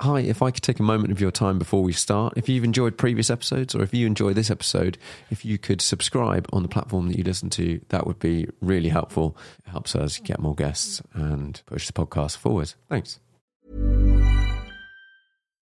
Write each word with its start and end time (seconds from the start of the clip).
Hi, 0.00 0.20
if 0.20 0.42
I 0.42 0.52
could 0.52 0.62
take 0.62 0.78
a 0.78 0.84
moment 0.84 1.10
of 1.10 1.20
your 1.20 1.32
time 1.32 1.58
before 1.58 1.82
we 1.82 1.92
start, 1.92 2.34
if 2.36 2.48
you've 2.48 2.62
enjoyed 2.62 2.96
previous 2.96 3.30
episodes 3.30 3.74
or 3.74 3.82
if 3.82 3.92
you 3.92 4.06
enjoy 4.06 4.32
this 4.32 4.48
episode, 4.48 4.96
if 5.28 5.44
you 5.44 5.58
could 5.58 5.80
subscribe 5.80 6.46
on 6.52 6.62
the 6.62 6.68
platform 6.68 7.08
that 7.08 7.18
you 7.18 7.24
listen 7.24 7.50
to, 7.50 7.80
that 7.88 8.06
would 8.06 8.20
be 8.20 8.46
really 8.60 8.90
helpful. 8.90 9.36
It 9.66 9.70
helps 9.70 9.96
us 9.96 10.18
get 10.18 10.38
more 10.38 10.54
guests 10.54 11.02
and 11.14 11.60
push 11.66 11.88
the 11.88 11.92
podcast 11.92 12.36
forward. 12.36 12.74
Thanks. 12.88 13.18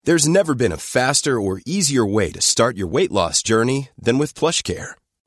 There's 0.04 0.29
never 0.29 0.55
been 0.55 0.73
a 0.73 0.77
faster 0.77 1.41
or 1.41 1.63
easier 1.65 2.05
way 2.05 2.31
to 2.31 2.43
start 2.43 2.77
your 2.77 2.89
weight 2.89 3.11
loss 3.11 3.43
journey 3.43 3.89
than 3.99 4.19
with 4.19 4.35
PlushCare. 4.35 4.99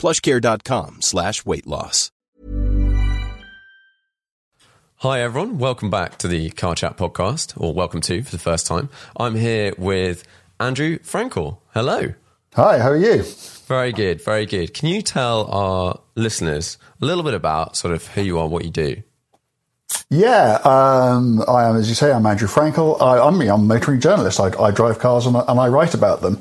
plushcare.com 0.00 1.02
slash 1.02 1.44
weight 1.44 1.66
loss. 1.66 2.10
Hi, 4.96 5.22
everyone. 5.22 5.56
Welcome 5.56 5.88
back 5.88 6.18
to 6.18 6.28
the 6.28 6.50
Car 6.50 6.74
Chat 6.74 6.98
podcast, 6.98 7.58
or 7.58 7.72
welcome 7.72 8.02
to 8.02 8.22
for 8.22 8.30
the 8.30 8.38
first 8.38 8.66
time. 8.66 8.90
I'm 9.16 9.34
here 9.34 9.72
with 9.78 10.24
Andrew 10.58 10.98
Frankel. 10.98 11.58
Hello. 11.72 12.12
Hi, 12.54 12.78
how 12.78 12.90
are 12.90 12.96
you? 12.96 13.22
Very 13.66 13.92
good, 13.92 14.22
very 14.22 14.44
good. 14.44 14.74
Can 14.74 14.88
you 14.88 15.00
tell 15.00 15.46
our 15.46 16.00
listeners 16.16 16.76
a 17.00 17.06
little 17.06 17.24
bit 17.24 17.32
about 17.32 17.76
sort 17.78 17.94
of 17.94 18.08
who 18.08 18.20
you 18.20 18.38
are, 18.38 18.46
what 18.46 18.64
you 18.64 18.70
do? 18.70 19.02
Yeah, 20.12 20.58
um, 20.64 21.42
I 21.46 21.68
am, 21.68 21.76
as 21.76 21.88
you 21.88 21.94
say, 21.94 22.10
I'm 22.10 22.26
Andrew 22.26 22.48
Frankel. 22.48 23.00
I, 23.00 23.18
I'm, 23.18 23.40
I'm 23.40 23.48
a 23.48 23.58
motoring 23.58 24.00
journalist. 24.00 24.40
I, 24.40 24.50
I 24.60 24.72
drive 24.72 24.98
cars 24.98 25.24
and 25.24 25.36
I, 25.36 25.44
and 25.46 25.60
I, 25.60 25.68
write 25.68 25.94
about 25.94 26.20
them. 26.20 26.40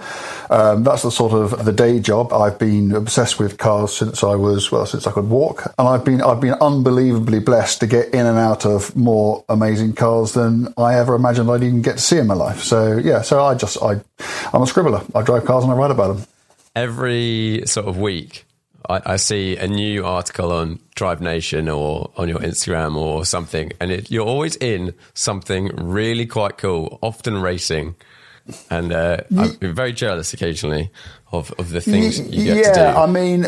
Um, 0.50 0.84
that's 0.84 1.04
the 1.04 1.12
sort 1.12 1.34
of 1.34 1.66
the 1.66 1.72
day 1.72 2.00
job. 2.00 2.34
I've 2.34 2.58
been 2.58 2.92
obsessed 2.94 3.38
with 3.38 3.60
cars 3.60 3.96
since 3.96 4.24
I 4.24 4.34
was 4.34 4.72
well, 4.72 4.88
since 4.88 5.06
I 5.06 5.12
could 5.12 5.30
walk, 5.30 5.72
and 5.78 5.88
I've 5.88 6.04
been 6.04 6.20
I've 6.20 6.42
been 6.42 6.56
unbelievably 6.60 7.42
blessed 7.42 7.82
to 7.82 7.88
get 7.88 8.12
in 8.12 8.26
and 8.26 8.40
out 8.40 8.66
of 8.66 8.96
more 8.96 9.46
amazing 9.50 9.94
cars 9.94 10.34
than 10.34 10.74
I 10.76 10.96
ever 10.96 11.14
imagined 11.14 11.52
I'd 11.52 11.62
even 11.62 11.84
get 11.84 11.98
to 11.98 12.04
see 12.04 12.18
in 12.18 12.26
my 12.26 12.34
life. 12.34 12.64
So 12.64 12.98
yeah, 12.98 13.22
so 13.22 13.44
I 13.44 13.54
just 13.54 13.78
I 13.84 14.02
I'm 14.52 14.64
a 14.64 14.66
scribbler. 14.66 15.06
I 15.14 15.22
drive 15.22 15.46
cars 15.46 15.64
and 15.64 15.72
I 15.72 15.76
write 15.76 15.92
about 15.92 16.16
them. 16.16 16.26
Every 16.76 17.64
sort 17.68 17.88
of 17.88 18.00
week, 18.00 18.46
I, 18.88 19.02
I, 19.06 19.16
see 19.18 19.58
a 19.58 19.68
new 19.68 20.06
article 20.06 20.52
on 20.52 20.80
Drive 20.96 21.22
Nation 21.22 21.68
or 21.68 22.12
on 22.18 22.30
your 22.30 22.40
Instagram 22.40 22.96
or 22.96 23.26
something, 23.26 23.72
and 23.80 23.92
it, 23.92 24.12
you're 24.12 24.26
always 24.26 24.56
in 24.58 24.94
something 25.14 25.68
really 25.76 26.26
quite 26.26 26.58
cool, 26.58 27.00
often 27.02 27.42
racing. 27.42 27.96
And 28.70 28.92
uh, 28.92 29.18
I'm 29.38 29.58
very 29.60 29.94
jealous 29.94 30.34
occasionally 30.34 30.90
of, 31.32 31.54
of 31.60 31.70
the 31.70 31.82
things 31.82 32.20
you 32.20 32.46
get 32.46 32.58
yeah, 32.58 32.64
to 32.64 32.74
do. 32.74 32.80
Yeah, 32.80 33.02
I 33.02 33.06
mean, 33.06 33.46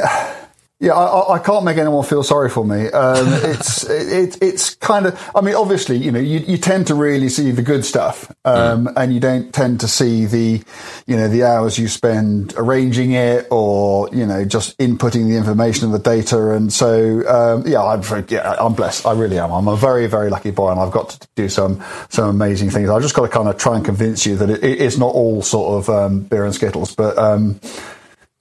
yeah, 0.81 0.93
I, 0.93 1.35
I, 1.35 1.39
can't 1.39 1.63
make 1.63 1.77
anyone 1.77 2.03
feel 2.03 2.23
sorry 2.23 2.49
for 2.49 2.65
me. 2.65 2.87
Um, 2.87 3.27
it's 3.43 3.87
it, 3.87 4.41
it's 4.41 4.73
kind 4.75 5.05
of. 5.05 5.31
I 5.35 5.41
mean, 5.41 5.53
obviously, 5.53 5.97
you 5.97 6.11
know, 6.11 6.19
you, 6.19 6.39
you 6.39 6.57
tend 6.57 6.87
to 6.87 6.95
really 6.95 7.29
see 7.29 7.51
the 7.51 7.61
good 7.61 7.85
stuff, 7.85 8.31
um, 8.45 8.87
mm. 8.87 8.93
and 8.97 9.13
you 9.13 9.19
don't 9.19 9.53
tend 9.53 9.81
to 9.81 9.87
see 9.87 10.25
the, 10.25 10.63
you 11.05 11.15
know, 11.15 11.27
the 11.27 11.43
hours 11.43 11.77
you 11.77 11.87
spend 11.87 12.55
arranging 12.57 13.11
it 13.11 13.45
or 13.51 14.09
you 14.11 14.25
know 14.25 14.43
just 14.43 14.75
inputting 14.79 15.29
the 15.29 15.35
information 15.35 15.85
and 15.85 15.93
the 15.93 15.99
data. 15.99 16.49
And 16.49 16.73
so, 16.73 17.27
um, 17.27 17.67
yeah, 17.67 17.83
I'm 17.83 18.01
yeah, 18.27 18.55
I'm 18.59 18.73
blessed. 18.73 19.05
I 19.05 19.13
really 19.13 19.37
am. 19.37 19.51
I'm 19.51 19.67
a 19.67 19.77
very 19.77 20.07
very 20.07 20.31
lucky 20.31 20.49
boy, 20.49 20.71
and 20.71 20.79
I've 20.79 20.91
got 20.91 21.11
to 21.11 21.27
do 21.35 21.47
some 21.47 21.83
some 22.09 22.27
amazing 22.27 22.71
things. 22.71 22.89
I've 22.89 23.03
just 23.03 23.13
got 23.13 23.27
to 23.27 23.29
kind 23.29 23.47
of 23.47 23.57
try 23.57 23.75
and 23.75 23.85
convince 23.85 24.25
you 24.25 24.35
that 24.37 24.49
it, 24.49 24.63
it's 24.63 24.97
not 24.97 25.13
all 25.13 25.43
sort 25.43 25.77
of 25.77 25.89
um, 25.89 26.21
beer 26.21 26.43
and 26.43 26.55
skittles, 26.55 26.95
but. 26.95 27.19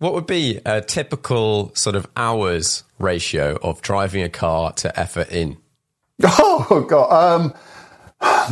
What 0.01 0.15
would 0.15 0.27
be 0.27 0.59
a 0.65 0.81
typical 0.81 1.75
sort 1.75 1.95
of 1.95 2.07
hours 2.17 2.85
ratio 2.99 3.59
of 3.63 3.83
driving 3.83 4.23
a 4.23 4.31
car 4.31 4.73
to 4.73 4.99
effort 4.99 5.31
in? 5.31 5.59
Oh 6.23 6.87
god, 6.89 7.11
um, 7.13 7.55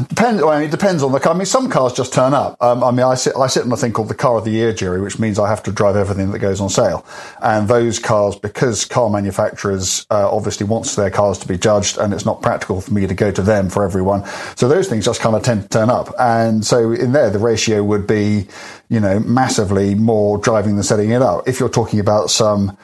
depends. 0.09 0.43
I 0.43 0.59
mean, 0.59 0.69
it 0.69 0.71
depends 0.71 1.03
on 1.03 1.13
the 1.13 1.21
car. 1.21 1.35
I 1.35 1.37
mean, 1.37 1.47
some 1.47 1.69
cars 1.69 1.93
just 1.93 2.13
turn 2.13 2.33
up. 2.33 2.57
Um, 2.63 2.83
I 2.83 2.91
mean, 2.91 3.05
I 3.05 3.15
sit 3.15 3.37
I 3.37 3.47
sit 3.47 3.65
on 3.65 3.73
a 3.73 3.77
thing 3.77 3.93
called 3.93 4.09
the 4.09 4.15
Car 4.15 4.39
of 4.39 4.45
the 4.45 4.51
Year 4.51 4.73
jury, 4.73 5.01
which 5.01 5.19
means 5.19 5.39
I 5.39 5.49
have 5.49 5.63
to 5.65 5.73
drive 5.73 5.97
everything 5.97 6.31
that 6.31 6.39
goes 6.39 6.61
on 6.61 6.69
sale. 6.69 7.05
And 7.43 7.69
those 7.69 7.99
cars, 7.99 8.37
because 8.37 8.85
car 8.85 9.11
manufacturers 9.11 10.07
uh, 10.11 10.35
obviously 10.35 10.67
wants 10.67 10.97
their 10.97 11.11
cars 11.11 11.39
to 11.39 11.49
be 11.49 11.59
judged, 11.59 11.99
and 11.99 12.15
it's 12.15 12.25
not 12.25 12.43
practical 12.43 12.81
for 12.81 12.93
me 12.93 13.07
to 13.07 13.15
go 13.15 13.31
to 13.31 13.43
them 13.43 13.69
for 13.69 13.85
everyone. 13.85 14.25
So 14.57 14.69
those 14.69 14.89
things 14.89 15.05
just 15.05 15.21
kind 15.21 15.37
of 15.37 15.43
tend 15.43 15.63
to 15.63 15.69
turn 15.69 15.91
up. 15.91 16.15
And 16.19 16.65
so 16.65 16.93
in 16.93 17.13
there, 17.13 17.31
the 17.31 17.39
ratio 17.39 17.83
would 17.83 18.07
be 18.07 18.49
you 18.89 19.01
know, 19.01 19.21
massively 19.21 19.95
more 19.95 20.39
driving 20.39 20.77
than 20.77 20.83
setting 20.83 21.11
it 21.11 21.23
up. 21.23 21.47
If 21.47 21.61
you're 21.61 21.69
talking 21.69 22.01
about 22.01 22.31
some, 22.31 22.77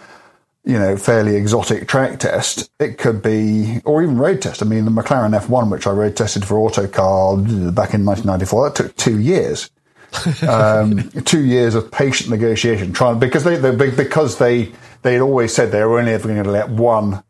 you 0.65 0.79
know, 0.79 0.97
fairly 0.97 1.37
exotic 1.37 1.87
track 1.87 2.19
test, 2.19 2.71
it 2.81 2.97
could 2.97 3.23
be, 3.23 3.81
or 3.85 4.03
even 4.03 4.17
road 4.17 4.41
test. 4.41 4.63
I 4.63 4.67
mean, 4.67 4.87
the 4.87 4.91
McLaren 4.91 5.39
F1, 5.39 5.71
which 5.71 5.87
I 5.87 5.91
road 5.91 6.17
tested 6.17 6.45
for 6.45 6.59
Autocar 6.59 7.37
back 7.37 7.93
in 7.93 8.05
1994, 8.05 8.71
that 8.71 8.75
took 8.75 8.97
two 8.97 9.21
years. 9.21 9.71
um, 10.49 11.11
two 11.25 11.45
years 11.45 11.75
of 11.75 11.91
patient 11.91 12.31
negotiation, 12.31 12.93
trying 12.93 13.19
because 13.19 13.43
they, 13.43 13.57
they 13.57 13.91
because 13.91 14.39
they 14.39 14.71
they 15.03 15.15
had 15.15 15.23
always 15.23 15.53
said 15.53 15.73
they 15.73 15.83
were 15.83 15.99
only 15.99 16.13
ever 16.13 16.29
going 16.29 16.45
to 16.45 16.51
let 16.51 16.69
one 16.69 17.25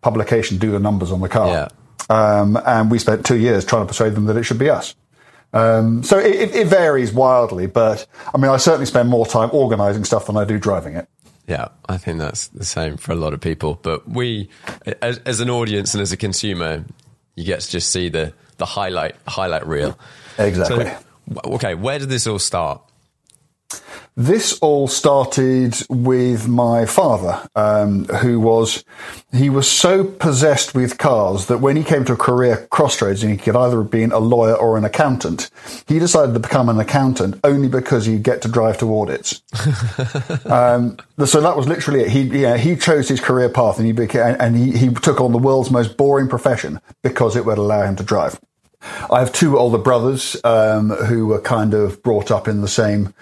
publication 0.00 0.56
do 0.56 0.70
the 0.70 0.80
numbers 0.80 1.12
on 1.12 1.20
the 1.20 1.28
car. 1.28 1.48
Yeah. 1.48 1.68
Um, 2.08 2.58
and 2.66 2.90
we 2.90 2.98
spent 2.98 3.26
two 3.26 3.36
years 3.36 3.66
trying 3.66 3.82
to 3.82 3.86
persuade 3.86 4.14
them 4.14 4.24
that 4.24 4.38
it 4.38 4.44
should 4.44 4.58
be 4.58 4.70
us. 4.70 4.94
Um, 5.52 6.02
so 6.02 6.18
it, 6.18 6.54
it, 6.54 6.66
varies 6.68 7.12
wildly, 7.12 7.66
but 7.66 8.06
I 8.32 8.38
mean, 8.38 8.50
I 8.50 8.56
certainly 8.56 8.86
spend 8.86 9.08
more 9.08 9.26
time 9.26 9.50
organizing 9.52 10.04
stuff 10.04 10.26
than 10.26 10.36
I 10.36 10.44
do 10.44 10.58
driving 10.58 10.94
it. 10.94 11.08
Yeah, 11.50 11.66
I 11.88 11.96
think 11.96 12.20
that's 12.20 12.46
the 12.46 12.64
same 12.64 12.96
for 12.96 13.10
a 13.10 13.16
lot 13.16 13.34
of 13.34 13.40
people. 13.40 13.80
But 13.82 14.08
we, 14.08 14.50
as, 15.02 15.18
as 15.26 15.40
an 15.40 15.50
audience 15.50 15.94
and 15.94 16.00
as 16.00 16.12
a 16.12 16.16
consumer, 16.16 16.84
you 17.34 17.44
get 17.44 17.58
to 17.58 17.68
just 17.68 17.90
see 17.90 18.08
the, 18.08 18.32
the 18.58 18.66
highlight 18.66 19.16
highlight 19.26 19.66
reel. 19.66 19.98
Exactly. 20.38 20.84
So, 20.84 21.52
okay, 21.54 21.74
where 21.74 21.98
did 21.98 22.08
this 22.08 22.28
all 22.28 22.38
start? 22.38 22.80
This 24.16 24.58
all 24.58 24.88
started 24.88 25.76
with 25.88 26.48
my 26.48 26.84
father, 26.84 27.48
um, 27.54 28.04
who 28.06 28.40
was 28.40 28.84
he 29.32 29.48
was 29.48 29.70
so 29.70 30.04
possessed 30.04 30.74
with 30.74 30.98
cars 30.98 31.46
that 31.46 31.58
when 31.58 31.76
he 31.76 31.84
came 31.84 32.04
to 32.04 32.12
a 32.14 32.16
career 32.16 32.66
crossroads 32.70 33.22
and 33.22 33.30
he 33.30 33.38
could 33.38 33.56
either 33.56 33.80
have 33.80 33.90
been 33.90 34.10
a 34.10 34.18
lawyer 34.18 34.54
or 34.54 34.76
an 34.76 34.84
accountant, 34.84 35.50
he 35.86 35.98
decided 35.98 36.34
to 36.34 36.40
become 36.40 36.68
an 36.68 36.80
accountant 36.80 37.38
only 37.44 37.68
because 37.68 38.06
he'd 38.06 38.24
get 38.24 38.42
to 38.42 38.48
drive 38.48 38.78
to 38.78 38.98
audits. 38.98 39.42
um, 40.46 40.98
so 41.24 41.40
that 41.40 41.56
was 41.56 41.68
literally 41.68 42.00
it. 42.00 42.10
He 42.10 42.22
yeah, 42.22 42.56
he 42.56 42.76
chose 42.76 43.08
his 43.08 43.20
career 43.20 43.48
path 43.48 43.78
and 43.78 43.86
he 43.86 43.92
became 43.92 44.36
and 44.40 44.56
he, 44.56 44.76
he 44.76 44.92
took 44.92 45.20
on 45.20 45.32
the 45.32 45.38
world's 45.38 45.70
most 45.70 45.96
boring 45.96 46.28
profession 46.28 46.80
because 47.02 47.36
it 47.36 47.46
would 47.46 47.58
allow 47.58 47.84
him 47.84 47.96
to 47.96 48.02
drive. 48.02 48.38
I 49.10 49.20
have 49.20 49.32
two 49.32 49.58
older 49.58 49.78
brothers 49.78 50.36
um, 50.42 50.90
who 50.90 51.26
were 51.26 51.40
kind 51.40 51.74
of 51.74 52.02
brought 52.02 52.30
up 52.30 52.48
in 52.48 52.60
the 52.60 52.68
same 52.68 53.14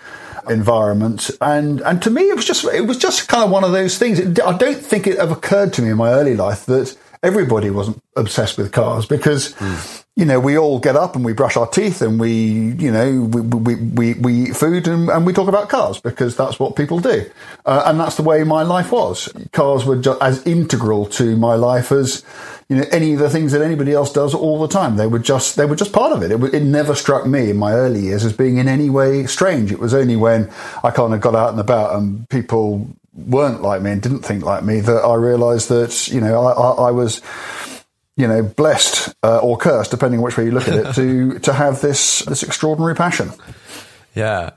environment. 0.50 1.30
And, 1.40 1.80
and 1.82 2.02
to 2.02 2.10
me, 2.10 2.22
it 2.22 2.36
was 2.36 2.44
just, 2.44 2.64
it 2.64 2.86
was 2.86 2.98
just 2.98 3.28
kind 3.28 3.44
of 3.44 3.50
one 3.50 3.64
of 3.64 3.72
those 3.72 3.98
things. 3.98 4.18
It, 4.18 4.40
I 4.40 4.56
don't 4.56 4.78
think 4.78 5.06
it 5.06 5.16
ever 5.18 5.34
occurred 5.34 5.72
to 5.74 5.82
me 5.82 5.90
in 5.90 5.96
my 5.96 6.10
early 6.10 6.34
life 6.34 6.66
that 6.66 6.96
everybody 7.22 7.70
wasn't 7.70 8.02
obsessed 8.16 8.58
with 8.58 8.72
cars 8.72 9.06
because, 9.06 9.54
mm. 9.54 10.04
You 10.18 10.24
know, 10.24 10.40
we 10.40 10.58
all 10.58 10.80
get 10.80 10.96
up 10.96 11.14
and 11.14 11.24
we 11.24 11.32
brush 11.32 11.56
our 11.56 11.68
teeth 11.68 12.02
and 12.02 12.18
we, 12.18 12.32
you 12.32 12.90
know, 12.90 13.20
we, 13.22 13.40
we, 13.40 13.74
we, 13.76 14.14
we 14.14 14.34
eat 14.48 14.56
food 14.56 14.88
and, 14.88 15.08
and 15.08 15.24
we 15.24 15.32
talk 15.32 15.46
about 15.46 15.68
cars 15.68 16.00
because 16.00 16.36
that's 16.36 16.58
what 16.58 16.74
people 16.74 16.98
do. 16.98 17.30
Uh, 17.64 17.84
and 17.86 18.00
that's 18.00 18.16
the 18.16 18.24
way 18.24 18.42
my 18.42 18.64
life 18.64 18.90
was. 18.90 19.32
Cars 19.52 19.84
were 19.84 19.94
just 19.94 20.20
as 20.20 20.44
integral 20.44 21.06
to 21.06 21.36
my 21.36 21.54
life 21.54 21.92
as, 21.92 22.24
you 22.68 22.74
know, 22.74 22.84
any 22.90 23.12
of 23.12 23.20
the 23.20 23.30
things 23.30 23.52
that 23.52 23.62
anybody 23.62 23.92
else 23.92 24.12
does 24.12 24.34
all 24.34 24.58
the 24.58 24.66
time. 24.66 24.96
They 24.96 25.06
were 25.06 25.20
just, 25.20 25.54
they 25.54 25.66
were 25.66 25.76
just 25.76 25.92
part 25.92 26.10
of 26.10 26.20
it. 26.24 26.32
It, 26.32 26.52
it 26.52 26.64
never 26.64 26.96
struck 26.96 27.24
me 27.24 27.50
in 27.50 27.56
my 27.56 27.74
early 27.74 28.00
years 28.00 28.24
as 28.24 28.32
being 28.32 28.56
in 28.56 28.66
any 28.66 28.90
way 28.90 29.24
strange. 29.26 29.70
It 29.70 29.78
was 29.78 29.94
only 29.94 30.16
when 30.16 30.50
I 30.82 30.90
kind 30.90 31.14
of 31.14 31.20
got 31.20 31.36
out 31.36 31.50
and 31.50 31.60
about 31.60 31.94
and 31.94 32.28
people 32.28 32.88
weren't 33.14 33.62
like 33.62 33.82
me 33.82 33.92
and 33.92 34.02
didn't 34.02 34.22
think 34.22 34.44
like 34.44 34.64
me 34.64 34.80
that 34.80 35.00
I 35.04 35.14
realised 35.14 35.68
that 35.68 36.08
you 36.08 36.20
know 36.20 36.44
I, 36.44 36.52
I, 36.52 36.88
I, 36.88 36.90
was 36.92 37.20
you 38.18 38.28
know 38.28 38.42
blessed 38.42 39.14
uh, 39.22 39.38
or 39.38 39.56
cursed 39.56 39.90
depending 39.90 40.20
on 40.20 40.24
which 40.24 40.36
way 40.36 40.44
you 40.44 40.50
look 40.50 40.68
at 40.68 40.74
it 40.74 40.94
to 40.94 41.38
to 41.44 41.52
have 41.52 41.80
this 41.80 42.20
this 42.20 42.42
extraordinary 42.42 42.94
passion. 42.94 43.30
Yeah, 44.14 44.50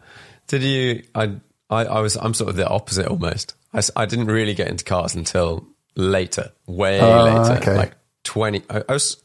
did 0.47 0.63
you? 0.63 1.03
I 1.15 1.35
I, 1.69 1.85
I 1.85 1.99
was 2.01 2.17
I'm 2.17 2.33
sort 2.33 2.49
of 2.49 2.57
the 2.57 2.67
opposite 2.67 3.07
almost. 3.07 3.55
I, 3.73 3.81
I 3.95 4.05
didn't 4.05 4.27
really 4.27 4.55
get 4.55 4.67
into 4.67 4.83
cars 4.83 5.15
until 5.15 5.65
later, 5.95 6.51
way 6.67 6.99
uh, 6.99 7.23
later, 7.23 7.61
okay. 7.61 7.77
like 7.77 7.93
twenty. 8.23 8.63
I, 8.69 8.83
I 8.89 8.93
was 8.93 9.23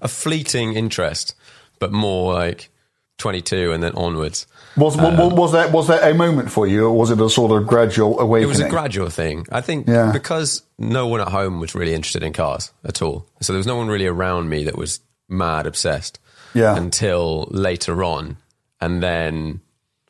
a 0.00 0.08
fleeting 0.08 0.74
interest, 0.74 1.34
but 1.78 1.92
more 1.92 2.32
like 2.32 2.70
22 3.18 3.72
and 3.72 3.82
then 3.82 3.94
onwards. 3.94 4.48
Was 4.76 4.98
um, 4.98 5.36
was 5.36 5.52
that 5.52 5.70
was 5.70 5.88
that 5.88 6.08
a 6.08 6.14
moment 6.14 6.50
for 6.50 6.66
you, 6.66 6.86
or 6.86 6.92
was 6.92 7.10
it 7.10 7.20
a 7.20 7.28
sort 7.28 7.52
of 7.52 7.66
gradual 7.66 8.18
awakening? 8.18 8.44
It 8.44 8.48
was 8.48 8.60
a 8.60 8.68
gradual 8.68 9.10
thing. 9.10 9.46
I 9.52 9.60
think 9.60 9.86
yeah. 9.86 10.12
because 10.12 10.62
no 10.78 11.06
one 11.08 11.20
at 11.20 11.28
home 11.28 11.60
was 11.60 11.74
really 11.74 11.94
interested 11.94 12.22
in 12.22 12.32
cars 12.32 12.72
at 12.84 13.02
all, 13.02 13.26
so 13.40 13.52
there 13.52 13.58
was 13.58 13.66
no 13.66 13.76
one 13.76 13.88
really 13.88 14.06
around 14.06 14.48
me 14.48 14.64
that 14.64 14.76
was 14.76 15.00
mad 15.28 15.66
obsessed. 15.66 16.18
Yeah. 16.54 16.76
Until 16.76 17.48
later 17.50 18.04
on, 18.04 18.36
and 18.80 19.02
then 19.02 19.60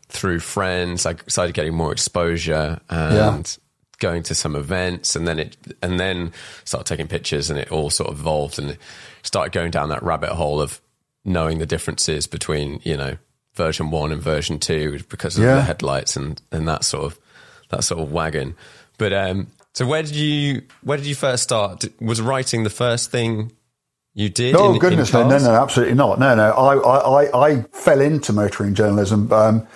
through 0.09 0.41
friends, 0.41 1.07
I 1.07 1.17
started 1.27 1.55
getting 1.55 1.75
more 1.75 1.93
exposure 1.93 2.81
and. 2.89 3.15
Yeah. 3.15 3.43
Going 3.99 4.25
to 4.25 4.35
some 4.35 4.57
events, 4.57 5.15
and 5.15 5.29
then 5.29 5.39
it, 5.39 5.57
and 5.81 6.01
then 6.01 6.33
started 6.65 6.89
taking 6.89 7.07
pictures, 7.07 7.51
and 7.51 7.57
it 7.57 7.71
all 7.71 7.89
sort 7.89 8.11
of 8.11 8.19
evolved, 8.19 8.59
and 8.59 8.77
started 9.23 9.53
going 9.53 9.71
down 9.71 9.91
that 9.91 10.03
rabbit 10.03 10.31
hole 10.31 10.61
of 10.61 10.81
knowing 11.25 11.59
the 11.59 11.67
differences 11.67 12.27
between 12.27 12.81
you 12.83 12.97
know 12.97 13.17
version 13.55 13.91
one 13.91 14.13
and 14.13 14.23
version 14.23 14.59
two 14.59 15.01
because 15.09 15.37
of 15.37 15.45
yeah. 15.45 15.57
the 15.57 15.63
headlights 15.63 16.17
and 16.17 16.41
and 16.51 16.67
that 16.69 16.85
sort 16.85 17.05
of 17.05 17.19
that 17.71 17.85
sort 17.85 18.01
of 18.01 18.13
wagon. 18.13 18.55
But 18.99 19.13
um, 19.13 19.49
so 19.75 19.87
where 19.87 20.03
did 20.03 20.15
you 20.15 20.63
where 20.83 20.99
did 20.99 21.07
you 21.07 21.15
first 21.15 21.43
start? 21.43 21.85
Was 22.01 22.21
writing 22.21 22.65
the 22.65 22.71
first 22.71 23.11
thing 23.11 23.53
you 24.15 24.29
did? 24.29 24.55
Oh 24.57 24.75
in, 24.75 24.79
goodness, 24.79 25.13
in 25.13 25.29
no, 25.29 25.39
no, 25.39 25.45
no, 25.45 25.63
absolutely 25.63 25.95
not. 25.95 26.19
No, 26.19 26.35
no. 26.35 26.53
I 26.53 27.25
I, 27.25 27.49
I 27.49 27.63
fell 27.73 28.01
into 28.01 28.33
motoring 28.33 28.75
journalism. 28.75 29.33
Um, 29.33 29.67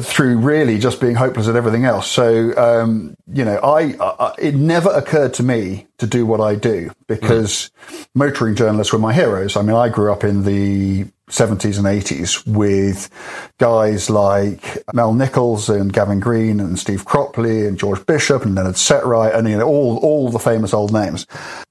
through 0.00 0.38
really 0.38 0.78
just 0.78 1.00
being 1.00 1.14
hopeless 1.14 1.46
at 1.46 1.54
everything 1.54 1.84
else. 1.84 2.10
So, 2.10 2.52
um, 2.56 3.16
you 3.32 3.44
know, 3.44 3.58
I, 3.58 3.94
I, 4.00 4.34
it 4.38 4.54
never 4.54 4.90
occurred 4.90 5.34
to 5.34 5.42
me 5.42 5.86
to 5.98 6.06
do 6.06 6.26
what 6.26 6.40
I 6.40 6.56
do 6.56 6.90
because 7.06 7.70
mm. 7.88 8.06
motoring 8.14 8.56
journalists 8.56 8.92
were 8.92 8.98
my 8.98 9.12
heroes. 9.12 9.56
I 9.56 9.62
mean, 9.62 9.76
I 9.76 9.88
grew 9.88 10.12
up 10.12 10.24
in 10.24 10.42
the 10.42 11.06
70s 11.34 11.78
and 11.78 11.86
80s 11.86 12.46
with 12.46 13.10
guys 13.58 14.08
like 14.08 14.78
Mel 14.94 15.12
Nichols 15.12 15.68
and 15.68 15.92
Gavin 15.92 16.20
Green 16.20 16.60
and 16.60 16.78
Steve 16.78 17.04
Cropley 17.04 17.66
and 17.66 17.78
George 17.78 18.06
Bishop 18.06 18.44
and 18.44 18.54
Leonard 18.54 18.76
Setright 18.76 19.34
and, 19.34 19.48
you 19.48 19.58
know, 19.58 19.66
all, 19.66 19.98
all 19.98 20.30
the 20.30 20.38
famous 20.38 20.72
old 20.72 20.92
names. 20.92 21.26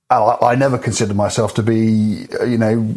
I, 0.09 0.55
never 0.55 0.77
considered 0.77 1.15
myself 1.15 1.55
to 1.55 1.63
be, 1.63 2.27
you 2.45 2.57
know, 2.57 2.95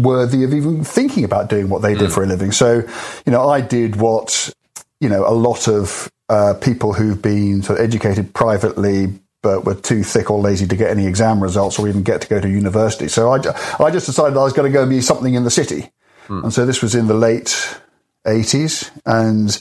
worthy 0.00 0.44
of 0.44 0.54
even 0.54 0.84
thinking 0.84 1.24
about 1.24 1.48
doing 1.48 1.68
what 1.68 1.82
they 1.82 1.94
did 1.94 2.10
mm. 2.10 2.14
for 2.14 2.22
a 2.22 2.26
living. 2.26 2.52
So, 2.52 2.82
you 3.26 3.32
know, 3.32 3.48
I 3.48 3.60
did 3.60 3.96
what, 3.96 4.52
you 5.00 5.08
know, 5.08 5.26
a 5.26 5.34
lot 5.34 5.66
of 5.66 6.08
uh, 6.28 6.54
people 6.60 6.92
who've 6.92 7.20
been 7.20 7.62
sort 7.62 7.80
of 7.80 7.84
educated 7.84 8.34
privately 8.34 9.08
but 9.42 9.64
were 9.64 9.74
too 9.74 10.02
thick 10.02 10.30
or 10.30 10.40
lazy 10.40 10.66
to 10.66 10.76
get 10.76 10.90
any 10.90 11.06
exam 11.06 11.42
results 11.42 11.78
or 11.78 11.88
even 11.88 12.02
get 12.02 12.20
to 12.22 12.28
go 12.28 12.40
to 12.40 12.48
university. 12.48 13.08
So 13.08 13.32
I, 13.32 13.36
I 13.82 13.90
just 13.90 14.06
decided 14.06 14.36
I 14.36 14.42
was 14.42 14.52
going 14.52 14.70
to 14.70 14.72
go 14.72 14.82
and 14.82 14.90
be 14.90 15.00
something 15.00 15.34
in 15.34 15.44
the 15.44 15.50
city. 15.50 15.90
Mm. 16.26 16.44
And 16.44 16.52
so 16.52 16.66
this 16.66 16.82
was 16.82 16.94
in 16.94 17.06
the 17.06 17.14
late 17.14 17.78
80s. 18.26 18.90
And 19.06 19.60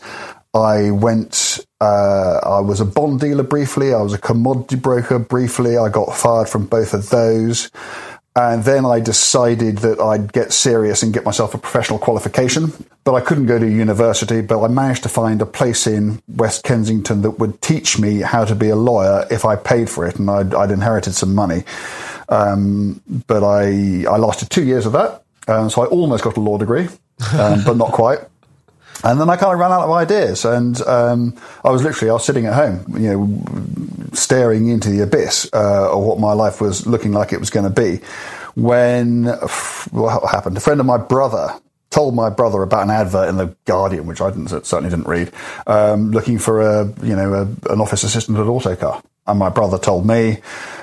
I 0.54 0.92
went, 0.92 1.60
uh, 1.80 2.40
I 2.44 2.60
was 2.62 2.80
a 2.80 2.86
bond 2.86 3.20
dealer 3.20 3.44
briefly. 3.44 3.94
I 3.94 4.02
was 4.02 4.14
a 4.14 4.18
commodity 4.18 4.78
broker 4.78 5.20
briefly. 5.20 5.78
I 5.78 5.90
got 5.90 6.16
fired 6.16 6.50
from 6.50 6.66
both 6.66 6.94
of 6.94 7.10
those. 7.10 7.70
And 8.38 8.64
then 8.64 8.86
I 8.86 9.00
decided 9.00 9.80
that 9.80 10.00
I'd 10.00 10.32
get 10.32 10.54
serious 10.54 11.02
and 11.02 11.12
get 11.12 11.26
myself 11.26 11.56
a 11.56 11.58
professional 11.58 11.98
qualification. 11.98 12.72
But 13.04 13.16
I 13.16 13.22
couldn't 13.22 13.48
go 13.48 13.58
to 13.58 13.68
university, 13.68 14.42
but 14.42 14.64
I 14.64 14.68
managed 14.68 15.02
to 15.04 15.10
find 15.10 15.42
a 15.42 15.46
place 15.48 15.88
in 15.88 16.22
West 16.28 16.64
Kensington 16.64 17.24
that 17.24 17.32
would 17.40 17.60
teach 17.64 17.98
me 17.98 18.20
how 18.20 18.46
to 18.46 18.54
be 18.54 18.70
a 18.70 18.76
lawyer 18.76 19.26
if 19.32 19.44
I 19.44 19.56
paid 19.56 19.90
for 19.90 20.06
it. 20.06 20.20
And 20.20 20.30
I'd, 20.30 20.54
I'd 20.54 20.70
inherited 20.70 21.16
some 21.16 21.34
money. 21.34 21.64
Um, 22.30 23.02
but 23.26 23.44
I, 23.44 24.06
I 24.06 24.18
lasted 24.18 24.52
two 24.52 24.64
years 24.64 24.86
of 24.86 24.92
that. 24.92 25.24
Um, 25.48 25.72
so 25.72 25.82
I 25.82 25.86
almost 25.88 26.24
got 26.24 26.38
a 26.38 26.40
law 26.40 26.60
degree, 26.60 26.90
um, 27.40 27.64
but 27.66 27.76
not 27.76 27.92
quite. 27.92 28.20
And 29.04 29.20
then 29.20 29.32
I 29.32 29.36
kind 29.36 29.54
of 29.54 29.60
ran 29.60 29.72
out 29.72 29.84
of 29.84 29.92
ideas, 29.92 30.44
and 30.44 30.82
um, 30.82 31.36
I 31.64 31.70
was 31.70 31.84
literally 31.84 32.10
I 32.10 32.14
was 32.14 32.26
sitting 32.26 32.48
at 32.48 32.54
home, 32.54 32.84
you 32.98 33.14
know, 33.14 34.07
staring 34.18 34.68
into 34.70 34.90
the 34.90 35.02
abyss 35.02 35.50
uh, 35.54 35.92
of 35.92 36.04
what 36.04 36.20
my 36.20 36.34
life 36.34 36.60
was 36.60 36.86
looking 36.88 37.12
like 37.12 37.34
it 37.34 37.40
was 37.40 37.50
going 37.50 37.72
to 37.72 37.82
be. 37.82 38.04
When 38.56 39.26
what 39.92 40.32
happened? 40.32 40.58
A 40.58 40.60
friend 40.60 40.80
of 40.80 40.86
my 40.86 40.98
brother 40.98 41.60
told 41.90 42.16
my 42.16 42.30
brother 42.30 42.64
about 42.64 42.84
an 42.84 42.90
advert 42.90 43.30
in 43.30 43.38
the 43.38 43.56
Guardian, 43.66 44.08
which 44.08 44.20
I 44.20 44.30
didn't, 44.30 44.50
certainly 44.50 44.90
didn't 44.90 45.08
read, 45.08 45.32
um, 45.68 46.12
looking 46.12 46.40
for 46.40 46.62
a 46.62 46.86
you 47.04 47.16
know 47.16 47.34
a, 47.34 47.74
an 47.74 47.82
office 47.82 48.04
assistant 48.04 48.38
at 48.38 48.48
Autocar 48.48 49.02
and 49.28 49.38
my 49.38 49.50
brother 49.50 49.78
told 49.78 50.06
me. 50.06 50.40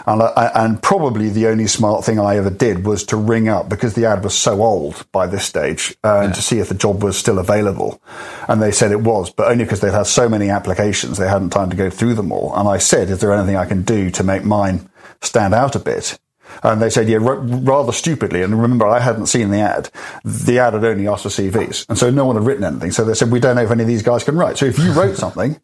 And, 0.06 0.20
uh, 0.20 0.50
and, 0.54 0.82
probably 0.82 1.30
the 1.30 1.46
only 1.46 1.66
smart 1.66 2.04
thing 2.04 2.20
I 2.20 2.36
ever 2.36 2.50
did 2.50 2.84
was 2.84 3.04
to 3.04 3.16
ring 3.16 3.48
up 3.48 3.70
because 3.70 3.94
the 3.94 4.04
ad 4.04 4.22
was 4.22 4.36
so 4.36 4.62
old 4.62 5.06
by 5.12 5.26
this 5.26 5.46
stage 5.46 5.96
uh, 6.04 6.24
yeah. 6.26 6.32
to 6.32 6.42
see 6.42 6.58
if 6.58 6.68
the 6.68 6.74
job 6.74 7.02
was 7.02 7.16
still 7.16 7.38
available. 7.38 8.02
And 8.46 8.60
they 8.60 8.70
said 8.70 8.92
it 8.92 9.00
was, 9.00 9.30
but 9.30 9.50
only 9.50 9.64
because 9.64 9.80
they'd 9.80 9.92
had 9.92 10.06
so 10.06 10.28
many 10.28 10.50
applications, 10.50 11.16
they 11.16 11.28
hadn't 11.28 11.50
time 11.50 11.70
to 11.70 11.76
go 11.76 11.88
through 11.88 12.14
them 12.14 12.32
all. 12.32 12.54
And 12.54 12.68
I 12.68 12.76
said, 12.76 13.08
is 13.08 13.20
there 13.20 13.32
anything 13.32 13.56
I 13.56 13.64
can 13.64 13.82
do 13.82 14.10
to 14.10 14.22
make 14.22 14.44
mine 14.44 14.90
stand 15.22 15.54
out 15.54 15.74
a 15.74 15.78
bit? 15.80 16.18
And 16.62 16.82
they 16.82 16.90
said, 16.90 17.08
yeah, 17.08 17.16
r- 17.16 17.40
rather 17.40 17.90
stupidly. 17.90 18.42
And 18.42 18.60
remember, 18.60 18.86
I 18.86 19.00
hadn't 19.00 19.26
seen 19.26 19.50
the 19.50 19.60
ad. 19.60 19.90
The 20.22 20.58
ad 20.58 20.74
had 20.74 20.84
only 20.84 21.08
asked 21.08 21.22
for 21.22 21.30
CVs. 21.30 21.88
And 21.88 21.96
so 21.96 22.10
no 22.10 22.26
one 22.26 22.36
had 22.36 22.44
written 22.44 22.64
anything. 22.64 22.92
So 22.92 23.06
they 23.06 23.14
said, 23.14 23.30
we 23.30 23.40
don't 23.40 23.56
know 23.56 23.62
if 23.62 23.70
any 23.70 23.82
of 23.82 23.88
these 23.88 24.02
guys 24.02 24.22
can 24.22 24.36
write. 24.36 24.58
So 24.58 24.66
if 24.66 24.78
you 24.78 24.92
wrote 24.92 25.16
something, 25.16 25.58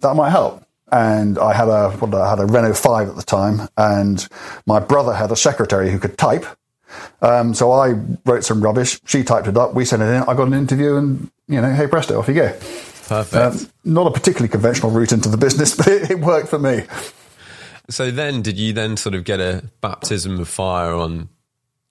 that 0.00 0.16
might 0.16 0.30
help 0.30 0.64
and 0.92 1.38
I 1.38 1.54
had 1.54 1.68
a 1.68 1.90
what, 1.92 2.14
I 2.14 2.28
had 2.28 2.38
a 2.38 2.46
Renault 2.46 2.74
Five 2.74 3.08
at 3.08 3.16
the 3.16 3.22
time, 3.22 3.68
and 3.76 4.26
my 4.66 4.78
brother 4.78 5.14
had 5.14 5.32
a 5.32 5.36
secretary 5.36 5.90
who 5.90 5.98
could 5.98 6.18
type. 6.18 6.44
Um, 7.22 7.54
so 7.54 7.72
I 7.72 7.94
wrote 8.26 8.44
some 8.44 8.60
rubbish. 8.60 9.00
She 9.06 9.24
typed 9.24 9.48
it 9.48 9.56
up. 9.56 9.72
We 9.72 9.86
sent 9.86 10.02
it 10.02 10.06
in. 10.06 10.22
I 10.22 10.34
got 10.34 10.46
an 10.46 10.54
interview, 10.54 10.96
and 10.96 11.30
you 11.48 11.60
know, 11.60 11.72
hey 11.72 11.86
presto, 11.86 12.18
off 12.18 12.28
you 12.28 12.34
go. 12.34 12.52
Perfect. 13.08 13.34
Um, 13.34 13.70
not 13.84 14.06
a 14.06 14.10
particularly 14.10 14.48
conventional 14.50 14.90
route 14.90 15.12
into 15.12 15.30
the 15.30 15.38
business, 15.38 15.74
but 15.76 15.88
it, 15.88 16.10
it 16.10 16.20
worked 16.20 16.48
for 16.48 16.58
me. 16.58 16.84
So 17.88 18.10
then, 18.10 18.42
did 18.42 18.58
you 18.58 18.72
then 18.72 18.96
sort 18.96 19.14
of 19.14 19.24
get 19.24 19.40
a 19.40 19.64
baptism 19.80 20.38
of 20.38 20.48
fire 20.48 20.92
on 20.92 21.30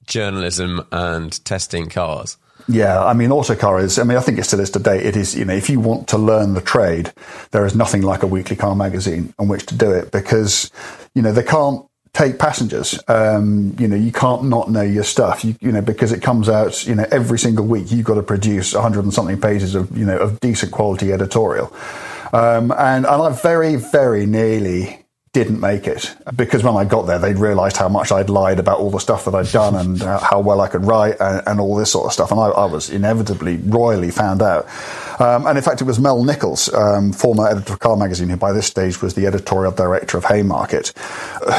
journalism 0.06 0.86
and 0.92 1.44
testing 1.44 1.90
cars? 1.90 2.38
Yeah, 2.68 3.04
I 3.04 3.14
mean, 3.14 3.32
Autocar 3.32 3.80
is, 3.80 4.00
I 4.00 4.04
mean, 4.04 4.18
I 4.18 4.22
think 4.22 4.38
it 4.38 4.44
still 4.44 4.60
is 4.60 4.70
today. 4.70 5.04
It 5.04 5.16
is, 5.16 5.36
you 5.36 5.46
know, 5.46 5.54
if 5.54 5.70
you 5.70 5.80
want 5.80 6.08
to 6.10 6.18
learn 6.18 6.54
the 6.54 6.62
trade, 6.62 7.12
there 7.52 7.66
is 7.66 7.76
nothing 7.76 8.02
like 8.02 8.24
a 8.24 8.28
weekly 8.28 8.56
car 8.56 8.76
magazine 8.76 9.34
on 9.40 9.48
which 9.48 9.66
to 9.68 9.76
do 9.76 9.92
it 9.92 10.12
because, 10.12 10.72
you 11.14 11.22
know, 11.22 11.32
they 11.32 11.44
can't 11.44 11.86
take 12.14 12.40
passengers. 12.40 13.00
Um, 13.08 13.76
you 13.80 13.88
know, 13.88 13.96
you 13.96 14.12
can't 14.12 14.46
not 14.46 14.70
know 14.70 14.82
your 14.82 15.04
stuff, 15.04 15.46
you, 15.46 15.56
you 15.62 15.72
know, 15.72 15.82
because 15.82 16.12
it 16.12 16.22
comes 16.22 16.50
out, 16.50 16.86
you 16.86 16.96
know, 16.96 17.06
every 17.12 17.40
single 17.40 17.66
week 17.66 17.92
you've 17.92 18.06
got 18.06 18.16
to 18.16 18.24
produce 18.24 18.74
a 18.74 18.82
hundred 18.82 19.04
and 19.04 19.14
something 19.14 19.40
pages 19.40 19.76
of, 19.76 19.96
you 19.98 20.06
know, 20.06 20.18
of 20.18 20.40
decent 20.40 20.72
quality 20.72 21.14
editorial. 21.14 21.74
Um, 22.34 22.72
and, 22.72 23.06
and 23.06 23.08
I 23.08 23.30
very, 23.30 23.76
very 23.76 24.26
nearly 24.26 25.01
didn't 25.34 25.62
make 25.62 25.88
it 25.88 26.14
because 26.36 26.62
when 26.62 26.76
I 26.76 26.84
got 26.84 27.04
there, 27.04 27.18
they'd 27.18 27.38
realised 27.38 27.78
how 27.78 27.88
much 27.88 28.12
I'd 28.12 28.30
lied 28.30 28.60
about 28.60 28.80
all 28.80 28.92
the 28.92 29.00
stuff 29.00 29.24
that 29.26 29.34
I'd 29.34 29.48
done 29.48 29.76
and 29.76 30.02
how 30.02 30.42
well 30.42 30.60
I 30.60 30.68
could 30.68 30.84
write 30.84 31.16
and, 31.22 31.42
and 31.48 31.60
all 31.62 31.78
this 31.78 31.92
sort 31.92 32.06
of 32.06 32.12
stuff. 32.12 32.32
And 32.32 32.40
I, 32.40 32.48
I 32.48 32.66
was 32.66 32.90
inevitably 32.90 33.58
royally 33.58 34.12
found 34.12 34.42
out. 34.42 34.68
Um, 35.22 35.48
and 35.48 35.58
in 35.58 35.64
fact, 35.64 35.80
it 35.80 35.86
was 35.86 36.00
Mel 36.00 36.24
Nichols, 36.24 36.74
um, 36.74 37.14
former 37.14 37.48
editor 37.48 37.74
of 37.74 37.80
Car 37.80 37.96
Magazine, 37.96 38.28
who 38.28 38.36
by 38.36 38.52
this 38.52 38.68
stage 38.68 39.02
was 39.02 39.14
the 39.14 39.26
editorial 39.26 39.72
director 39.72 40.18
of 40.18 40.26
Haymarket, 40.26 40.90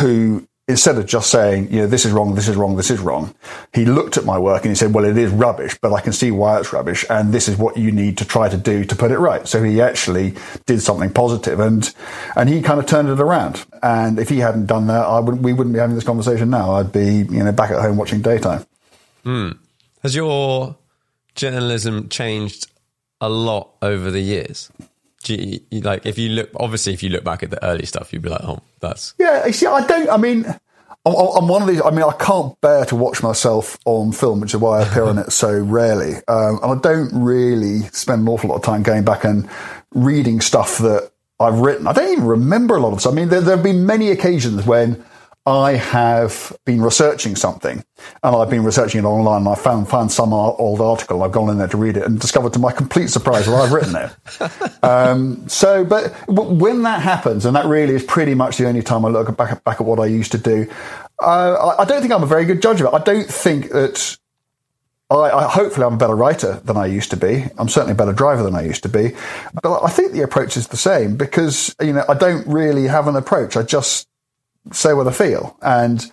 who 0.01 0.47
instead 0.73 0.99
of 0.99 1.07
just 1.07 1.31
saying, 1.31 1.71
you 1.71 1.83
know, 1.83 1.87
this 1.87 2.05
is 2.05 2.13
wrong, 2.13 2.35
this 2.35 2.49
is 2.49 2.57
wrong, 2.57 2.77
this 2.77 2.91
is 2.91 2.99
wrong, 2.99 3.35
he 3.73 3.85
looked 3.85 4.17
at 4.17 4.25
my 4.25 4.39
work 4.39 4.63
and 4.63 4.71
he 4.71 4.75
said, 4.75 4.93
well, 4.93 5.05
it 5.05 5.17
is 5.17 5.31
rubbish, 5.31 5.79
but 5.81 5.93
I 5.93 6.01
can 6.01 6.13
see 6.13 6.31
why 6.31 6.59
it's 6.59 6.73
rubbish. 6.73 7.05
And 7.09 7.33
this 7.33 7.47
is 7.47 7.57
what 7.57 7.77
you 7.77 7.93
need 7.93 8.19
to 8.19 8.25
try 8.25 8.49
to 8.49 8.57
do 8.57 8.85
to 8.85 8.97
put 8.97 9.11
it 9.11 9.19
right. 9.19 9.47
So 9.47 9.63
he 9.63 9.81
actually 9.81 10.35
did 10.67 10.81
something 10.81 11.13
positive 11.13 11.61
and, 11.61 11.95
and 12.35 12.49
he 12.49 12.63
kind 12.63 12.81
of 12.81 12.87
turned 12.87 13.09
it 13.09 13.21
around. 13.21 13.65
And 13.83 14.19
if 14.19 14.29
he 14.29 14.39
hadn't 14.39 14.67
done 14.67 14.87
that, 14.89 15.05
I 15.05 15.21
wouldn't, 15.21 15.43
we 15.43 15.53
wouldn't 15.53 15.75
be 15.75 15.79
having 15.79 15.95
this 15.95 16.05
conversation 16.05 16.51
now. 16.51 16.73
I'd 16.73 16.91
be, 16.91 17.05
you 17.05 17.45
know, 17.45 17.53
back 17.53 17.71
at 17.71 17.81
home 17.81 17.97
watching 17.99 18.23
daytime. 18.23 18.65
Hmm. 19.23 19.51
Has 20.03 20.17
your 20.17 20.77
journalism 21.35 22.09
changed 22.09 22.67
a 23.21 23.29
lot 23.29 23.71
over 23.83 24.11
the 24.11 24.21
years? 24.21 24.71
You, 25.29 25.61
like 25.71 26.05
if 26.07 26.19
you 26.19 26.31
look, 26.31 26.51
obviously, 26.57 26.93
if 26.93 27.03
you 27.03 27.11
look 27.11 27.25
back 27.25 27.43
at 27.43 27.51
the 27.51 27.65
early 27.65 27.87
stuff, 27.87 28.13
you'd 28.13 28.23
be 28.23 28.29
like, 28.29 28.43
"Oh, 28.43 28.61
that's 28.81 29.15
yeah." 29.19 29.49
See, 29.51 29.67
I 29.67 29.87
don't. 29.87 30.11
I 30.11 30.17
mean, 30.17 30.45
I'm, 31.05 31.15
I'm, 31.15 31.49
one 31.49 31.63
of 31.63 31.69
these. 31.69 31.83
I 31.83 31.91
mean, 31.91 32.05
I 32.05 32.13
can't 32.13 32.59
bear 32.61 32.85
to 32.87 32.97
watch 32.97 33.23
myself 33.23 33.77
on 33.85 34.13
film, 34.13 34.41
which 34.41 34.55
is 34.55 34.61
why 34.61 34.81
I 34.81 34.89
appear 34.89 35.05
on 35.05 35.19
it 35.19 35.33
so 35.33 35.59
rarely. 35.63 36.17
Um, 36.29 36.61
and 36.63 36.79
I 36.79 36.79
don't 36.81 37.11
really 37.13 37.81
spend 37.93 38.23
an 38.23 38.29
awful 38.29 38.51
lot 38.51 38.57
of 38.57 38.63
time 38.63 38.83
going 38.83 39.05
back 39.05 39.25
and 39.25 39.49
reading 39.95 40.41
stuff 40.41 40.79
that 40.79 41.11
I've 41.41 41.59
written. 41.59 41.87
I 41.89 41.93
don't 41.93 42.13
even 42.13 42.25
remember 42.25 42.77
a 42.77 42.81
lot 42.81 42.93
of 42.93 43.01
stuff. 43.01 43.13
I 43.13 43.17
mean, 43.17 43.29
there, 43.29 43.41
there 43.41 43.57
have 43.57 43.65
been 43.65 43.85
many 43.85 44.11
occasions 44.11 44.65
when 44.65 45.05
I 45.45 45.73
have 45.73 46.57
been 46.65 46.81
researching 46.81 47.35
something 47.35 47.85
and 48.23 48.37
I've 48.37 48.49
been 48.49 48.63
researching 48.63 49.01
it 49.01 49.05
online 49.05 49.41
and 49.41 49.49
I 49.49 49.57
found, 49.57 49.89
found 49.89 50.13
some 50.13 50.33
old 50.33 50.81
article. 50.81 51.25
I've 51.25 51.33
gone 51.33 51.51
in 51.51 51.59
there 51.59 51.67
to 51.69 51.77
read 51.77 51.97
it 51.97 52.05
and 52.05 52.21
discovered 52.21 52.53
to 52.53 52.61
my 52.61 52.71
complete 52.71 53.09
surprise 53.09 53.47
that 53.47 53.55
I've 53.55 53.73
written 53.73 53.97
it. 53.97 54.85
um, 54.85 55.49
so, 55.49 55.85
but 55.85 56.13
when 56.29 56.83
that 56.83 57.03
happens, 57.03 57.45
and 57.45 57.57
that 57.57 57.67
really 57.67 57.95
is 57.95 58.05
pretty 58.05 58.35
much 58.35 58.59
the 58.59 58.69
only 58.69 58.83
time 58.83 59.05
I 59.05 59.09
look 59.09 59.37
back, 59.37 59.65
back 59.65 59.81
at 59.81 59.87
what 59.87 59.99
I 59.99 60.07
used 60.07 60.31
to 60.33 60.39
do, 60.39 60.71
uh, 61.21 61.75
I, 61.77 61.83
I 61.83 61.85
don't 61.87 62.01
think 62.01 62.13
I'm 62.13 62.23
a 62.23 62.27
very 62.27 62.45
good 62.45 62.63
judge 62.63 62.81
of 62.81 62.87
it. 62.87 62.95
I 62.95 63.03
don't 63.03 63.29
think 63.29 63.71
that 63.71 64.17
I, 65.11 65.31
I, 65.31 65.49
hopefully 65.49 65.87
I'm 65.87 65.95
a 65.95 65.99
better 65.99 66.15
writer 66.15 66.61
than 66.65 66.77
I 66.77 66.87
used 66.87 67.11
to 67.11 67.17
be. 67.17 67.47
I'm 67.59 67.69
certainly 67.69 67.93
a 67.93 67.97
better 67.97 68.13
driver 68.13 68.45
than 68.45 68.55
I 68.55 68.63
used 68.63 68.85
to 68.85 68.89
be. 68.89 69.17
But 69.61 69.83
I 69.83 69.91
think 69.91 70.13
the 70.13 70.23
approach 70.23 70.57
is 70.57 70.69
the 70.69 70.77
same 70.77 71.17
because, 71.17 71.75
you 71.81 71.95
know, 71.95 72.05
I 72.09 72.15
don't 72.15 72.47
really 72.47 72.87
have 72.87 73.09
an 73.09 73.17
approach. 73.17 73.57
I 73.57 73.63
just 73.63 74.07
say 74.71 74.93
what 74.93 75.09
I 75.09 75.13
feel. 75.13 75.57
And, 75.61 76.05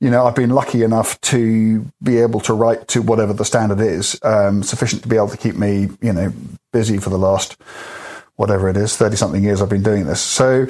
you 0.00 0.10
know, 0.10 0.26
I've 0.26 0.34
been 0.34 0.50
lucky 0.50 0.82
enough 0.82 1.20
to 1.22 1.84
be 2.02 2.18
able 2.18 2.40
to 2.40 2.54
write 2.54 2.88
to 2.88 3.02
whatever 3.02 3.32
the 3.32 3.44
standard 3.44 3.80
is, 3.80 4.18
um, 4.22 4.62
sufficient 4.62 5.02
to 5.02 5.08
be 5.08 5.16
able 5.16 5.28
to 5.28 5.36
keep 5.36 5.56
me, 5.56 5.88
you 6.00 6.12
know, 6.12 6.32
busy 6.72 6.98
for 6.98 7.10
the 7.10 7.18
last, 7.18 7.56
whatever 8.36 8.68
it 8.68 8.76
is, 8.76 8.96
30 8.96 9.16
something 9.16 9.42
years 9.42 9.60
I've 9.60 9.68
been 9.68 9.82
doing 9.82 10.06
this. 10.06 10.20
So 10.20 10.66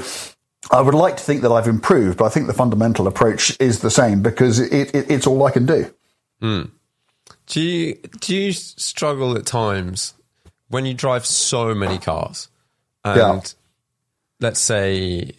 I 0.71 0.80
would 0.80 0.95
like 0.95 1.16
to 1.16 1.23
think 1.23 1.42
that 1.42 1.52
I've 1.52 1.68
improved, 1.68 2.18
but 2.18 2.25
I 2.25 2.28
think 2.28 2.47
the 2.47 2.54
fundamental 2.54 3.07
approach 3.07 3.57
is 3.61 3.80
the 3.80 3.90
same 3.90 4.23
because 4.23 4.59
it, 4.59 4.95
it, 4.95 5.11
it's 5.11 5.26
all 5.26 5.45
I 5.45 5.50
can 5.50 5.66
do. 5.66 5.95
Hmm. 6.40 6.62
Do 7.47 7.61
you, 7.61 7.95
do 8.21 8.37
you 8.37 8.52
struggle 8.52 9.37
at 9.37 9.47
times 9.47 10.14
when 10.68 10.85
you 10.85 10.95
drive 10.95 11.25
so 11.25 11.75
many 11.75 11.99
cars 11.99 12.49
and 13.04 13.16
yeah. 13.16 13.40
let's 14.40 14.61
say, 14.61 15.33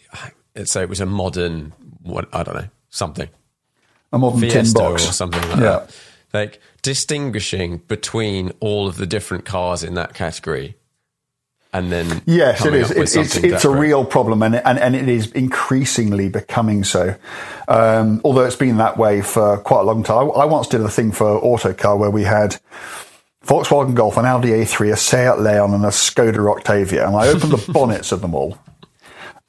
let's 0.56 0.72
say 0.72 0.82
it 0.82 0.90
was 0.90 1.02
a 1.02 1.06
modern 1.06 1.74
what 2.10 2.28
I 2.34 2.44
don't 2.44 2.56
know 2.56 2.70
something 2.90 3.30
a 4.12 4.18
modern 4.18 4.40
Fiesta 4.40 4.64
tin 4.64 4.74
box 4.74 5.08
or 5.08 5.14
something 5.14 5.42
like 5.50 5.60
yeah. 5.60 5.60
that. 5.60 5.96
Like 6.34 6.62
distinguishing 6.82 7.78
between 7.88 8.52
all 8.60 8.88
of 8.88 8.98
the 8.98 9.06
different 9.06 9.46
cars 9.46 9.84
in 9.84 9.96
that 9.96 10.14
category 10.14 10.76
and 11.72 11.92
then 11.92 12.22
yes, 12.26 12.66
it 12.66 12.74
is. 12.74 12.90
It's 12.90 13.16
it's, 13.16 13.36
it's 13.36 13.64
a 13.66 13.70
real 13.70 14.04
problem, 14.04 14.42
and, 14.42 14.56
and 14.56 14.80
and 14.80 14.96
it 14.96 15.08
is 15.08 15.32
increasingly 15.34 16.28
becoming 16.28 16.84
so. 16.84 17.16
Um, 17.68 18.22
although 18.24 18.46
it's 18.46 18.56
been 18.56 18.78
that 18.78 18.98
way 18.98 19.22
for 19.22 19.58
quite 19.60 19.82
a 19.82 19.84
long 19.84 20.04
time. 20.04 20.32
I, 20.32 20.42
I 20.42 20.46
once 20.46 20.68
did 20.68 20.82
a 20.82 20.90
thing 20.90 21.12
for 21.12 21.28
Autocar 21.28 21.96
where 21.96 22.10
we 22.10 22.24
had 22.24 22.58
Volkswagen 23.46 23.94
Golf, 23.94 24.18
an 24.18 24.26
Audi 24.26 24.50
A3, 24.50 24.94
a 24.94 24.98
Seat 24.98 25.44
Leon, 25.44 25.76
and 25.76 25.86
a 25.86 25.90
Skoda 25.90 26.52
Octavia, 26.52 27.06
and 27.06 27.16
I 27.16 27.28
opened 27.28 27.52
the 27.52 27.72
bonnets 27.72 28.12
of 28.12 28.22
them 28.22 28.34
all 28.34 28.58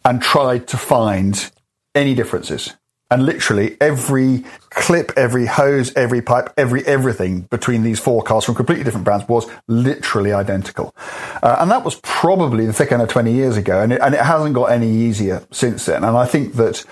and 0.05 0.21
tried 0.21 0.69
to 0.69 0.77
find 0.77 1.51
any 1.95 2.15
differences. 2.15 2.75
And 3.13 3.27
literally 3.27 3.77
every 3.81 4.45
clip, 4.71 5.13
every 5.17 5.47
hose, 5.47 5.93
every 5.97 6.23
pipe, 6.23 6.51
every 6.57 6.87
everything 6.87 7.41
between 7.43 7.83
these 7.83 7.99
four 7.99 8.23
cars 8.23 8.45
from 8.45 8.55
completely 8.55 8.85
different 8.85 9.05
brands 9.05 9.29
was 9.29 9.51
literally 9.67 10.33
identical. 10.33 10.95
Uh, 11.43 11.57
and 11.59 11.71
that 11.73 11.85
was 11.85 11.97
probably 12.05 12.67
the 12.67 12.73
thick 12.73 12.93
end 12.93 13.03
of 13.03 13.09
20 13.09 13.33
years 13.33 13.57
ago. 13.57 13.83
And 13.83 13.93
it, 13.93 14.01
and 14.01 14.15
it 14.15 14.21
hasn't 14.21 14.55
got 14.55 14.67
any 14.67 14.89
easier 14.89 15.45
since 15.51 15.87
then. 15.87 16.05
And 16.05 16.17
I 16.17 16.25
think 16.25 16.55
that 16.55 16.85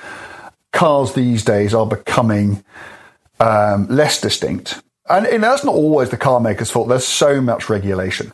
cars 0.73 1.15
these 1.15 1.45
days 1.45 1.73
are 1.73 1.87
becoming 1.87 2.65
um, 3.39 3.87
less 3.87 4.21
distinct. 4.21 4.83
And 5.09 5.25
know, 5.25 5.39
that's 5.39 5.65
not 5.65 5.75
always 5.75 6.11
the 6.11 6.17
car 6.17 6.41
maker's 6.41 6.71
fault. 6.71 6.89
There's 6.89 7.07
so 7.07 7.41
much 7.41 7.71
regulation 7.71 8.33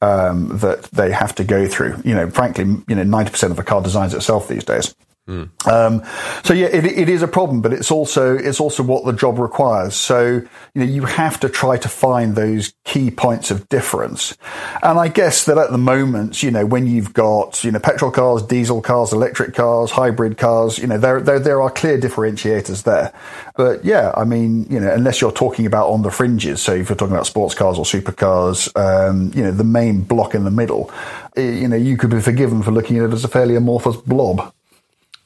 um, 0.00 0.58
that 0.58 0.84
they 0.84 1.12
have 1.12 1.34
to 1.36 1.44
go 1.44 1.66
through. 1.66 2.00
You 2.04 2.14
know, 2.14 2.30
frankly, 2.30 2.64
you 2.88 2.94
know, 2.94 3.04
90% 3.04 3.50
of 3.50 3.58
a 3.58 3.62
car 3.62 3.82
designs 3.82 4.14
itself 4.14 4.48
these 4.48 4.64
days. 4.64 4.94
Mm. 5.28 5.50
Um, 5.66 6.04
so 6.44 6.54
yeah, 6.54 6.66
it, 6.66 6.84
it 6.84 7.08
is 7.08 7.20
a 7.20 7.26
problem, 7.26 7.60
but 7.60 7.72
it's 7.72 7.90
also 7.90 8.36
it's 8.36 8.60
also 8.60 8.84
what 8.84 9.04
the 9.04 9.12
job 9.12 9.40
requires. 9.40 9.96
So 9.96 10.24
you 10.26 10.48
know 10.74 10.84
you 10.84 11.04
have 11.04 11.40
to 11.40 11.48
try 11.48 11.76
to 11.78 11.88
find 11.88 12.36
those 12.36 12.72
key 12.84 13.10
points 13.10 13.50
of 13.50 13.68
difference. 13.68 14.36
And 14.84 15.00
I 15.00 15.08
guess 15.08 15.44
that 15.46 15.58
at 15.58 15.72
the 15.72 15.78
moment, 15.78 16.44
you 16.44 16.52
know, 16.52 16.64
when 16.64 16.86
you've 16.86 17.12
got 17.12 17.64
you 17.64 17.72
know 17.72 17.80
petrol 17.80 18.12
cars, 18.12 18.42
diesel 18.44 18.80
cars, 18.80 19.12
electric 19.12 19.54
cars, 19.54 19.90
hybrid 19.90 20.38
cars, 20.38 20.78
you 20.78 20.86
know, 20.86 20.98
there 20.98 21.20
there 21.20 21.40
there 21.40 21.60
are 21.60 21.70
clear 21.70 21.98
differentiators 21.98 22.84
there. 22.84 23.12
But 23.56 23.84
yeah, 23.84 24.12
I 24.16 24.22
mean, 24.22 24.66
you 24.70 24.78
know, 24.78 24.92
unless 24.92 25.20
you're 25.20 25.32
talking 25.32 25.66
about 25.66 25.88
on 25.88 26.02
the 26.02 26.10
fringes, 26.12 26.62
so 26.62 26.72
if 26.72 26.88
you're 26.88 26.96
talking 26.96 27.14
about 27.14 27.26
sports 27.26 27.54
cars 27.54 27.78
or 27.78 27.84
supercars, 27.84 28.70
um, 28.76 29.32
you 29.34 29.42
know, 29.42 29.50
the 29.50 29.64
main 29.64 30.02
block 30.02 30.36
in 30.36 30.44
the 30.44 30.52
middle, 30.52 30.92
eh, 31.36 31.50
you 31.50 31.66
know, 31.66 31.76
you 31.76 31.96
could 31.96 32.10
be 32.10 32.20
forgiven 32.20 32.62
for 32.62 32.70
looking 32.70 32.98
at 32.98 33.10
it 33.10 33.12
as 33.12 33.24
a 33.24 33.28
fairly 33.28 33.56
amorphous 33.56 33.96
blob. 33.96 34.52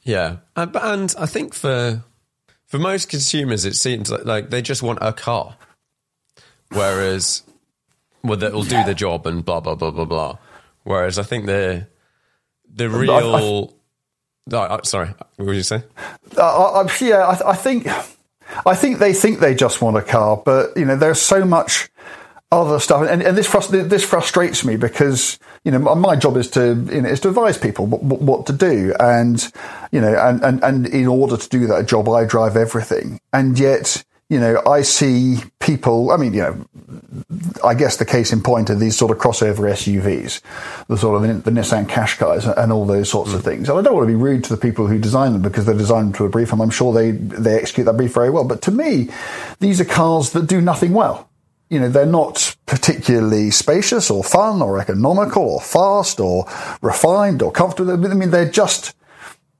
Yeah, 0.03 0.37
and, 0.55 0.75
and 0.75 1.15
I 1.17 1.25
think 1.25 1.53
for 1.53 2.03
for 2.65 2.79
most 2.79 3.09
consumers, 3.09 3.65
it 3.65 3.75
seems 3.75 4.09
like, 4.09 4.25
like 4.25 4.49
they 4.49 4.61
just 4.61 4.81
want 4.81 4.99
a 5.01 5.13
car, 5.13 5.57
whereas 6.69 7.43
well, 8.23 8.37
that 8.37 8.53
will 8.53 8.63
do 8.63 8.83
the 8.83 8.95
job 8.95 9.27
and 9.27 9.43
blah 9.43 9.59
blah 9.59 9.75
blah 9.75 9.91
blah 9.91 10.05
blah. 10.05 10.37
Whereas 10.83 11.19
I 11.19 11.23
think 11.23 11.45
the 11.45 11.87
the 12.73 12.89
real. 12.89 13.11
I, 13.11 14.57
I, 14.57 14.75
oh, 14.75 14.79
sorry, 14.83 15.09
what 15.35 15.45
would 15.45 15.55
you 15.55 15.63
say? 15.63 15.83
Uh, 16.35 16.83
I, 16.83 16.89
yeah, 16.99 17.27
I, 17.27 17.51
I 17.51 17.55
think 17.55 17.87
I 18.65 18.75
think 18.75 18.99
they 18.99 19.13
think 19.13 19.39
they 19.39 19.55
just 19.55 19.81
want 19.81 19.97
a 19.97 20.01
car, 20.01 20.41
but 20.43 20.75
you 20.75 20.85
know, 20.85 20.95
there's 20.95 21.21
so 21.21 21.45
much 21.45 21.89
other 22.51 22.79
stuff, 22.79 23.07
and, 23.09 23.23
and 23.23 23.37
this 23.37 23.47
frust- 23.47 23.89
this 23.89 24.03
frustrates 24.03 24.65
me 24.65 24.75
because 24.75 25.39
you 25.63 25.71
know 25.71 25.79
my 25.79 26.15
job 26.15 26.35
is 26.35 26.49
to 26.51 26.73
you 26.91 27.01
know, 27.01 27.09
is 27.09 27.21
to 27.21 27.29
advise 27.29 27.57
people 27.57 27.85
what, 27.85 28.21
what, 28.21 28.45
to 28.47 28.53
do, 28.53 28.93
and 28.99 29.51
you 29.91 30.01
know, 30.01 30.13
and, 30.15 30.43
and 30.43 30.63
and 30.63 30.87
in 30.87 31.07
order 31.07 31.37
to 31.37 31.49
do 31.49 31.65
that 31.67 31.87
job, 31.87 32.09
I 32.09 32.25
drive 32.25 32.57
everything, 32.57 33.21
and 33.31 33.57
yet 33.57 34.03
you 34.29 34.37
know 34.37 34.61
I 34.67 34.81
see 34.81 35.37
people. 35.59 36.11
I 36.11 36.17
mean, 36.17 36.33
you 36.33 36.41
know, 36.41 36.65
I 37.63 37.73
guess 37.73 37.95
the 37.95 38.05
case 38.05 38.33
in 38.33 38.43
point 38.43 38.69
are 38.69 38.75
these 38.75 38.97
sort 38.97 39.11
of 39.11 39.17
crossover 39.17 39.71
SUVs, 39.71 40.41
the 40.87 40.97
sort 40.97 41.23
of 41.23 41.43
the, 41.43 41.49
the 41.49 41.57
Nissan 41.57 41.85
Qashqais 41.85 42.53
and 42.57 42.73
all 42.73 42.85
those 42.85 43.09
sorts 43.09 43.31
mm. 43.31 43.35
of 43.35 43.45
things. 43.45 43.69
And 43.69 43.79
I 43.79 43.81
don't 43.81 43.93
want 43.93 44.03
to 44.03 44.13
be 44.13 44.21
rude 44.21 44.43
to 44.43 44.53
the 44.53 44.61
people 44.61 44.87
who 44.87 44.99
design 44.99 45.31
them 45.31 45.41
because 45.41 45.65
they're 45.65 45.73
designed 45.73 46.15
to 46.15 46.25
a 46.25 46.29
brief, 46.29 46.51
and 46.51 46.61
I'm 46.61 46.69
sure 46.69 46.91
they 46.91 47.11
they 47.11 47.55
execute 47.55 47.85
that 47.85 47.95
brief 47.95 48.13
very 48.13 48.29
well. 48.29 48.43
But 48.43 48.61
to 48.63 48.71
me, 48.71 49.07
these 49.61 49.79
are 49.79 49.85
cars 49.85 50.31
that 50.31 50.47
do 50.47 50.59
nothing 50.59 50.91
well 50.91 51.29
you 51.71 51.79
know, 51.79 51.87
they're 51.87 52.05
not 52.05 52.55
particularly 52.65 53.49
spacious 53.49 54.11
or 54.11 54.25
fun 54.25 54.61
or 54.61 54.77
economical 54.77 55.43
or 55.43 55.61
fast 55.61 56.19
or 56.19 56.45
refined 56.81 57.41
or 57.41 57.49
comfortable. 57.49 57.93
I 57.93 58.13
mean, 58.13 58.29
they're 58.29 58.51
just, 58.51 58.93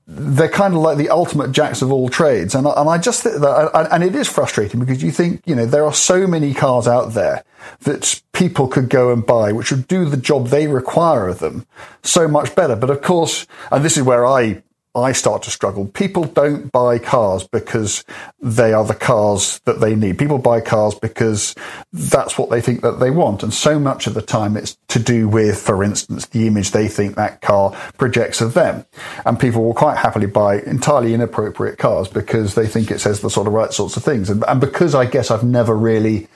they're 0.06 0.50
kind 0.50 0.74
of 0.74 0.80
like 0.80 0.98
the 0.98 1.08
ultimate 1.08 1.52
jacks 1.52 1.80
of 1.80 1.90
all 1.90 2.10
trades. 2.10 2.54
And, 2.54 2.66
and 2.66 2.88
I 2.90 2.98
just 2.98 3.22
think 3.22 3.40
that, 3.40 3.88
and 3.90 4.04
it 4.04 4.14
is 4.14 4.28
frustrating 4.28 4.78
because 4.78 5.02
you 5.02 5.10
think, 5.10 5.42
you 5.46 5.54
know, 5.54 5.64
there 5.64 5.86
are 5.86 5.94
so 5.94 6.26
many 6.26 6.52
cars 6.52 6.86
out 6.86 7.14
there 7.14 7.44
that 7.80 8.20
people 8.34 8.68
could 8.68 8.90
go 8.90 9.10
and 9.10 9.24
buy, 9.24 9.52
which 9.52 9.70
would 9.70 9.88
do 9.88 10.04
the 10.04 10.18
job 10.18 10.48
they 10.48 10.66
require 10.66 11.28
of 11.28 11.38
them 11.38 11.66
so 12.02 12.28
much 12.28 12.54
better. 12.54 12.76
But 12.76 12.90
of 12.90 13.00
course, 13.00 13.46
and 13.70 13.82
this 13.82 13.96
is 13.96 14.02
where 14.02 14.26
I 14.26 14.62
I 14.94 15.12
start 15.12 15.42
to 15.44 15.50
struggle. 15.50 15.86
People 15.86 16.24
don't 16.24 16.70
buy 16.70 16.98
cars 16.98 17.46
because 17.48 18.04
they 18.40 18.74
are 18.74 18.84
the 18.84 18.94
cars 18.94 19.60
that 19.64 19.80
they 19.80 19.94
need. 19.94 20.18
People 20.18 20.36
buy 20.36 20.60
cars 20.60 20.94
because 20.94 21.54
that's 21.92 22.36
what 22.36 22.50
they 22.50 22.60
think 22.60 22.82
that 22.82 23.00
they 23.00 23.10
want. 23.10 23.42
And 23.42 23.54
so 23.54 23.78
much 23.78 24.06
of 24.06 24.12
the 24.12 24.20
time 24.20 24.56
it's 24.56 24.76
to 24.88 24.98
do 24.98 25.28
with, 25.28 25.58
for 25.58 25.82
instance, 25.82 26.26
the 26.26 26.46
image 26.46 26.72
they 26.72 26.88
think 26.88 27.16
that 27.16 27.40
car 27.40 27.70
projects 27.96 28.42
of 28.42 28.52
them. 28.52 28.84
And 29.24 29.40
people 29.40 29.64
will 29.64 29.74
quite 29.74 29.96
happily 29.96 30.26
buy 30.26 30.60
entirely 30.60 31.14
inappropriate 31.14 31.78
cars 31.78 32.08
because 32.08 32.54
they 32.54 32.66
think 32.66 32.90
it 32.90 32.98
says 32.98 33.20
the 33.20 33.30
sort 33.30 33.46
of 33.46 33.54
right 33.54 33.72
sorts 33.72 33.96
of 33.96 34.04
things. 34.04 34.28
And, 34.28 34.44
and 34.46 34.60
because 34.60 34.94
I 34.94 35.06
guess 35.06 35.30
I've 35.30 35.44
never 35.44 35.74
really 35.74 36.28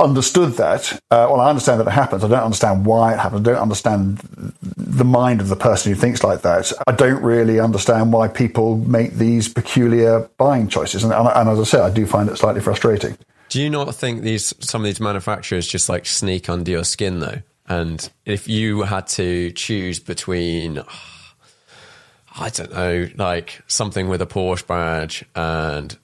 understood 0.00 0.54
that. 0.54 0.92
Uh, 1.10 1.28
well, 1.30 1.40
I 1.40 1.50
understand 1.50 1.80
that 1.80 1.86
it 1.86 1.92
happens. 1.92 2.24
I 2.24 2.28
don't 2.28 2.42
understand 2.42 2.84
why 2.84 3.14
it 3.14 3.18
happens. 3.18 3.46
I 3.46 3.52
don't 3.52 3.62
understand 3.62 4.18
the 4.76 5.04
mind 5.04 5.40
of 5.40 5.48
the 5.48 5.56
person 5.56 5.92
who 5.92 6.00
thinks 6.00 6.24
like 6.24 6.42
that. 6.42 6.72
I 6.86 6.92
don't 6.92 7.22
really 7.22 7.60
understand 7.60 8.12
why 8.12 8.28
people 8.28 8.78
make 8.78 9.14
these 9.14 9.48
peculiar 9.48 10.28
buying 10.36 10.68
choices. 10.68 11.04
And, 11.04 11.12
and, 11.12 11.28
and 11.28 11.48
as 11.48 11.60
I 11.60 11.64
say, 11.64 11.80
I 11.80 11.90
do 11.90 12.06
find 12.06 12.28
it 12.28 12.36
slightly 12.36 12.60
frustrating. 12.60 13.16
Do 13.48 13.62
you 13.62 13.70
not 13.70 13.94
think 13.94 14.22
these 14.22 14.52
some 14.58 14.80
of 14.80 14.86
these 14.86 15.00
manufacturers 15.00 15.66
just 15.68 15.88
like 15.88 16.06
sneak 16.06 16.48
under 16.48 16.70
your 16.70 16.84
skin 16.84 17.20
though? 17.20 17.42
And 17.66 18.10
if 18.26 18.48
you 18.48 18.82
had 18.82 19.06
to 19.08 19.52
choose 19.52 20.00
between, 20.00 20.82
I 22.36 22.48
don't 22.50 22.72
know, 22.72 23.08
like 23.16 23.62
something 23.68 24.08
with 24.08 24.20
a 24.22 24.26
Porsche 24.26 24.66
badge 24.66 25.24
and 25.36 25.96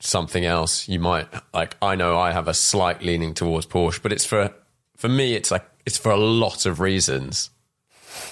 something 0.00 0.44
else, 0.44 0.88
you 0.88 0.98
might 0.98 1.28
like. 1.54 1.76
I 1.80 1.94
know 1.94 2.18
I 2.18 2.32
have 2.32 2.48
a 2.48 2.54
slight 2.54 3.02
leaning 3.02 3.34
towards 3.34 3.66
Porsche, 3.66 4.02
but 4.02 4.12
it's 4.12 4.24
for 4.24 4.52
for 4.96 5.08
me, 5.08 5.34
it's 5.34 5.50
like 5.50 5.64
it's 5.86 5.98
for 5.98 6.10
a 6.10 6.16
lot 6.16 6.66
of 6.66 6.80
reasons. 6.80 7.50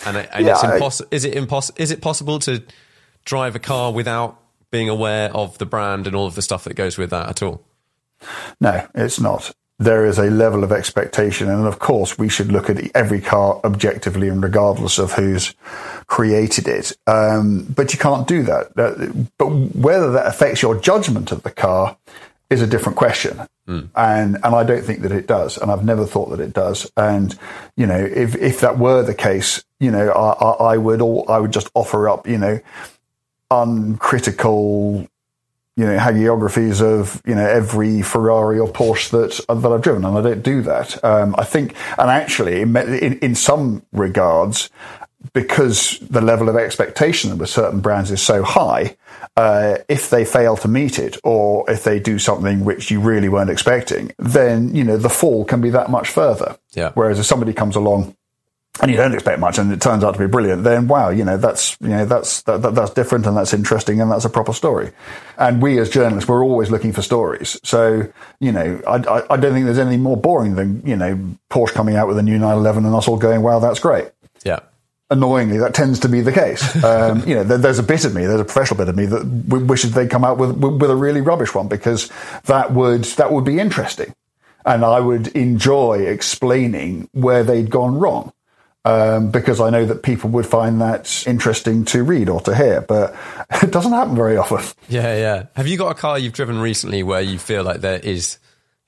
And, 0.04 0.16
and 0.16 0.46
Yeah, 0.46 0.54
it's 0.54 0.64
impossible. 0.64 1.08
Is 1.10 1.24
it 1.24 1.34
impossible? 1.34 1.80
Is 1.80 1.90
it 1.90 2.00
possible 2.00 2.38
to 2.40 2.62
drive 3.24 3.54
a 3.54 3.58
car 3.58 3.92
without 3.92 4.40
being 4.70 4.88
aware 4.88 5.34
of 5.34 5.58
the 5.58 5.66
brand 5.66 6.06
and 6.06 6.14
all 6.14 6.26
of 6.26 6.34
the 6.34 6.42
stuff 6.42 6.64
that 6.64 6.74
goes 6.74 6.98
with 6.98 7.10
that 7.10 7.28
at 7.28 7.42
all? 7.42 7.64
No, 8.60 8.86
it's 8.94 9.20
not. 9.20 9.54
There 9.80 10.04
is 10.06 10.18
a 10.18 10.24
level 10.30 10.64
of 10.64 10.72
expectation, 10.72 11.48
and 11.48 11.66
of 11.66 11.78
course, 11.78 12.18
we 12.18 12.28
should 12.28 12.50
look 12.50 12.68
at 12.68 12.78
every 12.96 13.20
car 13.20 13.60
objectively 13.62 14.28
and 14.28 14.42
regardless 14.42 14.98
of 14.98 15.12
who's 15.12 15.54
created 16.08 16.66
it. 16.66 16.96
Um, 17.06 17.62
but 17.76 17.92
you 17.92 17.98
can't 18.00 18.26
do 18.26 18.42
that. 18.42 18.72
Uh, 18.76 19.12
But 19.38 19.50
whether 19.76 20.10
that 20.12 20.26
affects 20.26 20.62
your 20.62 20.74
judgment 20.80 21.30
of 21.30 21.44
the 21.44 21.52
car 21.52 21.96
is 22.50 22.60
a 22.60 22.66
different 22.66 22.96
question, 22.96 23.38
and 23.94 24.36
and 24.42 24.54
I 24.54 24.64
don't 24.64 24.82
think 24.82 25.02
that 25.02 25.12
it 25.12 25.26
does, 25.28 25.58
and 25.58 25.70
I've 25.70 25.84
never 25.84 26.06
thought 26.06 26.30
that 26.30 26.40
it 26.40 26.54
does. 26.54 26.90
And 26.96 27.38
you 27.76 27.86
know, 27.86 28.00
if 28.00 28.34
if 28.34 28.60
that 28.60 28.78
were 28.78 29.02
the 29.04 29.14
case, 29.14 29.62
you 29.78 29.90
know, 29.92 30.08
I, 30.10 30.32
I, 30.32 30.50
I 30.72 30.76
would 30.76 31.00
all 31.02 31.24
I 31.28 31.38
would 31.38 31.52
just 31.52 31.70
offer 31.74 32.08
up, 32.08 32.26
you 32.26 32.38
know, 32.38 32.58
uncritical 33.50 35.06
you 35.78 35.86
know 35.86 35.96
hagiographies 35.96 36.82
of 36.82 37.22
you 37.24 37.36
know 37.36 37.46
every 37.46 38.02
Ferrari 38.02 38.58
or 38.58 38.68
Porsche 38.68 39.10
that 39.10 39.60
that 39.62 39.72
I've 39.72 39.80
driven, 39.80 40.04
and 40.04 40.18
I 40.18 40.22
don't 40.22 40.42
do 40.42 40.60
that. 40.62 41.02
Um, 41.04 41.36
I 41.38 41.44
think, 41.44 41.76
and 41.96 42.10
actually, 42.10 42.62
in, 42.62 42.76
in, 42.76 43.18
in 43.20 43.34
some 43.36 43.84
regards, 43.92 44.70
because 45.32 46.00
the 46.00 46.20
level 46.20 46.48
of 46.48 46.56
expectation 46.56 47.38
with 47.38 47.48
certain 47.48 47.78
brands 47.78 48.10
is 48.10 48.20
so 48.20 48.42
high, 48.42 48.96
uh, 49.36 49.78
if 49.88 50.10
they 50.10 50.24
fail 50.24 50.56
to 50.56 50.66
meet 50.66 50.98
it, 50.98 51.16
or 51.22 51.70
if 51.70 51.84
they 51.84 52.00
do 52.00 52.18
something 52.18 52.64
which 52.64 52.90
you 52.90 52.98
really 53.00 53.28
weren't 53.28 53.50
expecting, 53.50 54.10
then 54.18 54.74
you 54.74 54.82
know 54.82 54.96
the 54.96 55.08
fall 55.08 55.44
can 55.44 55.60
be 55.60 55.70
that 55.70 55.90
much 55.90 56.08
further. 56.08 56.58
Yeah. 56.72 56.90
Whereas 56.94 57.20
if 57.20 57.26
somebody 57.26 57.52
comes 57.52 57.76
along 57.76 58.16
and 58.80 58.90
you 58.90 58.96
don't 58.96 59.12
expect 59.12 59.40
much 59.40 59.58
and 59.58 59.72
it 59.72 59.80
turns 59.80 60.04
out 60.04 60.12
to 60.14 60.20
be 60.20 60.26
brilliant, 60.28 60.62
then 60.62 60.86
wow, 60.86 61.08
you 61.08 61.24
know, 61.24 61.36
that's, 61.36 61.76
you 61.80 61.88
know, 61.88 62.04
that's, 62.04 62.42
that, 62.42 62.62
that, 62.62 62.74
that's 62.76 62.92
different 62.92 63.26
and 63.26 63.36
that's 63.36 63.52
interesting 63.52 64.00
and 64.00 64.08
that's 64.10 64.24
a 64.24 64.30
proper 64.30 64.52
story. 64.52 64.92
And 65.36 65.60
we 65.60 65.78
as 65.80 65.90
journalists, 65.90 66.28
we're 66.28 66.44
always 66.44 66.70
looking 66.70 66.92
for 66.92 67.02
stories. 67.02 67.58
So, 67.64 68.06
you 68.38 68.52
know, 68.52 68.80
I, 68.86 68.96
I, 68.98 69.34
I 69.34 69.36
don't 69.36 69.52
think 69.52 69.64
there's 69.66 69.78
anything 69.80 70.02
more 70.02 70.16
boring 70.16 70.54
than, 70.54 70.80
you 70.86 70.94
know, 70.94 71.18
Porsche 71.50 71.72
coming 71.72 71.96
out 71.96 72.06
with 72.06 72.18
a 72.18 72.22
new 72.22 72.38
911 72.38 72.84
and 72.84 72.94
us 72.94 73.08
all 73.08 73.16
going, 73.18 73.42
wow, 73.42 73.58
that's 73.58 73.80
great 73.80 74.10
Yeah. 74.44 74.60
annoyingly, 75.10 75.58
that 75.58 75.74
tends 75.74 75.98
to 76.00 76.08
be 76.08 76.20
the 76.20 76.32
case. 76.32 76.62
Um, 76.84 77.26
you 77.26 77.34
know, 77.34 77.42
there, 77.42 77.58
there's 77.58 77.80
a 77.80 77.82
bit 77.82 78.04
of 78.04 78.14
me, 78.14 78.26
there's 78.26 78.40
a 78.40 78.44
professional 78.44 78.78
bit 78.78 78.88
of 78.88 78.94
me 78.96 79.06
that 79.06 79.48
w- 79.48 79.66
wishes 79.66 79.90
they'd 79.92 80.08
come 80.10 80.24
out 80.24 80.38
with, 80.38 80.52
with 80.56 80.80
with 80.80 80.90
a 80.90 80.96
really 80.96 81.20
rubbish 81.20 81.52
one 81.52 81.66
because 81.66 82.10
that 82.44 82.72
would 82.72 83.04
that 83.18 83.32
would 83.32 83.44
be 83.44 83.58
interesting, 83.58 84.14
and 84.64 84.84
I 84.84 85.00
would 85.00 85.28
enjoy 85.28 86.06
explaining 86.06 87.08
where 87.12 87.42
they'd 87.42 87.70
gone 87.70 87.98
wrong. 87.98 88.32
Um, 88.88 89.30
because 89.30 89.60
I 89.60 89.68
know 89.68 89.84
that 89.84 90.02
people 90.02 90.30
would 90.30 90.46
find 90.46 90.80
that 90.80 91.24
interesting 91.26 91.84
to 91.86 92.02
read 92.02 92.30
or 92.30 92.40
to 92.42 92.54
hear, 92.56 92.80
but 92.80 93.14
it 93.62 93.70
doesn't 93.70 93.92
happen 93.92 94.14
very 94.16 94.38
often. 94.38 94.60
Yeah, 94.88 95.14
yeah. 95.14 95.46
Have 95.56 95.66
you 95.66 95.76
got 95.76 95.90
a 95.90 95.94
car 95.94 96.18
you've 96.18 96.32
driven 96.32 96.58
recently 96.58 97.02
where 97.02 97.20
you 97.20 97.38
feel 97.38 97.64
like 97.64 97.82
there 97.82 97.98
is 97.98 98.38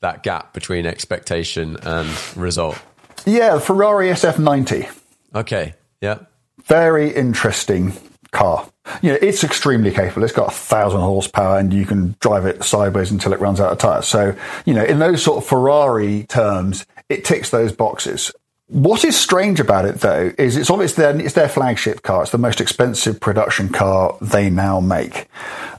that 0.00 0.22
gap 0.22 0.54
between 0.54 0.86
expectation 0.86 1.76
and 1.82 2.08
result? 2.34 2.80
Yeah, 3.26 3.54
the 3.56 3.60
Ferrari 3.60 4.08
SF90. 4.08 4.88
Okay. 5.34 5.74
Yeah. 6.00 6.20
very 6.64 7.14
interesting 7.14 7.92
car. 8.30 8.66
You 9.02 9.10
know, 9.12 9.18
it's 9.20 9.44
extremely 9.44 9.90
capable. 9.90 10.24
It's 10.24 10.32
got 10.32 10.48
a 10.48 10.54
thousand 10.54 11.00
horsepower 11.00 11.58
and 11.58 11.72
you 11.72 11.84
can 11.84 12.16
drive 12.20 12.46
it 12.46 12.64
sideways 12.64 13.10
until 13.10 13.32
it 13.32 13.40
runs 13.40 13.60
out 13.60 13.72
of 13.72 13.78
tires. 13.78 14.06
So, 14.06 14.34
you 14.64 14.72
know, 14.72 14.84
in 14.84 14.98
those 14.98 15.22
sort 15.22 15.42
of 15.42 15.46
Ferrari 15.48 16.24
terms, 16.24 16.86
it 17.08 17.24
ticks 17.24 17.50
those 17.50 17.72
boxes. 17.72 18.32
What 18.70 19.04
is 19.04 19.18
strange 19.18 19.58
about 19.58 19.84
it 19.84 19.96
though 19.96 20.32
is 20.38 20.56
it's 20.56 20.70
obviously 20.70 21.02
their, 21.02 21.20
it's 21.20 21.34
their 21.34 21.48
flagship 21.48 22.02
car. 22.02 22.22
It's 22.22 22.30
the 22.30 22.38
most 22.38 22.60
expensive 22.60 23.18
production 23.18 23.68
car 23.68 24.16
they 24.20 24.48
now 24.48 24.78
make. 24.78 25.26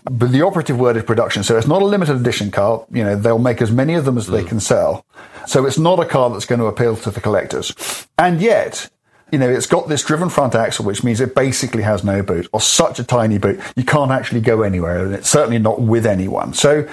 But 0.03 0.33
the 0.33 0.41
operative 0.41 0.77
word 0.77 0.97
is 0.97 1.03
production. 1.03 1.43
So 1.43 1.57
it's 1.57 1.67
not 1.67 1.81
a 1.81 1.85
limited 1.85 2.17
edition 2.17 2.51
car. 2.51 2.85
You 2.91 3.05
know, 3.05 3.15
they'll 3.15 3.39
make 3.39 3.61
as 3.61 3.71
many 3.71 3.93
of 3.93 4.03
them 4.03 4.17
as 4.17 4.27
they 4.27 4.41
hmm. 4.41 4.49
can 4.49 4.59
sell. 4.59 5.05
So 5.47 5.65
it's 5.65 5.77
not 5.77 6.01
a 6.01 6.05
car 6.05 6.29
that's 6.31 6.45
going 6.45 6.59
to 6.59 6.65
appeal 6.65 6.97
to 6.97 7.11
the 7.11 7.21
collectors. 7.21 7.73
And 8.17 8.41
yet, 8.41 8.89
you 9.31 9.39
know, 9.39 9.49
it's 9.49 9.67
got 9.67 9.87
this 9.87 10.03
driven 10.03 10.27
front 10.27 10.53
axle, 10.53 10.83
which 10.83 11.01
means 11.01 11.21
it 11.21 11.33
basically 11.33 11.83
has 11.83 12.03
no 12.03 12.21
boot 12.21 12.49
or 12.51 12.59
such 12.59 12.99
a 12.99 13.05
tiny 13.05 13.37
boot. 13.37 13.61
You 13.77 13.85
can't 13.85 14.11
actually 14.11 14.41
go 14.41 14.63
anywhere 14.63 15.05
and 15.05 15.15
it's 15.15 15.29
certainly 15.29 15.59
not 15.59 15.79
with 15.79 16.05
anyone. 16.05 16.53
So 16.53 16.89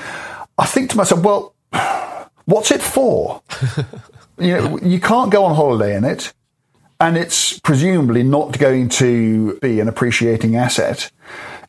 I 0.56 0.66
think 0.66 0.90
to 0.90 0.96
myself, 0.96 1.24
well, 1.24 1.54
what's 2.44 2.70
it 2.70 2.82
for? 2.82 3.42
you 4.40 4.54
know, 4.54 4.78
you 4.80 5.00
can't 5.00 5.30
go 5.30 5.44
on 5.44 5.54
holiday 5.54 5.96
in 5.96 6.04
it 6.04 6.32
and 7.00 7.16
it's 7.16 7.58
presumably 7.60 8.22
not 8.22 8.58
going 8.58 8.88
to 8.88 9.58
be 9.60 9.80
an 9.80 9.88
appreciating 9.88 10.56
asset. 10.56 11.10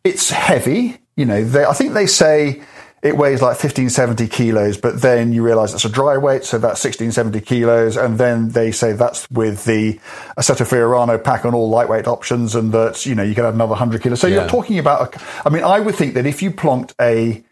It's 0.04 0.30
heavy. 0.30 1.00
You 1.16 1.26
know, 1.26 1.44
they, 1.44 1.66
I 1.66 1.74
think 1.74 1.94
they 1.94 2.08
say 2.08 2.62
it 3.02 3.16
weighs 3.16 3.42
like 3.42 3.52
1570 3.52 4.28
kilos, 4.28 4.78
but 4.78 5.02
then 5.02 5.32
you 5.32 5.44
realize 5.44 5.74
it's 5.74 5.86
a 5.86 5.90
dry 5.90 6.18
weight, 6.18 6.44
so 6.44 6.58
that's 6.58 6.84
1670 6.84 7.42
kilos. 7.42 7.96
And 7.96 8.18
then 8.18 8.50
they 8.50 8.72
say 8.72 8.94
that's 8.94 9.30
with 9.30 9.66
the 9.66 10.00
Assetto 10.38 10.66
Fiorano 10.68 11.22
pack 11.24 11.46
on 11.46 11.54
all 11.54 11.70
lightweight 11.70 12.08
options 12.08 12.56
and 12.56 12.72
that, 12.74 13.06
you 13.06 13.16
know, 13.16 13.24
you 13.24 13.36
could 13.36 13.46
add 13.46 13.54
another 13.54 13.72
100 13.72 14.02
kilos. 14.02 14.20
So 14.20 14.28
Yeah. 14.28 14.42
you're 14.42 14.50
talking 14.50 14.80
about, 14.80 15.16
a, 15.16 15.22
I 15.46 15.50
mean, 15.50 15.64
I 15.64 15.80
would 15.80 15.96
think 15.96 16.14
that 16.16 16.26
if 16.26 16.42
you 16.42 16.52
plonked 16.52 16.94
a, 17.00 17.44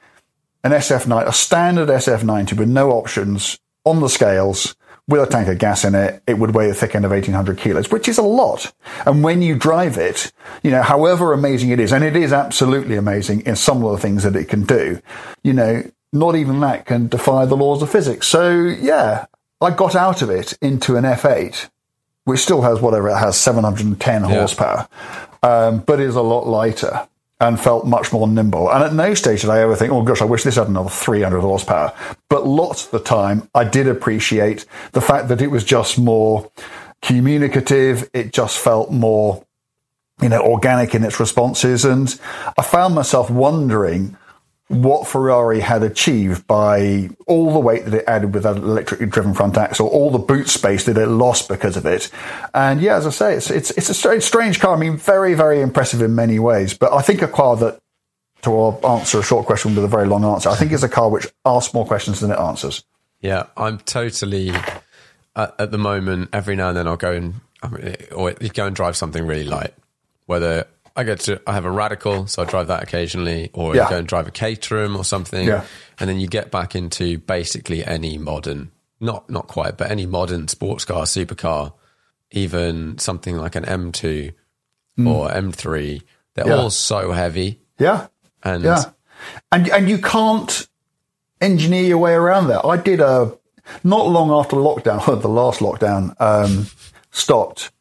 an 0.63 0.71
SF9, 0.71 1.27
a 1.27 1.33
standard 1.33 1.89
SF90 1.89 2.57
with 2.57 2.67
no 2.69 2.91
options 2.91 3.59
on 3.85 4.01
the 4.01 4.09
scales 4.09 4.75
with 5.07 5.21
a 5.21 5.25
tank 5.25 5.47
of 5.47 5.57
gas 5.57 5.85
in 5.85 5.95
it, 5.95 6.21
it 6.27 6.37
would 6.37 6.53
weigh 6.53 6.69
a 6.69 6.73
thick 6.73 6.93
end 6.93 7.05
of 7.05 7.11
1800 7.11 7.57
kilos, 7.57 7.89
which 7.89 8.09
is 8.09 8.17
a 8.17 8.23
lot. 8.23 8.73
And 9.05 9.23
when 9.23 9.41
you 9.41 9.55
drive 9.55 9.97
it, 9.97 10.31
you 10.63 10.71
know, 10.71 10.81
however 10.81 11.33
amazing 11.33 11.69
it 11.69 11.79
is, 11.79 11.93
and 11.93 12.03
it 12.03 12.15
is 12.15 12.33
absolutely 12.33 12.97
amazing 12.97 13.41
in 13.41 13.55
some 13.55 13.83
of 13.83 13.91
the 13.93 13.97
things 13.97 14.23
that 14.23 14.35
it 14.35 14.49
can 14.49 14.65
do, 14.65 15.01
you 15.43 15.53
know, 15.53 15.83
not 16.11 16.35
even 16.35 16.59
that 16.59 16.85
can 16.85 17.07
defy 17.07 17.45
the 17.45 17.55
laws 17.55 17.81
of 17.81 17.89
physics. 17.89 18.27
So 18.27 18.53
yeah, 18.53 19.25
I 19.61 19.71
got 19.71 19.95
out 19.95 20.21
of 20.21 20.29
it 20.29 20.57
into 20.61 20.97
an 20.97 21.03
F8, 21.03 21.69
which 22.25 22.41
still 22.41 22.61
has 22.63 22.81
whatever 22.81 23.09
it 23.09 23.17
has, 23.17 23.37
710 23.37 24.23
horsepower, 24.23 24.87
um, 25.41 25.79
but 25.79 26.01
is 26.01 26.15
a 26.15 26.21
lot 26.21 26.47
lighter 26.47 27.07
and 27.39 27.59
felt 27.59 27.85
much 27.85 28.11
more 28.11 28.27
nimble. 28.27 28.71
And 28.71 28.83
at 28.83 28.93
no 28.93 29.13
stage 29.13 29.41
did 29.41 29.49
I 29.49 29.59
ever 29.59 29.75
think, 29.75 29.91
oh 29.91 30.01
gosh, 30.01 30.21
I 30.21 30.25
wish 30.25 30.43
this 30.43 30.55
had 30.55 30.67
another 30.67 30.89
300 30.89 31.39
horsepower. 31.39 31.93
But 32.29 32.47
lots 32.47 32.85
of 32.85 32.91
the 32.91 32.99
time, 32.99 33.49
I 33.53 33.63
did 33.63 33.87
appreciate 33.87 34.65
the 34.93 35.01
fact 35.01 35.27
that 35.27 35.41
it 35.41 35.51
was 35.51 35.63
just 35.63 35.99
more 35.99 36.51
communicative. 37.01 38.09
It 38.13 38.33
just 38.33 38.57
felt 38.57 38.91
more, 38.91 39.45
you 40.21 40.29
know, 40.29 40.41
organic 40.41 40.95
in 40.95 41.03
its 41.03 41.19
responses. 41.19 41.85
And 41.85 42.19
I 42.57 42.63
found 42.63 42.95
myself 42.95 43.29
wondering 43.29 44.17
what 44.69 45.07
Ferrari 45.07 45.61
had 45.61 45.81
achieved 45.81 46.45
by 46.45 47.09
all 47.25 47.53
the 47.53 47.59
weight 47.59 47.85
that 47.85 47.93
it 47.93 48.03
added 48.05 48.33
with 48.33 48.43
that 48.43 48.57
electrically 48.57 49.05
driven 49.05 49.33
front 49.33 49.57
axle, 49.57 49.87
all 49.87 50.11
the 50.11 50.17
boot 50.17 50.49
space 50.49 50.83
that 50.85 50.97
it 50.97 51.07
lost 51.07 51.47
because 51.47 51.77
of 51.77 51.85
it. 51.85 52.09
And 52.53 52.81
yeah, 52.81 52.97
as 52.97 53.07
I 53.07 53.11
say, 53.11 53.35
it's, 53.35 53.49
it's, 53.49 53.71
it's 53.71 53.89
a 53.89 53.93
strange, 54.21 54.59
car. 54.59 54.75
I 54.75 54.79
mean, 54.79 54.97
very, 54.97 55.35
very 55.35 55.61
impressive 55.61 56.01
in 56.01 56.15
many 56.15 56.37
ways, 56.37 56.77
but 56.77 56.91
I 56.91 57.01
think 57.01 57.21
a 57.21 57.27
car 57.27 57.55
that, 57.57 57.79
to 58.41 58.77
answer 58.85 59.19
a 59.19 59.23
short 59.23 59.45
question 59.45 59.73
with 59.73 59.83
a 59.83 59.87
very 59.87 60.05
long 60.05 60.23
answer, 60.25 60.49
I 60.49 60.55
think 60.55 60.71
it's 60.71 60.83
a 60.83 60.89
car 60.89 61.09
which 61.09 61.27
asks 61.45 61.73
more 61.73 61.85
questions 61.85 62.19
than 62.19 62.31
it 62.31 62.37
answers. 62.37 62.83
Yeah, 63.21 63.45
I'm 63.55 63.79
totally 63.79 64.51
at, 65.35 65.55
at 65.59 65.71
the 65.71 65.77
moment. 65.77 66.29
Every 66.33 66.55
now 66.55 66.69
and 66.69 66.77
then, 66.77 66.87
I'll 66.87 66.97
go 66.97 67.13
and 67.13 67.35
or 68.11 68.33
go 68.33 68.67
and 68.67 68.75
drive 68.75 68.95
something 68.95 69.25
really 69.25 69.43
light. 69.43 69.73
Whether 70.25 70.67
I 70.97 71.03
get 71.03 71.19
to, 71.21 71.39
I 71.47 71.53
have 71.53 71.65
a 71.65 71.71
radical, 71.71 72.27
so 72.27 72.41
I 72.41 72.45
drive 72.45 72.67
that 72.67 72.83
occasionally, 72.83 73.51
or 73.53 73.75
Yeah. 73.75 73.83
you 73.83 73.89
go 73.91 73.97
and 73.99 74.07
drive 74.07 74.27
a 74.27 74.31
Caterham 74.31 74.95
or 74.97 75.05
something, 75.05 75.47
Yeah. 75.47 75.63
and 75.99 76.09
then 76.09 76.19
you 76.19 76.27
get 76.27 76.51
back 76.51 76.75
into 76.75 77.19
basically 77.19 77.85
any 77.85 78.17
modern, 78.17 78.71
not 78.99 79.29
not 79.29 79.47
quite, 79.47 79.77
but 79.77 79.89
any 79.91 80.05
modern 80.05 80.47
sports 80.47 80.83
car, 80.85 81.03
supercar, 81.05 81.73
even 82.31 82.97
something 82.97 83.37
like 83.37 83.55
an 83.55 83.63
M2 83.65 84.33
or 85.05 85.29
M3. 85.29 86.01
They're. 86.33 86.47
Yeah. 86.47 86.55
all 86.57 86.69
so 86.71 87.11
heavy, 87.13 87.61
Yeah. 87.79 88.07
and 88.43 88.63
Yeah. 88.63 88.83
And 89.51 89.69
and 89.69 89.89
you 89.89 89.97
can't 89.99 90.67
engineer 91.41 91.83
your 91.83 91.97
way 91.99 92.13
around 92.13 92.47
that. 92.47 92.65
I 92.65 92.77
did 92.77 92.99
a 93.01 93.33
not 93.83 94.07
long 94.07 94.31
after 94.31 94.55
lockdown, 94.55 95.03
the 95.21 95.27
last 95.29 95.59
lockdown 95.59 96.15
um, 96.19 96.67
stopped, 97.11 97.71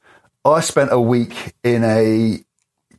I 0.45 0.61
spent 0.61 0.91
a 0.93 1.01
week 1.01 1.55
in 1.65 1.85
a 1.85 2.41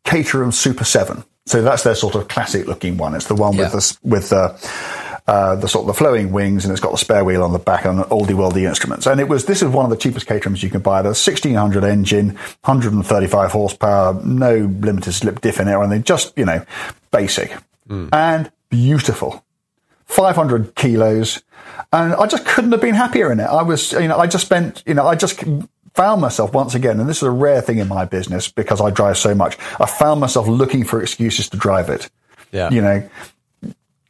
Caterham 0.08 0.52
Super 0.52 0.84
Seven. 0.86 1.24
So 1.46 1.62
that's 1.62 1.84
their 1.84 1.96
sort 1.96 2.16
of 2.16 2.28
classic 2.28 2.66
looking 2.68 2.98
one. 2.98 3.14
It's 3.14 3.28
the 3.28 3.36
one 3.36 3.54
Yeah. 3.56 3.64
with 3.64 3.72
the 3.74 3.98
with 4.04 4.30
the 4.30 5.22
uh, 5.28 5.56
the 5.58 5.68
sort 5.68 5.84
of 5.84 5.88
the 5.88 5.94
flowing 5.94 6.32
wings, 6.32 6.64
and 6.64 6.72
it's 6.72 6.80
got 6.82 6.92
the 6.94 6.98
spare 6.98 7.24
wheel 7.26 7.44
on 7.44 7.52
the 7.52 7.60
back 7.60 7.84
and 7.86 8.00
oldie 8.06 8.28
worldy 8.30 8.66
instruments. 8.68 9.06
And 9.06 9.20
it 9.20 9.28
was 9.28 9.46
this 9.46 9.62
is 9.62 9.68
one 9.70 9.84
of 9.86 9.92
the 9.92 9.98
cheapest 9.98 10.26
Caterhams 10.26 10.64
you 10.64 10.70
can 10.70 10.82
buy. 10.82 11.02
The 11.02 11.10
1600 11.10 11.84
engine, 11.84 12.36
135 12.64 13.52
horsepower, 13.52 14.20
no 14.24 14.56
limited 14.56 15.12
slip 15.12 15.42
diff 15.42 15.60
in 15.60 15.68
it 15.68 15.74
or 15.74 15.84
anything. 15.84 16.04
Just 16.04 16.38
you 16.38 16.46
know, 16.46 16.66
basic 17.12 17.54
and 17.90 18.52
beautiful. 18.70 19.44
500 20.06 20.74
kilos, 20.76 21.44
and 21.92 22.14
I 22.14 22.28
just 22.28 22.46
couldn't 22.46 22.72
have 22.72 22.80
been 22.80 22.96
happier 22.96 23.30
in 23.30 23.42
it. 23.42 23.44
I 23.44 23.62
was, 23.62 23.92
you 23.92 24.08
know, 24.08 24.18
I 24.18 24.26
just 24.26 24.46
spent, 24.46 24.82
you 24.86 24.94
know, 24.94 25.06
I 25.06 25.16
just 25.16 25.44
found 25.98 26.22
myself 26.22 26.54
once 26.54 26.76
again, 26.76 27.00
and 27.00 27.10
this 27.10 27.18
is 27.18 27.24
a 27.24 27.32
rare 27.32 27.60
thing 27.60 27.80
in 27.80 27.88
my 27.88 28.06
business 28.06 28.52
because 28.52 28.80
I 28.80 28.92
drive 28.92 29.18
so 29.18 29.34
much. 29.34 29.58
I 29.80 29.88
found 29.88 30.22
myself 30.22 30.48
looking 30.48 30.86
for 30.86 31.02
excuses 31.02 31.50
to 31.50 31.58
drive 31.58 31.90
it. 31.90 32.08
Yeah. 32.52 32.70
You 32.70 32.82
know, 32.82 33.10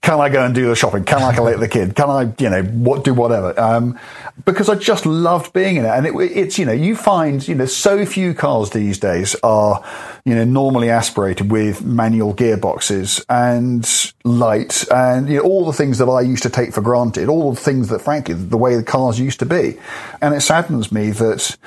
can 0.07 0.21
I 0.21 0.29
go 0.29 0.45
and 0.45 0.55
do 0.55 0.69
the 0.69 0.75
shopping? 0.75 1.03
Can 1.03 1.21
I 1.21 1.35
collect 1.35 1.59
the 1.59 1.67
kid? 1.67 1.93
Can 1.93 2.09
I, 2.09 2.33
you 2.39 2.49
know, 2.49 2.63
what 2.63 3.03
do 3.03 3.13
whatever? 3.13 3.59
Um, 3.59 3.99
because 4.45 4.69
I 4.69 4.75
just 4.75 5.05
loved 5.05 5.51
being 5.51 5.75
in 5.75 5.83
it. 5.83 5.89
And 5.89 6.07
it, 6.07 6.13
it's, 6.15 6.57
you 6.57 6.65
know, 6.65 6.71
you 6.71 6.95
find, 6.95 7.45
you 7.45 7.55
know, 7.55 7.65
so 7.65 8.05
few 8.05 8.33
cars 8.33 8.69
these 8.69 8.97
days 8.99 9.35
are, 9.43 9.83
you 10.23 10.33
know, 10.33 10.45
normally 10.45 10.89
aspirated 10.89 11.51
with 11.51 11.83
manual 11.83 12.33
gearboxes 12.33 13.25
and 13.27 13.85
light 14.23 14.85
and, 14.93 15.27
you 15.27 15.39
know, 15.39 15.43
all 15.43 15.65
the 15.65 15.73
things 15.73 15.97
that 15.97 16.07
I 16.07 16.21
used 16.21 16.43
to 16.43 16.49
take 16.49 16.73
for 16.73 16.79
granted, 16.79 17.27
all 17.27 17.51
the 17.51 17.59
things 17.59 17.89
that, 17.89 17.99
frankly, 17.99 18.33
the 18.33 18.55
way 18.55 18.77
the 18.77 18.83
cars 18.83 19.19
used 19.19 19.39
to 19.39 19.45
be. 19.45 19.77
And 20.21 20.33
it 20.33 20.39
saddens 20.39 20.89
me 20.89 21.11
that, 21.11 21.57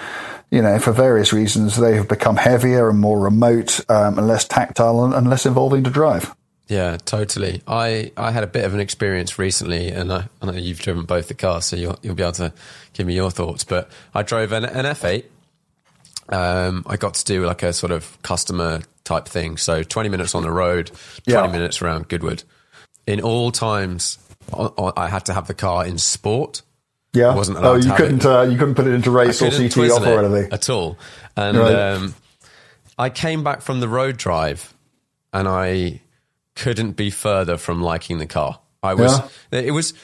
you 0.50 0.62
know, 0.62 0.78
for 0.78 0.92
various 0.92 1.34
reasons, 1.34 1.76
they 1.76 1.94
have 1.96 2.08
become 2.08 2.38
heavier 2.38 2.88
and 2.88 3.00
more 3.00 3.20
remote 3.20 3.80
um, 3.90 4.16
and 4.16 4.26
less 4.26 4.46
tactile 4.46 5.04
and, 5.04 5.12
and 5.12 5.28
less 5.28 5.44
involving 5.44 5.84
to 5.84 5.90
drive. 5.90 6.34
Yeah, 6.70 6.98
totally. 7.04 7.62
I, 7.66 8.12
I 8.16 8.30
had 8.30 8.44
a 8.44 8.46
bit 8.46 8.64
of 8.64 8.72
an 8.74 8.80
experience 8.80 9.38
recently, 9.40 9.88
and 9.88 10.12
I, 10.12 10.28
I 10.40 10.46
know 10.46 10.52
you've 10.52 10.78
driven 10.80 11.04
both 11.04 11.26
the 11.26 11.34
cars, 11.34 11.64
so 11.66 11.74
you'll, 11.76 11.98
you'll 12.00 12.14
be 12.14 12.22
able 12.22 12.32
to 12.34 12.52
give 12.92 13.06
me 13.08 13.14
your 13.14 13.30
thoughts. 13.32 13.64
But 13.64 13.90
I 14.14 14.22
drove 14.22 14.52
an, 14.52 14.64
an 14.64 14.84
F8. 14.84 15.24
Um, 16.28 16.84
I 16.86 16.96
got 16.96 17.14
to 17.14 17.24
do 17.24 17.44
like 17.44 17.64
a 17.64 17.72
sort 17.72 17.90
of 17.90 18.16
customer 18.22 18.82
type 19.02 19.26
thing. 19.26 19.56
So 19.56 19.82
20 19.82 20.08
minutes 20.08 20.34
on 20.36 20.42
the 20.44 20.52
road, 20.52 20.86
20 20.86 20.96
Yeah. 21.26 21.46
minutes 21.50 21.82
around 21.82 22.08
Goodwood. 22.08 22.44
In 23.06 23.20
all 23.20 23.50
times, 23.50 24.18
I, 24.56 24.92
I 24.96 25.08
had 25.08 25.24
to 25.26 25.34
have 25.34 25.48
the 25.48 25.54
car 25.54 25.84
in 25.84 25.98
sport. 25.98 26.62
Yeah. 27.12 27.30
I 27.30 27.34
wasn't 27.34 27.58
allowed 27.58 27.78
oh, 27.78 27.80
to 27.80 27.88
you 27.88 27.94
couldn't. 27.94 28.24
Uh, 28.24 28.42
you 28.42 28.56
couldn't 28.56 28.76
put 28.76 28.86
it 28.86 28.94
into 28.94 29.10
race 29.10 29.42
or 29.42 29.50
CT 29.50 29.90
off 29.90 30.06
or 30.06 30.24
anything. 30.24 30.52
at 30.52 30.70
all. 30.70 30.96
And 31.36 31.58
Right. 31.58 31.74
um, 31.74 32.14
I 32.96 33.10
came 33.10 33.42
back 33.42 33.60
from 33.62 33.80
the 33.80 33.88
road 33.88 34.16
drive, 34.16 34.72
and 35.32 35.48
I 35.48 36.00
couldn't 36.60 36.92
be 36.92 37.10
further 37.10 37.56
from 37.56 37.82
liking 37.82 38.18
the 38.18 38.26
car. 38.26 38.60
I 38.82 38.94
was. 38.94 39.20
It 39.50 39.72
was. 39.72 39.94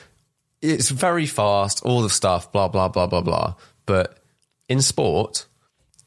It's 0.63 0.89
very 0.91 1.27
fast. 1.27 1.83
All 1.85 2.03
the 2.03 2.11
stuff. 2.11 2.51
Blah 2.53 2.69
blah 2.69 2.89
blah 2.89 3.07
blah 3.07 3.21
blah. 3.23 3.55
But 3.87 4.19
in 4.69 4.81
sport, 4.83 5.47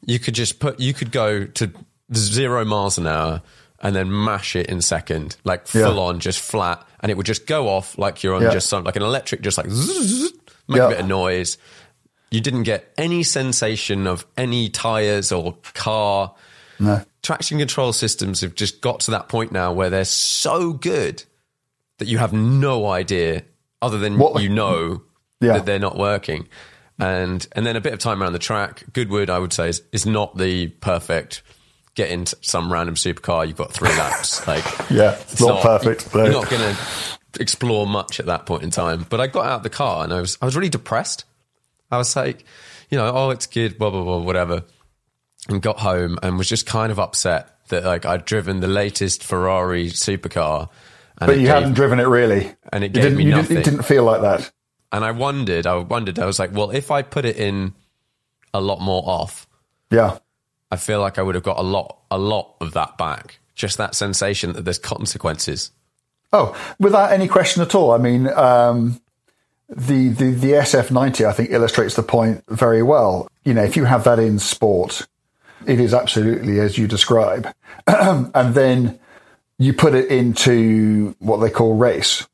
you 0.04 0.18
could 0.18 0.34
just 0.34 0.58
put. 0.60 0.78
You 0.80 0.92
could 0.94 1.10
go 1.12 1.44
to 1.46 1.70
zero 2.14 2.64
miles 2.64 2.98
an 2.98 3.06
hour. 3.06 3.42
And 3.82 3.96
then 3.96 4.12
mash 4.12 4.56
it 4.56 4.66
in 4.66 4.82
second, 4.82 5.38
like 5.42 5.62
Yeah. 5.72 5.86
full 5.86 6.00
on, 6.00 6.20
just 6.20 6.38
flat, 6.38 6.86
and 7.00 7.08
it 7.10 7.16
would 7.16 7.24
just 7.24 7.46
go 7.46 7.66
off 7.66 7.96
like 7.96 8.22
you're 8.22 8.34
on 8.34 8.42
Yeah. 8.42 8.50
just 8.50 8.68
some 8.68 8.84
like 8.84 8.96
an 8.96 9.02
electric, 9.02 9.40
just 9.40 9.56
like 9.56 9.70
zzz, 9.70 10.32
make 10.68 10.76
Yeah. 10.80 10.84
a 10.84 10.88
bit 10.90 11.00
of 11.00 11.06
noise, 11.06 11.56
you 12.30 12.42
didn't 12.42 12.64
get 12.64 12.92
any 12.98 13.22
sensation 13.22 14.06
of 14.06 14.26
any 14.36 14.68
tires 14.68 15.32
or 15.32 15.56
car. 15.72 16.34
No. 16.80 17.02
Traction 17.22 17.58
control 17.58 17.92
systems 17.92 18.40
have 18.40 18.54
just 18.54 18.80
got 18.80 19.00
to 19.00 19.10
that 19.12 19.28
point 19.28 19.52
now 19.52 19.72
where 19.72 19.90
they're 19.90 20.04
so 20.04 20.72
good 20.72 21.22
that 21.98 22.08
you 22.08 22.18
have 22.18 22.32
no 22.32 22.86
idea, 22.88 23.42
other 23.82 23.98
than 23.98 24.18
What- 24.18 24.42
you 24.42 24.48
know 24.48 25.02
Yeah. 25.40 25.54
that 25.54 25.66
they're 25.66 25.78
not 25.78 25.96
working. 25.98 26.48
And 26.98 27.46
and 27.52 27.64
then 27.64 27.76
a 27.76 27.80
bit 27.80 27.92
of 27.94 27.98
time 27.98 28.22
around 28.22 28.32
the 28.34 28.38
track. 28.38 28.84
Goodwood, 28.92 29.30
I 29.30 29.38
would 29.38 29.52
say, 29.54 29.68
is, 29.70 29.82
is 29.92 30.04
not 30.04 30.36
the 30.36 30.68
perfect. 30.68 31.42
Get 31.94 32.10
into 32.10 32.36
some 32.42 32.70
random 32.72 32.94
supercar. 32.94 33.46
You've 33.48 33.56
got 33.56 33.72
three 33.72 33.88
laps. 33.88 34.46
Like 34.46 34.64
Yeah, 34.90 35.16
it's 35.20 35.40
not 35.40 35.62
perfect, 35.62 36.14
no. 36.14 36.24
You're 36.24 36.32
not 36.32 36.50
going 36.50 36.74
to 36.74 36.80
explore 37.40 37.86
much 37.86 38.20
at 38.20 38.26
that 38.26 38.44
point 38.46 38.62
in 38.64 38.70
time. 38.70 39.06
But 39.08 39.20
I 39.20 39.26
got 39.28 39.46
out 39.46 39.56
of 39.58 39.62
the 39.62 39.70
car 39.70 40.04
and 40.04 40.12
I 40.12 40.20
was 40.20 40.36
I 40.42 40.44
was 40.44 40.56
really 40.56 40.68
depressed. 40.68 41.24
I 41.90 41.96
was 41.96 42.14
like, 42.14 42.44
you 42.90 42.98
know, 42.98 43.10
oh, 43.14 43.30
it's 43.30 43.46
good, 43.46 43.78
blah 43.78 43.90
blah 43.90 44.04
blah, 44.04 44.18
whatever. 44.18 44.64
And 45.50 45.60
got 45.60 45.80
home 45.80 46.16
and 46.22 46.38
was 46.38 46.48
just 46.48 46.64
kind 46.66 46.90
of 46.92 46.98
upset 46.98 47.48
that 47.68 47.84
like 47.84 48.06
I'd 48.06 48.24
driven 48.24 48.60
the 48.60 48.68
latest 48.68 49.24
Ferrari 49.24 49.88
supercar, 49.90 50.68
and 51.20 51.26
But 51.26 51.36
you 51.38 51.42
gave- 51.46 51.48
hadn't 51.54 51.74
driven 51.74 51.98
it 52.00 52.04
really, 52.06 52.54
and 52.72 52.84
it 52.84 52.92
gave 52.92 53.02
didn't, 53.02 53.18
me 53.18 53.24
you 53.24 53.34
didn't, 53.34 53.56
it 53.58 53.64
didn't 53.64 53.82
feel 53.82 54.04
like 54.04 54.22
that. 54.22 54.50
And 54.92 55.04
I 55.04 55.10
wondered, 55.10 55.66
I 55.66 55.74
wondered, 55.76 56.18
I 56.18 56.26
was 56.26 56.38
like, 56.38 56.52
well, 56.52 56.70
if 56.70 56.90
I 56.90 57.02
put 57.02 57.24
it 57.24 57.36
in 57.36 57.74
a 58.54 58.60
lot 58.60 58.80
more 58.80 59.02
off, 59.06 59.46
Yeah, 59.90 60.18
I 60.70 60.76
feel 60.76 61.00
like 61.00 61.18
I 61.18 61.22
would 61.22 61.34
have 61.34 61.44
got 61.44 61.58
a 61.58 61.62
lot, 61.62 61.98
a 62.10 62.18
lot 62.18 62.54
of 62.60 62.72
that 62.72 62.96
back. 62.96 63.38
Just 63.54 63.76
that 63.78 63.94
sensation 63.94 64.52
that 64.54 64.64
there's 64.64 64.78
consequences. 64.78 65.70
Oh, 66.32 66.56
without 66.78 67.12
any 67.12 67.28
question 67.28 67.60
at 67.62 67.74
all. 67.74 67.90
I 67.92 67.98
mean, 67.98 68.28
um, 68.28 69.00
the, 69.68 70.08
the, 70.08 70.30
the 70.30 70.52
SF90, 70.52 71.26
I 71.26 71.32
think, 71.32 71.50
illustrates 71.50 71.94
the 71.96 72.02
point 72.02 72.42
very 72.48 72.82
well. 72.82 73.28
You 73.44 73.54
know, 73.54 73.62
if 73.64 73.76
you 73.76 73.84
have 73.84 74.04
that 74.04 74.18
in 74.18 74.38
sport, 74.38 75.06
it 75.66 75.80
is 75.80 75.94
absolutely 75.94 76.60
as 76.60 76.78
you 76.78 76.86
describe. 76.86 77.48
and 77.86 78.54
then 78.54 78.98
you 79.58 79.72
put 79.72 79.94
it 79.94 80.10
into 80.10 81.14
what 81.18 81.38
they 81.38 81.50
call 81.50 81.74
race, 81.74 82.26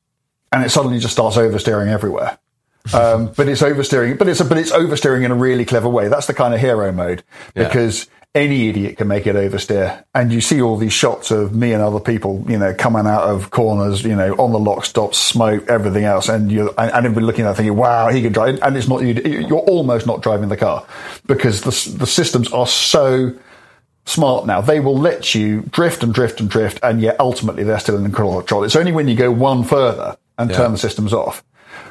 and 0.52 0.64
it 0.64 0.70
suddenly 0.70 0.98
just 0.98 1.14
starts 1.14 1.36
oversteering 1.36 1.88
everywhere. 1.88 2.38
Um, 2.94 3.32
but 3.36 3.48
it's 3.48 3.62
oversteering, 3.62 4.16
but 4.16 4.28
it's 4.28 4.40
but 4.40 4.56
it's 4.56 4.70
oversteering 4.70 5.24
in 5.24 5.32
a 5.32 5.34
really 5.34 5.64
clever 5.64 5.88
way. 5.88 6.06
That's 6.06 6.28
the 6.28 6.34
kind 6.34 6.54
of 6.54 6.60
hero 6.60 6.92
mode 6.92 7.24
because 7.52 8.06
any 8.34 8.68
idiot 8.68 8.98
can 8.98 9.08
make 9.08 9.26
it 9.26 9.34
oversteer. 9.34 10.04
And 10.14 10.32
you 10.32 10.40
see 10.40 10.60
all 10.60 10.76
these 10.76 10.92
shots 10.92 11.30
of 11.30 11.54
me 11.54 11.72
and 11.72 11.82
other 11.82 12.00
people, 12.00 12.44
you 12.48 12.58
know, 12.58 12.74
coming 12.74 13.06
out 13.06 13.24
of 13.24 13.50
corners, 13.50 14.04
you 14.04 14.14
know, 14.14 14.34
on 14.34 14.52
the 14.52 14.58
lock 14.58 14.84
stops, 14.84 15.18
smoke, 15.18 15.68
everything 15.68 16.04
else, 16.04 16.28
and 16.28 16.52
you 16.52 16.72
and, 16.76 16.90
everybody 16.92 17.24
looking 17.24 17.44
at 17.46 17.48
that 17.48 17.56
thinking, 17.56 17.76
wow, 17.76 18.08
he 18.08 18.22
can 18.22 18.32
drive, 18.32 18.58
and 18.62 18.76
it's 18.76 18.88
not 18.88 19.02
you. 19.02 19.14
You're 19.14 19.58
almost 19.58 20.06
not 20.06 20.22
driving 20.22 20.48
the 20.48 20.56
car 20.56 20.86
because 21.26 21.62
the 21.62 21.98
the 21.98 22.06
systems 22.06 22.52
are 22.52 22.66
so 22.66 23.34
smart 24.04 24.46
now. 24.46 24.60
They 24.60 24.80
will 24.80 24.98
let 24.98 25.34
you 25.34 25.62
drift 25.62 26.02
and 26.02 26.12
drift 26.12 26.40
and 26.40 26.50
drift, 26.50 26.78
and 26.82 27.00
yet 27.00 27.18
ultimately 27.18 27.64
they're 27.64 27.80
still 27.80 27.96
in 27.96 28.04
control. 28.04 28.64
It's 28.64 28.76
only 28.76 28.92
when 28.92 29.08
you 29.08 29.16
go 29.16 29.30
one 29.30 29.64
further 29.64 30.16
and 30.38 30.52
turn 30.52 30.72
the 30.72 30.78
systems 30.78 31.14
off 31.14 31.42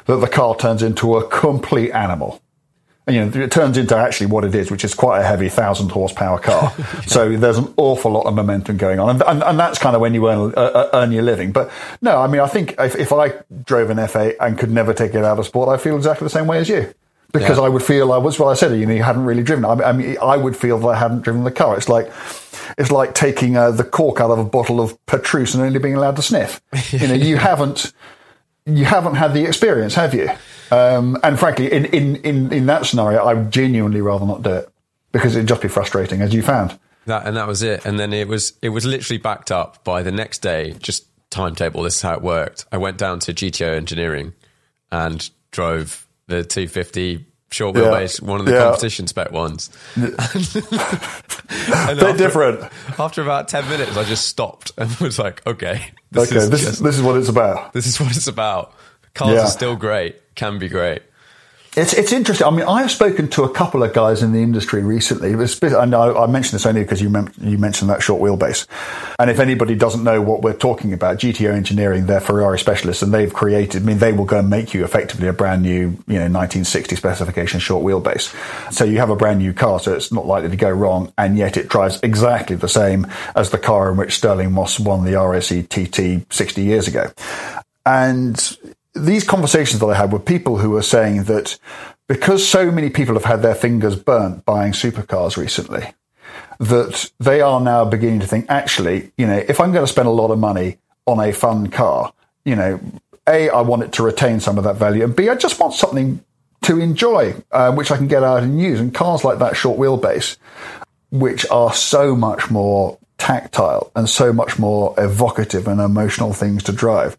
that 0.06 0.16
the 0.16 0.28
car 0.28 0.54
turns 0.56 0.82
into 0.82 1.16
a 1.16 1.28
complete 1.28 1.90
animal. 1.90 2.40
You 3.08 3.24
know, 3.24 3.40
it 3.40 3.52
turns 3.52 3.78
into 3.78 3.94
actually 3.96 4.26
what 4.26 4.44
it 4.44 4.52
is, 4.54 4.68
which 4.70 4.84
is 4.84 4.92
quite 4.92 5.20
a 5.20 5.24
heavy 5.24 5.48
thousand 5.48 5.90
horsepower 5.90 6.38
car. 6.40 6.72
So 7.06 7.36
there's 7.36 7.56
an 7.58 7.72
awful 7.76 8.10
lot 8.10 8.26
of 8.26 8.34
momentum 8.34 8.78
going 8.78 8.98
on, 8.98 9.10
and 9.10 9.22
and, 9.22 9.42
and 9.44 9.58
that's 9.58 9.78
kind 9.78 9.94
of 9.94 10.02
when 10.02 10.12
you 10.12 10.28
earn 10.28 10.52
uh, 10.56 10.90
earn 10.92 11.12
your 11.12 11.22
living. 11.22 11.52
But 11.52 11.70
no, 12.02 12.18
I 12.18 12.26
mean, 12.26 12.40
I 12.40 12.48
think 12.48 12.74
if, 12.80 12.96
if 12.96 13.12
I 13.12 13.34
drove 13.64 13.90
an 13.90 13.98
F8 13.98 14.34
and 14.40 14.58
could 14.58 14.72
never 14.72 14.92
take 14.92 15.14
it 15.14 15.24
out 15.24 15.38
of 15.38 15.46
sport, 15.46 15.68
I 15.68 15.76
feel 15.80 15.94
exactly 15.96 16.24
the 16.24 16.30
same 16.30 16.48
way 16.48 16.58
as 16.58 16.68
you. 16.68 16.92
Because 17.32 17.58
Yeah. 17.58 17.64
I 17.64 17.68
would 17.68 17.82
feel 17.82 18.12
I 18.12 18.18
was 18.18 18.38
what 18.40 18.48
I 18.48 18.54
said. 18.54 18.76
You 18.78 18.86
know, 18.86 18.94
you 18.94 19.02
hadn't 19.04 19.24
really 19.24 19.42
driven. 19.44 19.64
it. 19.64 19.68
I 19.68 19.92
mean, 19.92 20.16
I 20.20 20.36
would 20.36 20.56
feel 20.56 20.78
that 20.78 20.86
I 20.88 20.96
hadn't 20.96 21.22
driven 21.22 21.44
the 21.44 21.50
car. 21.52 21.76
It's 21.76 21.88
like 21.88 22.10
it's 22.78 22.90
like 22.90 23.14
taking 23.14 23.56
uh, 23.56 23.70
the 23.70 23.84
cork 23.84 24.20
out 24.20 24.30
of 24.32 24.38
a 24.40 24.44
bottle 24.44 24.80
of 24.80 24.98
Petrus 25.06 25.54
and 25.54 25.62
only 25.62 25.78
being 25.78 25.94
allowed 25.94 26.16
to 26.16 26.22
sniff. 26.22 26.60
You 26.92 27.06
know, 27.06 27.14
you 27.14 27.36
haven't 27.36 27.92
you 28.64 28.84
haven't 28.84 29.14
had 29.14 29.32
the 29.32 29.44
experience, 29.44 29.94
have 29.94 30.12
you? 30.12 30.28
Um, 30.70 31.16
and 31.22 31.38
frankly, 31.38 31.72
in, 31.72 31.84
in, 31.86 32.16
in, 32.16 32.52
in 32.52 32.66
that 32.66 32.86
scenario, 32.86 33.24
I 33.24 33.34
would 33.34 33.52
genuinely 33.52 34.00
rather 34.00 34.26
not 34.26 34.42
do 34.42 34.50
it 34.50 34.68
because 35.12 35.36
it'd 35.36 35.48
just 35.48 35.62
be 35.62 35.68
frustrating, 35.68 36.22
as 36.22 36.34
you 36.34 36.42
found. 36.42 36.78
That 37.06 37.26
and 37.26 37.36
that 37.36 37.46
was 37.46 37.62
it. 37.62 37.84
And 37.86 38.00
then 38.00 38.12
it 38.12 38.26
was 38.26 38.54
it 38.62 38.70
was 38.70 38.84
literally 38.84 39.18
backed 39.18 39.52
up 39.52 39.84
by 39.84 40.02
the 40.02 40.10
next 40.10 40.38
day. 40.42 40.72
Just 40.80 41.06
timetable. 41.30 41.82
This 41.82 41.94
is 41.96 42.02
how 42.02 42.14
it 42.14 42.22
worked. 42.22 42.66
I 42.72 42.78
went 42.78 42.98
down 42.98 43.20
to 43.20 43.32
GTO 43.32 43.76
Engineering 43.76 44.32
and 44.90 45.28
drove 45.52 46.04
the 46.26 46.42
250 46.42 47.24
short 47.52 47.76
Yeah. 47.76 47.82
wheelbase, 47.82 48.20
one 48.20 48.40
of 48.40 48.46
the 48.46 48.52
Yeah. 48.54 48.62
competition 48.64 49.06
spec 49.06 49.30
ones. 49.30 49.70
And 49.98 51.98
They're 51.98 52.08
after- 52.10 52.16
different. 52.16 52.60
After 52.98 53.22
about 53.22 53.48
10 53.48 53.68
minutes, 53.68 53.96
I 53.96 54.04
just 54.04 54.26
stopped 54.26 54.72
and 54.76 54.90
was 55.00 55.18
like, 55.18 55.46
okay, 55.46 55.90
this 56.10 56.30
Okay, 56.30 56.36
is 56.40 56.50
this 56.50 56.60
just- 56.62 56.72
is 56.74 56.78
this 56.80 56.96
is 56.96 57.02
what 57.02 57.16
it's 57.16 57.28
about. 57.28 57.72
this 57.72 57.86
is 57.86 58.00
what 58.00 58.14
it's 58.16 58.26
about. 58.26 58.74
Cars 59.16 59.34
Yeah. 59.34 59.44
are 59.44 59.50
still 59.50 59.76
great, 59.76 60.16
can 60.36 60.58
be 60.58 60.68
great. 60.68 61.02
It's 61.74 61.92
it's 61.92 62.10
interesting. 62.10 62.46
I 62.46 62.50
mean, 62.50 62.64
I've 62.66 62.90
spoken 62.90 63.28
to 63.28 63.42
a 63.44 63.50
couple 63.50 63.82
of 63.82 63.92
guys 63.92 64.22
in 64.22 64.32
the 64.32 64.38
industry 64.42 64.82
recently. 64.82 65.32
And 65.34 65.94
I, 65.94 66.10
I 66.10 66.26
mentioned 66.26 66.54
this 66.54 66.64
only 66.64 66.80
because 66.82 67.02
you, 67.02 67.10
mem- 67.10 67.34
you 67.38 67.58
mentioned 67.58 67.90
that 67.90 68.02
short 68.02 68.22
wheelbase. 68.22 68.66
And 69.18 69.28
if 69.28 69.38
anybody 69.40 69.74
doesn't 69.74 70.02
know 70.02 70.22
what 70.22 70.40
we're 70.40 70.54
talking 70.56 70.94
about, 70.94 71.18
GTO 71.18 71.52
Engineering, 71.52 72.06
they're 72.06 72.22
Ferrari 72.22 72.58
specialists, 72.58 73.02
and 73.02 73.12
they've 73.12 73.30
created. 73.32 73.82
I 73.82 73.84
mean, 73.84 73.98
they 73.98 74.14
will 74.14 74.24
go 74.24 74.38
and 74.38 74.48
make 74.48 74.72
you 74.72 74.84
effectively 74.84 75.28
a 75.28 75.34
brand 75.34 75.64
new, 75.64 75.80
you 76.06 76.18
know, 76.18 76.30
1960 76.32 76.96
specification 76.96 77.60
short 77.60 77.84
wheelbase. 77.84 78.32
So 78.72 78.84
you 78.84 78.96
have 78.96 79.10
a 79.10 79.16
brand 79.16 79.40
new 79.40 79.52
car, 79.52 79.78
so 79.78 79.92
it's 79.92 80.10
not 80.10 80.24
likely 80.24 80.48
to 80.48 80.56
go 80.56 80.70
wrong, 80.70 81.12
and 81.18 81.36
yet 81.36 81.58
it 81.58 81.68
drives 81.68 82.00
exactly 82.02 82.56
the 82.56 82.70
same 82.70 83.06
as 83.34 83.50
the 83.50 83.58
car 83.58 83.90
in 83.90 83.98
which 83.98 84.16
Stirling 84.16 84.52
Moss 84.52 84.80
won 84.80 85.04
the 85.04 85.12
RAC 85.20 85.68
TT 85.68 86.24
60 86.34 86.62
years 86.62 86.88
ago. 86.88 87.10
And 87.84 88.56
these 88.96 89.24
conversations 89.24 89.80
that 89.80 89.86
I 89.86 89.94
had 89.94 90.12
were 90.12 90.18
people 90.18 90.58
who 90.58 90.70
were 90.70 90.82
saying 90.82 91.24
that 91.24 91.58
because 92.08 92.46
so 92.46 92.70
many 92.70 92.90
people 92.90 93.14
have 93.14 93.24
had 93.24 93.42
their 93.42 93.54
fingers 93.54 93.96
burnt 93.96 94.44
buying 94.44 94.72
supercars 94.72 95.36
recently, 95.36 95.92
that 96.58 97.10
they 97.18 97.40
are 97.40 97.60
now 97.60 97.84
beginning 97.84 98.20
to 98.20 98.26
think, 98.26 98.46
actually, 98.48 99.12
you 99.16 99.26
know, 99.26 99.42
if 99.48 99.60
I'm 99.60 99.72
going 99.72 99.84
to 99.84 99.92
spend 99.92 100.08
a 100.08 100.12
lot 100.12 100.30
of 100.30 100.38
money 100.38 100.78
on 101.06 101.20
a 101.20 101.32
fun 101.32 101.68
car, 101.68 102.12
you 102.44 102.56
know, 102.56 102.80
A, 103.28 103.50
I 103.50 103.60
want 103.60 103.82
it 103.82 103.92
to 103.94 104.02
retain 104.02 104.40
some 104.40 104.58
of 104.58 104.64
that 104.64 104.76
value, 104.76 105.04
and 105.04 105.14
B, 105.14 105.28
I 105.28 105.34
just 105.34 105.58
want 105.58 105.74
something 105.74 106.24
to 106.62 106.80
enjoy, 106.80 107.34
uh, 107.52 107.72
which 107.72 107.90
I 107.90 107.96
can 107.96 108.08
get 108.08 108.22
out 108.22 108.42
and 108.42 108.60
use. 108.60 108.80
And 108.80 108.94
cars 108.94 109.24
like 109.24 109.38
that 109.38 109.56
short 109.56 109.78
wheelbase, 109.78 110.36
which 111.10 111.46
are 111.50 111.72
so 111.72 112.16
much 112.16 112.50
more 112.50 112.98
tactile 113.18 113.90
and 113.94 114.08
so 114.08 114.32
much 114.32 114.58
more 114.58 114.94
evocative 114.98 115.68
and 115.68 115.80
emotional 115.80 116.32
things 116.32 116.62
to 116.64 116.72
drive, 116.72 117.16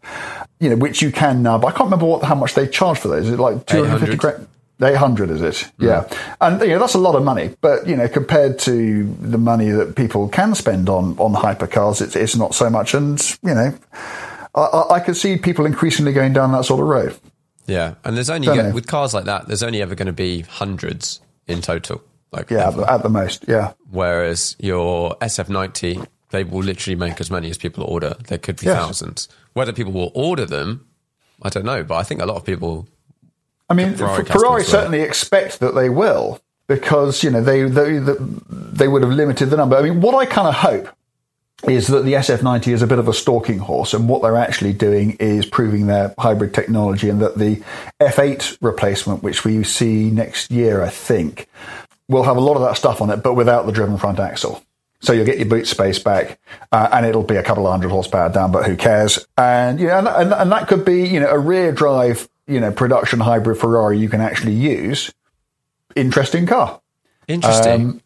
you 0.60 0.70
know, 0.70 0.76
which 0.76 1.02
you 1.02 1.12
can 1.12 1.42
now. 1.42 1.58
But 1.58 1.68
I 1.68 1.70
can't 1.70 1.84
remember 1.84 2.06
what 2.06 2.24
how 2.24 2.34
much 2.34 2.54
they 2.54 2.66
charge 2.66 2.98
for 2.98 3.08
those. 3.08 3.26
Is 3.26 3.32
it 3.32 3.38
like 3.38 3.66
two 3.66 3.84
hundred 3.84 4.00
fifty 4.00 4.16
grand? 4.16 4.48
Eight 4.80 4.96
hundred 4.96 5.30
is 5.30 5.42
it? 5.42 5.54
Mm. 5.80 5.86
Yeah, 5.86 6.18
and 6.40 6.60
you 6.60 6.68
know 6.68 6.78
that's 6.78 6.94
a 6.94 6.98
lot 6.98 7.16
of 7.16 7.24
money. 7.24 7.54
But 7.60 7.86
you 7.88 7.96
know, 7.96 8.08
compared 8.08 8.58
to 8.60 9.04
the 9.04 9.38
money 9.38 9.70
that 9.70 9.96
people 9.96 10.28
can 10.28 10.54
spend 10.54 10.88
on 10.88 11.18
on 11.18 11.34
hypercars, 11.34 12.00
it's 12.00 12.14
it's 12.14 12.36
not 12.36 12.54
so 12.54 12.70
much. 12.70 12.94
And 12.94 13.20
you 13.42 13.54
know, 13.54 13.74
I, 14.54 14.84
I 14.92 15.00
can 15.00 15.14
see 15.14 15.36
people 15.36 15.66
increasingly 15.66 16.12
going 16.12 16.32
down 16.32 16.52
that 16.52 16.64
sort 16.64 16.80
of 16.80 16.86
road. 16.86 17.18
Yeah, 17.66 17.94
and 18.04 18.16
there's 18.16 18.30
only 18.30 18.48
with 18.72 18.86
cars 18.86 19.12
like 19.14 19.24
that, 19.24 19.46
there's 19.48 19.62
only 19.62 19.82
ever 19.82 19.94
going 19.94 20.06
to 20.06 20.12
be 20.12 20.42
hundreds 20.42 21.20
in 21.46 21.60
total. 21.60 22.02
Like 22.30 22.50
yeah, 22.50 22.68
ever. 22.68 22.88
at 22.88 23.02
the 23.02 23.08
most, 23.08 23.46
yeah. 23.48 23.72
Whereas 23.90 24.54
your 24.58 25.16
SF90, 25.16 26.06
they 26.30 26.44
will 26.44 26.62
literally 26.62 26.96
make 26.96 27.20
as 27.20 27.30
many 27.30 27.50
as 27.50 27.58
people 27.58 27.84
order. 27.84 28.16
There 28.26 28.38
could 28.38 28.56
be 28.56 28.66
yes. 28.66 28.76
thousands. 28.76 29.28
Whether 29.54 29.72
people 29.72 29.92
will 29.92 30.12
order 30.14 30.44
them, 30.46 30.86
I 31.42 31.48
don't 31.48 31.64
know, 31.64 31.82
but 31.82 31.96
I 31.96 32.02
think 32.02 32.20
a 32.20 32.26
lot 32.26 32.36
of 32.36 32.44
people. 32.44 32.88
I 33.70 33.74
mean, 33.74 33.94
Ferrari, 33.94 34.24
Ferrari 34.24 34.64
certainly 34.64 35.00
expect 35.00 35.60
that 35.60 35.74
they 35.74 35.88
will 35.88 36.40
because 36.68 37.22
you 37.22 37.30
know 37.30 37.42
they, 37.42 37.62
they 37.62 37.98
they 38.48 38.88
would 38.88 39.02
have 39.02 39.12
limited 39.12 39.46
the 39.46 39.56
number. 39.56 39.76
I 39.76 39.82
mean, 39.82 40.00
what 40.00 40.14
I 40.14 40.26
kind 40.26 40.48
of 40.48 40.54
hope 40.54 40.88
is 41.66 41.88
that 41.88 42.04
the 42.04 42.12
SF90 42.12 42.72
is 42.72 42.82
a 42.82 42.86
bit 42.86 43.00
of 43.00 43.08
a 43.08 43.12
stalking 43.12 43.58
horse, 43.58 43.94
and 43.94 44.08
what 44.08 44.22
they're 44.22 44.36
actually 44.36 44.72
doing 44.72 45.16
is 45.18 45.44
proving 45.44 45.86
their 45.86 46.14
hybrid 46.18 46.54
technology, 46.54 47.08
and 47.08 47.20
that 47.20 47.36
the 47.36 47.62
F8 48.00 48.58
replacement, 48.60 49.22
which 49.22 49.44
we 49.44 49.64
see 49.64 50.10
next 50.10 50.50
year, 50.50 50.82
I 50.82 50.88
think, 50.88 51.48
will 52.08 52.22
have 52.22 52.36
a 52.36 52.40
lot 52.40 52.54
of 52.54 52.62
that 52.62 52.76
stuff 52.76 53.02
on 53.02 53.10
it, 53.10 53.18
but 53.18 53.34
without 53.34 53.66
the 53.66 53.72
driven 53.72 53.98
front 53.98 54.20
axle. 54.20 54.62
So 55.00 55.12
you'll 55.12 55.26
get 55.26 55.38
your 55.38 55.46
boot 55.46 55.66
space 55.66 55.98
back, 55.98 56.40
uh, 56.72 56.88
and 56.92 57.06
it'll 57.06 57.22
be 57.22 57.36
a 57.36 57.42
couple 57.42 57.66
of 57.66 57.70
hundred 57.70 57.90
horsepower 57.90 58.30
down, 58.30 58.50
but 58.50 58.66
who 58.66 58.76
cares? 58.76 59.26
And 59.36 59.78
you 59.78 59.86
know, 59.86 59.98
and, 59.98 60.08
and, 60.08 60.32
and, 60.32 60.52
that 60.52 60.66
could 60.66 60.84
be 60.84 61.06
you 61.06 61.20
know 61.20 61.30
a 61.30 61.38
rear 61.38 61.70
drive, 61.70 62.28
you 62.48 62.58
know, 62.58 62.72
production 62.72 63.20
hybrid 63.20 63.58
Ferrari 63.58 63.98
you 63.98 64.08
can 64.08 64.20
actually 64.20 64.54
use. 64.54 65.12
Interesting 65.94 66.46
car. 66.46 66.80
Interesting. 67.28 67.72
Um, 67.72 68.02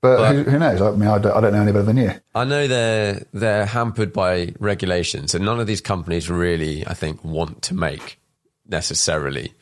but, 0.00 0.16
but 0.16 0.34
who, 0.34 0.42
who, 0.44 0.58
knows? 0.58 0.80
I 0.80 0.90
mean, 0.92 1.08
I 1.08 1.18
don't, 1.18 1.36
I 1.36 1.40
don't, 1.42 1.52
know 1.52 1.60
any 1.60 1.72
better 1.72 1.84
than 1.84 1.98
you. 1.98 2.12
I 2.34 2.44
know 2.44 2.66
they're 2.66 3.22
they're 3.34 3.66
hampered 3.66 4.14
by 4.14 4.54
regulations, 4.58 5.34
and 5.34 5.44
none 5.44 5.60
of 5.60 5.66
these 5.66 5.82
companies 5.82 6.30
really, 6.30 6.86
I 6.86 6.94
think, 6.94 7.22
want 7.22 7.60
to 7.62 7.74
make 7.74 8.18
necessarily 8.66 9.52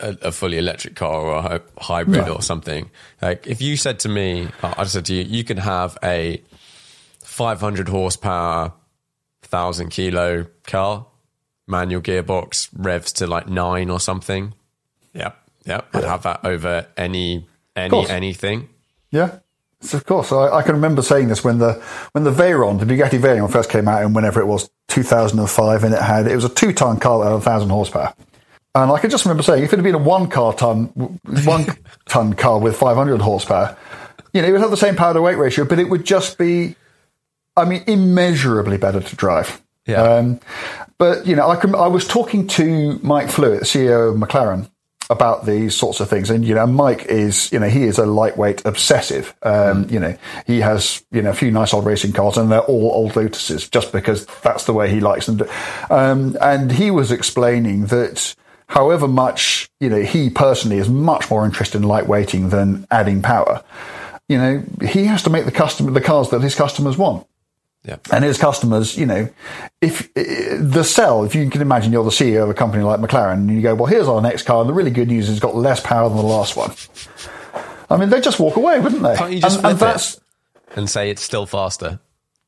a, 0.00 0.16
a, 0.22 0.32
fully 0.32 0.58
electric 0.58 0.94
car 0.94 1.20
or 1.20 1.36
a 1.38 1.62
hybrid 1.78 2.28
or 2.28 2.42
something. 2.42 2.90
Like 3.22 3.46
if 3.46 3.60
you 3.60 3.76
said 3.76 4.00
to 4.00 4.08
me, 4.08 4.48
I 4.62 4.84
said 4.84 5.06
to 5.06 5.14
you, 5.14 5.22
you 5.22 5.44
can 5.44 5.56
have 5.58 5.98
a 6.02 6.42
500 7.22 7.88
horsepower, 7.88 8.72
thousand 9.42 9.90
kilo 9.90 10.46
car, 10.64 11.06
manual 11.66 12.02
gearbox, 12.02 12.68
revs 12.72 13.12
to 13.14 13.26
like 13.26 13.48
nine 13.48 13.90
or 13.90 14.00
something. 14.00 14.54
Yep, 15.14 15.36
yep. 15.64 15.88
I'd 15.94 16.04
have 16.04 16.22
that 16.24 16.44
over 16.44 16.86
any 16.96 17.46
any 17.74 18.08
anything. 18.08 18.68
Yeah. 19.10 19.38
So 19.80 19.98
of 19.98 20.06
course, 20.06 20.32
I, 20.32 20.48
I, 20.48 20.62
can 20.62 20.74
remember 20.74 21.02
saying 21.02 21.28
this 21.28 21.44
when 21.44 21.58
the 21.58 21.74
when 22.12 22.24
the 22.24 22.32
Veyron, 22.32 22.80
the 22.80 22.86
Bugatti 22.86 23.20
Veyron, 23.20 23.52
first 23.52 23.70
came 23.70 23.86
out, 23.86 24.02
and 24.02 24.14
whenever 24.14 24.40
it 24.40 24.46
was 24.46 24.70
2005, 24.88 25.84
and 25.84 25.94
it 25.94 26.00
had 26.00 26.26
it 26.26 26.34
was 26.34 26.44
a 26.44 26.48
two 26.48 26.72
ton 26.72 26.98
car 26.98 27.24
at 27.26 27.32
a 27.32 27.40
thousand 27.40 27.68
horsepower. 27.68 28.14
And 28.82 28.92
I 28.92 28.98
can 28.98 29.08
just 29.08 29.24
remember 29.24 29.42
saying, 29.42 29.64
if 29.64 29.72
it 29.72 29.76
had 29.76 29.84
been 29.84 29.94
a 29.94 29.98
one 29.98 30.28
car 30.28 30.52
ton, 30.52 30.86
one 31.44 31.66
ton 32.06 32.34
car 32.34 32.58
with 32.58 32.76
500 32.76 33.22
horsepower, 33.22 33.76
you 34.34 34.42
know, 34.42 34.48
it 34.48 34.52
would 34.52 34.60
have 34.60 34.70
the 34.70 34.76
same 34.76 34.96
power 34.96 35.14
to 35.14 35.22
weight 35.22 35.38
ratio, 35.38 35.64
but 35.64 35.78
it 35.78 35.88
would 35.88 36.04
just 36.04 36.36
be, 36.36 36.76
I 37.56 37.64
mean, 37.64 37.84
immeasurably 37.86 38.76
better 38.76 39.00
to 39.00 39.16
drive. 39.16 39.62
Yeah. 39.86 40.02
Um, 40.02 40.40
but 40.98 41.26
you 41.26 41.34
know, 41.36 41.48
I, 41.48 41.56
can, 41.56 41.74
I 41.74 41.86
was 41.86 42.06
talking 42.06 42.46
to 42.48 43.00
Mike 43.02 43.28
Flewitt, 43.28 43.62
CEO 43.62 44.12
of 44.12 44.16
McLaren, 44.16 44.68
about 45.08 45.46
these 45.46 45.74
sorts 45.74 46.00
of 46.00 46.10
things. 46.10 46.28
And, 46.28 46.44
you 46.44 46.54
know, 46.54 46.66
Mike 46.66 47.06
is, 47.06 47.50
you 47.52 47.58
know, 47.58 47.68
he 47.68 47.84
is 47.84 47.98
a 47.98 48.04
lightweight 48.04 48.66
obsessive. 48.66 49.34
Um, 49.42 49.86
mm. 49.86 49.92
you 49.92 50.00
know, 50.00 50.18
he 50.46 50.60
has, 50.60 51.02
you 51.12 51.22
know, 51.22 51.30
a 51.30 51.34
few 51.34 51.50
nice 51.50 51.72
old 51.72 51.86
racing 51.86 52.12
cars 52.12 52.36
and 52.36 52.50
they're 52.50 52.60
all 52.60 52.90
old 52.90 53.12
Lotuses 53.12 53.70
just 53.70 53.92
because 53.92 54.26
that's 54.42 54.64
the 54.64 54.74
way 54.74 54.90
he 54.90 55.00
likes 55.00 55.26
them. 55.26 55.38
To, 55.38 55.48
um, 55.88 56.36
and 56.42 56.72
he 56.72 56.90
was 56.90 57.10
explaining 57.10 57.86
that, 57.86 58.34
however 58.68 59.08
much, 59.08 59.70
you 59.80 59.88
know, 59.88 60.02
he 60.02 60.30
personally 60.30 60.78
is 60.78 60.88
much 60.88 61.30
more 61.30 61.44
interested 61.44 61.82
in 61.82 61.88
lightweighting 61.88 62.50
than 62.50 62.86
adding 62.90 63.22
power. 63.22 63.62
You 64.28 64.38
know, 64.38 64.64
he 64.82 65.04
has 65.04 65.22
to 65.24 65.30
make 65.30 65.44
the 65.44 65.52
customer, 65.52 65.90
the 65.92 66.00
cars 66.00 66.30
that 66.30 66.42
his 66.42 66.54
customers 66.54 66.98
want. 66.98 67.26
Yeah. 67.84 67.98
And 68.12 68.24
his 68.24 68.36
customers, 68.36 68.96
you 68.98 69.06
know, 69.06 69.28
if 69.80 70.10
eh, 70.16 70.56
the 70.58 70.82
sell, 70.82 71.22
if 71.22 71.36
you 71.36 71.48
can 71.48 71.62
imagine 71.62 71.92
you're 71.92 72.02
the 72.02 72.10
CEO 72.10 72.42
of 72.42 72.50
a 72.50 72.54
company 72.54 72.82
like 72.82 72.98
McLaren 72.98 73.34
and 73.34 73.50
you 73.50 73.62
go, 73.62 73.76
well, 73.76 73.86
here's 73.86 74.08
our 74.08 74.20
next 74.20 74.42
car. 74.42 74.60
And 74.60 74.68
the 74.68 74.74
really 74.74 74.90
good 74.90 75.06
news 75.06 75.28
is 75.28 75.36
it's 75.36 75.40
got 75.40 75.54
less 75.54 75.80
power 75.80 76.08
than 76.08 76.18
the 76.18 76.24
last 76.24 76.56
one. 76.56 76.72
I 77.88 77.96
mean, 77.96 78.10
they'd 78.10 78.24
just 78.24 78.40
walk 78.40 78.56
away, 78.56 78.80
wouldn't 78.80 79.02
they? 79.02 79.14
Can't 79.14 79.32
you 79.32 79.40
just 79.40 79.58
and, 79.58 79.66
and 79.66 79.78
that's, 79.78 80.20
and 80.74 80.90
say 80.90 81.10
it's 81.10 81.22
still 81.22 81.46
faster? 81.46 82.00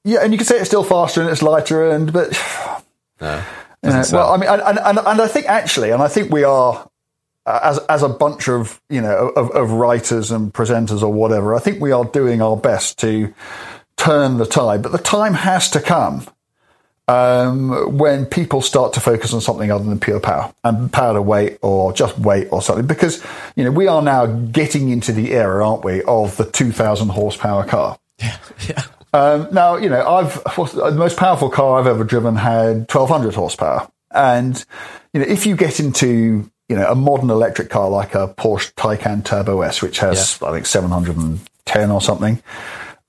Yeah. 0.02 0.24
And 0.24 0.32
you 0.32 0.38
can 0.38 0.46
say 0.46 0.56
it's 0.56 0.68
still 0.68 0.82
faster 0.82 1.20
and 1.20 1.30
it's 1.30 1.42
lighter 1.42 1.88
and, 1.88 2.12
but, 2.12 2.32
no. 3.20 3.44
Well, 3.82 4.32
I 4.32 4.36
mean, 4.36 4.48
and, 4.48 4.78
and, 4.78 4.98
and 4.98 5.20
I 5.20 5.28
think 5.28 5.46
actually, 5.46 5.90
and 5.90 6.02
I 6.02 6.08
think 6.08 6.32
we 6.32 6.44
are, 6.44 6.88
uh, 7.46 7.60
as 7.62 7.78
as 7.88 8.02
a 8.02 8.08
bunch 8.08 8.48
of 8.48 8.80
you 8.90 9.00
know 9.00 9.28
of, 9.28 9.50
of, 9.52 9.70
writers 9.70 10.30
and 10.30 10.52
presenters 10.52 11.02
or 11.02 11.12
whatever, 11.12 11.54
I 11.54 11.60
think 11.60 11.80
we 11.80 11.92
are 11.92 12.04
doing 12.04 12.42
our 12.42 12.56
best 12.56 12.98
to 13.00 13.32
turn 13.96 14.38
the 14.38 14.46
tide. 14.46 14.82
But 14.82 14.92
the 14.92 14.98
time 14.98 15.34
has 15.34 15.70
to 15.70 15.80
come 15.80 16.26
um, 17.06 17.96
when 17.96 18.26
people 18.26 18.60
start 18.60 18.92
to 18.94 19.00
focus 19.00 19.32
on 19.32 19.40
something 19.40 19.70
other 19.70 19.84
than 19.84 20.00
pure 20.00 20.20
power 20.20 20.52
and 20.64 20.92
power 20.92 21.14
to 21.14 21.22
weight 21.22 21.58
or 21.62 21.92
just 21.92 22.18
weight 22.18 22.48
or 22.50 22.60
something. 22.60 22.86
Because 22.86 23.24
you 23.54 23.64
know 23.64 23.70
we 23.70 23.86
are 23.86 24.02
now 24.02 24.26
getting 24.26 24.88
into 24.88 25.12
the 25.12 25.32
era, 25.32 25.66
aren't 25.66 25.84
we, 25.84 26.02
of 26.02 26.36
the 26.36 26.44
two 26.44 26.72
thousand 26.72 27.10
horsepower 27.10 27.64
car. 27.64 27.98
Yeah, 28.20 28.36
yeah. 28.68 28.82
Um, 29.12 29.48
now, 29.52 29.76
you 29.76 29.88
know, 29.88 30.06
I've 30.06 30.42
the 30.44 30.94
most 30.96 31.16
powerful 31.16 31.48
car 31.48 31.80
I've 31.80 31.86
ever 31.86 32.04
driven 32.04 32.36
had 32.36 32.92
1200 32.92 33.34
horsepower. 33.34 33.88
And, 34.10 34.64
you 35.12 35.20
know, 35.20 35.26
if 35.26 35.46
you 35.46 35.56
get 35.56 35.80
into, 35.80 36.50
you 36.68 36.76
know, 36.76 36.90
a 36.90 36.94
modern 36.94 37.30
electric 37.30 37.70
car 37.70 37.88
like 37.88 38.14
a 38.14 38.28
Porsche 38.28 38.72
Taycan 38.74 39.24
Turbo 39.24 39.62
S, 39.62 39.82
which 39.82 39.98
has, 39.98 40.38
yeah. 40.40 40.48
I 40.48 40.52
think, 40.52 40.66
710 40.66 41.90
or 41.90 42.00
something, 42.00 42.42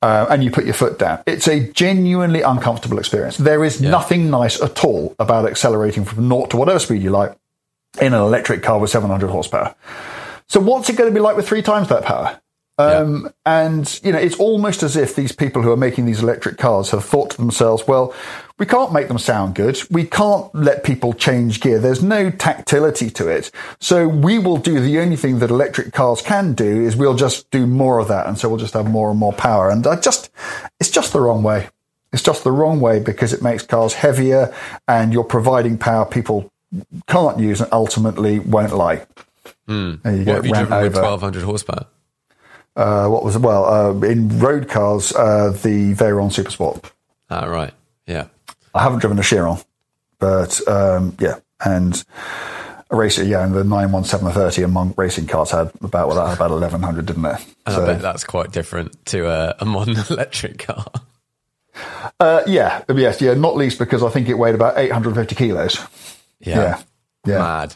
uh, 0.01 0.25
and 0.29 0.43
you 0.43 0.51
put 0.51 0.65
your 0.65 0.73
foot 0.73 0.97
down, 0.97 1.21
it's 1.25 1.47
a 1.47 1.71
genuinely 1.71 2.41
uncomfortable 2.41 2.99
experience. 2.99 3.38
There 3.38 3.63
is 3.65 3.81
yeah. 3.81 3.89
nothing 3.89 4.29
nice 4.29 4.62
at 4.62 4.83
all 4.85 5.15
about 5.19 5.45
accelerating 5.45 6.05
from 6.05 6.27
naught 6.27 6.51
to 6.51 6.57
whatever 6.57 6.79
speed 6.79 7.03
you 7.03 7.09
like 7.09 7.35
in 7.99 8.13
an 8.13 8.21
electric 8.21 8.63
car 8.63 8.79
with 8.79 8.89
700 8.89 9.29
horsepower. 9.29 9.75
So 10.47 10.59
what's 10.59 10.89
it 10.89 10.95
going 10.95 11.09
to 11.09 11.13
be 11.13 11.19
like 11.19 11.35
with 11.35 11.47
three 11.47 11.62
times 11.62 11.89
that 11.89 12.05
power? 12.05 12.39
Um, 12.79 13.23
yeah. 13.23 13.29
And, 13.45 13.99
you 14.03 14.13
know, 14.13 14.17
it's 14.17 14.37
almost 14.37 14.83
as 14.83 14.95
if 14.95 15.13
these 15.15 15.33
people 15.33 15.61
who 15.61 15.71
are 15.71 15.77
making 15.77 16.05
these 16.05 16.23
electric 16.23 16.57
cars 16.57 16.91
have 16.91 17.03
thought 17.03 17.31
to 17.31 17.37
themselves, 17.37 17.85
well, 17.85 18.15
we 18.57 18.65
can't 18.65 18.93
make 18.93 19.09
them 19.09 19.19
sound 19.19 19.55
good. 19.55 19.81
We 19.91 20.05
can't 20.05 20.53
let 20.55 20.85
people 20.85 21.13
change 21.13 21.59
gear. 21.59 21.79
There's 21.79 22.01
no 22.01 22.31
tactility 22.31 23.09
to 23.11 23.27
it. 23.27 23.51
So 23.81 24.07
we 24.07 24.39
will 24.39 24.57
do 24.57 24.79
the 24.79 24.99
only 24.99 25.17
thing 25.17 25.39
that 25.39 25.49
electric 25.49 25.91
cars 25.93 26.21
can 26.21 26.53
do 26.53 26.81
is 26.81 26.95
we'll 26.95 27.15
just 27.15 27.51
do 27.51 27.67
more 27.67 27.99
of 27.99 28.07
that. 28.07 28.27
And 28.27 28.37
so 28.37 28.47
we'll 28.47 28.57
just 28.57 28.73
have 28.75 28.89
more 28.89 29.09
and 29.09 29.19
more 29.19 29.33
power. 29.33 29.69
And 29.69 29.85
I 29.85 29.99
just, 29.99 30.29
it's 30.79 30.89
just 30.89 31.11
the 31.11 31.19
wrong 31.19 31.43
way. 31.43 31.67
It's 32.13 32.23
just 32.23 32.45
the 32.45 32.51
wrong 32.51 32.79
way 32.79 32.99
because 32.99 33.33
it 33.33 33.41
makes 33.41 33.63
cars 33.63 33.93
heavier 33.93 34.55
and 34.87 35.11
you're 35.11 35.23
providing 35.25 35.77
power 35.77 36.05
people 36.05 36.49
can't 37.07 37.39
use 37.39 37.59
and 37.61 37.71
ultimately 37.73 38.39
won't 38.39 38.73
like. 38.73 39.07
Mm. 39.67 39.99
And 40.03 40.17
you 40.19 40.25
What 40.25 40.25
get 40.25 40.35
have 40.35 40.45
you 40.45 40.53
driven 40.53 40.81
with 40.81 40.97
over. 40.97 41.01
1200 41.01 41.43
horsepower? 41.43 41.85
Uh, 42.75 43.08
what 43.08 43.23
was 43.23 43.36
it? 43.36 43.41
Well, 43.41 43.65
uh, 43.65 43.99
in 44.08 44.39
road 44.39 44.69
cars, 44.69 45.13
uh, 45.13 45.49
the 45.51 45.93
Veyron 45.93 46.29
Supersport. 46.32 46.91
Ah, 47.29 47.45
right. 47.45 47.73
Yeah. 48.08 48.27
I 48.73 48.84
haven't 48.84 48.99
driven 48.99 49.19
a 49.19 49.23
Chiron, 49.23 49.58
but 50.19 50.65
um, 50.67 51.15
yeah, 51.19 51.39
and 51.63 52.03
a 52.91 52.95
racer, 52.95 53.23
yeah, 53.23 53.43
and 53.43 53.53
the 53.53 53.63
91730 53.63 54.63
among 54.63 54.93
racing 54.97 55.27
cars 55.27 55.51
had 55.51 55.71
about 55.82 56.08
well, 56.08 56.17
that 56.17 56.27
had 56.27 56.38
about 56.38 56.51
1100, 56.51 57.05
didn't 57.05 57.25
it? 57.25 57.45
And 57.65 57.75
I 57.75 57.86
bet 57.86 58.01
that's 58.01 58.23
quite 58.23 58.51
different 58.51 59.05
to 59.08 59.27
a, 59.27 59.55
a 59.60 59.65
modern 59.65 59.97
electric 60.10 60.60
car. 60.60 60.86
uh, 62.19 62.43
yeah, 62.47 62.84
yes, 62.93 63.21
yeah, 63.21 63.34
not 63.34 63.55
least 63.55 63.79
because 63.79 64.03
I 64.03 64.10
think 64.10 64.29
it 64.29 64.38
weighed 64.38 64.55
about 64.55 64.77
850 64.77 65.36
kilos. 65.36 65.79
Yeah, 66.39 66.82
yeah, 67.25 67.39
Mad. 67.39 67.75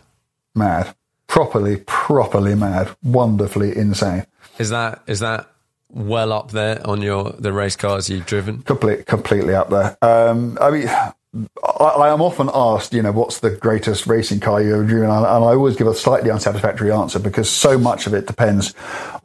mad, 0.55 0.95
properly, 1.27 1.77
properly 1.85 2.55
mad, 2.55 2.95
wonderfully 3.03 3.75
insane. 3.75 4.25
Is 4.57 4.69
that 4.69 5.01
is 5.07 5.19
that 5.19 5.49
well 5.89 6.33
up 6.33 6.51
there 6.51 6.85
on 6.87 7.01
your 7.01 7.31
the 7.31 7.53
race 7.53 7.75
cars 7.75 8.09
you've 8.09 8.25
driven? 8.25 8.61
Complete, 8.63 9.05
completely 9.05 9.53
up 9.53 9.69
there. 9.69 9.97
Um, 10.01 10.57
I 10.61 10.71
mean, 10.71 10.87
I, 10.87 11.83
I 11.83 12.13
am 12.13 12.21
often 12.21 12.49
asked, 12.53 12.93
you 12.93 13.01
know, 13.01 13.11
what's 13.11 13.39
the 13.39 13.51
greatest 13.51 14.05
racing 14.07 14.39
car 14.39 14.61
you've 14.61 14.73
ever 14.73 14.83
driven, 14.83 15.09
and 15.09 15.25
I 15.25 15.35
and 15.35 15.45
I 15.45 15.49
always 15.49 15.75
give 15.75 15.87
a 15.87 15.93
slightly 15.93 16.29
unsatisfactory 16.29 16.91
answer 16.91 17.19
because 17.19 17.49
so 17.49 17.77
much 17.77 18.07
of 18.07 18.13
it 18.13 18.27
depends 18.27 18.73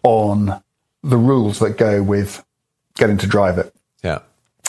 on 0.02 0.62
the 1.02 1.16
rules 1.16 1.58
that 1.58 1.76
go 1.76 2.02
with 2.02 2.44
getting 2.96 3.18
to 3.18 3.26
drive 3.26 3.58
it. 3.58 3.74
Yeah. 4.02 4.20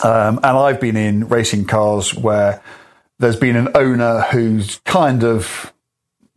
Um, 0.04 0.38
and 0.38 0.58
I've 0.58 0.80
been 0.80 0.95
in 0.95 1.28
racing 1.28 1.65
cars 1.65 2.13
where 2.13 2.62
there's 3.17 3.36
been 3.36 3.56
an 3.56 3.69
owner 3.76 4.22
who's 4.22 4.80
kind 4.86 5.24
of 5.24 5.74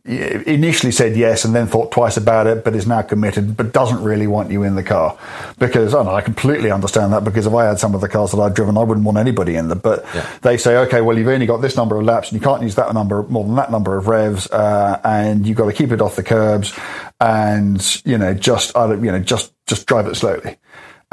initially 0.05 0.91
said 0.91 1.15
yes 1.15 1.45
and 1.45 1.55
then 1.55 1.65
thought 1.65 1.91
twice 1.91 2.17
about 2.17 2.45
it, 2.45 2.65
but 2.65 2.75
is 2.75 2.85
now 2.85 3.01
committed, 3.01 3.55
but 3.55 3.71
doesn't 3.71 4.03
really 4.03 4.27
want 4.27 4.51
you 4.51 4.63
in 4.63 4.75
the 4.75 4.83
car. 4.83 5.17
Because 5.59 5.95
I, 5.95 6.03
know, 6.03 6.13
I 6.13 6.19
completely 6.21 6.71
understand 6.71 7.13
that 7.13 7.23
because 7.23 7.47
if 7.47 7.53
I 7.53 7.65
had 7.65 7.79
some 7.79 7.95
of 7.95 8.01
the 8.01 8.09
cars 8.09 8.31
that 8.31 8.39
I've 8.41 8.53
driven, 8.53 8.77
I 8.77 8.83
wouldn't 8.83 9.05
want 9.05 9.17
anybody 9.17 9.55
in 9.55 9.69
them. 9.69 9.79
But 9.79 10.03
Yeah. 10.13 10.27
they 10.41 10.57
say, 10.57 10.75
okay, 10.77 10.99
well, 10.99 11.17
you've 11.17 11.29
only 11.29 11.45
got 11.45 11.61
this 11.61 11.77
number 11.77 11.95
of 11.97 12.03
laps 12.03 12.31
and 12.31 12.41
you 12.41 12.45
can't 12.45 12.61
use 12.61 12.75
that 12.75 12.93
number 12.93 13.23
more 13.23 13.45
than 13.45 13.55
that 13.55 13.71
number 13.71 13.95
of 13.95 14.07
revs, 14.09 14.49
uh, 14.51 14.99
and 15.05 15.47
you've 15.47 15.57
got 15.57 15.67
to 15.67 15.73
keep 15.73 15.91
it 15.93 16.01
off 16.01 16.17
the 16.17 16.23
curbs 16.23 16.77
and, 17.21 18.01
you 18.05 18.17
know, 18.17 18.33
just, 18.33 18.75
I 18.75 18.87
don't- 18.87 19.03
you 19.03 19.11
know, 19.11 19.19
just, 19.19 19.53
just 19.67 19.85
drive 19.85 20.07
it 20.07 20.15
slowly. 20.15 20.57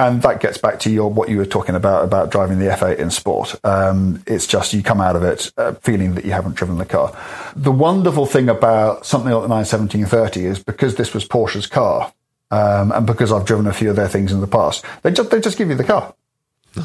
And 0.01 0.23
that 0.23 0.41
gets 0.41 0.57
back 0.57 0.81
to 0.81 0.91
your 0.91 1.11
what 1.11 1.29
you 1.29 1.37
were 1.37 1.45
talking 1.45 1.75
about 1.75 2.05
about 2.05 2.31
driving 2.31 2.59
the 2.59 2.65
F8 2.69 2.97
in 2.97 3.11
sport. 3.11 3.55
Um, 3.63 4.25
it's 4.27 4.47
just 4.47 4.73
you 4.73 4.83
come 4.83 4.99
out 4.99 5.15
of 5.15 5.23
it 5.23 5.53
uh, 5.59 5.75
feeling 5.75 6.15
that 6.15 6.25
you 6.25 6.31
haven't 6.31 6.57
driven 6.57 6.79
the 6.79 6.87
car. 6.87 7.15
The 7.55 7.71
wonderful 7.71 8.25
thing 8.25 8.49
about 8.49 9.05
something 9.05 9.31
like 9.31 9.43
the 9.43 9.49
91730 9.49 10.47
is 10.47 10.65
because 10.65 10.95
this 10.95 11.13
was 11.13 11.29
Porsche's 11.29 11.67
car, 11.67 12.15
um, 12.51 12.93
and 12.93 13.07
because 13.07 13.31
I've 13.31 13.45
driven 13.45 13.67
a 13.67 13.75
few 13.75 13.91
of 13.91 13.97
their 13.97 14.09
things 14.09 14.33
in 14.33 14.41
the 14.41 14.47
past, 14.47 14.87
they 15.03 15.11
just 15.11 15.31
they 15.31 15.39
just 15.39 15.59
give 15.59 15.69
you 15.69 15.75
the 15.75 15.85
car. 15.85 16.15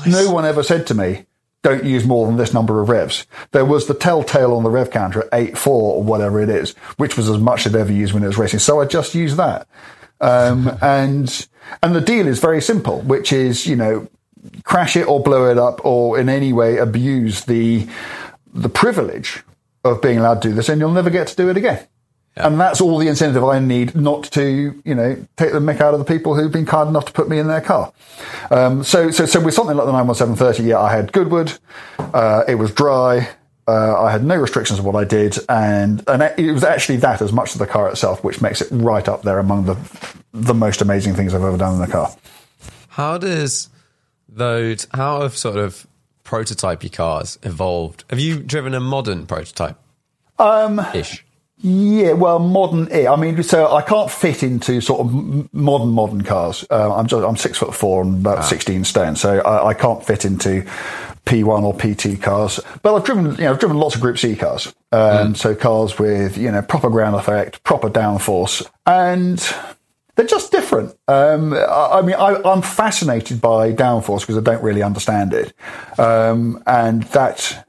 No 0.05 0.29
one 0.29 0.43
ever 0.43 0.61
said 0.61 0.85
to 0.87 0.93
me, 0.93 1.25
"Don't 1.61 1.85
use 1.85 2.03
more 2.03 2.27
than 2.27 2.35
this 2.35 2.53
number 2.53 2.81
of 2.81 2.89
revs." 2.89 3.25
There 3.51 3.63
was 3.63 3.87
the 3.87 3.93
telltale 3.93 4.53
on 4.53 4.63
the 4.63 4.69
rev 4.69 4.91
counter 4.91 5.21
at 5.21 5.29
eight 5.31 5.57
four 5.57 5.95
or 5.95 6.03
whatever 6.03 6.41
it 6.41 6.49
is, 6.49 6.71
which 6.97 7.15
was 7.15 7.29
as 7.29 7.37
much 7.37 7.65
as 7.65 7.73
I'd 7.73 7.79
ever 7.79 7.93
used 7.93 8.11
when 8.11 8.23
it 8.23 8.27
was 8.27 8.37
racing. 8.37 8.59
So 8.59 8.81
I 8.81 8.85
just 8.85 9.15
used 9.15 9.37
that. 9.37 9.69
Um, 10.21 10.77
and 10.81 11.47
and 11.83 11.95
the 11.95 12.01
deal 12.01 12.27
is 12.27 12.39
very 12.39 12.61
simple, 12.61 13.01
which 13.01 13.33
is 13.33 13.67
you 13.67 13.75
know 13.75 14.07
crash 14.63 14.95
it 14.95 15.07
or 15.07 15.21
blow 15.21 15.49
it 15.49 15.57
up 15.57 15.83
or 15.83 16.19
in 16.19 16.29
any 16.29 16.53
way 16.53 16.77
abuse 16.77 17.45
the 17.45 17.87
the 18.53 18.69
privilege 18.69 19.43
of 19.83 20.01
being 20.01 20.19
allowed 20.19 20.41
to 20.41 20.49
do 20.49 20.53
this, 20.53 20.69
and 20.69 20.79
you'll 20.79 20.91
never 20.91 21.09
get 21.09 21.27
to 21.27 21.35
do 21.35 21.49
it 21.49 21.57
again. 21.57 21.85
And 22.37 22.59
that's 22.59 22.81
all 22.81 22.97
the 22.97 23.07
incentive 23.07 23.43
I 23.45 23.59
need 23.59 23.95
not 23.95 24.25
to, 24.31 24.81
you 24.83 24.95
know, 24.95 25.15
take 25.37 25.53
the 25.53 25.59
mick 25.59 25.79
out 25.79 25.93
of 25.93 25.99
the 25.99 26.05
people 26.05 26.35
who've 26.35 26.51
been 26.51 26.65
kind 26.65 26.89
enough 26.89 27.05
to 27.05 27.13
put 27.13 27.29
me 27.29 27.39
in 27.39 27.47
their 27.47 27.61
car. 27.61 27.93
Um, 28.51 28.83
so, 28.83 29.09
so, 29.09 29.25
so 29.25 29.39
with 29.39 29.53
something 29.53 29.77
like 29.77 29.85
the 29.85 29.93
91730, 29.93 30.69
yeah, 30.69 30.81
I 30.81 30.91
had 30.91 31.13
Goodwood. 31.13 31.57
Uh, 31.97 32.43
it 32.45 32.55
was 32.55 32.73
dry. 32.73 33.29
Uh, 33.67 34.03
I 34.03 34.11
had 34.11 34.23
no 34.23 34.35
restrictions 34.35 34.77
of 34.77 34.85
what 34.85 34.95
I 34.95 35.03
did, 35.05 35.37
and 35.49 36.03
and 36.07 36.21
it 36.37 36.51
was 36.51 36.63
actually 36.63 36.97
that 36.97 37.21
as 37.21 37.31
much 37.31 37.53
as 37.53 37.59
the 37.59 37.65
car 37.65 37.89
itself, 37.89 38.23
which 38.23 38.39
makes 38.41 38.61
it 38.61 38.67
right 38.71 39.07
up 39.07 39.23
there 39.23 39.39
among 39.39 39.65
the 39.65 39.77
the 40.33 40.53
most 40.53 40.81
amazing 40.81 41.15
things 41.15 41.33
I've 41.33 41.43
ever 41.43 41.57
done 41.57 41.73
in 41.75 41.79
the 41.79 41.87
car. 41.87 42.15
How 42.89 43.17
does 43.17 43.69
those 44.29 44.87
how 44.93 45.21
have 45.21 45.35
sort 45.35 45.57
of 45.57 45.87
prototypey 46.23 46.91
cars 46.91 47.39
evolved? 47.41 48.03
Have 48.09 48.19
you 48.19 48.39
driven 48.39 48.73
a 48.73 48.79
modern 48.79 49.25
prototype? 49.25 49.77
Um 50.37 50.79
ish. 50.93 51.25
Yeah, 51.59 52.11
well, 52.13 52.37
modern. 52.37 52.91
I 52.91 53.15
mean, 53.15 53.41
so 53.41 53.73
I 53.73 53.81
can't 53.81 54.11
fit 54.11 54.43
into 54.43 54.81
sort 54.81 54.99
of 54.99 55.53
modern 55.53 55.87
modern 55.87 56.21
cars. 56.21 56.65
Uh, 56.69 56.93
I'm 56.93 57.07
just 57.07 57.25
I'm 57.25 57.37
six 57.37 57.57
foot 57.57 57.73
four 57.73 58.03
and 58.03 58.15
about 58.15 58.43
sixteen 58.45 58.83
stone, 58.83 59.15
so 59.15 59.39
I, 59.39 59.69
I 59.69 59.73
can't 59.73 60.05
fit 60.05 60.25
into 60.25 60.65
P1 61.25 61.63
or 61.63 61.73
P2 61.73 62.21
cars. 62.21 62.59
But 62.81 62.95
I've 62.95 63.03
driven, 63.03 63.31
you 63.35 63.43
know, 63.45 63.51
I've 63.51 63.59
driven 63.59 63.77
lots 63.77 63.95
of 63.95 64.01
Group 64.01 64.17
C 64.17 64.35
cars. 64.35 64.73
Um, 64.91 65.35
So 65.35 65.55
cars 65.55 65.99
with 65.99 66.37
you 66.37 66.51
know 66.51 66.61
proper 66.61 66.89
ground 66.89 67.15
effect, 67.15 67.63
proper 67.63 67.89
downforce, 67.89 68.65
and 68.85 69.39
they're 70.15 70.25
just 70.25 70.51
different. 70.51 70.95
Um, 71.07 71.53
I, 71.53 71.99
I 71.99 72.01
mean, 72.01 72.15
I, 72.15 72.41
I'm 72.45 72.61
fascinated 72.61 73.41
by 73.41 73.73
downforce 73.73 74.21
because 74.21 74.37
I 74.37 74.41
don't 74.41 74.63
really 74.63 74.81
understand 74.83 75.33
it, 75.33 75.53
um, 75.99 76.63
and 76.65 77.03
that 77.03 77.65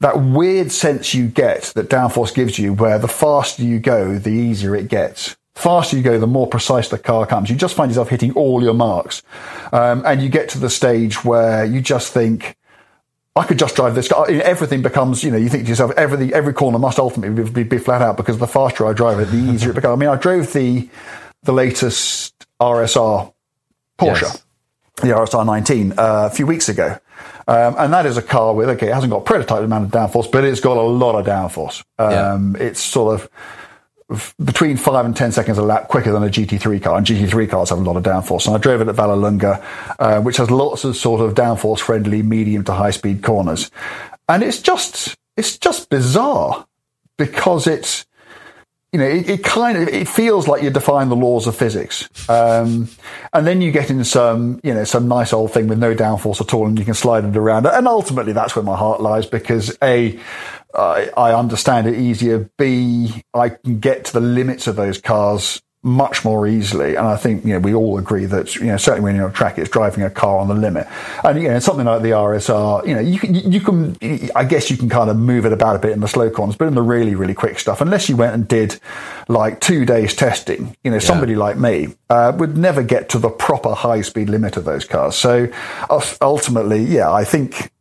that 0.00 0.22
weird 0.22 0.70
sense 0.72 1.12
you 1.12 1.26
get 1.26 1.72
that 1.74 1.90
downforce 1.90 2.34
gives 2.34 2.58
you, 2.58 2.72
where 2.72 2.98
the 2.98 3.08
faster 3.08 3.62
you 3.62 3.78
go, 3.80 4.18
the 4.18 4.30
easier 4.30 4.74
it 4.76 4.88
gets. 4.88 5.36
Faster 5.54 5.96
you 5.96 6.02
go, 6.02 6.18
the 6.18 6.26
more 6.26 6.46
precise 6.46 6.88
the 6.88 6.98
car 6.98 7.26
comes. 7.26 7.50
You 7.50 7.56
just 7.56 7.74
find 7.74 7.90
yourself 7.90 8.08
hitting 8.08 8.32
all 8.32 8.62
your 8.62 8.72
marks, 8.74 9.22
um, 9.72 10.02
and 10.06 10.22
you 10.22 10.28
get 10.28 10.48
to 10.50 10.58
the 10.58 10.70
stage 10.70 11.24
where 11.24 11.64
you 11.64 11.80
just 11.80 12.12
think. 12.12 12.56
I 13.36 13.44
could 13.44 13.58
just 13.58 13.76
drive 13.76 13.94
this 13.94 14.08
car. 14.08 14.28
Everything 14.28 14.82
becomes, 14.82 15.22
you 15.22 15.30
know, 15.30 15.36
you 15.36 15.48
think 15.48 15.64
to 15.64 15.68
yourself, 15.68 15.92
everything, 15.96 16.32
every 16.32 16.52
corner 16.52 16.78
must 16.78 16.98
ultimately 16.98 17.44
be, 17.44 17.50
be, 17.50 17.62
be 17.62 17.78
flat 17.78 18.02
out 18.02 18.16
because 18.16 18.38
the 18.38 18.46
faster 18.48 18.86
I 18.86 18.92
drive 18.92 19.20
it, 19.20 19.26
the 19.26 19.36
easier 19.36 19.70
it 19.70 19.74
becomes. 19.74 19.92
I 19.92 19.96
mean, 19.96 20.08
I 20.08 20.16
drove 20.16 20.52
the, 20.52 20.88
the 21.44 21.52
latest 21.52 22.34
RSR 22.60 23.32
Porsche, 23.98 24.22
Yes. 24.22 24.44
the 24.96 25.08
RSR 25.08 25.46
19, 25.46 25.92
uh, 25.92 25.94
a 25.98 26.30
few 26.30 26.46
weeks 26.46 26.68
ago. 26.68 26.98
Um, 27.46 27.74
and 27.78 27.92
that 27.92 28.04
is 28.06 28.16
a 28.16 28.22
car 28.22 28.52
with, 28.54 28.68
okay, 28.70 28.88
it 28.88 28.94
hasn't 28.94 29.12
got 29.12 29.18
a 29.18 29.24
prototype 29.24 29.62
amount 29.62 29.84
of 29.86 29.90
downforce, 29.90 30.30
but 30.30 30.44
it's 30.44 30.60
got 30.60 30.76
a 30.76 30.82
lot 30.82 31.14
of 31.18 31.24
downforce. 31.26 31.82
Um, 31.98 32.56
It's 32.58 32.80
sort 32.80 33.14
of 33.20 33.30
between 34.44 34.76
five 34.76 35.04
and 35.04 35.16
10 35.16 35.32
seconds 35.32 35.58
a 35.58 35.62
lap 35.62 35.88
quicker 35.88 36.12
than 36.12 36.22
a 36.22 36.28
GT3 36.28 36.82
car. 36.82 36.98
And 36.98 37.06
GT3 37.06 37.48
cars 37.48 37.70
have 37.70 37.78
a 37.78 37.82
lot 37.82 37.96
of 37.96 38.02
downforce. 38.02 38.46
And 38.46 38.54
I 38.54 38.58
drove 38.58 38.80
it 38.80 38.88
at 38.88 38.96
Vallelunga, 38.96 39.64
uh, 39.98 40.20
which 40.20 40.36
has 40.38 40.50
lots 40.50 40.84
of 40.84 40.96
sort 40.96 41.20
of 41.20 41.34
downforce 41.34 41.80
friendly 41.80 42.22
medium 42.22 42.64
to 42.64 42.72
high 42.72 42.90
speed 42.90 43.22
corners. 43.22 43.70
And 44.28 44.42
it's 44.42 44.60
just, 44.60 45.16
it's 45.36 45.58
just 45.58 45.88
bizarre 45.90 46.66
because 47.16 47.66
it's, 47.66 48.06
you 48.92 48.98
know, 48.98 49.06
it, 49.06 49.28
it 49.28 49.44
kind 49.44 49.78
of 49.78 49.88
it 49.88 50.08
feels 50.08 50.48
like 50.48 50.62
you're 50.62 50.72
defying 50.72 51.08
the 51.08 51.16
laws 51.16 51.46
of 51.46 51.54
physics, 51.54 52.08
um, 52.28 52.88
and 53.32 53.46
then 53.46 53.60
you 53.60 53.70
get 53.70 53.88
in 53.88 54.02
some, 54.02 54.58
you 54.64 54.74
know, 54.74 54.82
some 54.82 55.06
nice 55.06 55.32
old 55.32 55.52
thing 55.52 55.68
with 55.68 55.78
no 55.78 55.94
downforce 55.94 56.40
at 56.40 56.52
all, 56.52 56.66
and 56.66 56.76
you 56.76 56.84
can 56.84 56.94
slide 56.94 57.24
it 57.24 57.36
around. 57.36 57.66
And 57.66 57.86
ultimately, 57.86 58.32
that's 58.32 58.56
where 58.56 58.64
my 58.64 58.76
heart 58.76 59.00
lies 59.00 59.26
because 59.26 59.78
a, 59.80 60.18
I 60.80 61.10
I 61.16 61.34
understand 61.34 61.86
it 61.86 61.98
easier. 61.98 62.50
B, 62.58 63.22
I 63.34 63.50
can 63.50 63.80
get 63.80 64.06
to 64.06 64.12
the 64.12 64.20
limits 64.20 64.66
of 64.66 64.76
those 64.76 65.00
cars 65.00 65.60
much 65.82 66.26
more 66.26 66.46
easily. 66.46 66.94
And 66.94 67.06
I 67.06 67.16
think, 67.16 67.44
you 67.44 67.54
know, 67.54 67.58
we 67.58 67.72
all 67.72 67.96
agree 67.96 68.26
that, 68.26 68.54
you 68.56 68.66
know, 68.66 68.76
certainly 68.76 69.02
when 69.02 69.16
you're 69.16 69.24
on 69.24 69.32
track, 69.32 69.56
it's 69.56 69.70
driving 69.70 70.04
a 70.04 70.10
car 70.10 70.38
on 70.38 70.48
the 70.48 70.54
limit. 70.54 70.86
And, 71.24 71.42
you 71.42 71.48
know, 71.48 71.58
something 71.58 71.86
like 71.86 72.02
the 72.02 72.10
RSR, 72.10 72.86
you 72.86 72.94
know, 72.94 73.00
you 73.00 73.18
can, 73.18 73.34
you 73.34 73.60
can, 73.60 73.96
I 74.36 74.44
guess 74.44 74.70
you 74.70 74.76
can 74.76 74.90
kind 74.90 75.08
of 75.08 75.16
move 75.16 75.46
it 75.46 75.54
about 75.54 75.76
a 75.76 75.78
bit 75.78 75.92
in 75.92 76.00
the 76.00 76.08
slow 76.08 76.28
cons, 76.28 76.54
but 76.54 76.68
in 76.68 76.74
the 76.74 76.82
really, 76.82 77.14
really 77.14 77.32
quick 77.32 77.58
stuff, 77.58 77.80
unless 77.80 78.10
you 78.10 78.16
went 78.16 78.34
and 78.34 78.46
did 78.46 78.78
like 79.28 79.60
two 79.60 79.86
days 79.86 80.14
testing, 80.14 80.76
you 80.84 80.90
know, 80.90 80.98
somebody 80.98 81.34
like 81.34 81.56
me, 81.56 81.94
uh, 82.10 82.32
would 82.36 82.58
never 82.58 82.82
get 82.82 83.08
to 83.10 83.18
the 83.18 83.30
proper 83.30 83.72
high 83.72 84.02
speed 84.02 84.28
limit 84.28 84.58
of 84.58 84.66
those 84.66 84.84
cars. 84.84 85.16
So 85.16 85.48
ultimately, 86.20 86.82
yeah, 86.82 87.10
I 87.10 87.24
think, 87.24 87.72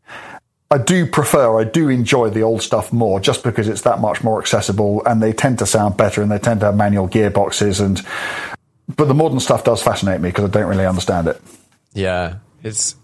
I 0.72 0.78
do 0.78 1.08
prefer, 1.08 1.60
I 1.60 1.64
do 1.64 1.90
enjoy 1.90 2.30
the 2.30 2.44
old 2.44 2.62
stuff 2.62 2.94
more 2.94 3.20
just 3.20 3.44
because 3.44 3.68
it's 3.68 3.82
that 3.82 4.00
much 4.00 4.24
more 4.24 4.40
accessible 4.40 5.04
and 5.06 5.22
they 5.22 5.34
tend 5.34 5.58
to 5.60 5.66
sound 5.66 5.98
better 5.98 6.22
and 6.22 6.32
they 6.32 6.38
tend 6.38 6.60
to 6.60 6.68
have 6.68 6.76
manual 6.76 7.08
gearboxes 7.10 7.84
and, 7.84 8.06
but 8.96 9.06
the 9.08 9.16
modern 9.16 9.40
stuff 9.40 9.64
does 9.64 9.82
fascinate 9.82 10.22
me 10.22 10.30
because 10.30 10.46
I 10.46 10.48
don't 10.50 10.68
really 10.68 10.86
understand 10.86 11.28
it. 11.28 11.42
Yeah, 11.94 12.36
it's 12.64 12.96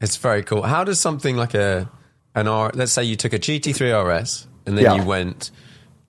it's 0.00 0.16
very 0.16 0.42
cool. 0.42 0.62
How 0.62 0.82
does 0.82 1.00
something 1.00 1.36
like 1.36 1.54
a 1.54 1.88
an 2.34 2.48
R? 2.48 2.72
Let's 2.74 2.90
say 2.92 3.04
you 3.04 3.14
took 3.14 3.32
a 3.32 3.38
GT3 3.38 3.92
RS 3.92 4.48
and 4.66 4.76
then 4.76 4.84
Yeah. 4.84 4.94
you 4.96 5.04
went 5.04 5.52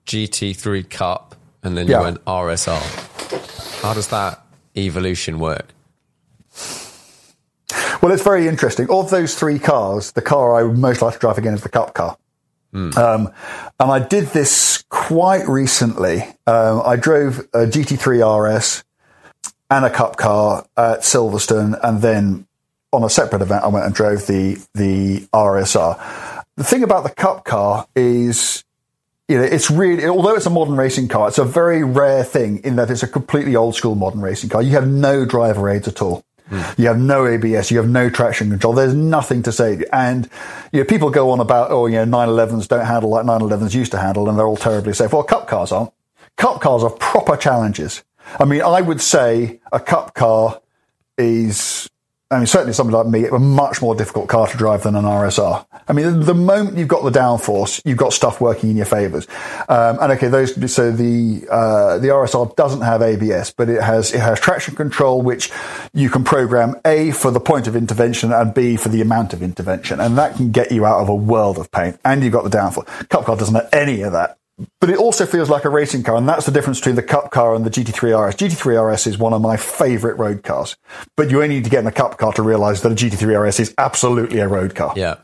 GT3 0.06 0.82
Cup 0.90 1.36
and 1.62 1.76
then 1.78 1.86
you 1.86 1.92
Yeah. 1.92 2.00
went 2.02 2.24
RSR. 2.26 2.80
How 3.82 3.94
does 3.94 4.08
that 4.08 4.44
evolution 4.76 5.38
work? 5.38 5.73
Well, 8.04 8.12
it's 8.12 8.22
very 8.22 8.48
interesting. 8.48 8.90
Of 8.90 9.08
those 9.08 9.34
three 9.34 9.58
cars, 9.58 10.12
the 10.12 10.20
car 10.20 10.54
I 10.54 10.62
would 10.62 10.76
most 10.76 11.00
like 11.00 11.14
to 11.14 11.18
drive 11.18 11.38
again 11.38 11.54
is 11.54 11.62
the 11.62 11.70
Cup 11.70 11.94
car. 11.94 12.18
Um, 12.98 13.32
and 13.80 13.90
I 13.90 13.98
did 13.98 14.26
this 14.26 14.84
quite 14.90 15.48
recently. 15.48 16.20
Um, 16.46 16.82
I 16.84 16.96
drove 16.96 17.38
a 17.54 17.64
GT3 17.64 18.20
RS 18.60 18.84
and 19.70 19.86
a 19.86 19.90
cup 19.90 20.18
car 20.18 20.66
at 20.76 21.00
Silverstone, 21.00 21.80
and 21.82 22.02
then 22.02 22.46
on 22.92 23.04
a 23.04 23.08
separate 23.08 23.40
event, 23.40 23.64
I 23.64 23.68
went 23.68 23.86
and 23.86 23.94
drove 23.94 24.26
the 24.26 24.62
the 24.74 25.20
RSR. 25.32 26.44
The 26.56 26.64
thing 26.64 26.82
about 26.82 27.04
the 27.04 27.10
cup 27.10 27.46
car 27.46 27.86
is 27.96 28.64
you 29.28 29.38
know, 29.38 29.44
it's 29.44 29.70
really, 29.70 30.04
although 30.04 30.34
it's 30.34 30.44
a 30.44 30.50
modern 30.50 30.76
racing 30.76 31.08
car, 31.08 31.28
it's 31.28 31.38
a 31.38 31.44
very 31.44 31.82
rare 31.82 32.22
thing 32.22 32.58
in 32.64 32.76
that 32.76 32.90
it's 32.90 33.02
a 33.02 33.08
completely 33.08 33.56
old 33.56 33.74
school 33.74 33.94
modern 33.94 34.20
racing 34.20 34.50
car. 34.50 34.60
You 34.60 34.72
have 34.72 34.86
no 34.86 35.24
driver 35.24 35.70
aids 35.70 35.88
at 35.88 36.02
all. 36.02 36.22
You 36.50 36.88
have 36.88 36.98
no 36.98 37.26
ABS. 37.26 37.70
You 37.70 37.78
have 37.78 37.88
no 37.88 38.10
traction 38.10 38.50
control. 38.50 38.74
There's 38.74 38.94
nothing 38.94 39.42
to 39.44 39.52
say. 39.52 39.82
And, 39.92 40.28
you 40.72 40.80
know, 40.80 40.84
people 40.84 41.10
go 41.10 41.30
on 41.30 41.40
about, 41.40 41.70
oh, 41.70 41.86
you 41.86 42.04
know, 42.04 42.04
911s 42.04 42.68
don't 42.68 42.84
handle 42.84 43.10
like 43.10 43.24
911s 43.24 43.74
used 43.74 43.92
to 43.92 43.98
handle 43.98 44.28
and 44.28 44.38
they're 44.38 44.46
all 44.46 44.56
terribly 44.56 44.92
safe. 44.92 45.12
Well, 45.12 45.22
cup 45.22 45.48
cars 45.48 45.72
aren't. 45.72 45.92
Cup 46.36 46.60
cars 46.60 46.82
are 46.82 46.90
proper 46.90 47.36
challenges. 47.36 48.04
I 48.38 48.44
mean, 48.44 48.62
I 48.62 48.80
would 48.80 49.00
say 49.00 49.60
a 49.72 49.80
cup 49.80 50.14
car 50.14 50.60
is 51.16 51.88
I 52.30 52.38
mean, 52.38 52.46
certainly 52.46 52.72
somebody 52.72 52.96
like 52.96 53.06
me, 53.06 53.26
a 53.28 53.38
much 53.38 53.82
more 53.82 53.94
difficult 53.94 54.28
car 54.28 54.48
to 54.48 54.56
drive 54.56 54.82
than 54.82 54.96
an 54.96 55.04
RSR. 55.04 55.66
I 55.86 55.92
mean, 55.92 56.20
the 56.20 56.34
moment 56.34 56.78
you've 56.78 56.88
got 56.88 57.04
the 57.04 57.16
downforce, 57.16 57.82
you've 57.84 57.98
got 57.98 58.14
stuff 58.14 58.40
working 58.40 58.70
in 58.70 58.76
your 58.76 58.86
favours. 58.86 59.28
Um, 59.68 59.98
and 60.00 60.12
okay, 60.12 60.28
those 60.28 60.72
so 60.74 60.90
the 60.90 61.46
uh, 61.50 61.98
the 61.98 62.08
RSR 62.08 62.56
doesn't 62.56 62.80
have 62.80 63.02
ABS, 63.02 63.52
but 63.52 63.68
it 63.68 63.82
has 63.82 64.12
it 64.12 64.20
has 64.20 64.40
traction 64.40 64.74
control, 64.74 65.20
which 65.20 65.50
you 65.92 66.08
can 66.08 66.24
program 66.24 66.74
A 66.86 67.10
for 67.10 67.30
the 67.30 67.40
point 67.40 67.66
of 67.66 67.76
intervention 67.76 68.32
and 68.32 68.54
B 68.54 68.76
for 68.76 68.88
the 68.88 69.02
amount 69.02 69.34
of 69.34 69.42
intervention, 69.42 70.00
and 70.00 70.16
that 70.16 70.34
can 70.36 70.50
get 70.50 70.72
you 70.72 70.86
out 70.86 71.00
of 71.00 71.10
a 71.10 71.14
world 71.14 71.58
of 71.58 71.70
pain. 71.70 71.98
And 72.04 72.24
you've 72.24 72.32
got 72.32 72.44
the 72.44 72.56
downforce. 72.56 73.08
Cup 73.10 73.26
car 73.26 73.36
doesn't 73.36 73.54
have 73.54 73.68
any 73.72 74.00
of 74.00 74.12
that 74.12 74.38
but 74.80 74.90
it 74.90 74.98
also 74.98 75.26
feels 75.26 75.50
like 75.50 75.64
a 75.64 75.70
racing 75.70 76.02
car, 76.02 76.16
and 76.16 76.28
that's 76.28 76.46
the 76.46 76.52
difference 76.52 76.78
between 76.78 76.96
the 76.96 77.02
Cup 77.02 77.30
car 77.30 77.54
and 77.54 77.64
the 77.64 77.70
GT3 77.70 78.28
RS. 78.28 78.36
GT3 78.36 78.92
RS 78.92 79.06
is 79.08 79.18
one 79.18 79.32
of 79.32 79.42
my 79.42 79.56
favourite 79.56 80.18
road 80.18 80.42
cars, 80.42 80.76
but 81.16 81.30
you 81.30 81.42
only 81.42 81.56
need 81.56 81.64
to 81.64 81.70
get 81.70 81.80
in 81.80 81.86
a 81.86 81.92
Cup 81.92 82.18
car 82.18 82.32
to 82.34 82.42
realise 82.42 82.80
that 82.82 82.92
a 82.92 82.94
GT3 82.94 83.46
RS 83.46 83.60
is 83.60 83.74
absolutely 83.78 84.40
a 84.40 84.48
road 84.48 84.74
car. 84.74 84.92
Yeah. 84.96 85.16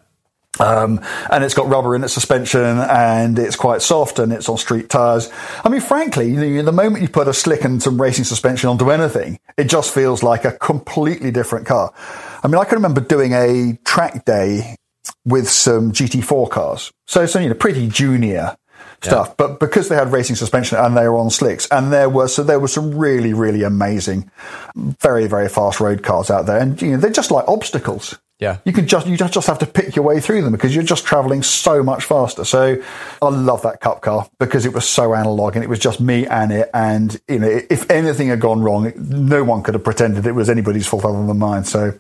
Um, 0.58 1.00
and 1.30 1.44
it's 1.44 1.54
got 1.54 1.68
rubber 1.68 1.94
in 1.94 2.04
its 2.04 2.12
suspension 2.12 2.60
and 2.60 3.38
it's 3.38 3.56
quite 3.56 3.80
soft 3.82 4.18
and 4.18 4.32
it's 4.32 4.48
on 4.48 4.58
street 4.58 4.90
tires. 4.90 5.30
I 5.64 5.68
mean, 5.68 5.80
frankly, 5.80 6.28
you 6.30 6.38
know, 6.38 6.62
the 6.62 6.72
moment 6.72 7.02
you 7.02 7.08
put 7.08 7.28
a 7.28 7.32
slick 7.32 7.64
and 7.64 7.82
some 7.82 8.00
racing 8.00 8.24
suspension 8.24 8.68
onto 8.68 8.90
anything, 8.90 9.38
it 9.56 9.70
just 9.70 9.94
feels 9.94 10.22
like 10.22 10.44
a 10.44 10.52
completely 10.52 11.30
different 11.30 11.66
car. 11.66 11.94
I 12.42 12.48
mean, 12.48 12.56
I 12.56 12.64
can 12.64 12.76
remember 12.76 13.00
doing 13.00 13.32
a 13.32 13.78
track 13.84 14.24
day 14.26 14.76
with 15.24 15.48
some 15.48 15.92
GT4 15.92 16.50
cars. 16.50 16.92
So, 17.06 17.24
so, 17.26 17.38
you 17.38 17.48
know, 17.48 17.54
pretty 17.54 17.88
junior 17.88 18.56
stuff. 19.02 19.28
Yeah. 19.28 19.34
But 19.36 19.60
because 19.60 19.88
they 19.88 19.96
had 19.96 20.12
racing 20.12 20.36
suspension 20.36 20.78
and 20.78 20.96
they 20.96 21.08
were 21.08 21.18
on 21.18 21.30
slicks, 21.30 21.66
and 21.70 21.92
there 21.92 22.08
were 22.08 22.28
so 22.28 22.42
there 22.42 22.60
were 22.60 22.68
some 22.68 22.96
really 22.96 23.32
really 23.34 23.62
amazing, 23.62 24.30
very 24.76 25.26
very 25.26 25.48
fast 25.48 25.80
road 25.80 26.02
cars 26.02 26.30
out 26.30 26.46
there, 26.46 26.58
and 26.58 26.80
you 26.80 26.92
know 26.92 26.96
they're 26.96 27.10
just 27.10 27.30
like 27.30 27.46
obstacles. 27.48 28.18
Yeah, 28.38 28.56
you 28.64 28.72
can 28.72 28.86
just 28.86 29.06
you 29.06 29.18
just 29.18 29.46
have 29.46 29.58
to 29.58 29.66
pick 29.66 29.94
your 29.94 30.04
way 30.04 30.18
through 30.18 30.40
them 30.42 30.52
because 30.52 30.74
you're 30.74 30.82
just 30.82 31.04
traveling 31.04 31.42
so 31.42 31.82
much 31.82 32.04
faster. 32.04 32.44
So 32.44 32.82
I 33.20 33.28
love 33.28 33.60
that 33.62 33.82
cup 33.82 34.00
car 34.00 34.30
because 34.38 34.64
it 34.64 34.72
was 34.72 34.88
so 34.88 35.14
analog 35.14 35.56
and 35.56 35.62
it 35.62 35.68
was 35.68 35.78
just 35.78 36.00
me 36.00 36.26
and 36.26 36.50
it. 36.50 36.70
And 36.72 37.20
you 37.28 37.38
know, 37.38 37.60
if 37.68 37.90
anything 37.90 38.28
had 38.28 38.40
gone 38.40 38.62
wrong, 38.62 38.92
no 38.96 39.44
one 39.44 39.62
could 39.62 39.74
have 39.74 39.84
pretended 39.84 40.26
it 40.26 40.32
was 40.32 40.48
anybody's 40.48 40.86
fault 40.86 41.04
other 41.04 41.26
than 41.26 41.38
mine. 41.38 41.64
So 41.64 41.92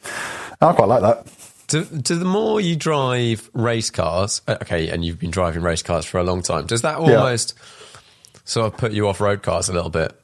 I 0.62 0.72
quite 0.72 0.88
like 0.88 1.02
that. 1.02 1.26
Do, 1.70 1.84
do, 1.84 2.16
the 2.16 2.24
more 2.24 2.60
you 2.60 2.74
drive 2.74 3.48
race 3.54 3.90
cars, 3.90 4.42
uh, 4.48 4.56
okay, 4.62 4.88
and 4.88 5.04
you've 5.04 5.20
been 5.20 5.30
driving 5.30 5.62
race 5.62 5.82
cars 5.82 6.04
for 6.04 6.18
a 6.18 6.24
long 6.24 6.42
time, 6.42 6.66
does 6.66 6.82
that 6.82 6.96
almost 6.96 7.54
yeah. 7.56 8.00
sort 8.44 8.72
of 8.72 8.78
put 8.78 8.90
you 8.90 9.06
off 9.06 9.20
road 9.20 9.42
cars 9.42 9.68
a 9.68 9.72
little 9.72 9.88
bit? 9.88 10.20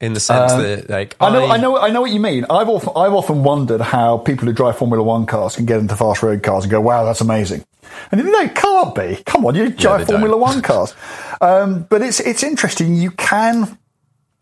In 0.00 0.12
the 0.12 0.20
sense 0.20 0.52
um, 0.52 0.62
that, 0.62 0.88
like, 0.88 1.16
I 1.20 1.30
know, 1.30 1.46
I, 1.46 1.54
I 1.54 1.56
know, 1.56 1.78
I 1.78 1.90
know 1.90 2.00
what 2.00 2.10
you 2.12 2.20
mean. 2.20 2.44
I've 2.48 2.68
often, 2.68 2.90
I've 2.96 3.12
often 3.12 3.42
wondered 3.42 3.80
how 3.80 4.18
people 4.18 4.46
who 4.46 4.52
drive 4.52 4.78
Formula 4.78 5.02
One 5.02 5.26
cars 5.26 5.56
can 5.56 5.66
get 5.66 5.78
into 5.78 5.96
fast 5.96 6.22
road 6.22 6.42
cars 6.42 6.64
and 6.64 6.70
go, 6.70 6.80
"Wow, 6.80 7.04
that's 7.04 7.20
amazing." 7.20 7.64
And 8.10 8.20
you 8.20 8.30
know, 8.30 8.48
can't 8.48 8.94
be. 8.94 9.22
Come 9.24 9.46
on, 9.46 9.54
you 9.54 9.68
drive 9.70 10.00
yeah, 10.00 10.06
Formula 10.06 10.32
don't. 10.32 10.40
One 10.40 10.62
cars. 10.62 10.94
Um, 11.40 11.86
but 11.88 12.02
it's 12.02 12.18
it's 12.18 12.42
interesting. 12.42 12.96
You 12.96 13.12
can 13.12 13.78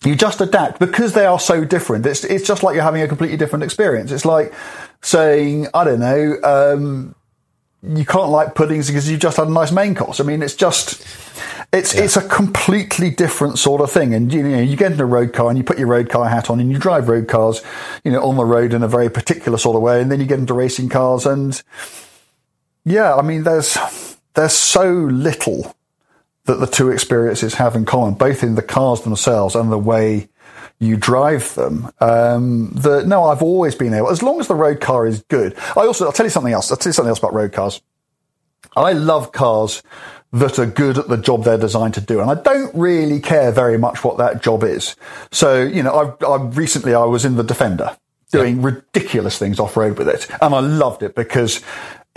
you 0.04 0.14
just 0.14 0.40
adapt 0.40 0.78
because 0.78 1.12
they 1.12 1.26
are 1.26 1.38
so 1.38 1.64
different. 1.64 2.06
It's 2.06 2.24
it's 2.24 2.46
just 2.46 2.62
like 2.62 2.74
you're 2.74 2.84
having 2.84 3.02
a 3.02 3.08
completely 3.08 3.36
different 3.36 3.64
experience. 3.64 4.12
It's 4.12 4.24
like 4.24 4.54
saying, 5.03 5.68
I 5.72 5.84
don't 5.84 6.01
know, 6.01 6.36
um, 6.42 7.14
you 7.82 8.05
can't 8.05 8.30
like 8.30 8.55
puddings 8.55 8.88
because 8.88 9.11
you've 9.11 9.20
just 9.20 9.36
had 9.36 9.48
a 9.48 9.51
nice 9.51 9.72
main 9.72 9.94
course. 9.94 10.20
I 10.20 10.24
mean, 10.24 10.42
it's 10.42 10.55
just, 10.55 11.01
it's 11.72 11.94
yeah. 11.94 12.03
it's 12.03 12.16
a 12.16 12.28
completely 12.28 13.11
different 13.11 13.59
sort 13.59 13.80
of 13.80 13.90
thing. 13.90 14.12
And 14.12 14.32
you 14.32 14.42
know, 14.42 14.61
you 14.61 14.76
get 14.76 14.92
in 14.92 15.01
a 15.01 15.07
road 15.07 15.32
car 15.32 15.48
and 15.48 15.57
you 15.57 15.64
put 15.64 15.78
your 15.78 15.88
road 15.88 16.11
car 16.11 16.28
hat 16.28 16.51
on 16.51 16.61
and 16.61 16.70
you 16.70 16.78
drive 16.78 17.09
road 17.09 17.28
cars, 17.28 17.62
you 18.05 18.12
know, 18.12 18.22
on 18.22 18.36
the 18.36 18.44
road 18.44 18.74
in 18.74 18.82
a 18.82 18.88
very 18.88 19.09
particular 19.09 19.57
sort 19.57 19.76
of 19.76 19.82
way. 19.82 20.03
And 20.03 20.11
then 20.11 20.20
you 20.20 20.26
get 20.26 20.38
into 20.38 20.55
racing 20.55 20.90
cars 20.90 21.24
and 21.24 21.61
yeah, 22.84 23.14
I 23.14 23.22
mean, 23.22 23.44
there's 23.44 23.78
there's 24.34 24.53
so 24.53 24.90
little 24.90 25.74
that 26.44 26.57
the 26.57 26.66
two 26.66 26.90
experiences 26.90 27.55
have 27.55 27.76
in 27.76 27.84
common, 27.84 28.14
both 28.14 28.42
in 28.42 28.55
the 28.55 28.62
cars 28.62 29.03
themselves 29.03 29.55
and 29.55 29.70
the 29.70 29.78
way 29.78 30.28
you 30.80 30.96
drive 30.96 31.54
them. 31.54 31.90
Um, 32.00 32.70
the, 32.74 33.04
no, 33.04 33.24
I've 33.24 33.42
always 33.42 33.74
been 33.74 33.94
able, 33.94 34.10
as 34.10 34.22
long 34.22 34.40
as 34.40 34.48
the 34.48 34.54
road 34.54 34.80
car 34.80 35.06
is 35.06 35.22
good. 35.28 35.56
I 35.76 35.86
also, 35.86 36.06
I'll 36.06 36.12
tell 36.12 36.26
you 36.26 36.30
something 36.30 36.52
else. 36.52 36.70
I'll 36.70 36.78
tell 36.78 36.90
you 36.90 36.94
something 36.94 37.10
else 37.10 37.18
about 37.18 37.34
road 37.34 37.52
cars. 37.52 37.82
I 38.74 38.92
love 38.92 39.32
cars 39.32 39.82
that 40.32 40.58
are 40.58 40.66
good 40.66 40.96
at 40.96 41.08
the 41.08 41.16
job 41.16 41.44
they're 41.44 41.58
designed 41.58 41.94
to 41.94 42.00
do. 42.00 42.20
And 42.20 42.30
I 42.30 42.34
don't 42.34 42.74
really 42.74 43.20
care 43.20 43.52
very 43.52 43.78
much 43.78 44.04
what 44.04 44.18
that 44.18 44.42
job 44.42 44.62
is. 44.62 44.96
So, 45.32 45.62
you 45.62 45.82
know, 45.82 46.16
I, 46.26 46.36
recently 46.36 46.94
I 46.94 47.04
was 47.04 47.24
in 47.24 47.36
the 47.36 47.42
Defender 47.42 47.96
doing 48.32 48.60
yeah. 48.60 48.66
ridiculous 48.66 49.38
things 49.38 49.58
off 49.58 49.76
road 49.76 49.98
with 49.98 50.08
it. 50.08 50.28
And 50.40 50.54
I 50.54 50.60
loved 50.60 51.02
it 51.02 51.14
because 51.14 51.62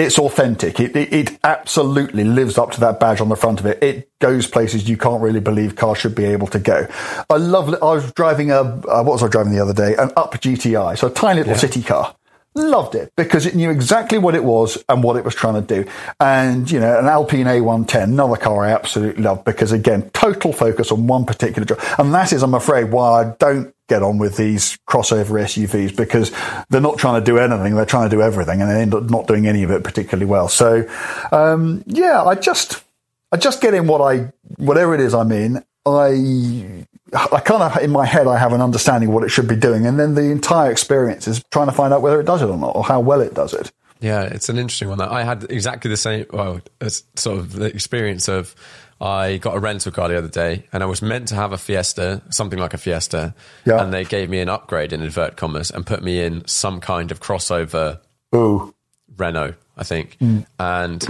it's 0.04 0.20
authentic. 0.20 0.80
It, 0.80 0.96
it, 0.96 1.14
it, 1.14 1.40
absolutely 1.44 2.24
lives 2.24 2.58
up 2.58 2.72
to 2.72 2.80
that 2.82 3.00
badge 3.00 3.20
on 3.20 3.30
the 3.30 3.36
front 3.36 3.60
of 3.60 3.66
it. 3.66 3.82
It 3.84 4.10
goes 4.20 4.48
places 4.48 4.88
you 4.88 4.98
can't 4.98 5.22
really 5.22 5.40
believe 5.40 5.76
cars 5.76 5.98
should 5.98 6.16
be 6.16 6.26
able 6.26 6.48
to 6.48 6.60
go. 6.60 6.88
I 7.30 7.38
love. 7.38 7.70
I 7.70 7.94
was 7.94 8.12
driving 8.14 8.52
a 8.52 8.62
uh, 8.62 9.04
what 9.04 9.06
was 9.06 9.24
I 9.24 9.28
driving 9.28 9.54
the 9.54 9.62
other 9.62 9.74
day? 9.74 9.96
An 9.96 10.12
Up 10.16 10.34
GTI, 10.34 10.98
so 10.98 11.08
a 11.08 11.12
tiny 11.12 11.40
little 11.40 11.54
yeah. 11.54 11.60
city 11.60 11.82
car. 11.82 12.16
Loved 12.56 12.94
it 12.94 13.12
because 13.18 13.48
it 13.48 13.56
knew 13.56 13.72
exactly 13.72 14.20
what 14.20 14.36
it 14.36 14.44
was 14.44 14.84
and 14.88 15.04
what 15.04 15.16
it 15.16 15.26
was 15.26 15.34
trying 15.34 15.56
to 15.56 15.62
do. 15.62 15.90
And, 16.20 16.70
you 16.70 16.80
know, 16.80 17.00
an 17.00 17.08
Alpine 17.08 17.48
A110, 17.48 18.04
another 18.04 18.38
car 18.38 18.64
I 18.64 18.72
absolutely 18.72 19.24
love 19.24 19.44
because 19.44 19.72
again, 19.72 20.12
total 20.12 20.54
focus 20.54 20.92
on 20.92 21.08
one 21.08 21.26
particular 21.26 21.66
job. 21.66 21.80
And 21.98 22.14
that 22.14 22.32
is, 22.32 22.44
I'm 22.44 22.54
afraid, 22.54 22.92
why 22.92 23.24
I 23.24 23.34
don't 23.40 23.74
get 23.94 24.04
on 24.04 24.18
with 24.18 24.38
these 24.38 24.78
crossover 24.88 25.42
SUVs 25.42 25.96
because 25.96 26.32
they're 26.70 26.82
not 26.82 26.98
trying 26.98 27.22
to 27.22 27.26
do 27.26 27.38
anything. 27.38 27.76
They're 27.76 27.86
trying 27.86 28.10
to 28.10 28.16
do 28.16 28.22
everything 28.22 28.62
and 28.62 28.70
they 28.70 28.82
end 28.82 28.94
up 28.94 29.10
not 29.10 29.28
doing 29.28 29.48
any 29.48 29.64
of 29.64 29.72
it 29.72 29.84
particularly 29.84 30.26
well. 30.26 30.48
So, 30.48 30.90
um, 31.32 31.84
yeah, 31.86 32.24
I 32.24 32.36
just, 32.36 32.84
I 33.32 33.38
just 33.38 33.62
get 33.62 33.74
in 33.74 33.88
what 33.88 34.02
I, 34.02 34.32
whatever 34.58 34.96
it 34.96 35.02
is 35.02 35.14
I'm 35.14 35.32
in. 35.32 35.64
I 35.86 36.86
I 37.14 37.40
kind 37.42 37.62
of 37.62 37.78
in 37.84 37.92
my 37.92 38.06
head 38.06 38.28
I 38.28 38.38
have 38.38 38.54
an 38.54 38.62
understanding 38.62 39.10
of 39.10 39.16
what 39.16 39.24
it 39.24 39.30
should 39.30 39.48
be 39.48 39.56
doing, 39.56 39.86
and 39.86 40.00
then 40.00 40.16
the 40.16 40.32
entire 40.32 40.72
experience 40.72 41.28
is 41.28 41.44
trying 41.52 41.68
to 41.68 41.74
find 41.74 41.94
out 41.94 42.02
whether 42.02 42.20
it 42.20 42.26
does 42.26 42.42
it 42.42 42.50
or 42.50 42.58
not, 42.58 42.76
or 42.76 42.84
how 42.84 43.00
well 43.00 43.22
it 43.22 43.34
does 43.34 43.54
it. 43.54 43.72
Yeah, 44.00 44.24
it's 44.24 44.50
an 44.50 44.58
interesting 44.58 44.90
one. 44.90 44.98
That 44.98 45.12
I 45.12 45.24
had 45.24 45.46
exactly 45.50 45.90
the 45.90 45.98
same. 45.98 46.26
Well, 46.32 46.62
it's 46.82 47.04
sort 47.16 47.40
of 47.40 47.54
the 47.54 47.66
experience 47.66 48.28
of 48.28 48.56
I 49.04 49.38
got 49.38 49.56
a 49.56 49.60
rental 49.60 49.92
car 49.92 50.08
the 50.08 50.18
other 50.18 50.30
day, 50.30 50.66
and 50.72 50.82
I 50.82 50.86
was 50.86 51.02
meant 51.02 51.28
to 51.28 51.36
have 51.36 51.52
a 51.52 51.58
Fiesta, 51.58 52.22
something 52.30 52.58
like 52.58 52.74
a 52.74 52.78
Fiesta, 52.78 53.36
yeah. 53.66 53.84
and 53.84 53.94
they 53.94 54.06
gave 54.06 54.30
me 54.30 54.40
an 54.40 54.50
upgrade 54.50 54.94
in 54.94 55.02
invert 55.02 55.36
commas 55.36 55.70
and 55.70 55.86
put 55.86 56.02
me 56.02 56.24
in 56.24 56.48
some 56.48 56.80
kind 56.80 57.12
of 57.12 57.20
crossover. 57.20 58.00
Ooh. 58.34 58.74
Renault, 59.18 59.56
I 59.78 59.84
think, 59.84 60.18
mm. 60.20 60.46
and. 60.60 61.08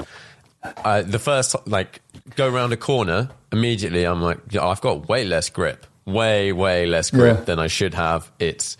Uh, 0.85 1.01
the 1.01 1.19
first 1.19 1.57
like 1.67 1.99
go 2.37 2.47
around 2.47 2.71
a 2.71 2.77
corner 2.77 3.29
immediately 3.51 4.05
i'm 4.05 4.21
like 4.21 4.39
yeah, 4.49 4.65
i've 4.65 4.79
got 4.79 5.09
way 5.09 5.25
less 5.25 5.49
grip 5.49 5.85
way 6.05 6.51
way 6.51 6.85
less 6.85 7.11
grip 7.11 7.39
yeah. 7.39 7.43
than 7.43 7.59
I 7.59 7.67
should 7.67 7.93
have. 7.93 8.31
It's 8.39 8.77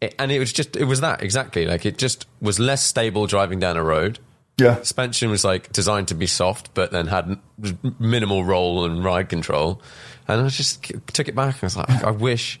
it, 0.00 0.14
and 0.18 0.30
it 0.30 0.38
was 0.38 0.52
just 0.52 0.76
it 0.76 0.84
was 0.84 1.00
that 1.00 1.22
exactly 1.22 1.66
like 1.66 1.84
it 1.86 1.98
just 1.98 2.26
was 2.40 2.58
less 2.58 2.84
stable 2.84 3.26
driving 3.26 3.58
down 3.58 3.76
a 3.76 3.82
road. 3.82 4.18
Yeah, 4.60 4.76
suspension 4.76 5.30
was 5.30 5.44
like 5.44 5.72
designed 5.72 6.08
to 6.08 6.14
be 6.14 6.26
soft, 6.26 6.74
but 6.74 6.90
then 6.90 7.06
had 7.06 7.38
minimal 7.98 8.44
roll 8.44 8.84
and 8.84 9.04
ride 9.04 9.28
control. 9.28 9.82
And 10.28 10.42
I 10.42 10.48
just 10.48 10.84
took 11.12 11.28
it 11.28 11.34
back. 11.34 11.56
I 11.62 11.66
was 11.66 11.76
like, 11.76 11.90
I 12.04 12.10
wish. 12.10 12.60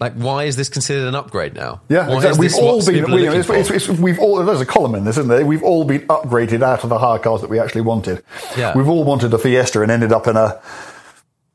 Like, 0.00 0.12
why 0.12 0.44
is 0.44 0.54
this 0.54 0.68
considered 0.68 1.08
an 1.08 1.16
upgrade 1.16 1.54
now? 1.54 1.80
Yeah, 1.88 2.08
exactly. 2.14 2.46
we've 2.46 2.54
all 2.54 2.86
been. 2.86 3.10
We, 3.10 3.26
it's, 3.26 3.50
it's, 3.50 3.70
it's, 3.70 3.88
we've 3.88 4.20
all. 4.20 4.44
There's 4.44 4.60
a 4.60 4.66
column 4.66 4.94
in 4.94 5.04
this, 5.04 5.16
isn't 5.16 5.28
there? 5.28 5.44
We've 5.44 5.62
all 5.62 5.84
been 5.84 6.06
upgraded 6.06 6.62
out 6.62 6.84
of 6.84 6.90
the 6.90 6.98
hard 6.98 7.22
cars 7.22 7.40
that 7.40 7.50
we 7.50 7.58
actually 7.58 7.80
wanted. 7.80 8.22
Yeah, 8.56 8.76
we've 8.76 8.88
all 8.88 9.02
wanted 9.02 9.34
a 9.34 9.38
Fiesta 9.38 9.82
and 9.82 9.90
ended 9.90 10.12
up 10.12 10.28
in 10.28 10.36
a 10.36 10.60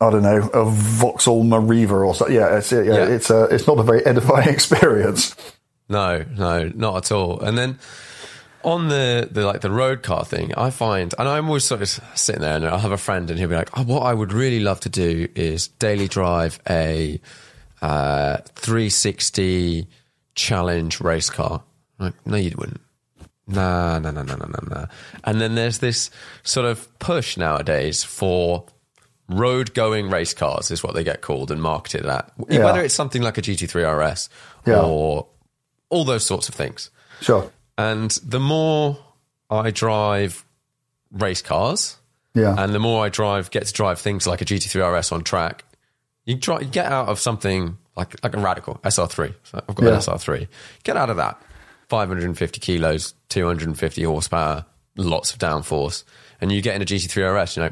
I 0.03 0.09
don't 0.09 0.23
know, 0.23 0.49
a 0.53 0.65
Vauxhall 0.65 1.43
Meriva 1.43 2.05
or 2.05 2.13
something. 2.13 2.35
Yeah, 2.35 2.57
it's, 2.57 2.71
yeah, 2.71 2.81
yeah. 2.81 3.05
it's, 3.05 3.29
a, 3.29 3.45
it's 3.45 3.67
not 3.67 3.79
a 3.79 3.83
very 3.83 4.05
edifying 4.05 4.49
experience. 4.53 5.35
No, 5.87 6.25
no, 6.35 6.71
not 6.75 6.97
at 6.97 7.11
all. 7.11 7.39
And 7.39 7.57
then 7.57 7.79
on 8.63 8.87
the, 8.89 9.27
the 9.31 9.45
like 9.45 9.61
the 9.61 9.71
road 9.71 10.03
car 10.03 10.25
thing, 10.25 10.53
I 10.55 10.69
find, 10.69 11.13
and 11.17 11.27
I'm 11.27 11.47
always 11.47 11.63
sort 11.63 11.81
of 11.81 11.89
sitting 12.15 12.41
there, 12.41 12.55
and 12.55 12.65
I'll 12.65 12.79
have 12.79 12.91
a 12.91 12.97
friend, 12.97 13.29
and 13.29 13.37
he'll 13.39 13.49
be 13.49 13.55
like, 13.55 13.77
oh, 13.77 13.83
"What 13.83 14.01
I 14.03 14.13
would 14.13 14.33
really 14.33 14.59
love 14.59 14.79
to 14.81 14.89
do 14.89 15.27
is 15.35 15.67
daily 15.67 16.07
drive 16.07 16.59
a 16.69 17.19
uh, 17.81 18.37
360 18.55 19.87
challenge 20.35 21.01
race 21.01 21.29
car." 21.29 21.63
I'm 21.99 22.05
like, 22.07 22.25
no, 22.27 22.37
you 22.37 22.53
wouldn't. 22.57 22.81
Nah, 23.47 23.99
nah, 23.99 24.11
nah, 24.11 24.23
nah, 24.23 24.35
nah, 24.35 24.45
nah, 24.45 24.69
nah. 24.75 24.85
And 25.23 25.41
then 25.41 25.55
there's 25.55 25.79
this 25.79 26.09
sort 26.43 26.65
of 26.65 26.87
push 26.99 27.35
nowadays 27.37 28.03
for 28.03 28.65
road 29.29 29.73
going 29.73 30.09
race 30.09 30.33
cars, 30.33 30.71
is 30.71 30.81
what 30.83 30.95
they 30.95 31.03
get 31.03 31.21
called 31.21 31.51
and 31.51 31.61
marketed 31.61 32.05
at. 32.05 32.31
Yeah. 32.49 32.63
Whether 32.65 32.81
it's 32.83 32.93
something 32.93 33.21
like 33.21 33.37
a 33.37 33.41
GT3 33.41 33.83
RS 34.11 34.29
Yeah. 34.65 34.81
or 34.81 35.27
all 35.89 36.05
those 36.05 36.25
sorts 36.25 36.47
of 36.49 36.55
things. 36.55 36.89
Sure. 37.21 37.51
And 37.77 38.11
the 38.23 38.39
more 38.39 38.97
I 39.49 39.71
drive 39.71 40.45
race 41.11 41.41
cars, 41.41 41.97
Yeah. 42.33 42.55
and 42.57 42.73
the 42.73 42.79
more 42.79 43.05
I 43.05 43.09
drive, 43.09 43.51
get 43.51 43.65
to 43.67 43.73
drive 43.73 43.99
things 43.99 44.25
like 44.27 44.41
a 44.41 44.45
GT3 44.45 44.81
RS 44.81 45.11
on 45.11 45.23
track, 45.23 45.65
you, 46.25 46.37
try, 46.37 46.59
you 46.59 46.65
get 46.67 46.85
out 46.91 47.09
of 47.09 47.19
something 47.19 47.77
like 47.95 48.15
like 48.23 48.35
a 48.35 48.39
radical 48.39 48.79
SR3. 48.83 49.35
So 49.43 49.61
I've 49.69 49.75
got 49.75 49.85
Yeah. 49.85 49.89
an 49.93 49.95
SR3. 49.97 50.47
Get 50.83 50.97
out 50.97 51.09
of 51.09 51.17
that. 51.17 51.39
550 51.89 52.59
kilos, 52.59 53.13
250 53.29 54.03
horsepower, 54.03 54.65
lots 54.97 55.31
of 55.33 55.37
downforce, 55.39 56.03
and 56.41 56.51
you 56.51 56.61
get 56.61 56.75
in 56.75 56.81
a 56.81 56.85
GT3 56.85 57.23
RS. 57.23 57.57
You 57.57 57.63
know, 57.63 57.71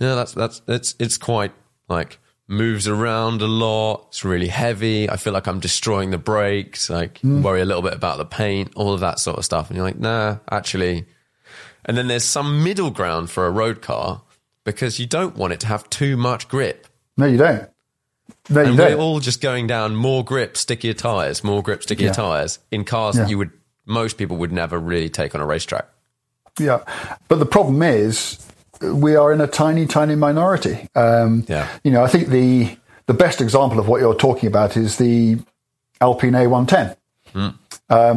yeah, 0.00 0.14
that's 0.16 0.32
that's 0.32 0.60
it's 0.68 0.94
it's 0.98 1.16
quite 1.16 1.52
like 1.88 2.18
moves 2.48 2.86
around 2.88 3.40
a 3.42 3.46
lot. 3.46 4.06
It's 4.08 4.24
really 4.24 4.48
heavy. 4.48 5.08
I 5.08 5.16
feel 5.16 5.32
like 5.32 5.46
I'm 5.46 5.60
destroying 5.60 6.10
the 6.10 6.18
brakes. 6.18 6.90
Like 6.90 7.18
hmm. 7.20 7.42
worry 7.42 7.60
a 7.60 7.64
little 7.64 7.82
bit 7.82 7.94
about 7.94 8.18
the 8.18 8.24
paint, 8.24 8.72
all 8.76 8.92
of 8.92 9.00
that 9.00 9.18
sort 9.18 9.38
of 9.38 9.44
stuff. 9.44 9.68
And 9.70 9.76
you're 9.76 9.86
like, 9.86 9.98
nah, 9.98 10.38
actually. 10.50 11.06
And 11.84 11.96
then 11.96 12.08
there's 12.08 12.24
some 12.24 12.62
middle 12.62 12.90
ground 12.90 13.30
for 13.30 13.46
a 13.46 13.50
road 13.50 13.82
car 13.82 14.22
because 14.64 14.98
you 14.98 15.06
don't 15.06 15.36
want 15.36 15.52
it 15.52 15.60
to 15.60 15.66
have 15.66 15.88
too 15.90 16.16
much 16.16 16.48
grip. 16.48 16.86
No, 17.16 17.26
you 17.26 17.38
don't. 17.38 17.68
No, 18.48 18.60
you 18.62 18.68
And 18.68 18.78
we're 18.78 18.90
don't. 18.90 19.00
all 19.00 19.20
just 19.20 19.40
going 19.40 19.66
down 19.66 19.96
more 19.96 20.24
grip, 20.24 20.56
stickier 20.56 20.94
tires, 20.94 21.42
more 21.42 21.62
grip, 21.62 21.82
stickier 21.82 22.06
Yeah. 22.08 22.12
tires 22.12 22.58
in 22.70 22.84
cars 22.84 23.16
Yeah. 23.16 23.22
that 23.24 23.30
you 23.30 23.38
would 23.38 23.50
most 23.84 24.16
people 24.16 24.36
would 24.36 24.52
never 24.52 24.78
really 24.78 25.08
take 25.08 25.34
on 25.34 25.40
a 25.40 25.46
racetrack. 25.46 25.86
Yeah, 26.58 26.80
but 27.28 27.38
the 27.40 27.46
problem 27.46 27.82
is 27.82 28.38
we 28.82 29.16
are 29.16 29.32
in 29.32 29.40
a 29.40 29.46
tiny, 29.46 29.86
tiny 29.86 30.14
minority. 30.14 30.88
Um, 30.94 31.44
Yeah. 31.48 31.68
you 31.84 31.90
know, 31.90 32.02
I 32.04 32.08
think 32.08 32.28
the 32.28 32.76
the 33.06 33.14
best 33.14 33.40
example 33.40 33.78
of 33.80 33.88
what 33.88 34.00
you're 34.00 34.14
talking 34.14 34.46
about 34.46 34.76
is 34.76 34.96
the 34.96 35.38
Alpine 36.00 36.32
A110, 36.32 36.96
um, 37.34 37.54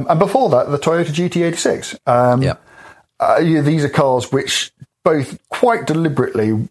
and 0.09 0.19
before 0.19 0.49
that, 0.49 0.69
the 0.69 0.77
Toyota 0.79 1.07
GT86. 1.11 1.95
Um, 2.07 2.41
yeah. 2.43 2.55
uh, 3.19 3.39
yeah, 3.43 3.61
these 3.61 3.83
are 3.83 3.89
cars 3.89 4.31
which 4.31 4.71
both 5.03 5.37
quite 5.49 5.85
deliberately 5.87 6.67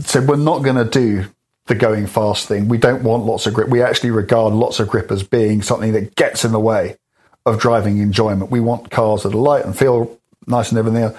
said 0.00 0.28
we're 0.28 0.36
not 0.36 0.62
going 0.62 0.76
to 0.76 0.84
do 0.84 1.26
the 1.66 1.74
going 1.74 2.06
fast 2.06 2.46
thing. 2.46 2.68
We 2.68 2.78
don't 2.78 3.02
want 3.02 3.24
lots 3.24 3.46
of 3.46 3.54
grip. 3.54 3.68
We 3.68 3.82
actually 3.82 4.10
regard 4.12 4.54
lots 4.54 4.78
of 4.80 4.88
grip 4.88 5.10
as 5.10 5.22
being 5.22 5.62
something 5.62 5.92
that 5.92 6.14
gets 6.14 6.44
in 6.44 6.52
the 6.52 6.60
way 6.60 6.96
of 7.44 7.58
driving 7.58 7.98
enjoyment. 7.98 8.50
We 8.50 8.60
want 8.60 8.90
cars 8.90 9.22
that 9.24 9.34
are 9.34 9.38
light 9.38 9.64
and 9.64 9.76
feel 9.76 10.18
nice 10.46 10.70
and 10.70 10.78
everything 10.78 11.02
else. 11.02 11.16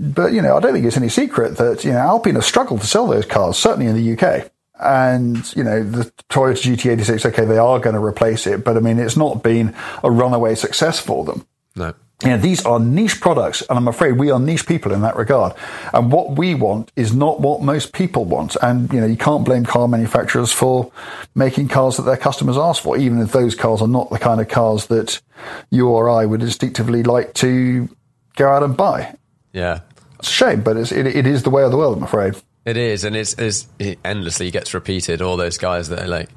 But, 0.00 0.32
you 0.32 0.40
know, 0.40 0.56
I 0.56 0.60
don't 0.60 0.72
think 0.72 0.86
it's 0.86 0.96
any 0.96 1.10
secret 1.10 1.58
that, 1.58 1.84
you 1.84 1.92
know, 1.92 1.98
Alpine 1.98 2.36
has 2.36 2.46
struggled 2.46 2.80
to 2.80 2.86
sell 2.86 3.06
those 3.06 3.26
cars, 3.26 3.58
certainly 3.58 3.86
in 3.86 3.94
the 3.96 4.16
UK. 4.16 4.50
And, 4.80 5.54
you 5.54 5.62
know, 5.62 5.82
the 5.82 6.04
Toyota 6.30 6.74
GT86, 6.74 7.26
okay, 7.26 7.44
they 7.44 7.58
are 7.58 7.78
going 7.78 7.94
to 7.94 8.02
replace 8.02 8.46
it, 8.46 8.64
but 8.64 8.78
I 8.78 8.80
mean, 8.80 8.98
it's 8.98 9.16
not 9.16 9.42
been 9.42 9.74
a 10.02 10.10
runaway 10.10 10.54
success 10.54 10.98
for 10.98 11.22
them 11.26 11.44
No. 11.76 11.92
you 12.22 12.30
know, 12.30 12.38
these 12.38 12.64
are 12.64 12.80
niche 12.80 13.20
products, 13.20 13.62
and 13.68 13.76
I'm 13.78 13.88
afraid 13.88 14.12
we 14.12 14.30
are 14.30 14.40
niche 14.40 14.66
people 14.66 14.92
in 14.92 15.02
that 15.02 15.16
regard. 15.16 15.52
And 15.92 16.10
what 16.10 16.38
we 16.38 16.54
want 16.54 16.92
is 16.96 17.14
not 17.14 17.40
what 17.42 17.60
most 17.60 17.92
people 17.92 18.24
want. 18.24 18.56
And 18.62 18.90
you 18.90 19.00
know, 19.00 19.06
you 19.06 19.18
can't 19.18 19.44
blame 19.44 19.66
car 19.66 19.86
manufacturers 19.86 20.50
for 20.50 20.90
making 21.34 21.68
cars 21.68 21.98
that 21.98 22.04
their 22.04 22.16
customers 22.16 22.56
ask 22.56 22.82
for, 22.82 22.96
even 22.96 23.20
if 23.20 23.32
those 23.32 23.54
cars 23.54 23.82
are 23.82 23.88
not 23.88 24.08
the 24.08 24.18
kind 24.18 24.40
of 24.40 24.48
cars 24.48 24.86
that 24.86 25.20
you 25.70 25.88
or 25.88 26.08
I 26.08 26.24
would 26.24 26.42
instinctively 26.42 27.02
like 27.02 27.34
to 27.34 27.88
go 28.36 28.48
out 28.48 28.62
and 28.62 28.74
buy. 28.74 29.14
Yeah. 29.52 29.80
It's 30.20 30.28
a 30.30 30.32
shame, 30.32 30.62
but 30.62 30.76
it's, 30.76 30.92
it, 30.92 31.06
it 31.06 31.26
is 31.26 31.42
the 31.42 31.50
way 31.50 31.62
of 31.64 31.70
the 31.70 31.76
world, 31.76 31.96
I'm 31.98 32.04
afraid. 32.04 32.34
It 32.64 32.76
is, 32.76 33.04
and 33.04 33.16
it's, 33.16 33.34
it's 33.34 33.66
it 33.78 33.98
endlessly 34.04 34.50
gets 34.50 34.72
repeated. 34.74 35.20
All 35.22 35.36
those 35.36 35.58
guys 35.58 35.88
that 35.88 36.00
are 36.02 36.08
like, 36.08 36.28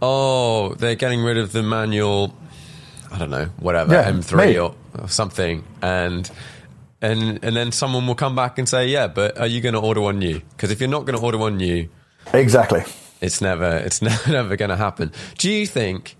oh, 0.00 0.74
they're 0.74 0.94
getting 0.94 1.22
rid 1.22 1.36
of 1.38 1.52
the 1.52 1.62
manual, 1.62 2.34
I 3.12 3.18
don't 3.18 3.30
know, 3.30 3.46
whatever 3.58 3.92
Yeah, 3.92 4.10
M3 4.10 4.62
or, 4.62 4.74
or 5.00 5.08
something, 5.08 5.64
and 5.82 6.30
and 7.02 7.42
and 7.44 7.56
then 7.56 7.72
someone 7.72 8.06
will 8.06 8.14
come 8.14 8.36
back 8.36 8.58
and 8.58 8.68
say, 8.68 8.86
yeah, 8.88 9.08
but 9.08 9.36
are 9.38 9.46
you 9.46 9.60
going 9.60 9.74
to 9.74 9.80
order 9.80 10.00
one 10.00 10.18
new? 10.18 10.40
Because 10.50 10.70
if 10.70 10.80
you're 10.80 10.88
not 10.88 11.04
going 11.06 11.18
to 11.18 11.24
order 11.24 11.38
one 11.38 11.56
new, 11.56 11.88
Exactly. 12.32 12.84
it's 13.20 13.40
never 13.40 13.76
it's 13.78 14.00
never, 14.08 14.30
never 14.30 14.56
going 14.56 14.70
to 14.70 14.76
happen. 14.76 15.10
Do 15.38 15.50
you 15.50 15.66
think 15.66 16.16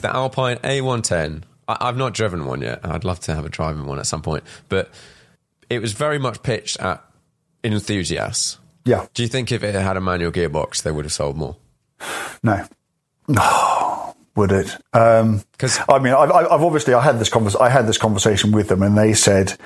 the 0.00 0.14
Alpine 0.14 0.58
A110? 0.58 1.42
I, 1.66 1.76
I've 1.80 1.96
not 1.96 2.14
driven 2.14 2.46
one 2.46 2.60
yet. 2.62 2.80
I'd 2.84 3.04
love 3.04 3.18
to 3.20 3.34
have 3.34 3.44
a 3.44 3.48
driving 3.48 3.86
one 3.86 3.98
at 3.98 4.06
some 4.06 4.22
point, 4.22 4.44
but 4.68 4.90
it 5.70 5.80
was 5.80 5.92
very 5.92 6.18
much 6.18 6.42
pitched 6.42 6.78
at 6.80 7.02
enthusiasts. 7.62 8.58
Yeah. 8.84 9.06
Do 9.14 9.22
you 9.22 9.28
think 9.28 9.50
if 9.52 9.62
it 9.62 9.74
had 9.74 9.96
a 9.96 10.00
manual 10.00 10.32
gearbox, 10.32 10.82
they 10.82 10.90
would 10.92 11.04
have 11.04 11.12
sold 11.12 11.36
more? 11.36 11.56
No. 12.42 12.66
No. 13.28 14.14
Would 14.36 14.52
it? 14.52 14.76
Um, 14.92 15.42
'Cause- 15.58 15.78
I 15.88 15.98
mean, 16.00 16.12
I've, 16.12 16.30
I've 16.30 16.62
obviously 16.62 16.92
I 16.94 17.00
had 17.00 17.18
this 17.18 17.28
convers- 17.28 17.56
I 17.56 17.68
had 17.68 17.86
this 17.86 17.98
conversation 17.98 18.50
with 18.52 18.68
them, 18.68 18.82
and 18.82 18.98
they 18.98 19.14
said 19.14 19.56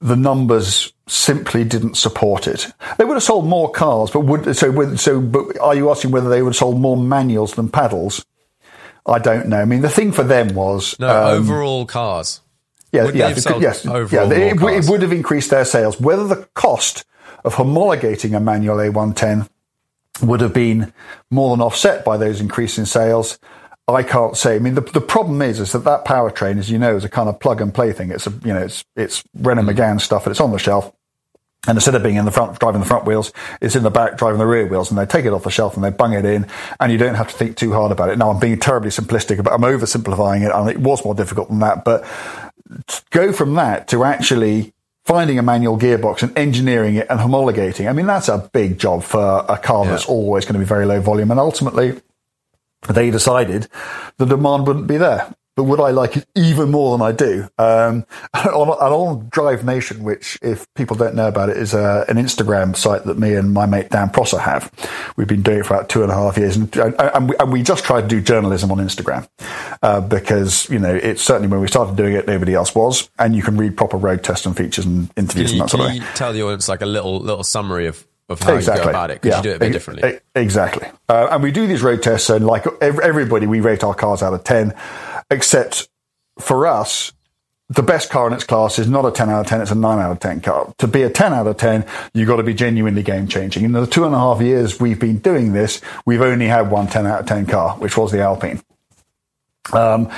the 0.00 0.14
numbers 0.16 0.92
simply 1.08 1.64
didn't 1.64 1.96
support 1.96 2.46
it. 2.46 2.70
They 2.98 3.04
would 3.04 3.14
have 3.14 3.22
sold 3.22 3.46
more 3.46 3.70
cars, 3.70 4.10
but 4.10 4.20
would 4.20 4.54
so? 4.56 4.70
Would, 4.70 5.00
so, 5.00 5.20
but 5.20 5.58
are 5.58 5.74
you 5.74 5.90
asking 5.90 6.10
whether 6.10 6.28
they 6.28 6.42
would 6.42 6.50
have 6.50 6.56
sold 6.56 6.78
more 6.80 6.96
manuals 6.98 7.54
than 7.54 7.68
paddles? 7.70 8.24
I 9.06 9.18
don't 9.18 9.48
know. 9.48 9.58
I 9.60 9.64
mean, 9.64 9.80
the 9.80 9.88
thing 9.90 10.12
for 10.12 10.22
them 10.22 10.54
was 10.54 10.94
No, 10.98 11.08
um, 11.08 11.42
overall 11.42 11.86
cars. 11.86 12.40
Yeah, 12.94 13.04
Would 13.04 13.14
yeah, 13.14 13.24
they 13.24 13.28
have 13.30 13.38
it 13.38 13.40
sold 13.40 13.54
could- 13.56 13.62
yes, 13.62 13.84
yeah. 13.84 14.30
It, 14.30 14.62
it 14.62 14.88
would 14.88 15.02
have 15.02 15.12
increased 15.12 15.50
their 15.50 15.64
sales. 15.64 16.00
Whether 16.00 16.26
the 16.28 16.48
cost 16.54 17.04
of 17.44 17.54
homologating 17.54 18.36
a 18.36 18.40
manual 18.40 18.76
A110 18.76 19.48
would 20.22 20.40
have 20.40 20.54
been 20.54 20.92
more 21.30 21.54
than 21.56 21.60
offset 21.60 22.04
by 22.04 22.16
those 22.16 22.40
increase 22.40 22.78
in 22.78 22.86
sales. 22.86 23.38
I 23.86 24.02
can't 24.02 24.36
say. 24.36 24.54
I 24.56 24.58
mean, 24.60 24.76
the, 24.76 24.80
the 24.80 25.00
problem 25.00 25.42
is, 25.42 25.60
is 25.60 25.72
that 25.72 25.80
that 25.80 26.06
powertrain, 26.06 26.58
as 26.58 26.70
you 26.70 26.78
know, 26.78 26.96
is 26.96 27.04
a 27.04 27.08
kind 27.08 27.28
of 27.28 27.38
plug 27.38 27.60
and 27.60 27.74
play 27.74 27.92
thing. 27.92 28.10
It's 28.10 28.26
a, 28.26 28.30
you 28.30 28.54
know, 28.54 28.62
it's, 28.62 28.84
it's 28.96 29.24
Renault 29.34 29.64
hmm. 29.64 29.68
Megane 29.70 30.00
stuff 30.00 30.24
and 30.24 30.30
it's 30.30 30.40
on 30.40 30.52
the 30.52 30.58
shelf. 30.58 30.90
And 31.66 31.76
instead 31.76 31.94
of 31.94 32.02
being 32.02 32.16
in 32.16 32.24
the 32.24 32.30
front, 32.30 32.58
driving 32.58 32.80
the 32.80 32.86
front 32.86 33.06
wheels, 33.06 33.32
it's 33.60 33.74
in 33.74 33.82
the 33.82 33.90
back, 33.90 34.18
driving 34.18 34.38
the 34.38 34.46
rear 34.46 34.66
wheels, 34.66 34.90
and 34.90 34.98
they 34.98 35.06
take 35.06 35.24
it 35.24 35.32
off 35.32 35.44
the 35.44 35.50
shelf 35.50 35.74
and 35.74 35.84
they 35.84 35.90
bung 35.90 36.12
it 36.12 36.24
in, 36.24 36.46
and 36.78 36.92
you 36.92 36.98
don't 36.98 37.14
have 37.14 37.28
to 37.28 37.34
think 37.34 37.56
too 37.56 37.72
hard 37.72 37.90
about 37.90 38.10
it. 38.10 38.18
Now, 38.18 38.30
I'm 38.30 38.38
being 38.38 38.58
terribly 38.58 38.90
simplistic, 38.90 39.42
but 39.42 39.52
I'm 39.52 39.62
oversimplifying 39.62 40.46
it, 40.46 40.52
and 40.54 40.68
it 40.68 40.78
was 40.78 41.04
more 41.04 41.14
difficult 41.14 41.48
than 41.48 41.60
that. 41.60 41.84
But 41.84 42.04
go 43.10 43.32
from 43.32 43.54
that 43.54 43.88
to 43.88 44.04
actually 44.04 44.72
finding 45.04 45.38
a 45.38 45.42
manual 45.42 45.78
gearbox 45.78 46.22
and 46.22 46.36
engineering 46.36 46.94
it 46.94 47.06
and 47.10 47.20
homologating. 47.20 47.88
I 47.88 47.92
mean, 47.92 48.06
that's 48.06 48.28
a 48.28 48.50
big 48.52 48.78
job 48.78 49.02
for 49.02 49.44
a 49.48 49.58
car 49.58 49.84
that's 49.84 50.06
always 50.06 50.44
going 50.44 50.54
to 50.54 50.58
be 50.58 50.64
very 50.64 50.86
low 50.86 51.00
volume. 51.00 51.30
And 51.30 51.38
ultimately, 51.38 52.00
they 52.88 53.10
decided 53.10 53.68
the 54.16 54.24
demand 54.24 54.66
wouldn't 54.66 54.86
be 54.86 54.96
there. 54.96 55.34
But 55.56 55.64
would 55.64 55.80
I 55.80 55.90
like 55.90 56.16
it 56.16 56.26
even 56.34 56.70
more 56.70 56.96
than 56.96 57.06
I 57.06 57.12
do? 57.12 57.48
Um, 57.58 58.06
on, 58.34 58.68
and 58.68 58.94
on 58.94 59.28
Drive 59.30 59.64
Nation, 59.64 60.02
which, 60.02 60.38
if 60.42 60.66
people 60.74 60.96
don't 60.96 61.14
know 61.14 61.28
about 61.28 61.48
it, 61.48 61.56
is 61.56 61.74
a, 61.74 62.04
an 62.08 62.16
Instagram 62.16 62.76
site 62.76 63.04
that 63.04 63.18
me 63.18 63.34
and 63.34 63.52
my 63.52 63.66
mate 63.66 63.90
Dan 63.90 64.10
Prosser 64.10 64.38
have. 64.38 64.72
We've 65.16 65.28
been 65.28 65.42
doing 65.42 65.60
it 65.60 65.66
for 65.66 65.74
about 65.74 65.88
two 65.88 66.02
and 66.02 66.10
a 66.10 66.14
half 66.14 66.36
years, 66.36 66.56
and, 66.56 66.74
and, 66.76 67.30
we, 67.30 67.36
and 67.38 67.52
we 67.52 67.62
just 67.62 67.84
tried 67.84 68.02
to 68.02 68.08
do 68.08 68.20
journalism 68.20 68.72
on 68.72 68.78
Instagram 68.78 69.28
uh, 69.82 70.00
because 70.00 70.68
you 70.70 70.78
know 70.78 70.94
it's 70.94 71.22
certainly 71.22 71.48
when 71.48 71.60
we 71.60 71.68
started 71.68 71.96
doing 71.96 72.14
it, 72.14 72.26
nobody 72.26 72.54
else 72.54 72.74
was, 72.74 73.08
and 73.18 73.36
you 73.36 73.42
can 73.42 73.56
read 73.56 73.76
proper 73.76 73.96
road 73.96 74.24
tests 74.24 74.46
and 74.46 74.56
features 74.56 74.84
and 74.84 75.10
interviews 75.16 75.52
you, 75.52 75.60
and 75.60 75.68
that 75.68 75.70
sort 75.70 75.82
of 75.82 75.90
can 75.90 75.98
thing. 76.00 76.08
you 76.08 76.16
tell 76.16 76.32
the 76.32 76.42
audience 76.42 76.68
like 76.68 76.82
a 76.82 76.86
little 76.86 77.18
little 77.18 77.44
summary 77.44 77.86
of, 77.86 78.04
of 78.28 78.40
how 78.40 78.56
you 78.56 78.66
go 78.66 78.88
about 78.88 79.10
it? 79.10 79.20
Because 79.20 79.38
you 79.38 79.42
do 79.42 79.50
it 79.50 79.56
a 79.56 79.58
bit 79.60 79.72
differently. 79.72 80.20
Exactly. 80.34 80.88
Uh, 81.08 81.28
and 81.30 81.42
we 81.42 81.52
do 81.52 81.66
these 81.66 81.82
road 81.82 82.02
tests, 82.02 82.30
and 82.30 82.46
like 82.46 82.66
ev- 82.80 82.98
everybody, 83.00 83.46
we 83.46 83.60
rate 83.60 83.84
our 83.84 83.94
cars 83.94 84.22
out 84.22 84.34
of 84.34 84.42
10, 84.42 84.74
except 85.34 85.88
for 86.38 86.66
us, 86.66 87.12
the 87.68 87.82
best 87.82 88.10
car 88.10 88.26
in 88.26 88.32
its 88.32 88.44
class 88.44 88.78
is 88.78 88.88
not 88.88 89.04
a 89.06 89.10
10 89.10 89.30
out 89.30 89.40
of 89.40 89.46
10, 89.46 89.60
it's 89.62 89.70
a 89.70 89.74
9 89.74 89.98
out 89.98 90.12
of 90.12 90.20
10 90.20 90.40
car. 90.40 90.72
To 90.78 90.86
be 90.86 91.02
a 91.02 91.10
10 91.10 91.32
out 91.32 91.46
of 91.46 91.56
10, 91.56 91.86
you've 92.12 92.28
got 92.28 92.36
to 92.36 92.42
be 92.42 92.54
genuinely 92.54 93.02
game 93.02 93.26
changing. 93.26 93.64
In 93.64 93.72
the 93.72 93.86
two 93.86 94.04
and 94.04 94.14
a 94.14 94.18
half 94.18 94.40
years 94.40 94.80
we've 94.80 94.98
been 94.98 95.18
doing 95.18 95.52
this, 95.52 95.80
we've 96.04 96.20
only 96.20 96.46
had 96.46 96.70
one 96.70 96.86
10 96.86 97.06
out 97.06 97.20
of 97.20 97.26
10 97.26 97.46
car, 97.46 97.76
which 97.76 97.96
was 97.96 98.12
the 98.12 98.20
Alpine. 98.20 98.62
Um, 99.72 100.10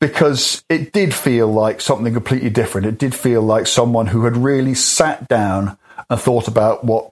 because 0.00 0.64
it 0.68 0.92
did 0.92 1.14
feel 1.14 1.46
like 1.46 1.80
something 1.80 2.12
completely 2.12 2.50
different. 2.50 2.86
It 2.86 2.98
did 2.98 3.14
feel 3.14 3.40
like 3.40 3.66
someone 3.66 4.08
who 4.08 4.24
had 4.24 4.36
really 4.36 4.74
sat 4.74 5.28
down 5.28 5.78
and 6.10 6.20
thought 6.20 6.48
about 6.48 6.84
what 6.84 7.11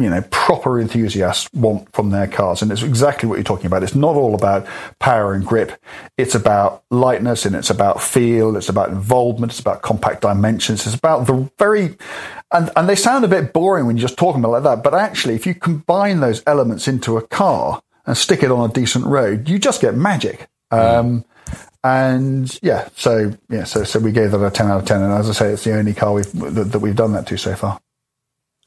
you 0.00 0.10
know 0.10 0.22
proper 0.30 0.80
enthusiasts 0.80 1.48
want 1.52 1.92
from 1.92 2.10
their 2.10 2.26
cars. 2.26 2.62
And 2.62 2.72
it's 2.72 2.82
exactly 2.82 3.28
what 3.28 3.36
you're 3.36 3.44
talking 3.44 3.66
about. 3.66 3.82
It's 3.82 3.94
not 3.94 4.16
all 4.16 4.34
about 4.34 4.66
power 4.98 5.32
and 5.34 5.44
grip. 5.44 5.80
It's 6.16 6.34
about 6.34 6.84
lightness 6.90 7.44
and 7.44 7.54
it's 7.54 7.70
about 7.70 8.02
feel. 8.02 8.56
It's 8.56 8.68
about 8.68 8.90
involvement. 8.90 9.52
It's 9.52 9.60
about 9.60 9.82
compact 9.82 10.22
dimensions. 10.22 10.86
It's 10.86 10.96
about 10.96 11.26
the 11.26 11.50
very 11.58 11.96
and, 12.52 12.70
and 12.76 12.88
they 12.88 12.96
sound 12.96 13.24
a 13.24 13.28
bit 13.28 13.52
boring 13.52 13.86
when 13.86 13.96
you're 13.96 14.08
just 14.08 14.18
talking 14.18 14.40
about 14.40 14.52
like 14.52 14.62
that 14.62 14.82
but 14.82 14.94
actually 14.94 15.34
if 15.34 15.46
you 15.46 15.54
combine 15.54 16.20
those 16.20 16.42
elements 16.46 16.88
into 16.88 17.18
a 17.18 17.26
car 17.26 17.82
and 18.06 18.16
stick 18.16 18.42
it 18.42 18.50
on 18.50 18.70
a 18.70 18.72
decent 18.72 19.04
road 19.04 19.48
you 19.48 19.58
just 19.58 19.80
get 19.80 19.94
magic. 19.94 20.48
Um, 20.70 21.24
and 21.84 22.58
yeah 22.62 22.88
so 22.96 23.32
yeah 23.48 23.64
so 23.64 23.84
so 23.84 23.98
we 24.00 24.10
gave 24.10 24.32
that 24.32 24.44
a 24.44 24.50
10 24.50 24.66
out 24.66 24.80
of 24.80 24.84
10 24.84 25.00
and 25.00 25.12
as 25.12 25.30
i 25.30 25.32
say 25.32 25.52
it's 25.52 25.62
the 25.62 25.72
only 25.72 25.94
car 25.94 26.12
we've 26.12 26.30
that, 26.32 26.72
that 26.72 26.80
we've 26.80 26.96
done 26.96 27.12
that 27.12 27.26
to 27.28 27.36
so 27.38 27.54
far. 27.54 27.80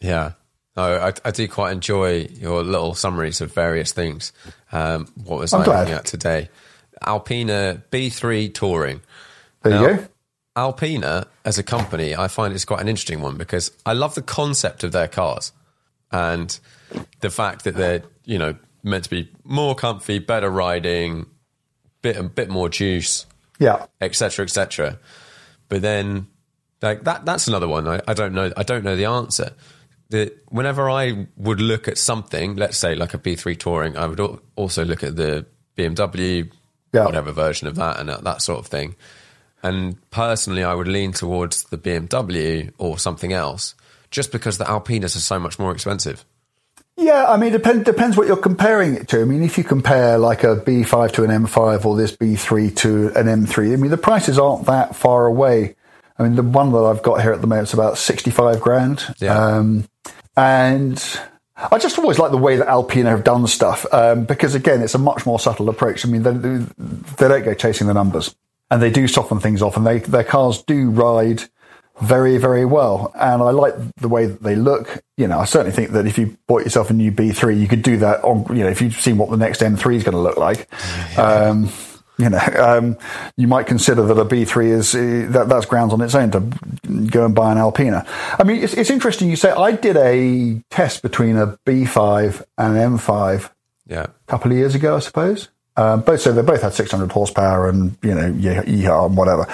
Yeah. 0.02 0.32
No, 0.78 0.84
I, 0.84 1.14
I 1.26 1.32
do 1.32 1.48
quite 1.48 1.72
enjoy 1.74 2.28
your 2.32 2.64
little 2.64 2.94
summaries 2.94 3.42
of 3.42 3.54
various 3.54 3.92
things. 3.92 4.32
Um, 4.72 5.08
what 5.24 5.40
was 5.40 5.54
I'm 5.54 5.62
I 5.62 5.66
glad. 5.66 5.80
looking 5.82 5.96
at 5.96 6.06
today? 6.06 6.50
Alpina 7.06 7.84
B3 7.92 8.54
Touring. 8.54 9.02
there 9.64 9.74
Now, 9.74 9.82
you 9.82 9.98
go 9.98 10.08
Alpina 10.56 11.28
as 11.46 11.58
a 11.58 11.64
company, 11.64 12.16
I 12.16 12.28
find 12.28 12.54
it's 12.54 12.66
quite 12.66 12.82
an 12.82 12.88
interesting 12.88 13.22
one 13.22 13.38
because 13.38 13.72
I 13.86 13.94
love 13.94 14.16
the 14.16 14.22
concept 14.22 14.84
of 14.84 14.92
their 14.92 15.08
cars 15.08 15.54
and 16.12 16.58
the 17.22 17.30
fact 17.30 17.64
that 17.64 17.76
they're, 17.76 18.04
you 18.26 18.38
know, 18.38 18.56
meant 18.84 19.06
to 19.06 19.10
be 19.10 19.32
more 19.44 19.76
comfy, 19.76 20.20
better 20.20 20.50
riding, 20.50 21.26
bit 22.02 22.18
a 22.18 22.24
bit 22.24 22.50
more 22.50 22.68
juice, 22.68 23.26
yeah 23.60 23.86
etc., 24.02 24.44
etc. 24.44 25.00
But 25.70 25.82
then, 25.82 26.28
like 26.82 27.04
that, 27.06 27.26
that's 27.26 27.48
another 27.48 27.68
one. 27.68 27.88
I, 27.88 28.02
I 28.08 28.14
don't 28.14 28.34
know. 28.34 28.52
I 28.58 28.64
don't 28.64 28.84
know 28.84 28.96
the 28.96 29.06
answer. 29.06 29.54
The, 30.12 30.34
whenever 30.50 30.90
I 30.90 31.28
would 31.38 31.60
look 31.62 31.88
at 31.88 31.98
something, 31.98 32.56
let's 32.58 32.78
say 32.78 32.96
like 32.96 33.14
a 33.14 33.18
B3 33.18 33.58
Touring, 33.58 33.98
I 33.98 34.06
would 34.08 34.20
also 34.56 34.86
look 34.86 35.04
at 35.04 35.16
the 35.16 35.46
BMW, 35.78 36.52
Yeah. 36.94 37.06
whatever 37.06 37.32
version 37.32 37.68
of 37.68 37.76
that, 37.76 38.00
and 38.00 38.10
that, 38.10 38.24
that 38.24 38.42
sort 38.42 38.60
of 38.60 38.68
thing. 38.68 38.96
And 39.64 39.96
personally, 40.12 40.64
I 40.64 40.74
would 40.74 40.88
lean 40.88 41.12
towards 41.14 41.64
the 41.64 41.78
BMW 41.78 42.72
or 42.78 42.98
something 43.00 43.32
else, 43.32 43.74
just 44.10 44.32
because 44.32 44.58
the 44.58 44.66
Alpinas 44.66 45.16
are 45.16 45.20
so 45.20 45.40
much 45.40 45.58
more 45.58 45.72
expensive. 45.72 46.26
Yeah, 46.98 47.26
I 47.30 47.38
mean, 47.38 47.54
depend, 47.54 47.86
depends 47.86 48.18
what 48.18 48.28
you're 48.28 48.36
comparing 48.36 48.96
it 48.96 49.08
to. 49.10 49.22
I 49.22 49.24
mean, 49.24 49.44
if 49.44 49.58
you 49.58 49.64
compare 49.64 50.18
like 50.18 50.44
a 50.44 50.58
B5 50.58 51.14
to 51.14 51.24
an 51.24 51.30
M5 51.32 51.86
or 51.86 51.96
this 51.96 52.16
B3 52.18 52.76
to 52.78 53.08
an 53.16 53.28
M3, 53.28 53.74
I 53.74 53.76
mean, 53.78 53.92
the 53.92 53.98
prices 53.98 54.38
aren't 54.38 54.66
that 54.66 54.96
far 54.96 55.26
away. 55.26 55.76
I 56.20 56.24
mean, 56.24 56.36
the 56.36 56.44
one 56.44 56.72
that 56.74 56.80
I've 56.80 57.02
got 57.02 57.22
here 57.22 57.32
at 57.32 57.40
the 57.42 57.48
moment 57.48 57.70
is 57.70 57.74
about 57.74 57.98
65 57.98 58.60
grand. 58.60 59.16
Yeah. 59.20 59.34
Um, 59.58 59.86
and 60.36 61.20
I 61.56 61.78
just 61.78 62.00
always 62.00 62.18
like 62.18 62.32
the 62.32 62.38
way 62.38 62.58
that 62.58 62.68
Alpina 62.68 63.10
have 63.10 63.24
done 63.24 63.46
stuff 63.48 63.86
um, 63.94 64.26
because, 64.26 64.56
again, 64.56 64.82
it's 64.82 64.96
a 64.96 65.00
much 65.00 65.26
more 65.26 65.40
subtle 65.40 65.70
approach. 65.70 66.06
I 66.06 66.10
mean, 66.10 66.24
they, 66.24 66.32
they 66.32 67.28
don't 67.28 67.44
go 67.44 67.54
chasing 67.54 67.88
the 67.88 67.94
numbers 67.94 68.36
and 68.70 68.82
they 68.82 68.90
do 68.90 69.08
soften 69.08 69.40
things 69.40 69.62
off 69.62 69.78
and 69.78 69.86
they, 69.86 70.00
their 70.00 70.24
cars 70.24 70.64
do 70.64 70.90
ride 70.90 71.44
very, 72.00 72.38
very 72.38 72.66
well. 72.66 73.12
And 73.16 73.44
I 73.44 73.52
like 73.52 73.76
the 73.96 74.08
way 74.08 74.26
that 74.26 74.42
they 74.42 74.56
look. 74.56 75.04
You 75.18 75.28
know, 75.28 75.40
I 75.40 75.46
certainly 75.46 75.76
think 75.76 75.92
that 75.92 76.08
if 76.08 76.18
you 76.18 76.38
bought 76.48 76.64
yourself 76.64 76.90
a 76.90 76.94
new 76.94 77.12
B3, 77.12 77.60
you 77.60 77.68
could 77.68 77.84
do 77.84 77.98
that 77.98 78.24
on, 78.24 78.56
you 78.56 78.64
know, 78.64 78.70
if 78.70 78.82
you've 78.82 79.00
seen 79.00 79.18
what 79.18 79.30
the 79.30 79.38
next 79.38 79.62
M3 79.62 79.96
is 79.96 80.04
going 80.04 80.16
to 80.16 80.22
look 80.22 80.38
like. 80.38 80.68
Um, 81.18 81.70
you 82.22 82.30
know, 82.30 82.40
um, 82.60 82.98
you 83.36 83.48
might 83.48 83.66
consider 83.68 84.04
that 84.04 84.18
a 84.20 84.26
B3 84.26 84.70
is 84.70 84.96
uh, 84.96 85.28
that 85.32 85.50
that's 85.50 85.66
grounds 85.66 85.92
on 85.94 86.02
its 86.02 86.14
own 86.16 86.32
to 86.32 86.40
go 87.08 87.26
and 87.26 87.34
buy 87.36 87.52
an 87.52 87.58
Alpina. 87.58 88.06
I 88.40 88.44
mean, 88.44 88.64
it's, 88.64 88.74
it's 88.74 88.90
interesting. 88.90 89.30
You 89.30 89.36
say 89.36 89.52
I 89.52 89.72
did 89.72 89.98
a 89.98 90.62
test 90.70 91.02
between 91.02 91.38
a 91.38 91.58
B5 91.66 92.44
and 92.58 92.78
an 92.78 92.98
M5 92.98 93.50
Yeah. 93.88 94.04
a 94.04 94.10
couple 94.28 94.52
of 94.52 94.58
years 94.58 94.76
ago, 94.76 94.96
I 94.96 95.00
suppose. 95.00 95.50
Um, 95.78 96.02
both 96.02 96.20
so 96.22 96.32
they 96.34 96.42
both 96.42 96.62
had 96.62 96.74
600 96.74 97.12
horsepower 97.12 97.70
and 97.70 97.98
you 98.04 98.14
know 98.14 98.28
yeah, 98.38 98.62
and 99.06 99.18
whatever. 99.18 99.48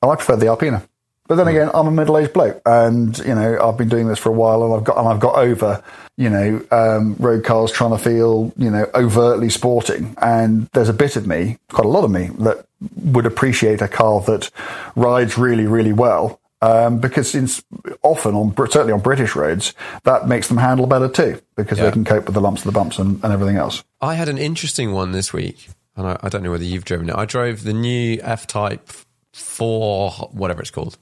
And 0.00 0.10
I 0.12 0.14
preferred 0.16 0.40
the 0.40 0.46
Alpina. 0.46 0.82
But 1.28 1.36
then 1.36 1.46
again, 1.46 1.70
I'm 1.74 1.86
a 1.86 1.90
middle-aged 1.90 2.32
bloke, 2.32 2.60
and 2.66 3.16
you 3.18 3.34
know 3.34 3.58
I've 3.62 3.76
been 3.76 3.88
doing 3.90 4.08
this 4.08 4.18
for 4.18 4.30
a 4.30 4.32
while, 4.32 4.64
and 4.64 4.74
I've 4.74 4.82
got 4.84 4.96
and 4.98 5.06
I've 5.06 5.20
got 5.20 5.36
over 5.36 5.82
you 6.16 6.30
know 6.30 6.64
um, 6.72 7.14
road 7.18 7.44
cars 7.44 7.70
trying 7.70 7.90
to 7.90 7.98
feel 7.98 8.52
you 8.56 8.70
know 8.70 8.86
overtly 8.94 9.50
sporting, 9.50 10.16
and 10.22 10.68
there's 10.72 10.88
a 10.88 10.94
bit 10.94 11.16
of 11.16 11.26
me, 11.26 11.58
quite 11.70 11.84
a 11.84 11.88
lot 11.90 12.02
of 12.04 12.10
me, 12.10 12.30
that 12.40 12.66
would 12.96 13.26
appreciate 13.26 13.82
a 13.82 13.88
car 13.88 14.20
that 14.22 14.50
rides 14.96 15.36
really 15.38 15.66
really 15.66 15.92
well. 15.92 16.40
Um, 16.60 16.98
because 16.98 17.36
it's 17.36 17.62
often 18.02 18.34
on 18.34 18.52
certainly 18.56 18.92
on 18.92 18.98
British 18.98 19.36
roads 19.36 19.74
that 20.02 20.26
makes 20.26 20.48
them 20.48 20.56
handle 20.56 20.88
better 20.88 21.06
too 21.08 21.40
because 21.54 21.78
Yeah. 21.78 21.84
they 21.84 21.90
can 21.92 22.04
cope 22.04 22.24
with 22.24 22.34
the 22.34 22.40
lumps, 22.40 22.62
and 22.64 22.72
the 22.72 22.74
bumps, 22.74 22.98
and, 22.98 23.22
and 23.22 23.32
everything 23.32 23.56
else. 23.58 23.84
I 24.00 24.14
had 24.14 24.28
an 24.28 24.38
interesting 24.38 24.92
one 24.92 25.12
this 25.12 25.32
week, 25.32 25.68
and 25.94 26.04
I, 26.08 26.18
I 26.20 26.28
don't 26.28 26.42
know 26.42 26.50
whether 26.50 26.64
you've 26.64 26.84
driven 26.84 27.10
it. 27.10 27.14
I 27.14 27.26
drove 27.26 27.62
the 27.62 27.72
new 27.72 28.18
F 28.24 28.48
Type 28.48 28.88
4, 29.34 30.10
whatever 30.32 30.60
it's 30.60 30.72
called, 30.72 30.98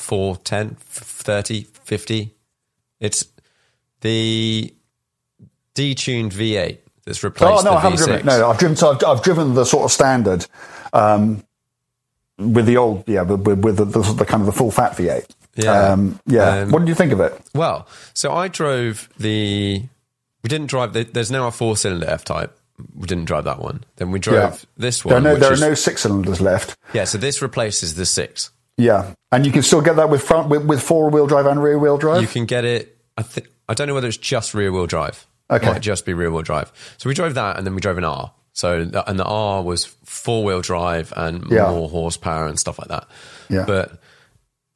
410, 0.00 0.76
30, 0.80 1.62
50. 1.84 2.34
It's 3.00 3.26
the 4.00 4.74
detuned 5.74 6.32
V8 6.32 6.78
that's 7.04 7.22
replaced 7.22 7.64
Oh 7.66 7.70
no, 7.70 7.70
the 7.72 7.76
I 7.76 7.80
haven't 7.80 7.98
V6. 7.98 8.04
driven 8.06 8.20
it. 8.20 8.24
No, 8.24 8.50
I've 8.50 8.58
driven. 8.58 8.76
So 8.76 8.90
I've, 8.92 9.04
I've 9.04 9.22
driven 9.22 9.54
the 9.54 9.64
sort 9.64 9.84
of 9.84 9.92
standard 9.92 10.46
um, 10.92 11.44
with 12.38 12.66
the 12.66 12.76
old, 12.78 13.04
yeah, 13.06 13.22
with, 13.22 13.46
with, 13.62 13.76
the, 13.76 13.84
the, 13.84 14.00
the 14.00 14.24
kind 14.24 14.40
of 14.40 14.46
the 14.46 14.52
full 14.52 14.70
fat 14.70 14.92
V8. 14.96 15.26
Yeah. 15.56 15.70
um, 15.92 16.18
yeah. 16.26 16.60
Um, 16.60 16.70
what 16.70 16.78
did 16.80 16.88
you 16.88 16.94
think 16.94 17.12
of 17.12 17.20
it? 17.20 17.38
Well, 17.54 17.86
so 18.14 18.32
I 18.32 18.48
drove 18.48 19.08
the. 19.18 19.82
We 20.42 20.48
didn't 20.48 20.68
drive. 20.68 20.94
The, 20.94 21.04
there's 21.04 21.30
now 21.30 21.46
a 21.46 21.50
four 21.50 21.76
cylinder 21.76 22.06
F 22.08 22.24
Type. 22.24 22.56
We 22.96 23.06
didn't 23.06 23.26
drive 23.26 23.44
that 23.44 23.58
one. 23.60 23.84
Then 23.96 24.10
we 24.10 24.18
drove 24.18 24.36
Yeah. 24.54 24.56
this 24.78 25.02
There 25.02 25.12
are 25.12 25.16
one. 25.16 25.22
no, 25.24 25.36
there 25.36 25.52
is, 25.52 25.62
are 25.62 25.68
no 25.68 25.74
six 25.74 26.00
cylinders 26.02 26.40
left. 26.40 26.78
yeah, 26.94 27.04
so 27.04 27.18
this 27.18 27.42
replaces 27.42 27.94
the 27.96 28.06
six. 28.06 28.50
Yeah, 28.76 29.14
and 29.30 29.44
you 29.44 29.52
can 29.52 29.62
still 29.62 29.80
get 29.82 29.96
that 29.96 30.08
with 30.10 30.22
front 30.22 30.48
with, 30.48 30.64
with 30.64 30.82
four 30.82 31.10
wheel 31.10 31.26
drive 31.26 31.46
and 31.46 31.62
rear 31.62 31.78
wheel 31.78 31.98
drive. 31.98 32.22
You 32.22 32.28
can 32.28 32.46
get 32.46 32.64
it. 32.64 32.96
I 33.18 33.22
think 33.22 33.48
I 33.68 33.74
don't 33.74 33.86
know 33.88 33.94
whether 33.94 34.08
it's 34.08 34.16
just 34.16 34.54
rear 34.54 34.72
wheel 34.72 34.86
drive. 34.86 35.26
Okay. 35.50 35.66
It 35.66 35.72
might 35.72 35.82
just 35.82 36.06
be 36.06 36.14
rear 36.14 36.30
wheel 36.30 36.42
drive. 36.42 36.72
So 36.96 37.08
we 37.08 37.14
drove 37.14 37.34
that, 37.34 37.56
and 37.58 37.66
then 37.66 37.74
we 37.74 37.80
drove 37.80 37.98
an 37.98 38.04
R. 38.04 38.32
So 38.52 38.80
and 39.06 39.18
the 39.18 39.24
R 39.24 39.62
was 39.62 39.84
four 40.04 40.44
wheel 40.44 40.60
drive 40.60 41.12
and 41.16 41.50
Yeah. 41.50 41.70
more 41.70 41.88
horsepower 41.88 42.46
and 42.46 42.58
stuff 42.58 42.78
like 42.78 42.88
that. 42.88 43.06
Yeah. 43.48 43.64
But 43.66 44.00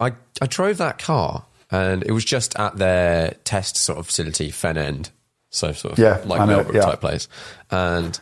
I 0.00 0.12
I 0.40 0.46
drove 0.46 0.76
that 0.78 0.98
car, 0.98 1.44
and 1.70 2.02
it 2.02 2.12
was 2.12 2.24
just 2.24 2.58
at 2.58 2.76
their 2.76 3.30
test 3.44 3.76
sort 3.76 3.98
of 3.98 4.06
facility, 4.06 4.50
Fen 4.50 4.76
End. 4.76 5.10
So 5.50 5.72
sort 5.72 5.92
of 5.94 5.98
Yeah, 5.98 6.20
like 6.24 6.46
Millbrook 6.48 6.74
yeah. 6.74 6.82
type 6.82 7.00
place, 7.00 7.28
and 7.70 8.18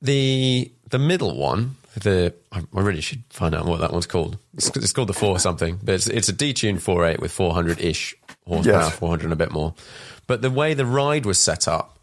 the 0.00 0.70
the 0.90 0.98
middle 0.98 1.36
one, 1.36 1.76
the 2.00 2.34
I 2.52 2.62
really 2.72 3.00
should 3.00 3.22
find 3.30 3.54
out 3.54 3.66
what 3.66 3.80
that 3.80 3.92
one's 3.92 4.06
called. 4.06 4.38
It's, 4.54 4.68
it's 4.76 4.92
called 4.92 5.08
the 5.08 5.14
four 5.14 5.38
something, 5.38 5.78
but 5.82 5.94
it's, 5.94 6.06
it's 6.06 6.28
a 6.28 6.32
detuned 6.32 6.80
four 6.80 7.04
eight 7.06 7.20
with 7.20 7.32
four 7.32 7.54
hundred 7.54 7.80
ish 7.80 8.14
horsepower, 8.46 8.74
Yes. 8.82 8.96
four 8.96 9.08
hundred 9.08 9.24
and 9.24 9.32
a 9.32 9.36
bit 9.36 9.52
more. 9.52 9.74
But 10.26 10.42
the 10.42 10.50
way 10.50 10.74
the 10.74 10.86
ride 10.86 11.26
was 11.26 11.38
set 11.38 11.68
up 11.68 11.98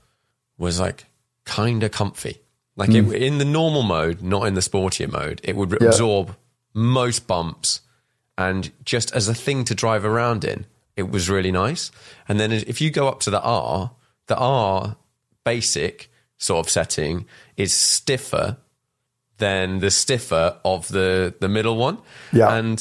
was 0.58 0.80
like 0.80 1.06
kind 1.46 1.84
of 1.84 1.92
comfy. 1.92 2.39
Like 2.76 2.89
it, 2.89 3.06
mm. 3.06 3.14
in 3.14 3.38
the 3.38 3.46
normal 3.46 3.84
mode, 3.84 4.22
not 4.22 4.48
in 4.48 4.54
the 4.54 4.62
sportier 4.62 5.12
mode, 5.12 5.42
it 5.44 5.56
would 5.56 5.76
Yeah. 5.82 5.88
absorb 5.89 6.36
most 6.74 7.28
bumps, 7.28 7.82
and 8.38 8.72
just 8.86 9.12
as 9.14 9.28
a 9.28 9.34
thing 9.34 9.66
to 9.66 9.76
drive 9.76 10.06
around 10.06 10.46
in, 10.46 10.66
it 10.96 11.10
was 11.10 11.30
really 11.30 11.52
nice. 11.52 11.92
And 12.30 12.39
then 12.39 12.52
if 12.52 12.80
you 12.80 12.89
go 12.92 13.08
up 13.08 13.20
to 13.22 13.30
the 13.30 13.42
R, 13.42 13.92
the 14.28 14.38
R 14.38 14.96
basic 15.44 16.10
sort 16.38 16.66
of 16.66 16.72
setting 16.72 17.26
is 17.58 17.74
stiffer 17.74 18.58
than 19.42 19.80
the 19.80 19.92
stiffer 19.92 20.56
of 20.64 20.88
the 20.88 21.34
the 21.42 21.50
middle 21.50 21.76
one. 21.76 21.98
Yeah. 22.32 22.56
And 22.56 22.80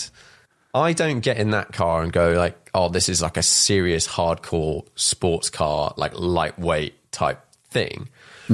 I 0.73 0.93
don't 0.93 1.19
get 1.21 1.37
in 1.39 1.51
that 1.51 1.73
car 1.73 2.03
and 2.03 2.13
go 2.13 2.35
like, 2.45 2.57
oh, 2.75 2.89
this 2.91 3.09
is 3.09 3.21
like 3.21 3.37
a 3.37 3.43
serious 3.43 4.07
hardcore 4.07 4.87
sports 4.95 5.51
car, 5.51 5.93
like 5.97 6.13
lightweight 6.15 6.95
type 7.11 7.41
thing. 7.71 8.09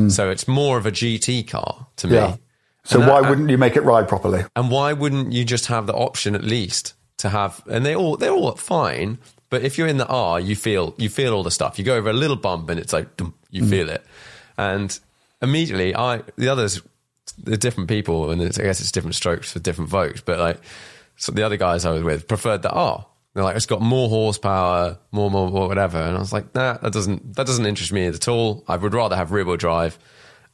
So 0.08 0.28
it's 0.28 0.46
more 0.46 0.76
of 0.76 0.84
a 0.84 0.90
GT 0.92 1.48
car 1.48 1.86
to 1.96 2.06
me. 2.06 2.18
Hmm. 2.18 2.32
So 2.84 3.00
And 3.00 3.08
why 3.10 3.20
that- 3.22 3.30
wouldn't 3.30 3.48
you 3.50 3.56
make 3.58 3.76
it 3.76 3.80
ride 3.82 4.08
properly? 4.08 4.44
and 4.54 4.70
why 4.70 4.92
wouldn't 4.92 5.32
you 5.32 5.42
just 5.44 5.66
have 5.66 5.86
the 5.86 5.94
option 5.94 6.34
at 6.34 6.44
least 6.44 6.92
to 7.18 7.30
have? 7.30 7.62
And 7.66 7.84
they 7.86 7.94
all 7.96 8.16
they're 8.18 8.32
all 8.40 8.52
fine, 8.56 9.16
but 9.48 9.62
if 9.62 9.76
you're 9.78 9.88
in 9.88 9.96
the 9.96 10.06
R, 10.06 10.38
you 10.38 10.54
feel 10.54 10.94
you 10.98 11.08
feel 11.08 11.32
all 11.34 11.42
the 11.42 11.50
stuff. 11.50 11.78
You 11.78 11.84
go 11.84 11.96
over 11.96 12.10
a 12.10 12.18
little 12.24 12.36
bump 12.36 12.68
and 12.70 12.78
it's 12.78 12.92
like 12.92 13.08
you 13.50 13.62
Mm. 13.62 13.70
feel 13.70 13.88
it, 13.90 14.02
and 14.58 14.88
immediately 15.40 15.94
I 15.96 16.20
the 16.36 16.48
others 16.48 16.82
the 17.42 17.56
different 17.56 17.88
people 17.88 18.30
and 18.30 18.40
it's, 18.42 18.58
I 18.58 18.62
guess 18.62 18.80
it's 18.80 18.92
different 18.92 19.14
strokes 19.14 19.52
for 19.52 19.58
different 19.58 19.90
folks, 19.90 20.20
but 20.20 20.38
like 20.38 20.58
so 21.16 21.32
the 21.32 21.42
other 21.44 21.56
guys 21.56 21.84
I 21.84 21.90
was 21.90 22.02
with 22.02 22.28
preferred 22.28 22.62
the 22.62 22.70
R. 22.70 23.06
They're 23.34 23.44
like 23.44 23.56
it's 23.56 23.66
got 23.66 23.82
more 23.82 24.08
horsepower, 24.08 24.98
more, 25.12 25.30
more, 25.30 25.50
more, 25.50 25.68
whatever, 25.68 25.98
and 25.98 26.16
I 26.16 26.20
was 26.20 26.32
like, 26.32 26.54
nah, 26.54 26.78
that 26.78 26.92
doesn't 26.92 27.36
that 27.36 27.46
doesn't 27.46 27.66
interest 27.66 27.92
me 27.92 28.06
at 28.06 28.28
all. 28.28 28.64
I 28.66 28.76
would 28.76 28.94
rather 28.94 29.16
have 29.16 29.30
rear 29.32 29.44
wheel 29.44 29.56
drive, 29.56 29.98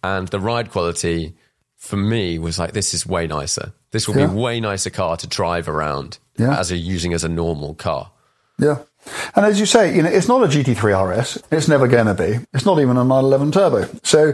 and 0.03 0.27
the 0.29 0.41
ride 0.41 0.71
quality 0.73 1.37
for 1.77 1.97
me 1.97 2.39
was 2.39 2.59
like 2.59 2.73
this 2.73 2.93
is 2.95 3.07
way 3.07 3.27
nicer. 3.27 3.73
This 3.93 4.09
will 4.09 4.17
Yeah. 4.17 4.27
be 4.27 4.35
way 4.35 4.59
nicer 4.61 4.91
car 4.91 5.17
to 5.19 5.27
drive 5.27 5.69
around 5.69 6.19
Yeah. 6.39 6.59
as 6.59 6.71
a 6.73 6.77
using 6.77 7.13
as 7.13 7.23
a 7.25 7.29
normal 7.29 7.75
car. 7.75 8.11
Yeah. 8.59 8.79
And 9.35 9.45
as 9.45 9.59
you 9.61 9.67
say, 9.67 9.95
you 9.95 10.03
know, 10.03 10.09
it's 10.09 10.29
not 10.29 10.43
a 10.45 10.47
GT3 10.49 10.93
RS. 10.93 11.39
It's 11.51 11.67
never 11.69 11.89
going 11.89 12.07
to 12.07 12.15
be. 12.15 12.39
It's 12.53 12.65
not 12.65 12.79
even 12.79 12.97
a 12.97 13.03
911 13.05 13.51
turbo. 13.51 13.89
So, 14.05 14.33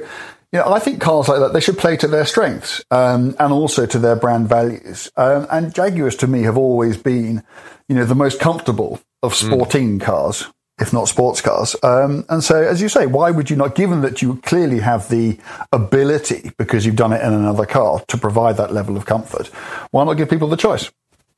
know, 0.53 0.73
I 0.73 0.79
think 0.79 1.01
cars 1.01 1.29
like 1.29 1.41
that, 1.41 1.53
they 1.53 1.61
should 1.61 1.79
play 1.79 1.97
to 1.99 2.09
their 2.09 2.25
strengths 2.25 2.83
um, 2.91 3.37
and 3.39 3.53
also 3.53 3.87
to 3.87 3.99
their 3.99 4.17
brand 4.17 4.49
values. 4.49 5.11
Um, 5.17 5.47
and 5.51 5.75
Jaguars, 5.75 6.17
to 6.17 6.27
me, 6.27 6.43
have 6.43 6.57
always 6.57 6.97
been, 6.97 7.43
you 7.89 7.97
know, 7.97 8.05
the 8.05 8.15
most 8.15 8.41
comfortable 8.41 9.01
of 9.23 9.35
sporting 9.35 9.99
mm. 9.99 10.03
cars, 10.03 10.47
if 10.81 10.93
not 10.93 11.09
sports 11.09 11.41
cars. 11.41 11.77
Um, 11.83 12.25
and 12.29 12.43
so, 12.43 12.63
as 12.63 12.81
you 12.81 12.89
say, 12.89 13.07
why 13.07 13.31
would 13.31 13.51
you 13.51 13.57
not, 13.57 13.75
given 13.75 14.01
that 14.03 14.23
you 14.23 14.37
clearly 14.37 14.81
have 14.81 15.09
the 15.09 15.39
ability, 15.73 16.53
because 16.57 16.87
you've 16.87 16.97
done 16.97 17.13
it 17.13 17.23
in 17.23 17.33
another 17.33 17.67
car, 17.67 18.03
to 18.09 18.17
provide 18.17 18.57
that 18.57 18.73
level 18.73 18.97
of 18.97 19.05
comfort, 19.05 19.49
why 19.91 20.05
not 20.05 20.15
give 20.15 20.31
people 20.31 20.49
the 20.49 20.57
choice? 20.57 20.91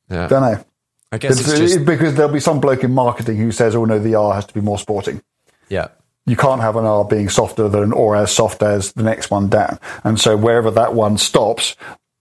Yeah. 0.09 0.27
Don't 0.27 0.41
know. 0.41 0.63
I 1.11 1.17
guess 1.17 1.39
it's, 1.39 1.49
it's 1.49 1.73
just... 1.73 1.85
because 1.85 2.15
there'll 2.15 2.31
be 2.31 2.39
some 2.39 2.61
bloke 2.61 2.83
in 2.83 2.93
marketing 2.93 3.37
who 3.37 3.51
says, 3.51 3.75
"Oh 3.75 3.85
no, 3.85 3.99
the 3.99 4.15
R 4.15 4.33
has 4.33 4.45
to 4.45 4.53
be 4.53 4.61
more 4.61 4.77
sporting." 4.77 5.21
Yeah, 5.67 5.89
you 6.25 6.35
can't 6.35 6.61
have 6.61 6.75
an 6.75 6.85
R 6.85 7.05
being 7.05 7.29
softer 7.29 7.67
than 7.67 7.91
or 7.91 8.15
as 8.15 8.31
soft 8.31 8.61
as 8.63 8.93
the 8.93 9.03
next 9.03 9.31
one 9.31 9.49
down, 9.49 9.79
and 10.03 10.19
so 10.19 10.37
wherever 10.37 10.71
that 10.71 10.93
one 10.93 11.17
stops, 11.17 11.75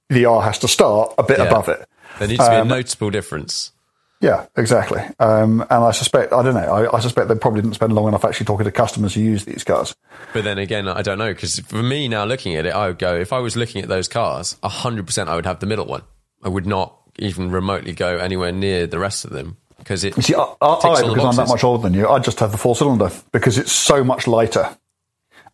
the 0.09 0.25
R 0.25 0.43
has 0.43 0.59
to 0.61 0.69
start 0.69 1.15
a 1.19 1.23
bit 1.23 1.39
yeah. 1.39 1.45
above 1.45 1.69
it. 1.69 1.87
There 2.19 2.29
needs 2.29 2.45
to 2.45 2.51
be 2.51 2.57
um, 2.57 2.67
a 2.67 2.71
noticeable 2.71 3.11
difference. 3.11 3.73
Yeah, 4.21 4.47
exactly. 4.55 5.01
Um, 5.19 5.63
and 5.63 5.85
I 5.85 5.93
suspect, 5.93 6.35
I 6.35 6.43
don't 6.43 6.53
know, 6.53 6.61
I, 6.61 6.95
I, 6.95 7.01
suspect 7.01 7.29
they 7.29 7.35
probably 7.37 7.63
didn't 7.63 7.75
spend 7.75 7.95
long 7.95 8.07
enough 8.07 8.23
actually 8.23 8.45
talking 8.45 8.65
to 8.65 8.71
customers 8.71 9.15
who 9.15 9.23
use 9.23 9.47
these 9.47 9.65
cars. 9.65 9.97
But 10.35 10.45
then 10.45 10.59
again, 10.59 10.89
I 10.89 11.01
don't 11.01 11.17
know, 11.17 11.33
because 11.33 11.59
for 11.61 11.83
me 11.83 12.07
now 12.07 12.27
looking 12.27 12.55
at 12.57 12.67
it, 12.67 12.75
I 12.75 12.89
would 12.89 12.99
go, 12.99 13.17
if 13.17 13.33
I 13.33 13.39
was 13.39 13.57
looking 13.57 13.81
at 13.81 13.89
those 13.89 14.09
cars, 14.09 14.59
100% 14.63 15.27
I 15.27 15.37
would 15.37 15.47
have 15.47 15.61
the 15.61 15.67
middle 15.67 15.87
one. 15.87 16.03
I 16.43 16.51
would 16.51 16.67
not 16.67 16.99
even 17.19 17.51
remotely 17.51 17.93
go 17.93 18.19
anywhere 18.19 18.53
near 18.53 18.87
the 18.87 18.99
rest 18.99 19.25
of 19.25 19.31
them 19.31 19.57
because 19.81 20.05
it. 20.05 20.17
You 20.17 20.23
see, 20.23 20.35
I, 20.35 20.43
I 20.61 20.77
because 20.77 21.25
I'm 21.25 21.37
that 21.37 21.49
much 21.49 21.65
older 21.65 21.83
than 21.83 21.95
you, 21.95 22.09
I 22.09 22.21
just 22.21 22.39
have 22.39 22.53
the 22.53 22.59
four 22.59 22.77
cylinder 22.77 23.11
because 23.33 23.59
it's 23.59 23.73
so 23.73 24.05
much 24.05 24.29
lighter. 24.29 24.77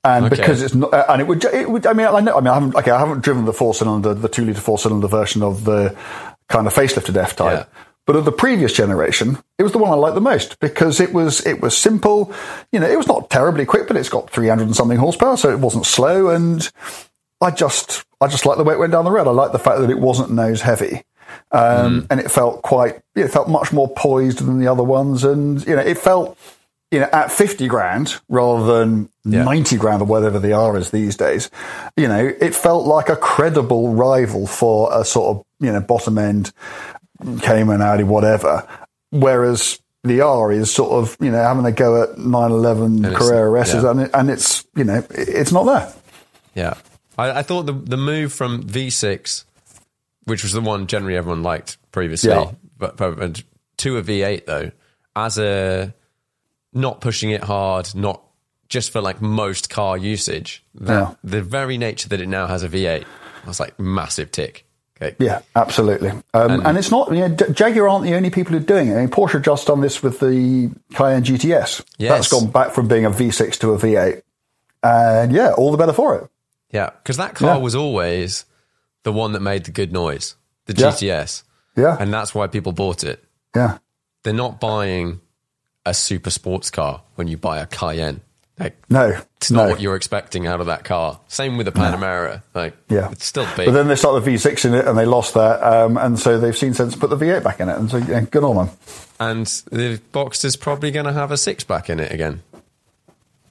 And 0.05 0.27
okay. 0.27 0.37
because 0.37 0.63
it's 0.63 0.75
not, 0.75 0.95
uh, 0.95 1.07
and 1.09 1.21
it 1.21 1.27
would, 1.27 1.45
it 1.45 1.69
would, 1.69 1.85
I 1.85 1.93
mean, 1.93 2.07
I 2.07 2.21
know, 2.21 2.37
I 2.37 2.41
mean, 2.41 2.49
I 2.49 2.55
haven't, 2.55 2.77
okay, 2.77 2.93
I 2.93 2.99
haven't 2.99 3.25
driven 3.25 3.45
the 3.45 3.53
four 3.53 3.75
cylinder, 3.75 4.15
the 4.15 4.29
two 4.29 4.45
liter 4.45 4.61
four 4.61 4.79
cylinder 4.79 5.09
version 5.09 5.43
of 5.43 5.65
the 5.65 5.97
kind 6.49 6.67
of 6.67 6.75
facelifted 6.75 7.17
F 7.17 7.35
type. 7.35 7.67
Yeah. 7.67 7.83
But 8.07 8.15
of 8.15 8.25
the 8.25 8.31
previous 8.31 8.73
generation, 8.73 9.39
it 9.59 9.65
was 9.65 9.73
the 9.73 9.79
one 9.79 9.91
I 9.91 9.95
liked 9.95 10.15
the 10.15 10.21
most 10.21 10.61
because 10.61 11.01
it 11.01 11.13
was 11.13 11.45
it 11.45 11.61
was 11.61 11.77
simple. 11.77 12.33
You 12.71 12.79
know, 12.79 12.89
it 12.89 12.97
was 12.97 13.09
not 13.09 13.31
terribly 13.31 13.67
quick, 13.67 13.89
but 13.89 13.97
it's 13.97 14.09
got 14.09 14.31
300 14.31 14.63
and 14.63 14.77
something 14.77 14.99
horsepower, 14.99 15.37
so 15.37 15.51
it 15.51 15.59
wasn't 15.59 15.87
slow. 15.87 16.29
And 16.29 16.71
I 17.41 17.51
just 17.51 18.05
I 18.21 18.29
just 18.29 18.47
like 18.47 18.59
the 18.59 18.65
way 18.65 18.75
it 18.75 18.79
went 18.79 18.93
down 18.93 19.05
the 19.05 19.11
road. 19.11 19.27
I 19.27 19.33
like 19.33 19.51
the 19.51 19.59
fact 19.59 19.81
that 19.81 19.91
it 19.91 19.99
wasn't 19.99 20.31
nose 20.31 20.61
heavy. 20.61 21.03
Um, 21.53 22.03
mm. 22.03 22.07
and 22.11 22.21
it 22.21 22.31
felt 22.31 22.63
quite, 22.63 23.01
it 23.15 23.29
felt 23.29 23.49
much 23.49 23.73
more 23.73 23.89
poised 23.89 24.39
than 24.39 24.59
the 24.59 24.69
other 24.69 24.83
ones. 24.83 25.25
And, 25.25 25.65
you 25.67 25.77
know, 25.77 25.83
it 25.83 25.99
felt, 25.99 26.39
you 26.91 27.01
know, 27.01 27.09
at 27.13 27.33
50 27.33 27.67
grand 27.69 28.17
rather 28.29 28.79
than 28.79 29.09
yeah. 29.25 29.45
90 29.45 29.77
grand 29.77 30.03
or 30.03 30.05
whatever 30.05 30.39
they 30.39 30.53
are 30.53 30.77
is 30.77 30.91
these 30.91 31.17
days, 31.17 31.51
you 31.97 32.09
know, 32.09 32.33
it 32.41 32.55
felt 32.55 32.87
like 32.87 33.09
a 33.09 33.17
credible 33.17 33.95
rival 33.95 34.47
for 34.47 34.89
a 34.93 35.05
sort 35.05 35.37
of, 35.37 35.45
you 35.61 35.73
know, 35.73 35.81
bottom 35.81 36.19
end 36.19 36.53
Cayman, 37.41 37.83
Audi, 37.83 38.05
whatever. 38.05 38.67
Whereas 39.11 39.81
the 40.05 40.21
R 40.21 40.53
is 40.53 40.73
sort 40.73 40.93
of, 40.93 41.17
you 41.21 41.31
know, 41.31 41.43
having 41.43 41.65
a 41.65 41.73
go 41.73 42.03
at 42.03 42.19
911 42.19 43.15
Carrera 43.15 43.61
S's 43.61 43.83
yeah. 43.83 43.91
and, 43.91 44.01
it, 44.01 44.11
and 44.15 44.31
it's, 44.31 44.67
you 44.77 44.85
know, 44.85 45.05
it's 45.11 45.53
not 45.53 45.65
there. 45.65 45.93
Yeah. 46.55 46.75
I, 47.19 47.39
I 47.39 47.43
thought 47.43 47.67
the, 47.67 47.73
the 47.73 47.97
move 47.97 48.33
from 48.33 48.63
V6 48.65 49.45
which 50.27 50.43
was 50.43 50.53
the 50.53 50.61
one 50.61 50.87
generally 50.87 51.17
everyone 51.17 51.43
liked 51.43 51.79
previously. 51.91 52.31
Yeah. 52.31 52.53
But, 52.79 52.97
but 52.97 53.43
to 53.79 53.97
a 53.97 54.03
V8 54.03 54.45
though, 54.45 54.71
as 55.17 55.39
a 55.39 55.95
not 56.73 57.01
pushing 57.01 57.31
it 57.31 57.43
hard, 57.43 57.95
not 57.95 58.23
just 58.69 58.93
for 58.93 59.01
like 59.01 59.23
most 59.23 59.71
car 59.71 59.97
usage. 59.97 60.65
That, 60.75 60.93
yeah. 60.93 61.15
The 61.25 61.43
very 61.43 61.79
nature 61.79 62.09
that 62.11 62.21
it 62.21 62.29
now 62.29 62.47
has 62.47 62.63
a 62.63 62.69
V8, 62.69 63.05
was 63.47 63.61
like 63.61 63.79
massive 63.79 64.31
tick. 64.31 64.65
Okay. 65.01 65.15
Yeah, 65.19 65.43
absolutely. 65.55 66.09
Um, 66.11 66.23
and, 66.33 66.67
and, 66.69 66.79
it's 66.79 66.91
not, 66.91 67.13
you 67.13 67.29
know, 67.29 67.29
Jaguar 67.29 67.87
aren't 67.87 68.05
the 68.05 68.15
only 68.15 68.31
people 68.31 68.53
who 68.53 68.59
are 68.59 68.67
doing 68.67 68.89
it. 68.89 68.95
I 68.95 69.01
mean, 69.01 69.09
Porsche 69.09 69.43
just 69.43 69.67
done 69.67 69.83
this 69.83 70.03
with 70.03 70.21
the 70.21 70.71
Cayenne 70.95 71.23
GTS. 71.23 71.85
Yes. 71.99 72.11
That's 72.11 72.29
gone 72.29 72.51
back 72.51 72.73
from 72.73 72.89
being 72.89 73.05
a 73.05 73.11
V6 73.11 73.59
to 73.59 73.73
a 73.73 73.79
V8. 73.79 74.23
And 74.83 75.33
yeah, 75.33 75.53
all 75.53 75.71
the 75.71 75.77
better 75.77 75.93
for 75.93 76.17
it. 76.17 76.31
Yeah, 76.71 76.91
because 76.91 77.19
that 77.19 77.35
car 77.35 77.57
yeah. 77.57 77.63
was 77.63 77.75
always 77.75 78.47
the 79.07 79.13
one 79.13 79.35
that 79.35 79.41
made 79.41 79.65
the 79.65 79.71
good 79.71 79.93
noise, 79.93 80.35
the 80.65 80.75
yeah. 80.75 80.89
GTS. 80.89 81.45
Yeah. 81.77 81.97
And 81.99 82.13
that's 82.13 82.35
why 82.35 82.49
people 82.49 82.73
bought 82.73 83.05
it. 83.05 83.23
Yeah. 83.55 83.79
They're 84.25 84.33
not 84.33 84.59
buying 84.59 85.21
a 85.85 85.95
super 85.95 86.31
sports 86.31 86.73
car 86.73 87.03
when 87.15 87.29
you 87.29 87.37
buy 87.37 87.61
a 87.61 87.67
Cayenne. 87.67 88.21
Like, 88.59 88.77
no, 88.91 89.21
it's 89.37 89.53
not 89.53 89.65
no. 89.65 89.71
what 89.71 89.81
you're 89.81 89.95
expecting 89.95 90.49
out 90.49 90.61
of 90.61 90.67
that 90.67 90.83
car. 90.83 91.21
Same 91.29 91.57
with 91.57 91.67
the 91.67 91.73
Panamera. 91.73 92.43
No. 92.53 92.61
Like, 92.61 92.77
yeah, 92.89 93.13
it's 93.13 93.27
still 93.27 93.47
big. 93.57 93.67
But 93.67 93.73
then 93.73 93.87
they 93.87 93.95
start 93.95 94.25
the 94.25 94.29
V6 94.29 94.65
in 94.65 94.75
it, 94.75 94.89
and 94.89 94.99
they 94.99 95.05
lost 95.05 95.35
that, 95.35 95.63
um, 95.63 95.97
and 95.97 96.19
so 96.19 96.41
they've 96.41 96.57
seen 96.57 96.75
sense 96.75 96.95
to 96.95 96.99
put 96.99 97.11
the 97.11 97.17
V8 97.17 97.45
back 97.45 97.61
in 97.61 97.69
it, 97.69 97.77
and 97.77 97.89
so 97.89 97.99
yeah, 97.99 98.23
good 98.23 98.43
on 98.43 98.57
them. 98.57 98.71
And 99.21 99.47
the 99.71 100.01
Boxster's 100.11 100.57
probably 100.57 100.91
going 100.91 101.07
to 101.07 101.13
have 101.13 101.31
a 101.31 101.37
six 101.37 101.63
back 101.63 101.91
in 101.91 102.01
it 102.01 102.11
again. 102.11 102.43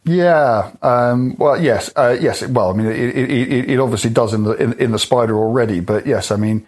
Yeah. 0.06 0.72
Um, 0.82 1.36
well, 1.38 1.62
yes. 1.62 1.92
Uh, 1.96 2.16
yes. 2.20 2.46
Well, 2.48 2.70
I 2.70 2.74
mean, 2.74 2.88
it, 2.88 3.16
it, 3.16 3.70
it, 3.72 3.80
obviously 3.80 4.12
does 4.12 4.34
in 4.34 4.44
the 4.44 4.52
in, 4.52 4.74
in, 4.74 4.92
the 4.92 5.00
Spider 5.00 5.36
already, 5.36 5.80
but 5.80 6.06
yes, 6.06 6.32
I 6.32 6.36
mean, 6.36 6.66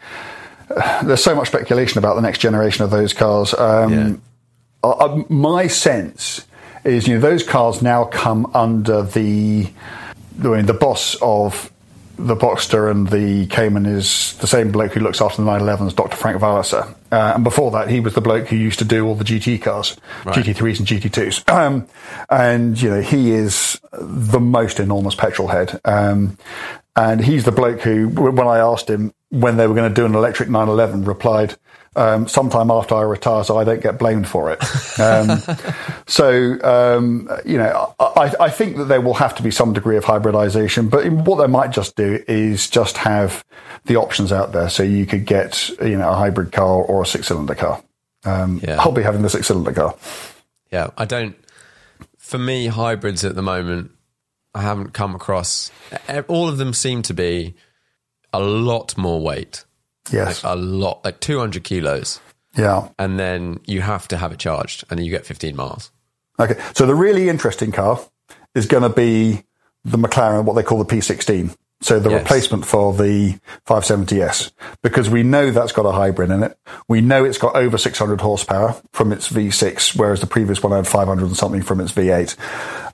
uh, 0.75 1.03
there's 1.05 1.23
so 1.23 1.35
much 1.35 1.47
speculation 1.47 1.99
about 1.99 2.15
the 2.15 2.21
next 2.21 2.39
generation 2.39 2.83
of 2.83 2.89
those 2.89 3.13
cars. 3.13 3.53
Um, 3.53 3.93
yeah. 3.93 4.15
uh, 4.83 5.23
my 5.29 5.67
sense 5.67 6.45
is, 6.83 7.07
you 7.07 7.15
know, 7.15 7.21
those 7.21 7.43
cars 7.43 7.81
now 7.81 8.05
come 8.05 8.49
under 8.53 9.03
the 9.03 9.69
I 10.39 10.47
mean, 10.47 10.65
the 10.65 10.73
boss 10.73 11.15
of 11.21 11.71
the 12.17 12.35
Boxster 12.35 12.89
and 12.89 13.07
the 13.07 13.45
Cayman 13.47 13.85
is 13.85 14.35
the 14.37 14.47
same 14.47 14.71
bloke 14.71 14.93
who 14.93 14.99
looks 14.99 15.21
after 15.21 15.41
the 15.41 15.47
911s, 15.49 15.95
Dr. 15.95 16.17
Frank 16.17 16.41
Walliser. 16.41 16.93
Uh, 17.11 17.33
and 17.35 17.43
before 17.43 17.71
that, 17.71 17.89
he 17.89 17.99
was 17.99 18.15
the 18.15 18.21
bloke 18.21 18.47
who 18.47 18.55
used 18.55 18.79
to 18.79 18.85
do 18.85 19.05
all 19.05 19.15
the 19.15 19.23
GT 19.23 19.61
cars, 19.61 19.95
right. 20.25 20.35
GT3s 20.35 20.79
and 20.79 20.87
GT2s. 20.87 21.43
Um, 21.57 21.87
and, 22.29 22.79
you 22.79 22.89
know, 22.89 23.01
he 23.01 23.31
is 23.31 23.81
the 23.91 24.39
most 24.39 24.79
enormous 24.79 25.15
petrol 25.15 25.47
head. 25.47 25.81
Um, 25.83 26.37
and 26.95 27.23
he's 27.23 27.45
the 27.45 27.51
bloke 27.51 27.81
who, 27.81 28.07
when 28.09 28.47
I 28.47 28.59
asked 28.59 28.89
him 28.89 29.13
when 29.29 29.57
they 29.57 29.67
were 29.67 29.73
going 29.73 29.89
to 29.89 29.93
do 29.93 30.05
an 30.05 30.15
electric 30.15 30.49
911, 30.49 31.03
replied, 31.03 31.55
um, 31.97 32.27
sometime 32.27 32.69
after 32.69 32.95
I 32.95 33.01
retire, 33.01 33.43
so 33.43 33.57
I 33.57 33.63
don't 33.63 33.81
get 33.81 33.97
blamed 33.97 34.27
for 34.27 34.51
it. 34.51 34.99
Um, 34.99 35.41
so, 36.07 36.57
um, 36.63 37.29
you 37.43 37.57
know, 37.57 37.95
I, 37.99 38.33
I, 38.39 38.49
think 38.49 38.77
that 38.77 38.85
there 38.85 39.01
will 39.01 39.15
have 39.15 39.35
to 39.35 39.43
be 39.43 39.49
some 39.49 39.73
degree 39.73 39.97
of 39.97 40.03
hybridization, 40.03 40.89
but 40.89 41.09
what 41.11 41.37
they 41.37 41.47
might 41.47 41.71
just 41.71 41.95
do 41.95 42.23
is 42.27 42.69
just 42.69 42.97
have 42.97 43.43
the 43.85 43.95
options 43.95 44.31
out 44.31 44.51
there. 44.51 44.69
So 44.69 44.83
you 44.83 45.07
could 45.07 45.25
get, 45.25 45.69
you 45.81 45.97
know, 45.97 46.09
a 46.09 46.15
hybrid 46.15 46.51
car 46.51 46.83
or 46.83 47.01
a 47.01 47.05
six 47.05 47.27
cylinder 47.27 47.55
car. 47.55 47.81
Um, 48.23 48.59
yeah. 48.61 48.79
I'll 48.79 48.91
be 48.91 49.03
having 49.03 49.23
the 49.23 49.29
six 49.29 49.47
cylinder 49.47 49.73
car. 49.73 49.95
Yeah, 50.71 50.91
I 50.97 51.05
don't, 51.05 51.35
for 52.17 52.37
me, 52.37 52.67
hybrids 52.67 53.25
at 53.25 53.35
the 53.35 53.41
moment, 53.41 53.91
I 54.53 54.61
haven't 54.61 54.93
come 54.93 55.15
across, 55.15 55.71
all 56.27 56.47
of 56.47 56.57
them 56.57 56.73
seem 56.73 57.01
to 57.03 57.13
be 57.13 57.55
a 58.33 58.39
lot 58.39 58.97
more 58.97 59.21
weight 59.21 59.65
Yes. 60.11 60.43
Like 60.43 60.53
a 60.53 60.55
lot, 60.55 61.03
like 61.03 61.19
200 61.19 61.63
kilos. 61.63 62.19
Yeah. 62.55 62.89
And 62.97 63.19
then 63.19 63.59
you 63.65 63.81
have 63.81 64.07
to 64.09 64.17
have 64.17 64.31
it 64.31 64.39
charged 64.39 64.83
and 64.89 64.97
then 64.97 65.05
you 65.05 65.11
get 65.11 65.25
15 65.25 65.55
miles. 65.55 65.91
Okay. 66.39 66.59
So 66.73 66.85
the 66.85 66.95
really 66.95 67.29
interesting 67.29 67.71
car 67.71 67.99
is 68.55 68.65
going 68.65 68.83
to 68.83 68.89
be 68.89 69.43
the 69.83 69.97
McLaren, 69.97 70.45
what 70.45 70.53
they 70.53 70.63
call 70.63 70.83
the 70.83 70.95
P16. 70.95 71.55
So 71.79 71.99
the 71.99 72.09
yes. 72.09 72.21
replacement 72.21 72.65
for 72.65 72.91
the 72.91 73.39
570S, 73.67 74.51
because 74.81 75.11
we 75.11 75.21
know 75.21 75.51
that's 75.51 75.71
got 75.71 75.85
a 75.85 75.91
hybrid 75.91 76.31
in 76.31 76.41
it. 76.41 76.57
We 76.87 77.01
know 77.01 77.23
it's 77.23 77.37
got 77.37 77.55
over 77.55 77.77
600 77.77 78.19
horsepower 78.19 78.81
from 78.93 79.11
its 79.11 79.29
V6, 79.29 79.95
whereas 79.95 80.19
the 80.19 80.25
previous 80.25 80.63
one 80.63 80.71
had 80.71 80.87
500 80.87 81.23
and 81.23 81.37
something 81.37 81.61
from 81.61 81.79
its 81.79 81.91
V8. 81.91 82.35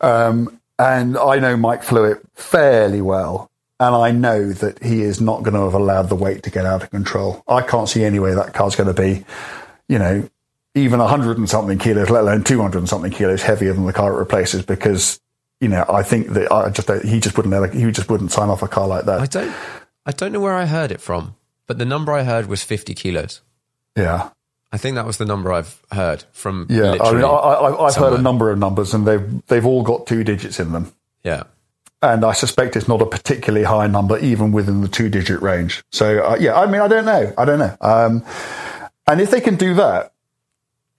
Um, 0.03 0.59
and 0.77 1.17
I 1.17 1.39
know 1.39 1.55
Mike 1.55 1.83
Flewitt 1.83 2.21
fairly 2.33 3.01
well. 3.01 3.49
And 3.79 3.95
I 3.95 4.11
know 4.11 4.51
that 4.51 4.83
he 4.83 5.01
is 5.01 5.19
not 5.19 5.43
going 5.43 5.55
to 5.55 5.61
have 5.61 5.73
allowed 5.73 6.09
the 6.09 6.15
weight 6.15 6.43
to 6.43 6.49
get 6.49 6.65
out 6.65 6.83
of 6.83 6.91
control. 6.91 7.43
I 7.47 7.61
can't 7.61 7.89
see 7.89 8.03
any 8.03 8.19
way 8.19 8.33
that 8.33 8.53
car's 8.53 8.75
going 8.75 8.93
to 8.93 9.01
be, 9.01 9.25
you 9.89 9.99
know, 9.99 10.29
even 10.75 10.99
100 10.99 11.37
and 11.37 11.49
something 11.49 11.77
kilos, 11.77 12.09
let 12.09 12.21
alone 12.21 12.43
200 12.43 12.77
and 12.77 12.89
something 12.89 13.11
kilos 13.11 13.43
heavier 13.43 13.73
than 13.73 13.85
the 13.85 13.93
car 13.93 14.13
it 14.13 14.17
replaces 14.17 14.63
because, 14.63 15.19
you 15.59 15.67
know, 15.67 15.85
I 15.89 16.03
think 16.03 16.29
that 16.29 16.51
I 16.51 16.69
just, 16.69 16.89
he 17.05 17.19
just 17.19 17.35
wouldn't, 17.37 17.73
he 17.73 17.91
just 17.91 18.09
wouldn't 18.09 18.31
sign 18.31 18.49
off 18.49 18.61
a 18.61 18.67
car 18.67 18.87
like 18.87 19.05
that. 19.05 19.19
I 19.19 19.25
don't, 19.25 19.53
I 20.05 20.11
don't 20.11 20.31
know 20.31 20.39
where 20.39 20.55
I 20.55 20.65
heard 20.65 20.91
it 20.91 21.01
from, 21.01 21.35
but 21.67 21.77
the 21.77 21.85
number 21.85 22.13
I 22.13 22.23
heard 22.23 22.47
was 22.47 22.63
50 22.63 22.93
kilos. 22.93 23.41
Yeah. 23.95 24.29
I 24.73 24.77
think 24.77 24.95
that 24.95 25.05
was 25.05 25.17
the 25.17 25.25
number 25.25 25.53
I've 25.53 25.79
heard 25.91 26.23
from. 26.31 26.65
Yeah, 26.67 26.97
I 26.99 27.13
mean, 27.13 27.23
I, 27.23 27.91
have 27.91 27.95
heard 27.95 28.19
a 28.19 28.21
number 28.21 28.49
of 28.49 28.57
numbers, 28.57 28.95
and 28.95 29.05
they've 29.05 29.45
they've 29.45 29.65
all 29.67 29.83
got 29.83 30.07
two 30.07 30.23
digits 30.23 30.59
in 30.59 30.71
them. 30.71 30.91
Yeah, 31.23 31.43
and 32.03 32.25
I 32.25 32.33
suspect 32.33 32.75
it's 32.75 32.87
not 32.87 33.01
a 33.01 33.05
particularly 33.05 33.63
high 33.63 33.87
number, 33.87 34.19
even 34.19 34.51
within 34.51 34.81
the 34.81 34.89
two 34.89 35.09
digit 35.09 35.41
range. 35.41 35.83
So, 35.91 36.23
uh, 36.23 36.37
yeah, 36.39 36.59
I 36.59 36.65
mean, 36.65 36.81
I 36.81 36.89
don't 36.89 37.05
know. 37.05 37.33
I 37.37 37.45
don't 37.45 37.59
know. 37.59 37.77
Um, 37.79 38.25
and 39.07 39.21
if 39.21 39.31
they 39.31 39.39
can 39.39 39.55
do 39.55 39.73
that, 39.75 40.11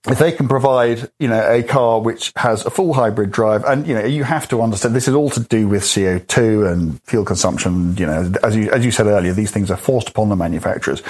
if 0.07 0.19
they 0.19 0.33
can 0.33 0.49
provide, 0.49 1.11
you 1.19 1.29
know, 1.29 1.41
a 1.41 1.63
car 1.63 2.01
which 2.01 2.33
has 2.37 2.65
a 2.65 2.71
full 2.71 2.95
hybrid 2.95 3.31
drive, 3.31 3.65
and 3.65 3.87
you 3.87 3.95
know, 3.95 4.05
you 4.05 4.25
have 4.25 4.49
to 4.49 4.63
understand 4.63 4.95
this 4.95 5.09
is 5.09 5.15
all 5.15 5.31
to 5.31 5.41
do 5.41 5.69
with 5.69 5.83
CO 5.95 6.19
two 6.19 6.67
and 6.67 7.03
fuel 7.05 7.25
consumption. 7.25 7.97
You 7.97 8.07
know, 8.07 8.33
as 8.43 8.57
you 8.57 8.71
as 8.71 8.85
you 8.85 8.91
said 8.91 9.07
earlier, 9.07 9.33
these 9.33 9.51
things 9.51 9.71
are 9.71 9.77
forced 9.77 10.11
upon 10.11 10.29
the 10.29 10.37
manufacturers, 10.37 11.03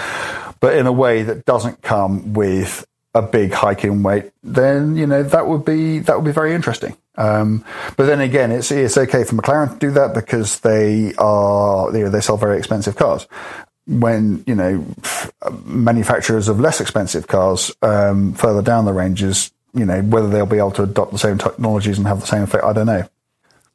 but 0.60 0.76
in 0.76 0.86
a 0.86 0.92
way 0.92 1.22
that 1.24 1.44
doesn't 1.44 1.82
come 1.82 2.34
with 2.34 2.86
a 3.14 3.22
big 3.22 3.52
hike 3.52 3.84
in 3.84 4.02
weight. 4.02 4.30
Then 4.42 4.96
you 4.96 5.06
know 5.06 5.22
that 5.22 5.46
would 5.46 5.64
be 5.64 6.00
that 6.00 6.16
would 6.16 6.24
be 6.24 6.32
very 6.32 6.54
interesting. 6.54 6.96
Um, 7.16 7.64
but 7.96 8.06
then 8.06 8.20
again, 8.20 8.50
it's 8.50 8.70
it's 8.70 8.98
okay 8.98 9.24
for 9.24 9.36
McLaren 9.36 9.72
to 9.72 9.78
do 9.78 9.90
that 9.92 10.14
because 10.14 10.60
they 10.60 11.14
are 11.14 11.96
you 11.96 12.04
know, 12.04 12.10
they 12.10 12.20
sell 12.20 12.36
very 12.36 12.58
expensive 12.58 12.96
cars 12.96 13.26
when 13.86 14.42
you 14.46 14.54
know 14.54 14.84
manufacturers 15.64 16.48
of 16.48 16.58
less 16.58 16.80
expensive 16.80 17.26
cars 17.26 17.70
um, 17.82 18.32
further 18.34 18.62
down 18.62 18.84
the 18.84 18.92
ranges, 18.92 19.52
you 19.74 19.84
know 19.84 20.02
whether 20.02 20.28
they'll 20.28 20.46
be 20.46 20.58
able 20.58 20.70
to 20.72 20.82
adopt 20.82 21.12
the 21.12 21.18
same 21.18 21.38
technologies 21.38 21.98
and 21.98 22.06
have 22.06 22.20
the 22.20 22.26
same 22.26 22.42
effect, 22.42 22.64
I 22.64 22.72
don't 22.72 22.86
know. 22.86 23.08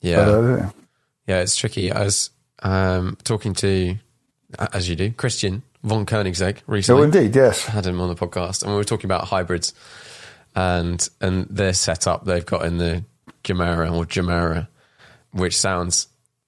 Yeah, 0.02 0.26
but, 0.26 0.28
uh, 0.30 0.70
yeah, 1.28 1.42
it's 1.42 1.56
tricky. 1.56 1.92
I 1.92 2.04
was 2.04 2.32
um, 2.64 3.18
talking 3.24 3.54
to, 3.56 3.96
as 4.74 4.90
you 4.90 4.96
do, 4.96 5.12
Christian 5.12 5.62
von 5.84 6.06
Koenigsegg 6.06 6.58
oh, 6.60 6.64
recently. 6.68 7.02
Oh, 7.02 7.06
indeed, 7.06 7.36
yes, 7.36 7.66
had 7.66 7.86
him 7.86 8.02
on 8.02 8.10
the 8.10 8.16
podcast, 8.16 8.64
and 8.64 8.72
we 8.72 8.78
were 8.78 8.84
talking 8.84 9.06
about 9.06 9.26
hybrids 9.26 9.74
and 10.56 11.08
and 11.22 11.46
their 11.50 11.74
setup 11.74 12.26
they've 12.26 12.46
got 12.46 12.66
in 12.66 12.78
the 12.78 13.04
Gemera 13.44 13.94
or 13.94 14.06
Gemera, 14.06 14.68
which 15.32 15.58
sounds 15.58 16.08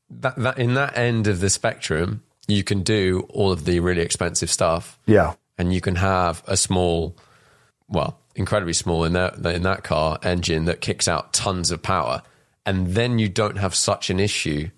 that 0.10 0.36
that 0.38 0.58
in 0.58 0.74
that 0.76 0.98
end 0.98 1.28
of 1.28 1.40
the 1.40 1.50
spectrum 1.50 2.24
you 2.48 2.64
can 2.64 2.84
do 2.84 3.26
all 3.30 3.52
of 3.52 3.66
the 3.66 3.80
really 3.80 4.02
expensive 4.02 4.50
stuff. 4.50 5.00
Yeah. 5.06 5.36
And 5.58 5.74
you 5.74 5.82
can 5.82 5.96
have 5.96 6.44
a 6.48 6.58
small, 6.58 7.16
well, 7.88 8.20
incredibly 8.36 8.74
small 8.74 9.04
in 9.04 9.14
that 9.14 9.36
in 9.46 9.64
that 9.64 9.84
car 9.84 10.20
engine 10.24 10.66
that 10.66 10.82
kicks 10.82 11.08
out 11.08 11.34
tons 11.34 11.72
of 11.72 11.82
power, 11.82 12.24
and 12.66 12.88
then 12.88 13.20
you 13.20 13.30
don't 13.30 13.58
have 13.58 13.76
such 13.76 14.10
an 14.10 14.20
issue 14.20 14.70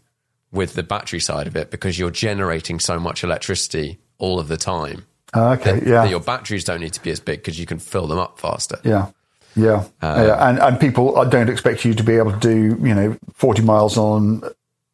with 0.51 0.75
the 0.75 0.83
battery 0.83 1.19
side 1.19 1.47
of 1.47 1.55
it 1.55 1.71
because 1.71 1.97
you're 1.97 2.11
generating 2.11 2.79
so 2.79 2.99
much 2.99 3.23
electricity 3.23 3.97
all 4.23 4.39
of 4.39 4.47
the 4.47 4.57
time. 4.57 5.05
Uh, 5.35 5.57
okay, 5.59 5.81
yeah. 5.85 6.05
Your 6.05 6.21
batteries 6.21 6.63
don't 6.63 6.79
need 6.79 6.93
to 6.93 7.01
be 7.01 7.11
as 7.11 7.19
big 7.19 7.39
because 7.39 7.59
you 7.59 7.65
can 7.65 7.79
fill 7.79 8.07
them 8.07 8.19
up 8.19 8.39
faster. 8.39 8.79
Yeah. 8.83 9.09
Yeah. 9.55 9.85
Uh, 10.01 10.23
yeah. 10.27 10.49
And, 10.49 10.59
and 10.59 10.79
people 10.79 11.23
don't 11.25 11.49
expect 11.49 11.83
you 11.83 11.93
to 11.93 12.03
be 12.03 12.15
able 12.15 12.31
to 12.31 12.39
do, 12.39 12.77
you 12.81 12.95
know, 12.95 13.17
40 13.33 13.63
miles 13.63 13.97
on 13.97 14.43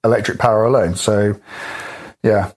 electric 0.04 0.40
power 0.40 0.66
alone. 0.66 0.96
So, 0.96 1.40
yeah, 2.24 2.52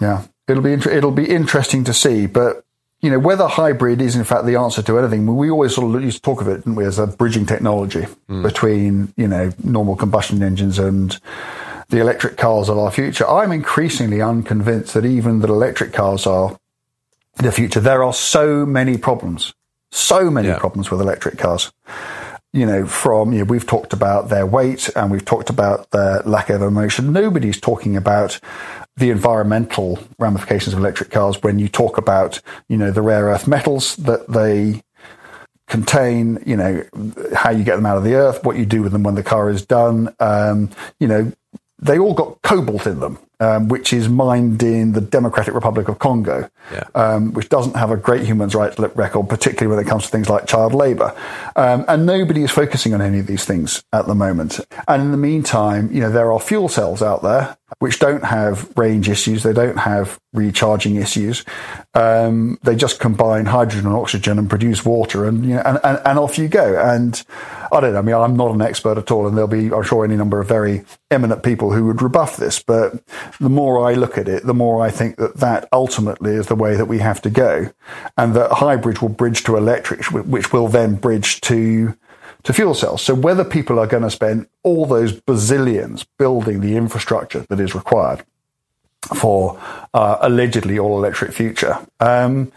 yeah, 0.00 0.24
it'll 0.46 0.62
be 0.62 0.72
it'll 0.72 1.10
be 1.10 1.28
interesting 1.28 1.84
to 1.84 1.94
see, 1.94 2.26
but 2.26 2.64
you 3.00 3.10
know 3.10 3.18
whether 3.18 3.46
hybrid 3.46 4.00
is 4.00 4.16
in 4.16 4.24
fact 4.24 4.46
the 4.46 4.56
answer 4.56 4.82
to 4.82 4.98
anything. 4.98 5.26
We 5.36 5.50
always 5.50 5.74
sort 5.74 5.94
of 5.94 6.02
used 6.02 6.18
to 6.18 6.22
talk 6.22 6.40
of 6.40 6.48
it, 6.48 6.58
didn't 6.58 6.76
we, 6.76 6.84
as 6.84 6.98
a 6.98 7.06
bridging 7.06 7.46
technology 7.46 8.06
mm. 8.28 8.42
between 8.42 9.12
you 9.16 9.26
know 9.28 9.50
normal 9.62 9.96
combustion 9.96 10.42
engines 10.42 10.78
and 10.78 11.18
the 11.88 12.00
electric 12.00 12.36
cars 12.36 12.68
of 12.68 12.78
our 12.78 12.90
future. 12.90 13.26
I'm 13.26 13.52
increasingly 13.52 14.20
unconvinced 14.20 14.94
that 14.94 15.04
even 15.04 15.40
that 15.40 15.50
electric 15.50 15.92
cars 15.92 16.26
are 16.26 16.58
the 17.36 17.52
future. 17.52 17.80
There 17.80 18.02
are 18.02 18.12
so 18.12 18.66
many 18.66 18.98
problems, 18.98 19.54
so 19.90 20.30
many 20.30 20.48
yeah. 20.48 20.58
problems 20.58 20.90
with 20.90 21.00
electric 21.00 21.38
cars 21.38 21.72
you 22.52 22.64
know, 22.64 22.86
from, 22.86 23.32
you 23.32 23.40
know, 23.40 23.44
we've 23.44 23.66
talked 23.66 23.92
about 23.92 24.30
their 24.30 24.46
weight 24.46 24.88
and 24.96 25.10
we've 25.10 25.24
talked 25.24 25.50
about 25.50 25.90
their 25.90 26.20
lack 26.22 26.48
of 26.48 26.62
emotion. 26.62 27.12
Nobody's 27.12 27.60
talking 27.60 27.96
about 27.96 28.40
the 28.96 29.10
environmental 29.10 29.98
ramifications 30.18 30.72
of 30.72 30.80
electric 30.80 31.10
cars 31.10 31.42
when 31.42 31.58
you 31.58 31.68
talk 31.68 31.98
about, 31.98 32.40
you 32.68 32.76
know, 32.76 32.90
the 32.90 33.02
rare 33.02 33.26
earth 33.26 33.46
metals 33.46 33.96
that 33.96 34.26
they 34.28 34.82
contain, 35.66 36.42
you 36.46 36.56
know, 36.56 36.82
how 37.34 37.50
you 37.50 37.62
get 37.62 37.76
them 37.76 37.84
out 37.84 37.98
of 37.98 38.04
the 38.04 38.14
earth, 38.14 38.42
what 38.42 38.56
you 38.56 38.64
do 38.64 38.82
with 38.82 38.92
them 38.92 39.02
when 39.02 39.14
the 39.14 39.22
car 39.22 39.50
is 39.50 39.64
done. 39.64 40.14
Um, 40.18 40.70
you 40.98 41.06
know, 41.06 41.30
they 41.78 41.98
all 41.98 42.14
got 42.14 42.40
cobalt 42.42 42.86
in 42.86 43.00
them 43.00 43.18
um, 43.40 43.68
which 43.68 43.92
is 43.92 44.08
mined 44.08 44.62
in 44.62 44.92
the 44.92 45.00
Democratic 45.00 45.54
Republic 45.54 45.88
of 45.88 45.98
Congo, 45.98 46.50
yeah. 46.72 46.84
um, 46.94 47.32
which 47.32 47.48
doesn't 47.48 47.76
have 47.76 47.90
a 47.90 47.96
great 47.96 48.24
human 48.24 48.48
rights 48.48 48.78
record, 48.78 49.28
particularly 49.28 49.74
when 49.74 49.84
it 49.84 49.88
comes 49.88 50.04
to 50.04 50.08
things 50.08 50.28
like 50.28 50.46
child 50.46 50.74
labour. 50.74 51.14
Um, 51.54 51.84
and 51.88 52.04
nobody 52.04 52.42
is 52.42 52.50
focusing 52.50 52.94
on 52.94 53.00
any 53.00 53.18
of 53.20 53.26
these 53.26 53.44
things 53.44 53.84
at 53.92 54.06
the 54.06 54.14
moment. 54.14 54.60
And 54.88 55.02
in 55.02 55.10
the 55.12 55.16
meantime, 55.16 55.90
you 55.92 56.00
know, 56.00 56.10
there 56.10 56.32
are 56.32 56.40
fuel 56.40 56.68
cells 56.68 57.02
out 57.02 57.22
there 57.22 57.56
which 57.78 57.98
don't 57.98 58.24
have 58.24 58.72
range 58.76 59.08
issues. 59.08 59.42
They 59.42 59.52
don't 59.52 59.78
have 59.78 60.18
recharging 60.32 60.96
issues. 60.96 61.44
Um, 61.94 62.58
they 62.62 62.74
just 62.74 62.98
combine 62.98 63.46
hydrogen 63.46 63.86
and 63.86 63.96
oxygen 63.96 64.38
and 64.38 64.48
produce 64.48 64.84
water 64.84 65.26
and, 65.26 65.44
you 65.44 65.54
know, 65.54 65.62
and, 65.64 65.78
and, 65.84 66.00
and 66.04 66.18
off 66.18 66.38
you 66.38 66.48
go. 66.48 66.78
And 66.80 67.22
I 67.70 67.80
don't 67.80 67.92
know. 67.92 67.98
I 67.98 68.02
mean, 68.02 68.14
I'm 68.14 68.36
not 68.36 68.54
an 68.54 68.62
expert 68.62 68.98
at 68.98 69.10
all 69.10 69.26
and 69.26 69.36
there'll 69.36 69.48
be, 69.48 69.72
I'm 69.72 69.82
sure, 69.82 70.04
any 70.04 70.16
number 70.16 70.40
of 70.40 70.48
very 70.48 70.84
eminent 71.10 71.42
people 71.42 71.72
who 71.72 71.86
would 71.86 72.02
rebuff 72.02 72.36
this, 72.36 72.62
but 72.62 73.02
the 73.38 73.50
more 73.50 73.88
I 73.88 73.94
look 73.94 74.18
at 74.18 74.28
it, 74.28 74.44
the 74.44 74.54
more 74.54 74.82
I 74.82 74.90
think 74.90 75.16
that 75.16 75.36
that 75.36 75.68
ultimately 75.72 76.32
is 76.32 76.46
the 76.46 76.54
way 76.54 76.76
that 76.76 76.86
we 76.86 76.98
have 76.98 77.22
to 77.22 77.30
go, 77.30 77.70
and 78.16 78.34
that 78.34 78.52
hybrid 78.52 78.98
will 78.98 79.08
bridge 79.08 79.44
to 79.44 79.56
electric, 79.56 80.04
which 80.06 80.52
will 80.52 80.68
then 80.68 80.96
bridge 80.96 81.40
to 81.42 81.96
to 82.48 82.54
fuel 82.54 82.72
cells. 82.72 83.02
So 83.02 83.14
whether 83.14 83.44
people 83.44 83.78
are 83.78 83.86
going 83.86 84.04
to 84.04 84.10
spend 84.10 84.46
all 84.62 84.86
those 84.86 85.12
bazillions 85.12 86.06
building 86.16 86.60
the 86.60 86.76
infrastructure 86.76 87.40
that 87.40 87.60
is 87.60 87.74
required 87.74 88.24
for 89.14 89.60
uh, 89.92 90.16
allegedly 90.22 90.78
all 90.78 90.96
electric 90.96 91.34
future 91.34 91.78
um, 92.00 92.50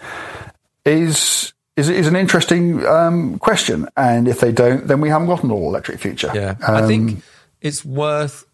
is 0.86 1.52
is 1.76 1.89
is 1.89 2.08
an 2.08 2.16
interesting 2.16 2.86
um, 2.86 3.38
question. 3.39 3.86
And 3.98 4.30
if 4.30 4.39
they 4.39 4.54
don't, 4.54 4.88
then 4.88 5.02
we 5.02 5.10
haven't 5.10 5.28
got 5.28 5.44
an 5.44 5.52
all 5.52 5.68
electric 5.68 6.00
future. 6.00 6.32
Yeah, 6.34 6.56
um, 6.66 6.76
I 6.76 6.88
think 6.88 7.22
it's 7.60 7.84
worth 7.84 8.46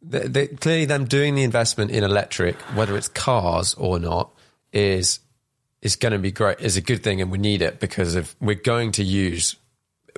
they, 0.00 0.26
they, 0.26 0.46
clearly 0.46 0.86
them 0.86 1.04
doing 1.04 1.34
the 1.34 1.42
investment 1.42 1.90
in 1.90 2.02
electric, 2.02 2.56
whether 2.74 2.96
it's 2.96 3.08
cars 3.08 3.74
or 3.74 3.98
not, 3.98 4.30
is 4.72 5.20
is 5.82 5.96
going 5.96 6.12
to 6.12 6.18
be 6.18 6.32
great. 6.32 6.60
Is 6.60 6.78
a 6.78 6.80
good 6.80 7.02
thing, 7.02 7.20
and 7.20 7.30
we 7.30 7.36
need 7.36 7.60
it 7.60 7.78
because 7.78 8.14
if 8.14 8.34
we're 8.40 8.54
going 8.54 8.92
to 8.92 9.04
use, 9.04 9.56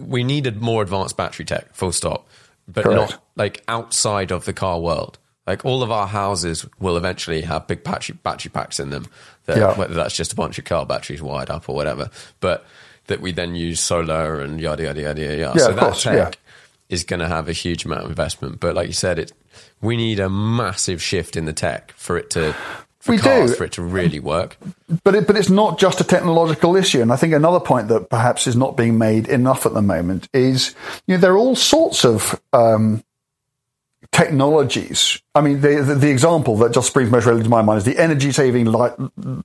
we 0.01 0.24
needed 0.24 0.61
more 0.61 0.82
advanced 0.82 1.16
battery 1.16 1.44
tech. 1.44 1.74
Full 1.74 1.92
stop. 1.92 2.28
But 2.66 2.84
Correct. 2.84 3.12
not 3.12 3.22
like 3.36 3.64
outside 3.68 4.30
of 4.30 4.44
the 4.44 4.53
car 4.53 4.80
world. 4.80 5.18
Like 5.46 5.64
all 5.64 5.82
of 5.82 5.90
our 5.90 6.07
houses 6.07 6.66
will 6.78 6.99
eventually 6.99 7.40
have 7.40 7.66
big 7.66 7.82
battery 7.82 8.18
battery 8.22 8.51
packs 8.51 8.78
in 8.78 8.90
them. 8.90 9.07
That, 9.46 9.57
yeah. 9.57 9.74
Whether 9.74 9.94
that's 9.94 10.14
just 10.14 10.32
a 10.32 10.36
bunch 10.36 10.59
of 10.59 10.66
car 10.66 10.84
batteries 10.84 11.22
wired 11.22 11.49
up 11.49 11.68
or 11.70 11.74
whatever, 11.74 12.11
but 12.40 12.66
that 13.07 13.22
we 13.22 13.32
then 13.32 13.55
use 13.55 13.80
solar 13.80 14.40
and 14.40 14.61
yada 14.61 14.82
yada 14.82 15.01
yada 15.01 15.20
yada. 15.22 15.38
Yeah, 15.38 15.55
so 15.55 15.72
that 15.72 15.80
course, 15.80 16.03
tech 16.03 16.34
yeah. 16.34 16.94
is 16.94 17.05
going 17.05 17.20
to 17.20 17.28
have 17.28 17.49
a 17.49 17.53
huge 17.53 17.86
amount 17.86 18.03
of 18.03 18.11
investment. 18.11 18.61
But 18.61 18.74
like 18.74 18.88
you 18.88 18.92
said, 18.92 19.18
it 19.18 19.32
we 19.80 19.96
need 19.96 20.20
a 20.20 20.28
massive 20.28 21.03
shift 21.03 21.36
in 21.36 21.46
the 21.46 21.55
tech 21.55 21.92
for 21.92 22.18
it 22.18 22.28
to 22.30 22.55
we 23.09 23.16
do. 23.18 23.48
for 23.48 23.64
it 23.64 23.72
to 23.72 23.82
really 23.82 24.20
work. 24.20 24.56
But 25.04 25.14
it, 25.14 25.26
but 25.26 25.36
it's 25.36 25.50
not 25.50 25.78
just 25.78 26.00
a 26.00 26.04
technological 26.04 26.76
issue, 26.76 27.00
and 27.02 27.12
I 27.12 27.16
think 27.16 27.32
another 27.32 27.61
point 27.61 27.88
that 27.88 28.11
perhaps 28.11 28.46
is 28.46 28.56
not 28.56 28.76
being 28.76 28.98
made 28.98 29.28
enough 29.28 29.66
at 29.66 29.74
the 29.74 29.82
moment 29.82 30.28
is 30.32 30.74
you 31.06 31.14
know 31.14 31.20
there 31.20 31.32
are 31.32 31.38
all 31.38 31.56
sorts 31.56 32.04
of 32.04 32.40
um, 32.52 33.02
technologies. 34.12 35.20
I 35.34 35.40
mean, 35.40 35.61
the, 35.61 35.82
the, 35.82 35.94
the 35.94 36.11
example 36.11 36.56
that 36.59 36.72
just 36.72 36.88
springs 36.88 37.11
most 37.11 37.26
readily 37.26 37.44
to 37.44 37.48
my 37.48 37.62
mind 37.62 37.78
is 37.78 37.84
the 37.84 37.98
energy 37.98 38.32
saving 38.32 38.66
light 38.66 38.94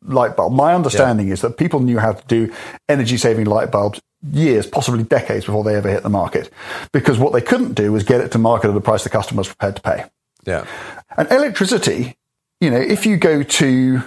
light 0.04 0.36
bulb. 0.36 0.54
My 0.54 0.74
understanding 0.74 1.28
yeah. 1.28 1.34
is 1.34 1.42
that 1.42 1.58
people 1.58 1.80
knew 1.80 2.00
how 2.00 2.14
to 2.14 2.28
do 2.28 2.54
energy 2.90 3.18
saving 3.18 3.46
light 3.46 3.72
bulbs 3.72 4.02
years, 4.32 4.66
possibly 4.66 5.04
decades 5.04 5.46
before 5.46 5.64
they 5.64 5.76
ever 5.76 5.90
hit 5.90 6.04
the 6.04 6.10
market, 6.10 6.52
because 6.92 7.18
what 7.18 7.34
they 7.34 7.42
couldn't 7.42 7.74
do 7.74 7.92
was 7.92 8.04
get 8.04 8.22
it 8.22 8.32
to 8.32 8.38
market 8.38 8.70
at 8.70 8.78
a 8.78 8.82
price 8.82 9.04
the 9.04 9.10
customer 9.10 9.40
was 9.40 9.48
prepared 9.48 9.76
to 9.76 9.82
pay. 9.82 10.06
Yeah. 10.46 10.66
And 11.18 11.30
electricity, 11.32 12.18
you 12.64 12.70
know, 12.70 12.80
if 12.80 13.06
you 13.06 13.18
go 13.18 13.44
to 13.44 14.02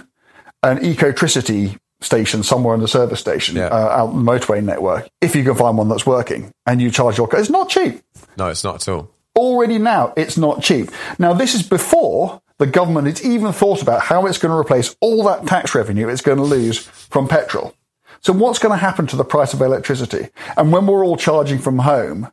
an 0.63 0.79
ecotricity 0.79 1.77
station 2.01 2.41
somewhere 2.41 2.73
on 2.73 2.81
the 2.81 2.87
service 2.87 3.19
station 3.19 3.55
yeah. 3.55 3.67
uh, 3.67 4.01
out 4.01 4.07
the 4.07 4.19
motorway 4.19 4.63
network, 4.63 5.07
if 5.21 5.35
you 5.35 5.43
can 5.43 5.53
find 5.53 5.77
one 5.77 5.87
that's 5.89 6.07
working 6.07 6.51
and 6.65 6.81
you 6.81 6.89
charge 6.89 7.19
your 7.19 7.27
car, 7.27 7.39
it's 7.39 7.51
not 7.51 7.69
cheap. 7.69 8.01
No, 8.35 8.47
it's 8.47 8.63
not 8.63 8.75
at 8.75 8.87
all. 8.91 9.11
Already 9.35 9.77
now, 9.77 10.13
it's 10.17 10.37
not 10.37 10.63
cheap. 10.63 10.89
Now, 11.19 11.33
this 11.33 11.53
is 11.53 11.61
before 11.61 12.41
the 12.57 12.65
government 12.65 13.07
has 13.07 13.23
even 13.23 13.53
thought 13.53 13.83
about 13.83 14.01
how 14.01 14.25
it's 14.25 14.39
going 14.39 14.51
to 14.51 14.57
replace 14.57 14.95
all 15.01 15.23
that 15.25 15.45
tax 15.45 15.75
revenue 15.75 16.07
it's 16.09 16.21
going 16.21 16.39
to 16.39 16.43
lose 16.43 16.79
from 16.79 17.27
petrol. 17.27 17.75
So 18.21 18.33
what's 18.33 18.57
going 18.57 18.71
to 18.71 18.77
happen 18.77 19.05
to 19.07 19.15
the 19.15 19.23
price 19.23 19.53
of 19.53 19.61
electricity? 19.61 20.29
And 20.57 20.71
when 20.71 20.87
we're 20.87 21.05
all 21.05 21.17
charging 21.17 21.59
from 21.59 21.77
home, 21.77 22.31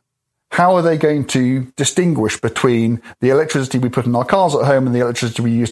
how 0.49 0.75
are 0.75 0.81
they 0.81 0.97
going 0.97 1.25
to 1.27 1.71
distinguish 1.75 2.41
between 2.41 3.03
the 3.21 3.29
electricity 3.29 3.77
we 3.77 3.89
put 3.89 4.07
in 4.07 4.15
our 4.15 4.25
cars 4.25 4.55
at 4.55 4.65
home 4.65 4.87
and 4.87 4.95
the 4.95 5.01
electricity 5.01 5.43
we 5.43 5.51
use? 5.51 5.71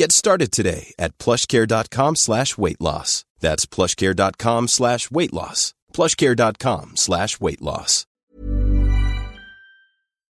Get 0.00 0.12
started 0.12 0.50
today 0.50 0.94
at 0.98 1.18
plushcare.com 1.18 2.16
slash 2.16 2.56
weight 2.56 2.80
loss. 2.80 3.26
That's 3.40 3.66
plushcare.com 3.66 4.68
slash 4.68 5.10
weight 5.10 5.30
loss. 5.34 5.74
plushcare.com 5.92 6.92
slash 6.96 7.38
weight 7.38 7.60
loss. 7.60 8.06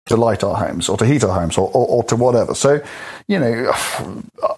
to 0.07 0.17
light 0.17 0.45
our 0.45 0.55
homes 0.55 0.89
or 0.89 0.97
to 0.99 1.05
heat 1.05 1.25
our 1.25 1.41
homes 1.41 1.59
or, 1.59 1.69
or, 1.75 1.89
or 1.89 2.05
to 2.05 2.15
whatever. 2.15 2.55
So, 2.55 2.81
you 3.27 3.41
know, 3.41 3.73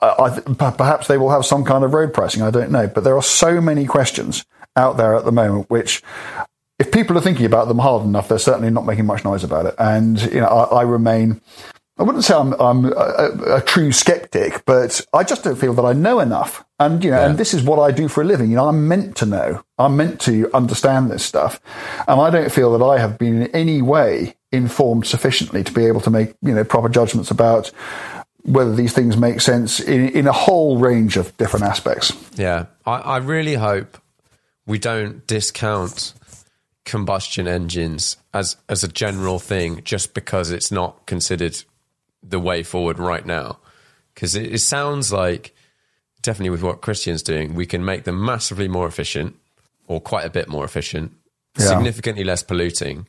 I, 0.03 0.41
I, 0.59 0.73
perhaps 0.77 1.09
they 1.09 1.17
will 1.17 1.31
have 1.31 1.47
some 1.47 1.65
kind 1.65 1.85
of 1.85 1.95
road 1.95 2.13
pricing. 2.13 2.43
I 2.43 2.51
don't 2.51 2.71
know. 2.71 2.87
But 2.87 3.05
there 3.05 3.17
are 3.17 3.23
so 3.23 3.63
many 3.63 3.87
questions 3.87 4.45
out 4.77 4.99
there 4.99 5.15
at 5.15 5.25
the 5.25 5.33
moment 5.33 5.71
which 5.71 6.03
if 6.79 6.93
people 6.93 7.17
are 7.17 7.23
thinking 7.23 7.47
about 7.47 7.69
them 7.69 7.79
hard 7.79 8.05
enough, 8.05 8.29
they're 8.29 8.39
certainly 8.39 8.69
not 8.69 8.85
making 8.85 9.07
much 9.07 9.25
noise 9.25 9.43
about 9.43 9.65
it. 9.65 9.75
And, 9.79 10.21
you 10.21 10.43
know, 10.43 10.49
I, 10.49 10.81
I 10.81 10.83
remain, 10.83 11.41
I 11.99 12.05
wouldn't 12.05 12.25
say 12.25 12.35
I'm, 12.35 12.53
I'm 12.61 12.85
a, 12.85 13.57
a, 13.57 13.61
true 13.61 13.91
skeptic, 13.91 14.65
but 14.65 15.05
I 15.13 15.25
just 15.25 15.43
don't 15.43 15.57
feel 15.57 15.75
that 15.75 15.85
I 15.85 15.93
know 15.93 16.21
enough. 16.21 16.65
And, 16.79 17.03
you 17.03 17.11
know, 17.11 17.19
yeah. 17.19 17.31
and 17.31 17.39
this 17.39 17.55
is 17.55 17.63
what 17.63 17.81
I 17.81 17.91
do 17.91 18.07
for 18.07 18.23
a 18.23 18.25
living. 18.25 18.51
You 18.51 18.57
know, 18.57 18.69
I'm 18.69 18.87
meant 18.87 19.17
to 19.17 19.27
know. 19.27 19.65
I'm 19.79 19.97
meant 19.97 20.21
to 20.23 20.49
understand 20.55 21.11
this 21.11 21.25
stuff. 21.25 21.61
And 22.07 22.21
I 22.21 22.31
don't 22.31 22.53
feel 22.53 22.77
that 22.79 22.85
I 22.85 22.99
have 22.99 23.19
been 23.19 23.43
in 23.43 23.51
any 23.55 23.83
way 23.83 24.37
informed 24.53 25.07
sufficiently 25.07 25.65
to 25.65 25.73
be 25.73 25.87
able 25.87 26.01
to 26.03 26.11
make, 26.11 26.35
you 26.41 26.55
know, 26.55 26.63
proper 26.63 26.89
judgments 26.89 27.33
about 27.33 27.73
whether 28.43 28.75
these 28.75 28.93
things 28.93 29.17
make 29.17 29.41
sense 29.41 29.81
in, 29.81 30.09
in 30.11 30.27
a 30.29 30.33
whole 30.33 30.79
range 30.79 31.17
of 31.17 31.37
different 31.37 31.67
aspects. 31.67 32.13
Yeah. 32.37 32.67
I, 32.87 32.99
I 32.99 33.17
really 33.19 33.55
hope 33.55 33.99
we 34.67 34.79
don't 34.79 35.27
discount 35.27 36.15
combustion 36.85 37.47
engines 37.47 38.17
as 38.33 38.57
as 38.67 38.83
a 38.83 38.89
general 38.89 39.39
thing 39.39 39.83
just 39.85 40.15
because 40.15 40.51
it's 40.51 40.73
not 40.73 41.05
considered 41.05 41.63
the 42.23 42.41
way 42.41 42.63
forward 42.63 42.99
right 42.99 43.25
now 43.25 43.59
because 44.15 44.35
it, 44.35 44.53
it, 44.53 44.59
sounds 44.59 45.13
like 45.13 45.55
definitely 46.23 46.51
with 46.51 46.63
what 46.63 46.81
Christian's 46.81 47.23
doing 47.23 47.55
we 47.55 47.67
can 47.67 47.85
make 47.85 48.05
them 48.05 48.25
massively 48.25 48.69
more 48.69 48.87
efficient 48.87 49.37
or 49.87 50.01
quite 50.01 50.27
a 50.27 50.31
bit 50.31 50.49
more 50.49 50.65
efficient 50.65 51.13
yeah. 51.59 51.67
significantly 51.67 52.25
less 52.25 52.43
polluting 52.43 53.07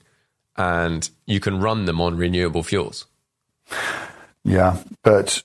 and 0.57 1.10
you 1.26 1.39
can 1.39 1.60
run 1.60 1.86
them 1.86 1.99
on 1.99 2.18
renewable 2.18 2.64
fuels 2.64 3.05
yeah, 4.43 4.78
but 5.03 5.43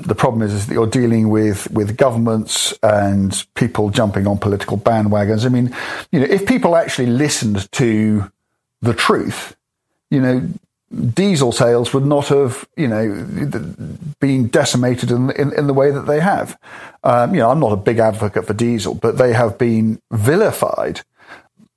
the 0.00 0.14
problem 0.14 0.42
is, 0.42 0.52
is 0.52 0.66
that 0.66 0.74
you're 0.74 0.86
dealing 0.86 1.28
with, 1.28 1.70
with 1.70 1.96
governments 1.96 2.74
and 2.82 3.44
people 3.54 3.90
jumping 3.90 4.26
on 4.26 4.38
political 4.38 4.78
bandwagons. 4.78 5.44
I 5.44 5.48
mean, 5.48 5.74
you 6.10 6.20
know, 6.20 6.26
if 6.26 6.46
people 6.46 6.76
actually 6.76 7.06
listened 7.06 7.70
to 7.72 8.30
the 8.80 8.94
truth, 8.94 9.56
you 10.10 10.20
know, 10.20 10.48
diesel 11.14 11.52
sales 11.52 11.94
would 11.94 12.04
not 12.04 12.28
have, 12.28 12.68
you 12.76 12.88
know, 12.88 13.26
been 14.18 14.48
decimated 14.48 15.10
in, 15.10 15.30
in, 15.30 15.52
in 15.52 15.66
the 15.66 15.74
way 15.74 15.90
that 15.90 16.06
they 16.06 16.20
have. 16.20 16.58
Um, 17.04 17.34
you 17.34 17.40
know, 17.40 17.50
I'm 17.50 17.60
not 17.60 17.72
a 17.72 17.76
big 17.76 17.98
advocate 17.98 18.46
for 18.46 18.54
diesel, 18.54 18.94
but 18.94 19.16
they 19.16 19.32
have 19.32 19.56
been 19.56 20.00
vilified 20.10 21.02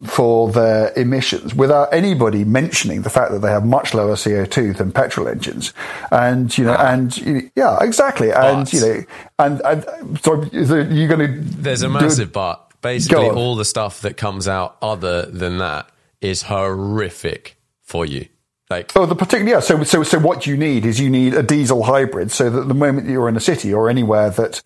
for 0.04 0.52
their 0.52 0.92
emissions 0.98 1.56
without 1.56 1.94
anybody 1.94 2.44
mentioning 2.44 3.04
the 3.04 3.10
fact 3.10 3.32
that 3.32 3.40
they 3.40 3.50
have 3.50 3.66
much 3.66 3.94
lower 3.94 4.16
CO2 4.16 4.76
than 4.78 4.92
petrol 4.92 5.28
engines. 5.28 5.74
And, 6.12 6.56
you 6.58 6.66
know, 6.66 6.74
and 6.74 7.52
yeah, 7.56 7.78
exactly. 7.82 8.32
And, 8.32 8.66
but, 8.66 8.74
you 8.74 8.82
know, 8.82 9.04
and, 9.40 9.62
and 9.62 10.20
so 10.22 10.44
you're 10.52 11.08
going 11.08 11.20
to. 11.20 11.40
There's 11.40 11.84
a 11.84 11.90
massive 11.90 12.30
do, 12.30 12.34
but. 12.34 12.70
Basically, 12.82 13.30
all 13.30 13.56
the 13.56 13.64
stuff 13.64 14.02
that 14.02 14.18
comes 14.18 14.46
out 14.46 14.76
other 14.82 15.26
than 15.28 15.60
that 15.60 15.90
is 16.20 16.42
horrific 16.42 17.58
for 17.82 18.06
you. 18.06 18.28
Like, 18.74 18.92
oh, 18.96 19.06
the 19.06 19.16
particular 19.16 19.52
yeah. 19.52 19.60
So, 19.60 19.84
so, 19.84 20.02
so 20.02 20.18
what 20.18 20.48
you 20.48 20.58
need 20.58 20.84
is 20.84 21.00
you 21.00 21.10
need 21.10 21.36
a 21.36 21.44
diesel 21.44 21.84
hybrid, 21.84 22.32
so 22.32 22.50
that 22.50 22.68
the 22.68 22.74
moment 22.74 23.08
you're 23.08 23.30
in 23.30 23.38
a 23.38 23.40
city 23.40 23.72
or 23.72 23.88
anywhere 23.88 24.32
that, 24.32 24.64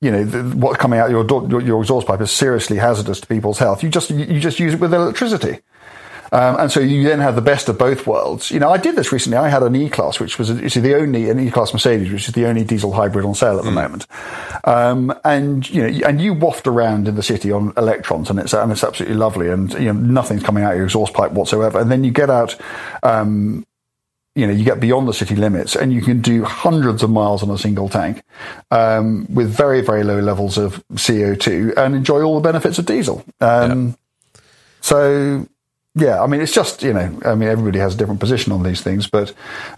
you 0.00 0.12
know, 0.12 0.24
the, 0.24 0.56
what's 0.56 0.78
coming 0.78 1.00
out 1.00 1.10
your, 1.10 1.26
your 1.48 1.60
your 1.60 1.80
exhaust 1.80 2.06
pipe 2.06 2.20
is 2.20 2.30
seriously 2.30 2.76
hazardous 2.76 3.20
to 3.20 3.26
people's 3.26 3.58
health, 3.58 3.82
you 3.82 3.88
just 3.88 4.10
you 4.10 4.38
just 4.38 4.60
use 4.60 4.74
it 4.74 4.80
with 4.80 4.94
electricity. 4.94 5.58
Um, 6.32 6.56
and 6.58 6.70
so 6.70 6.80
you 6.80 7.04
then 7.04 7.20
have 7.20 7.34
the 7.34 7.42
best 7.42 7.68
of 7.68 7.78
both 7.78 8.06
worlds. 8.06 8.50
You 8.50 8.60
know, 8.60 8.70
I 8.70 8.76
did 8.76 8.96
this 8.96 9.12
recently. 9.12 9.38
I 9.38 9.48
had 9.48 9.62
an 9.62 9.74
E-Class, 9.74 10.20
which 10.20 10.38
was 10.38 10.50
a, 10.50 10.54
the 10.54 10.94
only, 10.94 11.30
an 11.30 11.40
E-Class 11.40 11.72
Mercedes, 11.72 12.12
which 12.12 12.28
is 12.28 12.34
the 12.34 12.46
only 12.46 12.64
diesel 12.64 12.92
hybrid 12.92 13.24
on 13.24 13.34
sale 13.34 13.58
at 13.58 13.64
the 13.64 13.70
mm. 13.70 13.74
moment. 13.74 14.06
Um, 14.64 15.14
and, 15.24 15.68
you 15.70 15.82
know, 15.82 16.06
and 16.06 16.20
you 16.20 16.34
waft 16.34 16.66
around 16.66 17.08
in 17.08 17.14
the 17.14 17.22
city 17.22 17.50
on 17.50 17.72
electrons 17.76 18.30
and 18.30 18.38
it's, 18.38 18.52
and 18.52 18.70
it's 18.70 18.84
absolutely 18.84 19.16
lovely 19.16 19.48
and, 19.48 19.72
you 19.74 19.92
know, 19.92 19.92
nothing's 19.92 20.42
coming 20.42 20.64
out 20.64 20.72
of 20.72 20.76
your 20.76 20.86
exhaust 20.86 21.14
pipe 21.14 21.32
whatsoever. 21.32 21.78
And 21.78 21.90
then 21.90 22.04
you 22.04 22.10
get 22.10 22.30
out, 22.30 22.56
um, 23.02 23.64
you 24.34 24.46
know, 24.46 24.52
you 24.52 24.64
get 24.64 24.78
beyond 24.78 25.08
the 25.08 25.12
city 25.12 25.34
limits 25.34 25.74
and 25.74 25.92
you 25.92 26.02
can 26.02 26.20
do 26.20 26.44
hundreds 26.44 27.02
of 27.02 27.10
miles 27.10 27.42
on 27.42 27.50
a 27.50 27.58
single 27.58 27.88
tank 27.88 28.22
um, 28.70 29.26
with 29.34 29.50
very, 29.50 29.80
very 29.80 30.04
low 30.04 30.20
levels 30.20 30.58
of 30.58 30.84
CO2 30.92 31.76
and 31.76 31.94
enjoy 31.94 32.22
all 32.22 32.34
the 32.34 32.40
benefits 32.40 32.78
of 32.78 32.86
diesel. 32.86 33.24
Um. 33.40 33.96
So, 34.80 35.46
yeah, 36.00 36.22
I 36.22 36.26
mean, 36.26 36.40
it's 36.40 36.52
just, 36.52 36.82
you 36.82 36.92
know, 36.92 37.18
I 37.24 37.34
mean, 37.34 37.48
everybody 37.48 37.78
has 37.78 37.94
a 37.94 37.98
different 37.98 38.20
position 38.20 38.52
on 38.52 38.62
these 38.62 38.80
things, 38.80 39.08
but 39.08 39.30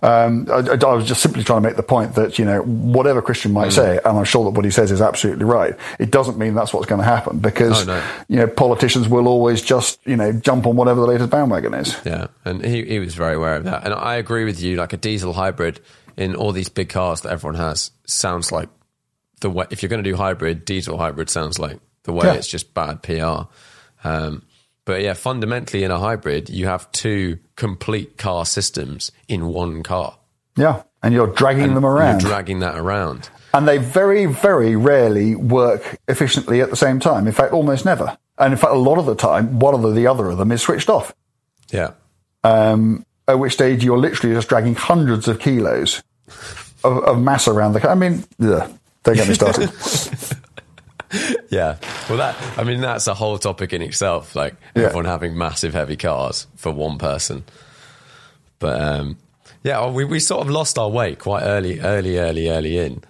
um, 0.03 0.47
I, 0.51 0.59
I, 0.59 0.95
was 0.95 1.07
just 1.07 1.23
simply 1.23 1.43
trying 1.45 1.63
to 1.63 1.69
make 1.69 1.77
the 1.77 1.83
point 1.83 2.15
that, 2.15 2.39
you 2.39 2.45
know, 2.45 2.63
whatever 2.63 3.23
Christian 3.23 3.53
might 3.53 3.69
mm. 3.69 3.75
say, 3.75 3.99
and 4.05 4.19
I'm 4.19 4.25
sure 4.25 4.45
that 4.45 4.51
what 4.51 4.65
he 4.65 4.71
says 4.71 4.93
is 4.93 5.01
absolutely 5.01 5.45
right, 5.45 5.75
it 5.99 6.11
doesn't 6.11 6.39
mean 6.39 6.55
that's 6.55 6.75
what's 6.75 6.87
going 6.87 7.01
to 7.01 7.07
happen 7.07 7.39
because, 7.39 7.89
oh, 7.89 7.93
no. 7.93 8.05
you 8.29 8.37
know, 8.37 8.47
politicians 8.47 9.09
will 9.09 9.29
always 9.29 9.63
just, 9.63 9.99
you 10.05 10.17
know, 10.17 10.33
jump 10.33 10.67
on 10.67 10.77
whatever 10.77 11.01
the 11.01 11.07
latest 11.07 11.31
bandwagon 11.31 11.75
is. 11.75 11.97
Yeah, 12.05 12.29
and 12.45 12.65
he, 12.65 12.85
he 12.85 12.99
was 12.99 13.15
very 13.15 13.35
aware 13.35 13.57
of 13.57 13.65
that. 13.65 13.85
And 13.85 13.95
I 13.95 14.17
agree 14.17 14.45
with 14.45 14.61
you, 14.61 14.77
like 14.77 14.93
a 14.93 14.99
diesel 14.99 15.33
hybrid 15.33 15.81
in 16.17 16.35
all 16.35 16.53
these 16.53 16.69
big 16.69 16.89
cars 16.89 17.23
that 17.23 17.33
everyone 17.33 17.59
has 17.59 17.91
sounds 18.05 18.53
like 18.53 18.69
the 19.41 19.51
way, 19.51 19.67
if 19.71 19.83
you're 19.83 19.89
going 19.89 20.05
to 20.05 20.11
do 20.11 20.17
hybrid, 20.17 20.65
diesel 20.65 20.99
hybrid 20.99 21.31
sounds 21.31 21.59
like 21.59 21.79
the 22.03 22.13
way 22.13 22.27
yeah. 22.27 22.35
it's 22.35 22.49
just 22.49 22.75
bad 22.75 23.03
PR. 23.03 23.49
Um, 24.03 24.43
but 24.91 25.03
yeah, 25.03 25.13
fundamentally 25.13 25.85
in 25.85 25.93
a 25.93 26.01
hybrid, 26.01 26.51
you 26.51 26.67
have 26.67 26.91
two 26.91 27.39
complete 27.55 28.19
car 28.19 28.45
systems 28.45 29.13
in 29.29 29.47
one 29.47 29.85
car. 29.85 30.19
Yeah, 30.57 30.83
and 31.01 31.15
you're 31.15 31.29
dragging 31.29 31.63
and 31.63 31.77
them 31.77 31.87
around. 31.87 32.23
You're 32.23 32.31
dragging 32.33 32.59
that 32.59 32.77
around. 32.77 33.31
And 33.55 33.69
they 33.69 33.79
very, 33.79 34.27
very 34.27 34.75
rarely 34.75 35.37
work 35.37 35.97
efficiently 36.09 36.61
at 36.61 36.71
the 36.71 36.77
same 36.77 36.99
time. 36.99 37.29
In 37.29 37.33
fact, 37.33 37.53
almost 37.53 37.85
never. 37.85 38.19
And 38.37 38.53
in 38.53 38.59
fact, 38.59 38.73
a 38.73 38.79
lot 38.79 38.99
of 38.99 39.07
the 39.07 39.15
time, 39.15 39.61
one 39.61 39.75
of 39.75 39.83
the, 39.83 39.93
the 39.93 40.09
other 40.09 40.29
of 40.29 40.39
them 40.39 40.51
is 40.51 40.61
switched 40.61 40.89
off. 40.89 41.15
Yeah. 41.71 41.93
Um, 42.43 43.07
at 43.29 43.39
which 43.39 43.53
stage 43.53 43.85
you're 43.85 43.97
literally 43.97 44.35
just 44.35 44.49
dragging 44.49 44.75
hundreds 44.75 45.29
of 45.29 45.39
kilos 45.39 46.03
of, 46.83 46.99
of 47.05 47.23
mass 47.23 47.47
around 47.47 47.75
the 47.75 47.81
car. 47.81 47.93
I 47.93 47.95
mean, 47.95 48.25
ugh, 48.43 48.77
don't 49.05 49.15
get 49.15 49.29
me 49.29 49.35
started. 49.35 49.71
yeah. 51.51 51.77
Well, 52.09 52.19
that, 52.19 52.59
I 52.59 52.65
mean, 52.65 52.81
that's 52.81 53.07
a 53.07 53.15
whole 53.15 53.39
topic 53.39 53.73
in 53.73 53.83
itself. 53.83 54.35
Like 54.35 54.55
yeah. 54.75 54.85
everyone 54.85 55.07
having 55.07 55.37
massive 55.37 55.75
heavy 55.75 55.97
cars 55.97 56.47
for 56.57 56.73
one 56.73 56.99
person. 56.99 57.45
But, 58.59 58.81
um, 58.81 59.19
yeah, 59.63 59.91
we, 59.91 60.05
we 60.05 60.21
sort 60.21 60.43
of 60.43 60.51
lost 60.51 60.79
our 60.79 60.89
way 60.89 61.15
quite 61.15 61.43
early, 61.43 61.81
early, 61.81 62.19
early, 62.19 62.49
early 62.49 62.79
in. 62.79 63.03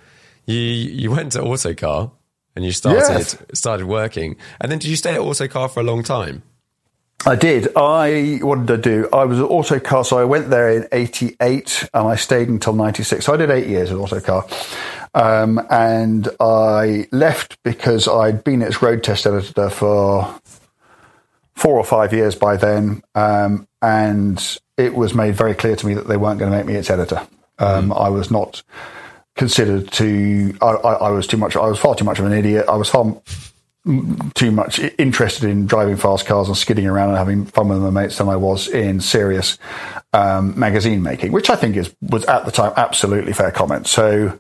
You, 0.47 0.57
you 0.57 1.11
went 1.11 1.33
to 1.33 1.43
Autocar 1.43 2.11
and 2.57 2.65
you 2.65 2.73
started, 2.73 3.19
yes. 3.19 3.37
started 3.55 3.87
working. 3.87 4.37
And 4.61 4.71
then 4.71 4.79
did 4.79 4.89
you 4.89 4.97
stay 4.97 5.15
at 5.15 5.21
Autocar 5.21 5.69
for 5.69 5.81
a 5.81 5.85
long 5.85 6.03
time? 6.03 6.43
I 7.27 7.37
did. 7.37 7.69
I 7.77 8.39
what 8.43 8.67
did 8.67 8.79
I 8.79 8.83
do? 8.83 9.09
I 9.13 9.25
was 9.25 9.39
at 9.39 9.45
Autocar, 9.45 10.05
so 10.05 10.19
I 10.19 10.25
went 10.25 10.51
there 10.51 10.71
in 10.71 10.89
'88 10.91 11.89
and 11.93 12.09
I 12.09 12.17
stayed 12.17 12.49
until 12.49 12.73
'96. 12.73 13.27
So 13.27 13.35
I 13.35 13.37
did 13.37 13.51
eight 13.51 13.67
years 13.67 13.91
at 13.91 13.99
Autocar, 13.99 14.47
um, 15.15 15.61
and 15.71 16.29
I 16.41 17.07
left 17.13 17.63
because 17.63 18.09
I'd 18.09 18.43
been 18.43 18.63
its 18.63 18.81
road 18.83 19.05
test 19.05 19.27
editor 19.27 19.69
for 19.69 20.41
four 21.55 21.77
or 21.77 21.85
five 21.85 22.13
years 22.13 22.35
by 22.35 22.57
then. 22.57 23.03
Um, 23.15 23.69
and 23.83 24.59
it 24.77 24.95
was 24.95 25.15
made 25.15 25.35
very 25.35 25.55
clear 25.55 25.77
to 25.77 25.87
me 25.87 25.95
that 25.95 26.09
they 26.09 26.17
weren't 26.17 26.39
going 26.39 26.51
to 26.51 26.57
make 26.57 26.67
me 26.67 26.75
its 26.75 26.91
editor. 26.91 27.27
Um, 27.59 27.91
mm. 27.91 28.01
I 28.01 28.09
was 28.09 28.31
not 28.31 28.63
considered 29.37 29.91
to, 29.93 30.57
I, 30.61 30.67
I, 30.67 30.93
I, 30.95 31.11
was 31.11 31.27
too 31.27 31.37
much, 31.37 31.57
I 31.57 31.67
was 31.67 31.79
far 31.79 31.95
too 31.95 32.05
much 32.05 32.19
of 32.19 32.25
an 32.25 32.33
idiot. 32.33 32.65
I 32.69 32.77
was 32.77 32.89
far, 32.89 33.15
too 34.35 34.51
much 34.51 34.79
interested 34.99 35.49
in 35.49 35.67
driving 35.67 35.97
fast 35.97 36.27
cars 36.27 36.49
and 36.49 36.57
skidding 36.57 36.87
around 36.87 37.11
and 37.11 37.19
having 37.19 37.47
fun 37.47 37.69
with 37.69 37.79
my 37.79 37.91
mates 37.91 38.19
than 38.19 38.29
I 38.29 38.37
was 38.37 38.69
in 38.69 39.01
serious 39.01 39.59
um, 40.13 40.59
magazine 40.59 41.03
making, 41.03 41.33
which 41.33 41.49
I 41.49 41.57
think 41.57 41.77
is 41.77 41.95
was 42.03 42.25
at 42.27 42.45
the 42.45 42.51
time 42.51 42.73
absolutely 42.77 43.33
fair 43.33 43.51
comment. 43.51 43.87
So 43.87 44.39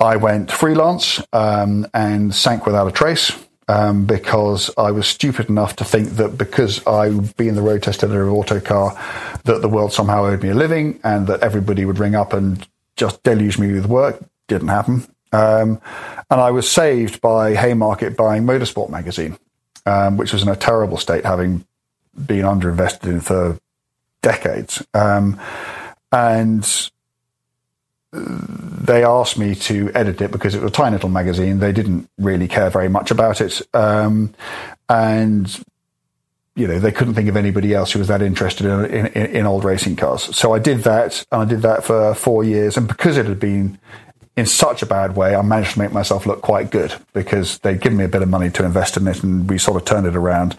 I 0.00 0.16
went 0.16 0.50
freelance 0.50 1.22
um, 1.32 1.86
and 1.94 2.34
sank 2.34 2.66
without 2.66 2.86
a 2.86 2.92
trace. 2.92 3.32
Um, 3.66 4.04
because 4.04 4.70
I 4.76 4.90
was 4.90 5.06
stupid 5.06 5.48
enough 5.48 5.76
to 5.76 5.86
think 5.86 6.10
that 6.16 6.36
because 6.36 6.86
I 6.86 7.08
being 7.38 7.54
the 7.54 7.62
road 7.62 7.82
test 7.82 8.04
editor 8.04 8.28
of 8.28 8.34
Autocar, 8.34 8.94
that 9.44 9.62
the 9.62 9.70
world 9.70 9.90
somehow 9.90 10.26
owed 10.26 10.42
me 10.42 10.50
a 10.50 10.54
living 10.54 11.00
and 11.02 11.26
that 11.28 11.42
everybody 11.42 11.86
would 11.86 11.98
ring 11.98 12.14
up 12.14 12.34
and 12.34 12.68
just 12.96 13.22
deluge 13.22 13.58
me 13.58 13.72
with 13.72 13.86
work. 13.86 14.22
Didn't 14.48 14.68
happen. 14.68 15.06
Um, 15.34 15.80
and 16.30 16.40
I 16.40 16.52
was 16.52 16.70
saved 16.70 17.20
by 17.20 17.54
Haymarket 17.54 18.16
buying 18.16 18.44
Motorsport 18.44 18.88
magazine, 18.88 19.36
um, 19.84 20.16
which 20.16 20.32
was 20.32 20.42
in 20.42 20.48
a 20.48 20.56
terrible 20.56 20.96
state, 20.96 21.24
having 21.24 21.64
been 22.14 22.44
underinvested 22.44 23.04
in 23.04 23.20
for 23.20 23.58
decades. 24.22 24.84
Um, 24.94 25.40
and 26.12 26.90
they 28.12 29.02
asked 29.02 29.36
me 29.36 29.56
to 29.56 29.90
edit 29.92 30.20
it 30.20 30.30
because 30.30 30.54
it 30.54 30.62
was 30.62 30.70
a 30.70 30.74
tiny 30.74 30.94
little 30.94 31.08
magazine. 31.08 31.58
They 31.58 31.72
didn't 31.72 32.08
really 32.16 32.46
care 32.46 32.70
very 32.70 32.88
much 32.88 33.10
about 33.10 33.40
it. 33.40 33.60
Um, 33.74 34.32
and 34.88 35.64
you 36.54 36.68
know, 36.68 36.78
they 36.78 36.92
couldn't 36.92 37.14
think 37.14 37.28
of 37.28 37.36
anybody 37.36 37.74
else 37.74 37.90
who 37.90 37.98
was 37.98 38.06
that 38.06 38.22
interested 38.22 38.66
in, 38.66 38.84
in, 38.84 39.26
in, 39.36 39.46
old 39.46 39.64
racing 39.64 39.96
cars. 39.96 40.22
So 40.36 40.54
I 40.54 40.60
did 40.60 40.84
that, 40.84 41.24
and 41.32 41.42
I 41.42 41.44
did 41.44 41.62
that 41.62 41.82
for 41.82 42.14
four 42.14 42.44
years. 42.44 42.76
And 42.76 42.86
because 42.86 43.16
it 43.16 43.26
had 43.26 43.40
been 43.40 43.76
in 44.36 44.46
such 44.46 44.82
a 44.82 44.86
bad 44.86 45.14
way, 45.14 45.36
I 45.36 45.42
managed 45.42 45.74
to 45.74 45.78
make 45.78 45.92
myself 45.92 46.26
look 46.26 46.42
quite 46.42 46.70
good 46.70 46.92
because 47.12 47.58
they'd 47.58 47.80
given 47.80 47.98
me 47.98 48.04
a 48.04 48.08
bit 48.08 48.20
of 48.20 48.28
money 48.28 48.50
to 48.50 48.64
invest 48.64 48.96
in 48.96 49.06
it 49.06 49.22
and 49.22 49.48
we 49.48 49.58
sort 49.58 49.80
of 49.80 49.86
turned 49.86 50.08
it 50.08 50.16
around. 50.16 50.56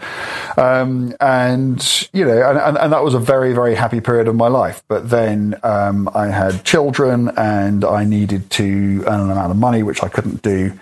Um, 0.56 1.14
and, 1.20 2.08
you 2.14 2.24
know, 2.24 2.48
and, 2.48 2.58
and, 2.58 2.78
and, 2.78 2.92
that 2.94 3.04
was 3.04 3.12
a 3.12 3.18
very, 3.18 3.52
very 3.52 3.74
happy 3.74 4.00
period 4.00 4.28
of 4.28 4.34
my 4.34 4.48
life. 4.48 4.82
But 4.88 5.10
then 5.10 5.56
um, 5.62 6.08
I 6.14 6.28
had 6.28 6.64
children 6.64 7.30
and 7.36 7.84
I 7.84 8.04
needed 8.04 8.48
to 8.52 9.04
earn 9.06 9.20
an 9.20 9.30
amount 9.30 9.50
of 9.50 9.58
money, 9.58 9.82
which 9.82 10.02
I 10.02 10.08
couldn't 10.08 10.40
do 10.40 10.72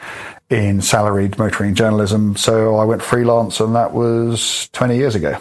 in 0.48 0.80
salaried 0.80 1.36
motoring 1.36 1.74
journalism. 1.74 2.36
So 2.36 2.76
I 2.76 2.84
went 2.84 3.02
freelance 3.02 3.58
and 3.58 3.74
that 3.74 3.92
was 3.92 4.68
20 4.72 4.96
years 4.96 5.16
ago. 5.16 5.36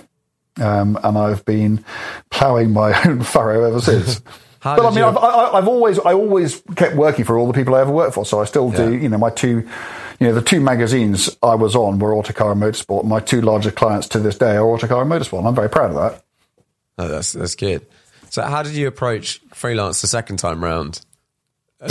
Um, 0.59 0.97
and 1.03 1.17
I've 1.19 1.45
been 1.45 1.85
ploughing 2.31 2.73
my 2.73 2.99
own 3.05 3.21
furrow 3.21 3.63
ever 3.63 3.79
since. 3.79 4.21
How 4.63 4.77
but 4.77 4.85
I 4.85 4.89
mean, 4.91 4.99
you... 4.99 5.05
I've, 5.05 5.17
I, 5.17 5.55
have 5.55 5.67
always, 5.67 5.99
I 5.99 6.13
always 6.13 6.63
kept 6.77 6.95
working 6.95 7.25
for 7.25 7.37
all 7.37 7.47
the 7.47 7.53
people 7.53 7.75
I 7.75 7.81
ever 7.81 7.91
worked 7.91 8.13
for. 8.13 8.25
So 8.25 8.39
I 8.39 8.45
still 8.45 8.71
do, 8.71 8.93
yeah. 8.93 9.01
you 9.01 9.09
know, 9.09 9.17
my 9.17 9.29
two, 9.29 9.67
you 10.21 10.27
know, 10.27 10.33
the 10.33 10.41
two 10.41 10.61
magazines 10.61 11.35
I 11.43 11.55
was 11.55 11.75
on 11.75 11.99
were 11.99 12.15
Autocar 12.15 12.53
and 12.53 12.61
Motorsport. 12.61 13.03
My 13.03 13.19
two 13.19 13.41
largest 13.41 13.75
clients 13.75 14.07
to 14.09 14.19
this 14.19 14.37
day 14.37 14.55
are 14.55 14.65
Autocar 14.65 15.01
and 15.01 15.11
Motorsport. 15.11 15.39
And 15.39 15.49
I'm 15.49 15.55
very 15.55 15.69
proud 15.69 15.91
of 15.91 15.95
that. 15.97 16.23
Oh, 16.97 17.09
that's, 17.09 17.33
that's 17.33 17.55
good. 17.55 17.85
So 18.29 18.41
how 18.43 18.63
did 18.63 18.71
you 18.71 18.87
approach 18.87 19.41
freelance 19.53 19.99
the 19.99 20.07
second 20.07 20.37
time 20.37 20.63
round? 20.63 21.01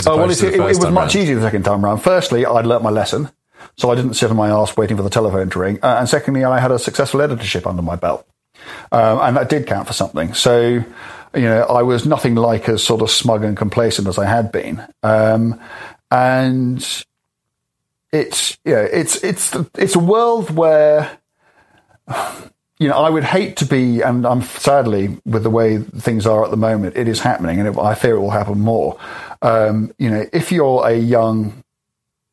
Oh, 0.07 0.17
well, 0.17 0.31
it, 0.31 0.41
it, 0.41 0.55
it 0.55 0.59
was 0.59 0.79
much 0.79 1.13
round? 1.13 1.15
easier 1.15 1.35
the 1.35 1.43
second 1.43 1.65
time 1.65 1.85
round. 1.85 2.01
Firstly, 2.01 2.43
I'd 2.43 2.65
learnt 2.65 2.81
my 2.81 2.89
lesson. 2.89 3.29
So 3.77 3.91
I 3.91 3.95
didn't 3.95 4.15
sit 4.15 4.31
on 4.31 4.35
my 4.35 4.49
ass 4.49 4.75
waiting 4.75 4.97
for 4.97 5.03
the 5.03 5.11
telephone 5.11 5.51
to 5.51 5.59
ring. 5.59 5.77
Uh, 5.83 5.97
and 5.99 6.09
secondly, 6.09 6.43
I 6.43 6.59
had 6.59 6.71
a 6.71 6.79
successful 6.79 7.21
editorship 7.21 7.67
under 7.67 7.83
my 7.83 7.97
belt. 7.97 8.27
Um, 8.91 9.19
and 9.19 9.37
that 9.37 9.49
did 9.49 9.67
count 9.67 9.85
for 9.85 9.93
something. 9.93 10.33
So, 10.33 10.83
you 11.35 11.41
know, 11.41 11.63
I 11.63 11.81
was 11.81 12.05
nothing 12.05 12.35
like 12.35 12.69
as 12.69 12.83
sort 12.83 13.01
of 13.01 13.09
smug 13.09 13.43
and 13.43 13.57
complacent 13.57 14.07
as 14.07 14.17
I 14.17 14.25
had 14.25 14.51
been. 14.51 14.85
Um, 15.01 15.59
and 16.11 17.05
it's, 18.11 18.57
yeah, 18.63 18.81
it's, 18.81 19.23
it's, 19.23 19.55
it's 19.77 19.95
a 19.95 19.99
world 19.99 20.51
where, 20.51 21.17
you 22.79 22.87
know, 22.87 22.97
I 22.97 23.09
would 23.09 23.23
hate 23.23 23.57
to 23.57 23.65
be, 23.65 24.01
and 24.01 24.25
I'm 24.25 24.41
sadly 24.41 25.17
with 25.25 25.43
the 25.43 25.49
way 25.49 25.77
things 25.77 26.25
are 26.27 26.43
at 26.43 26.51
the 26.51 26.57
moment, 26.57 26.97
it 26.97 27.07
is 27.07 27.19
happening, 27.19 27.59
and 27.59 27.67
it, 27.67 27.77
I 27.79 27.95
fear 27.95 28.15
it 28.15 28.19
will 28.19 28.29
happen 28.29 28.59
more. 28.59 28.99
Um, 29.41 29.93
you 29.97 30.09
know, 30.09 30.25
if 30.33 30.51
you're 30.51 30.85
a 30.85 30.95
young 30.95 31.63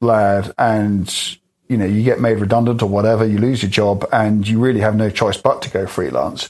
lad 0.00 0.52
and 0.58 1.36
you 1.68 1.76
know 1.76 1.84
you 1.84 2.02
get 2.02 2.20
made 2.20 2.38
redundant 2.38 2.82
or 2.82 2.88
whatever, 2.88 3.24
you 3.24 3.38
lose 3.38 3.62
your 3.62 3.70
job, 3.70 4.08
and 4.12 4.48
you 4.48 4.58
really 4.58 4.80
have 4.80 4.96
no 4.96 5.08
choice 5.08 5.36
but 5.36 5.62
to 5.62 5.70
go 5.70 5.86
freelance. 5.86 6.48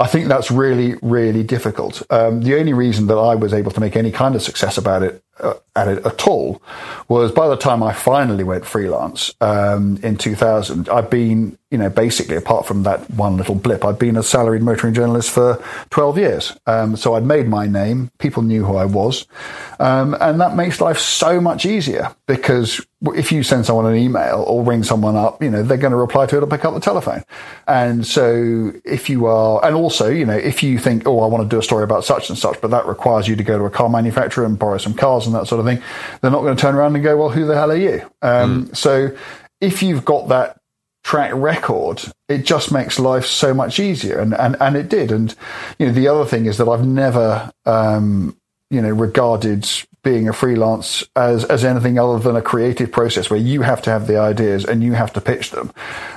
I 0.00 0.06
think 0.06 0.28
that's 0.28 0.50
really, 0.50 0.94
really 1.02 1.42
difficult. 1.42 2.02
Um, 2.10 2.42
the 2.42 2.56
only 2.58 2.72
reason 2.72 3.08
that 3.08 3.18
I 3.18 3.34
was 3.34 3.52
able 3.52 3.72
to 3.72 3.80
make 3.80 3.96
any 3.96 4.12
kind 4.12 4.36
of 4.36 4.42
success 4.42 4.78
about 4.78 5.02
it 5.02 5.24
uh, 5.40 5.54
at 5.74 5.88
it 5.88 6.06
at 6.06 6.26
all 6.26 6.62
was 7.08 7.32
by 7.32 7.48
the 7.48 7.56
time 7.56 7.82
I 7.82 7.92
finally 7.92 8.44
went 8.44 8.64
freelance 8.64 9.34
um, 9.40 9.98
in 10.02 10.16
2000, 10.16 10.88
I'd 10.88 11.10
been, 11.10 11.58
you 11.70 11.76
know, 11.76 11.90
basically 11.90 12.36
apart 12.36 12.66
from 12.66 12.84
that 12.84 13.10
one 13.10 13.36
little 13.36 13.54
blip, 13.54 13.84
I'd 13.84 13.98
been 13.98 14.16
a 14.16 14.22
salaried 14.22 14.62
motoring 14.62 14.94
journalist 14.94 15.30
for 15.30 15.62
12 15.90 16.16
years. 16.18 16.56
Um, 16.66 16.96
so 16.96 17.14
I'd 17.14 17.26
made 17.26 17.46
my 17.46 17.66
name. 17.66 18.10
People 18.18 18.42
knew 18.42 18.64
who 18.64 18.76
I 18.76 18.86
was. 18.86 19.26
Um, 19.78 20.16
and 20.18 20.40
that 20.40 20.56
makes 20.56 20.80
life 20.80 20.98
so 20.98 21.42
much 21.42 21.66
easier 21.66 22.14
because 22.26 22.80
if 23.14 23.30
you 23.30 23.42
send 23.42 23.66
someone 23.66 23.84
an 23.84 23.96
email 23.96 24.44
or 24.46 24.64
ring 24.64 24.82
someone 24.82 25.14
up, 25.14 25.42
you 25.42 25.50
know, 25.50 25.62
they're 25.62 25.76
going 25.76 25.90
to 25.90 25.98
reply 25.98 26.24
to 26.26 26.38
it 26.38 26.42
or 26.42 26.46
pick 26.46 26.64
up 26.64 26.72
the 26.72 26.80
telephone. 26.80 27.22
And 27.66 28.06
so 28.06 28.72
if 28.86 29.10
you 29.10 29.26
are, 29.26 29.62
and 29.62 29.76
also, 29.76 30.08
you 30.08 30.24
know, 30.24 30.36
if 30.36 30.62
you 30.62 30.78
think, 30.78 31.06
oh, 31.06 31.20
I 31.20 31.26
want 31.26 31.42
to 31.42 31.48
do 31.54 31.58
a 31.58 31.62
story 31.62 31.84
about 31.84 32.02
such 32.02 32.30
and 32.30 32.38
such, 32.38 32.58
but 32.62 32.70
that 32.70 32.86
requires 32.86 33.28
you 33.28 33.36
to 33.36 33.44
go 33.44 33.58
to 33.58 33.64
a 33.64 33.70
car 33.70 33.90
manufacturer 33.90 34.46
and 34.46 34.58
borrow 34.58 34.78
some 34.78 34.94
cars 34.94 35.26
and 35.26 35.34
that 35.34 35.46
sort 35.46 35.60
of 35.60 35.66
thing, 35.66 35.82
they're 36.22 36.30
not 36.30 36.40
going 36.40 36.56
to 36.56 36.60
turn 36.60 36.74
around 36.74 36.94
and 36.94 37.04
go, 37.04 37.14
well, 37.18 37.28
who 37.28 37.44
the 37.44 37.54
hell 37.54 37.70
are 37.70 37.76
you? 37.76 38.00
Um, 38.22 38.68
mm. 38.68 38.76
So 38.76 39.14
if 39.60 39.82
you've 39.82 40.06
got 40.06 40.28
that 40.28 40.58
track 41.04 41.32
record, 41.34 42.02
it 42.28 42.44
just 42.44 42.70
makes 42.70 42.98
life 42.98 43.26
so 43.26 43.54
much 43.54 43.80
easier. 43.80 44.18
And, 44.18 44.34
and, 44.34 44.56
and 44.60 44.76
it 44.76 44.88
did. 44.88 45.10
And, 45.10 45.34
you 45.78 45.86
know, 45.86 45.92
the 45.92 46.08
other 46.08 46.24
thing 46.24 46.46
is 46.46 46.58
that 46.58 46.68
I've 46.68 46.86
never, 46.86 47.50
um, 47.64 48.36
you 48.70 48.82
know, 48.82 48.90
regarded 48.90 49.66
being 50.02 50.28
a 50.28 50.32
freelance 50.32 51.04
as, 51.16 51.44
as 51.44 51.64
anything 51.64 51.98
other 51.98 52.18
than 52.18 52.36
a 52.36 52.42
creative 52.42 52.92
process 52.92 53.30
where 53.30 53.38
you 53.38 53.62
have 53.62 53.82
to 53.82 53.90
have 53.90 54.06
the 54.06 54.18
ideas 54.18 54.64
and 54.64 54.82
you 54.82 54.92
have 54.92 55.12
to 55.12 55.20
pitch 55.20 55.50
them. 55.50 55.72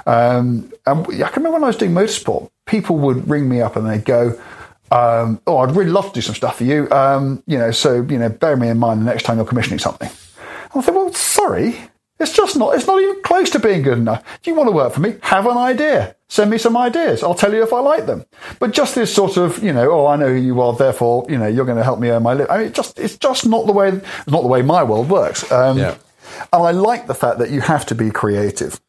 Um, 0.06 0.72
and 0.86 1.08
I 1.24 1.30
can 1.30 1.44
remember 1.44 1.54
when 1.54 1.64
I 1.64 1.68
was 1.68 1.78
doing 1.78 1.92
motorsport, 1.92 2.50
people 2.66 2.98
would 3.00 3.30
ring 3.30 3.50
me 3.50 3.62
up 3.62 3.76
and 3.76 3.90
they'd 3.90 4.06
go, 4.06 4.40
um, 4.92 5.42
oh, 5.48 5.58
I'd 5.60 5.76
really 5.76 5.90
love 5.90 6.08
to 6.08 6.14
do 6.14 6.22
some 6.22 6.36
stuff 6.36 6.58
for 6.58 6.66
you. 6.66 6.90
Um, 6.92 7.42
you 7.48 7.58
know, 7.58 7.72
so, 7.72 8.02
you 8.02 8.20
know, 8.20 8.30
bear 8.30 8.58
me 8.58 8.68
in 8.68 8.78
mind 8.78 9.02
the 9.02 9.06
next 9.06 9.24
time 9.24 9.38
you're 9.38 9.46
commissioning 9.46 9.80
something. 9.80 10.10
I 10.74 10.82
thought, 10.82 10.94
well, 10.94 11.14
sorry, 11.14 11.78
it's 12.22 12.34
just 12.34 12.55
not, 12.57 12.76
it's 12.76 12.88
not 12.88 13.01
even 13.01 13.22
close 13.24 13.49
to 13.51 13.59
being 13.59 13.82
good 13.82 13.97
enough. 13.97 14.24
Do 14.41 14.51
you 14.51 14.55
want 14.55 14.69
to 14.69 14.76
work 14.76 14.93
for 14.93 15.01
me? 15.01 15.15
Have 15.24 15.47
an 15.47 15.57
idea. 15.57 16.15
Send 16.28 16.49
me 16.49 16.57
some 16.57 16.78
ideas. 16.78 17.24
I'll 17.24 17.36
tell 17.36 17.53
you 17.53 17.63
if 17.63 17.74
I 17.74 17.80
like 17.80 18.05
them. 18.05 18.26
But 18.59 18.72
just 18.72 18.95
this 18.95 19.13
sort 19.13 19.38
of, 19.38 19.61
you 19.63 19.74
know, 19.74 19.91
oh, 19.91 20.07
I 20.07 20.15
know 20.15 20.30
who 20.30 20.39
you 20.39 20.61
are, 20.61 20.74
therefore, 20.74 21.26
you 21.28 21.38
know, 21.38 21.47
you're 21.47 21.65
going 21.65 21.78
to 21.78 21.84
help 21.84 21.99
me 21.99 22.09
earn 22.09 22.24
my 22.24 22.34
living. 22.34 22.51
I 22.51 22.57
mean, 22.59 22.67
it 22.67 22.74
just, 22.74 22.99
it's 22.99 23.17
just 23.17 23.45
not 23.45 23.65
the 23.65 23.74
way, 23.74 23.89
it's 23.89 24.28
not 24.28 24.41
the 24.41 24.47
way 24.47 24.61
my 24.61 24.84
world 24.84 25.09
works. 25.09 25.51
Um, 25.51 25.78
yeah. 25.78 25.97
And 26.53 26.63
I 26.63 26.72
like 26.72 27.07
the 27.07 27.15
fact 27.15 27.39
that 27.39 27.49
you 27.49 27.59
have 27.61 27.86
to 27.88 27.95
be 27.95 28.11
creative 28.11 28.80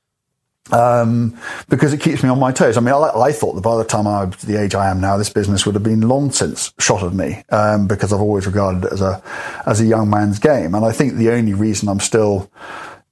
um, 0.70 1.36
because 1.68 1.92
it 1.92 2.00
keeps 2.00 2.22
me 2.22 2.28
on 2.28 2.38
my 2.38 2.52
toes. 2.52 2.76
I 2.76 2.80
mean, 2.80 2.94
I, 2.94 3.10
I, 3.18 3.32
thought 3.32 3.54
that 3.54 3.62
by 3.62 3.76
the 3.76 3.84
time 3.84 4.06
I 4.06 4.24
was 4.24 4.36
the 4.42 4.60
age 4.60 4.74
I 4.74 4.90
am 4.90 5.00
now, 5.00 5.16
this 5.16 5.30
business 5.30 5.66
would 5.66 5.74
have 5.74 5.82
been 5.82 6.02
long 6.02 6.30
since 6.30 6.72
shot 6.78 7.02
of 7.02 7.14
me 7.14 7.42
um, 7.50 7.88
because 7.88 8.12
I've 8.12 8.20
always 8.20 8.46
regarded 8.46 8.84
it 8.84 8.92
as 8.92 9.00
a 9.00 9.22
as 9.66 9.80
a 9.80 9.84
young 9.84 10.08
man's 10.08 10.38
game, 10.38 10.74
and 10.74 10.84
I 10.84 10.92
think 10.92 11.14
the 11.14 11.30
only 11.30 11.54
reason 11.54 11.88
I'm 11.88 12.00
still 12.00 12.50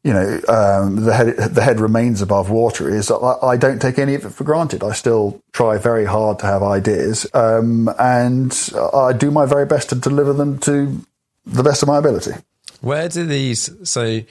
you 0.02 0.12
know, 0.12 0.40
um, 0.48 1.04
the 1.04 1.14
head 1.14 1.36
the 1.36 1.62
head 1.62 1.80
remains 1.80 2.22
above 2.22 2.50
water 2.50 2.88
is 2.88 3.10
I, 3.10 3.34
I, 3.42 3.56
don't 3.56 3.82
take 3.82 3.98
any 3.98 4.14
of 4.14 4.24
it 4.24 4.30
for 4.30 4.44
granted. 4.44 4.82
I 4.82 4.92
still 4.92 5.42
try 5.52 5.76
very 5.76 6.06
hard 6.06 6.38
to 6.38 6.46
have 6.46 6.62
ideas, 6.62 7.26
um, 7.34 7.88
and 7.98 8.56
I 8.94 9.12
do 9.12 9.30
my 9.30 9.44
very 9.46 9.66
best 9.66 9.90
to 9.90 9.94
deliver 9.94 10.32
them 10.32 10.58
to 10.60 11.04
the 11.44 11.62
best 11.62 11.82
of 11.82 11.88
my 11.88 11.98
ability. 11.98 12.32
Where 12.80 13.08
do 13.08 13.26
these 13.26 13.70
so? 13.88 14.22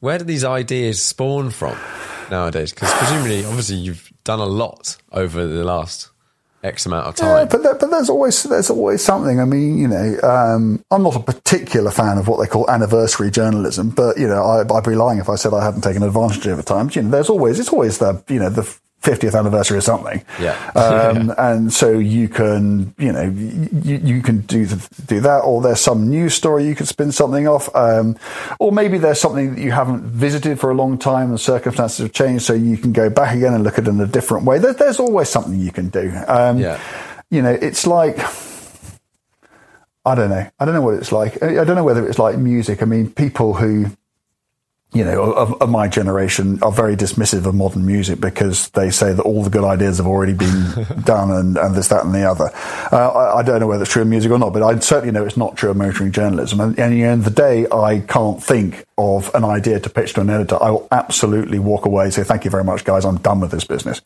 Where 0.00 0.18
do 0.18 0.24
these 0.24 0.44
ideas 0.44 1.00
spawn 1.00 1.50
from? 1.50 1.78
nowadays? 2.32 2.72
Because 2.72 2.92
presumably, 2.94 3.44
obviously, 3.44 3.76
you've 3.76 4.12
done 4.24 4.40
a 4.40 4.46
lot 4.46 4.96
over 5.12 5.46
the 5.46 5.62
last 5.62 6.10
X 6.62 6.86
amount 6.86 7.08
of 7.08 7.16
time. 7.16 7.28
Yeah, 7.28 7.44
but 7.44 7.62
there, 7.62 7.74
but 7.74 7.90
there's 7.90 8.08
always 8.08 8.42
there's 8.44 8.70
always 8.70 9.02
something. 9.02 9.40
I 9.40 9.44
mean, 9.44 9.78
you 9.78 9.88
know, 9.88 10.18
um, 10.22 10.84
I'm 10.90 11.02
not 11.02 11.16
a 11.16 11.20
particular 11.20 11.90
fan 11.90 12.18
of 12.18 12.28
what 12.28 12.40
they 12.40 12.46
call 12.46 12.70
anniversary 12.70 13.30
journalism, 13.30 13.90
but 13.90 14.16
you 14.16 14.28
know, 14.28 14.42
I, 14.42 14.62
would 14.62 14.84
be 14.84 14.94
lying 14.94 15.18
if 15.18 15.28
I 15.28 15.34
said 15.34 15.52
I 15.54 15.64
hadn't 15.64 15.82
taken 15.82 16.02
advantage 16.02 16.46
of 16.46 16.58
it 16.58 16.66
times. 16.66 16.94
You 16.94 17.02
know, 17.02 17.10
there's 17.10 17.30
always 17.30 17.58
it's 17.58 17.70
always 17.70 17.98
the 17.98 18.22
you 18.28 18.38
know 18.38 18.48
the 18.50 18.62
50th 19.02 19.36
anniversary 19.36 19.78
or 19.78 19.80
something. 19.80 20.24
Yeah. 20.40 20.54
Um, 20.74 21.28
yeah. 21.28 21.34
And 21.38 21.72
so 21.72 21.98
you 21.98 22.28
can, 22.28 22.94
you 22.98 23.12
know, 23.12 23.22
you, 23.22 23.96
you 23.96 24.22
can 24.22 24.40
do 24.42 24.64
the, 24.64 25.04
do 25.06 25.20
that, 25.20 25.38
or 25.40 25.60
there's 25.60 25.80
some 25.80 26.08
news 26.08 26.34
story 26.34 26.64
you 26.64 26.74
could 26.74 26.88
spin 26.88 27.10
something 27.10 27.48
off, 27.48 27.68
um, 27.74 28.16
or 28.60 28.70
maybe 28.70 28.98
there's 28.98 29.20
something 29.20 29.54
that 29.54 29.60
you 29.60 29.72
haven't 29.72 30.02
visited 30.04 30.60
for 30.60 30.70
a 30.70 30.74
long 30.74 30.98
time 30.98 31.30
and 31.30 31.40
circumstances 31.40 31.98
have 31.98 32.12
changed, 32.12 32.44
so 32.44 32.52
you 32.52 32.76
can 32.76 32.92
go 32.92 33.10
back 33.10 33.34
again 33.34 33.54
and 33.54 33.64
look 33.64 33.78
at 33.78 33.86
it 33.86 33.90
in 33.90 34.00
a 34.00 34.06
different 34.06 34.44
way. 34.44 34.58
There, 34.58 34.72
there's 34.72 35.00
always 35.00 35.28
something 35.28 35.58
you 35.58 35.72
can 35.72 35.88
do. 35.88 36.12
Um, 36.28 36.58
yeah. 36.58 36.80
You 37.30 37.42
know, 37.42 37.52
it's 37.52 37.86
like. 37.86 38.18
I 40.04 40.16
don't 40.16 40.30
know. 40.30 40.50
I 40.58 40.64
don't 40.64 40.74
know 40.74 40.82
what 40.82 40.94
it's 40.94 41.12
like. 41.12 41.40
I 41.44 41.62
don't 41.62 41.76
know 41.76 41.84
whether 41.84 42.04
it's 42.08 42.18
like 42.18 42.36
music. 42.36 42.82
I 42.82 42.86
mean, 42.86 43.08
people 43.12 43.54
who 43.54 43.86
you 44.94 45.04
know, 45.04 45.32
of, 45.32 45.60
of, 45.62 45.70
my 45.70 45.88
generation 45.88 46.62
are 46.62 46.70
very 46.70 46.96
dismissive 46.96 47.46
of 47.46 47.54
modern 47.54 47.86
music 47.86 48.20
because 48.20 48.68
they 48.70 48.90
say 48.90 49.14
that 49.14 49.22
all 49.22 49.42
the 49.42 49.48
good 49.48 49.64
ideas 49.64 49.96
have 49.96 50.06
already 50.06 50.34
been 50.34 50.86
done 51.04 51.30
and, 51.30 51.56
and 51.56 51.74
this, 51.74 51.88
that, 51.88 52.04
and 52.04 52.14
the 52.14 52.24
other. 52.24 52.50
Uh, 52.92 53.08
I, 53.08 53.38
I, 53.38 53.42
don't 53.42 53.60
know 53.60 53.66
whether 53.66 53.84
it's 53.84 53.92
true 53.92 54.02
of 54.02 54.08
music 54.08 54.30
or 54.30 54.38
not, 54.38 54.52
but 54.52 54.62
I 54.62 54.78
certainly 54.80 55.10
know 55.10 55.24
it's 55.24 55.38
not 55.38 55.56
true 55.56 55.70
of 55.70 55.78
motoring 55.78 56.12
journalism. 56.12 56.60
And, 56.60 56.78
and 56.78 56.92
at 56.92 56.96
the 56.96 57.04
end 57.04 57.26
of 57.26 57.34
the 57.34 57.42
day, 57.42 57.66
I 57.72 58.00
can't 58.00 58.42
think 58.42 58.84
of 58.98 59.34
an 59.34 59.44
idea 59.44 59.80
to 59.80 59.88
pitch 59.88 60.12
to 60.14 60.20
an 60.20 60.28
editor. 60.28 60.62
I 60.62 60.70
will 60.70 60.88
absolutely 60.92 61.58
walk 61.58 61.86
away 61.86 62.04
and 62.04 62.14
say, 62.14 62.22
thank 62.22 62.44
you 62.44 62.50
very 62.50 62.64
much, 62.64 62.84
guys. 62.84 63.06
I'm 63.06 63.16
done 63.16 63.40
with 63.40 63.50
this 63.50 63.64
business. 63.64 64.02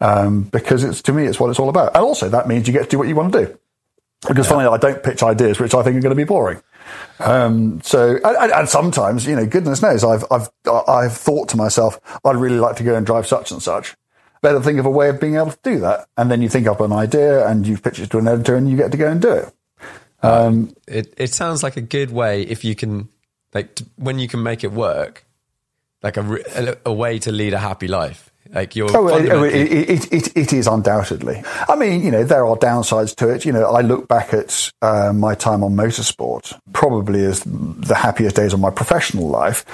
Um, 0.00 0.44
because 0.44 0.84
it's, 0.84 1.02
to 1.02 1.12
me, 1.12 1.24
it's 1.24 1.40
what 1.40 1.50
it's 1.50 1.58
all 1.58 1.68
about. 1.68 1.96
And 1.96 2.04
also 2.04 2.28
that 2.28 2.46
means 2.46 2.68
you 2.68 2.72
get 2.72 2.84
to 2.84 2.90
do 2.90 2.98
what 2.98 3.08
you 3.08 3.16
want 3.16 3.32
to 3.32 3.46
do. 3.46 3.58
Because 4.28 4.46
yeah. 4.46 4.52
finally, 4.52 4.74
I 4.74 4.78
don't 4.78 5.02
pitch 5.02 5.24
ideas 5.24 5.58
which 5.58 5.74
I 5.74 5.82
think 5.82 5.96
are 5.96 6.00
going 6.00 6.10
to 6.10 6.14
be 6.14 6.24
boring. 6.24 6.62
Um, 7.18 7.80
so, 7.82 8.18
and, 8.24 8.52
and, 8.52 8.68
sometimes, 8.68 9.26
you 9.26 9.36
know, 9.36 9.46
goodness 9.46 9.82
knows, 9.82 10.04
I've, 10.04 10.24
I've, 10.30 10.48
I've 10.88 11.12
thought 11.12 11.50
to 11.50 11.56
myself, 11.56 12.00
I'd 12.24 12.36
really 12.36 12.58
like 12.58 12.76
to 12.76 12.82
go 12.82 12.94
and 12.94 13.04
drive 13.04 13.26
such 13.26 13.50
and 13.50 13.62
such. 13.62 13.94
Better 14.40 14.60
think 14.60 14.78
of 14.78 14.86
a 14.86 14.90
way 14.90 15.10
of 15.10 15.20
being 15.20 15.36
able 15.36 15.50
to 15.50 15.58
do 15.62 15.80
that. 15.80 16.08
And 16.16 16.30
then 16.30 16.40
you 16.40 16.48
think 16.48 16.66
up 16.66 16.80
an 16.80 16.92
idea 16.92 17.46
and 17.46 17.66
you 17.66 17.76
pitch 17.76 17.98
it 17.98 18.10
to 18.10 18.18
an 18.18 18.28
editor 18.28 18.56
and 18.56 18.70
you 18.70 18.76
get 18.76 18.90
to 18.92 18.96
go 18.96 19.10
and 19.10 19.20
do 19.20 19.32
it. 19.32 19.52
Um, 20.22 20.74
it, 20.86 21.12
it 21.18 21.34
sounds 21.34 21.62
like 21.62 21.76
a 21.76 21.82
good 21.82 22.10
way 22.10 22.42
if 22.42 22.64
you 22.64 22.74
can, 22.74 23.10
like, 23.52 23.78
when 23.96 24.18
you 24.18 24.28
can 24.28 24.42
make 24.42 24.64
it 24.64 24.72
work, 24.72 25.26
like 26.02 26.16
a, 26.16 26.38
a, 26.54 26.76
a 26.86 26.92
way 26.92 27.18
to 27.18 27.32
lead 27.32 27.52
a 27.52 27.58
happy 27.58 27.88
life. 27.88 28.29
Like 28.52 28.74
you're 28.74 28.88
oh, 28.96 29.06
it, 29.08 29.54
it, 29.54 30.12
it, 30.12 30.36
it 30.36 30.52
is 30.52 30.66
undoubtedly. 30.66 31.42
I 31.68 31.76
mean, 31.76 32.02
you 32.02 32.10
know, 32.10 32.24
there 32.24 32.44
are 32.44 32.56
downsides 32.56 33.14
to 33.16 33.28
it. 33.28 33.44
You 33.44 33.52
know, 33.52 33.66
I 33.66 33.80
look 33.82 34.08
back 34.08 34.34
at 34.34 34.72
uh, 34.82 35.12
my 35.12 35.36
time 35.36 35.62
on 35.62 35.76
motorsport 35.76 36.58
probably 36.72 37.24
as 37.24 37.44
the 37.44 37.94
happiest 37.94 38.34
days 38.34 38.52
of 38.52 38.58
my 38.58 38.70
professional 38.70 39.28
life, 39.28 39.64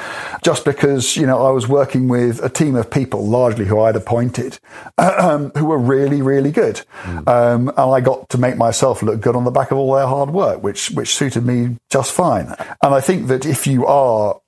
just 0.44 0.66
because 0.66 1.16
you 1.16 1.26
know 1.26 1.46
I 1.46 1.50
was 1.50 1.66
working 1.66 2.08
with 2.08 2.44
a 2.44 2.50
team 2.50 2.74
of 2.74 2.90
people, 2.90 3.26
largely 3.26 3.64
who 3.64 3.80
I'd 3.80 3.96
appointed, 3.96 4.58
um, 4.98 5.52
who 5.56 5.64
were 5.64 5.78
really, 5.78 6.20
really 6.20 6.50
good, 6.50 6.82
mm. 7.04 7.26
um, 7.28 7.68
and 7.68 7.78
I 7.78 8.00
got 8.00 8.28
to 8.30 8.38
make 8.38 8.58
myself 8.58 9.02
look 9.02 9.22
good 9.22 9.36
on 9.36 9.44
the 9.44 9.50
back 9.50 9.70
of 9.70 9.78
all 9.78 9.94
their 9.94 10.06
hard 10.06 10.30
work, 10.30 10.62
which 10.62 10.90
which 10.90 11.14
suited 11.14 11.46
me 11.46 11.76
just 11.88 12.12
fine. 12.12 12.54
And 12.82 12.94
I 12.94 13.00
think 13.00 13.28
that 13.28 13.46
if 13.46 13.66
you 13.66 13.86
are 13.86 14.38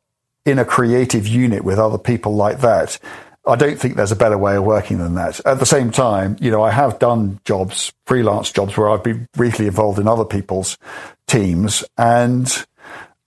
in 0.45 0.59
a 0.59 0.65
creative 0.65 1.27
unit 1.27 1.65
with 1.65 1.79
other 1.79 1.99
people 1.99 2.35
like 2.35 2.61
that 2.61 2.99
I 3.49 3.57
don't 3.57 3.79
think 3.79 3.97
there's 3.97 4.13
a 4.13 4.17
better 4.17 4.37
way 4.37 4.57
of 4.57 4.65
working 4.65 4.99
than 4.99 5.15
that. 5.15 5.41
At 5.47 5.59
the 5.59 5.67
same 5.67 5.91
time, 5.91 6.37
you 6.39 6.51
know, 6.51 6.63
I 6.63 6.71
have 6.71 6.99
done 6.99 7.41
jobs, 7.45 7.93
freelance 8.07 8.53
jobs, 8.53 8.77
where 8.77 8.91
I've 8.91 9.03
been 9.03 9.27
briefly 9.33 9.67
involved 9.67 9.99
in 9.99 10.07
other 10.07 10.27
people's 10.27 10.77
teams, 11.27 11.83
and 11.97 12.67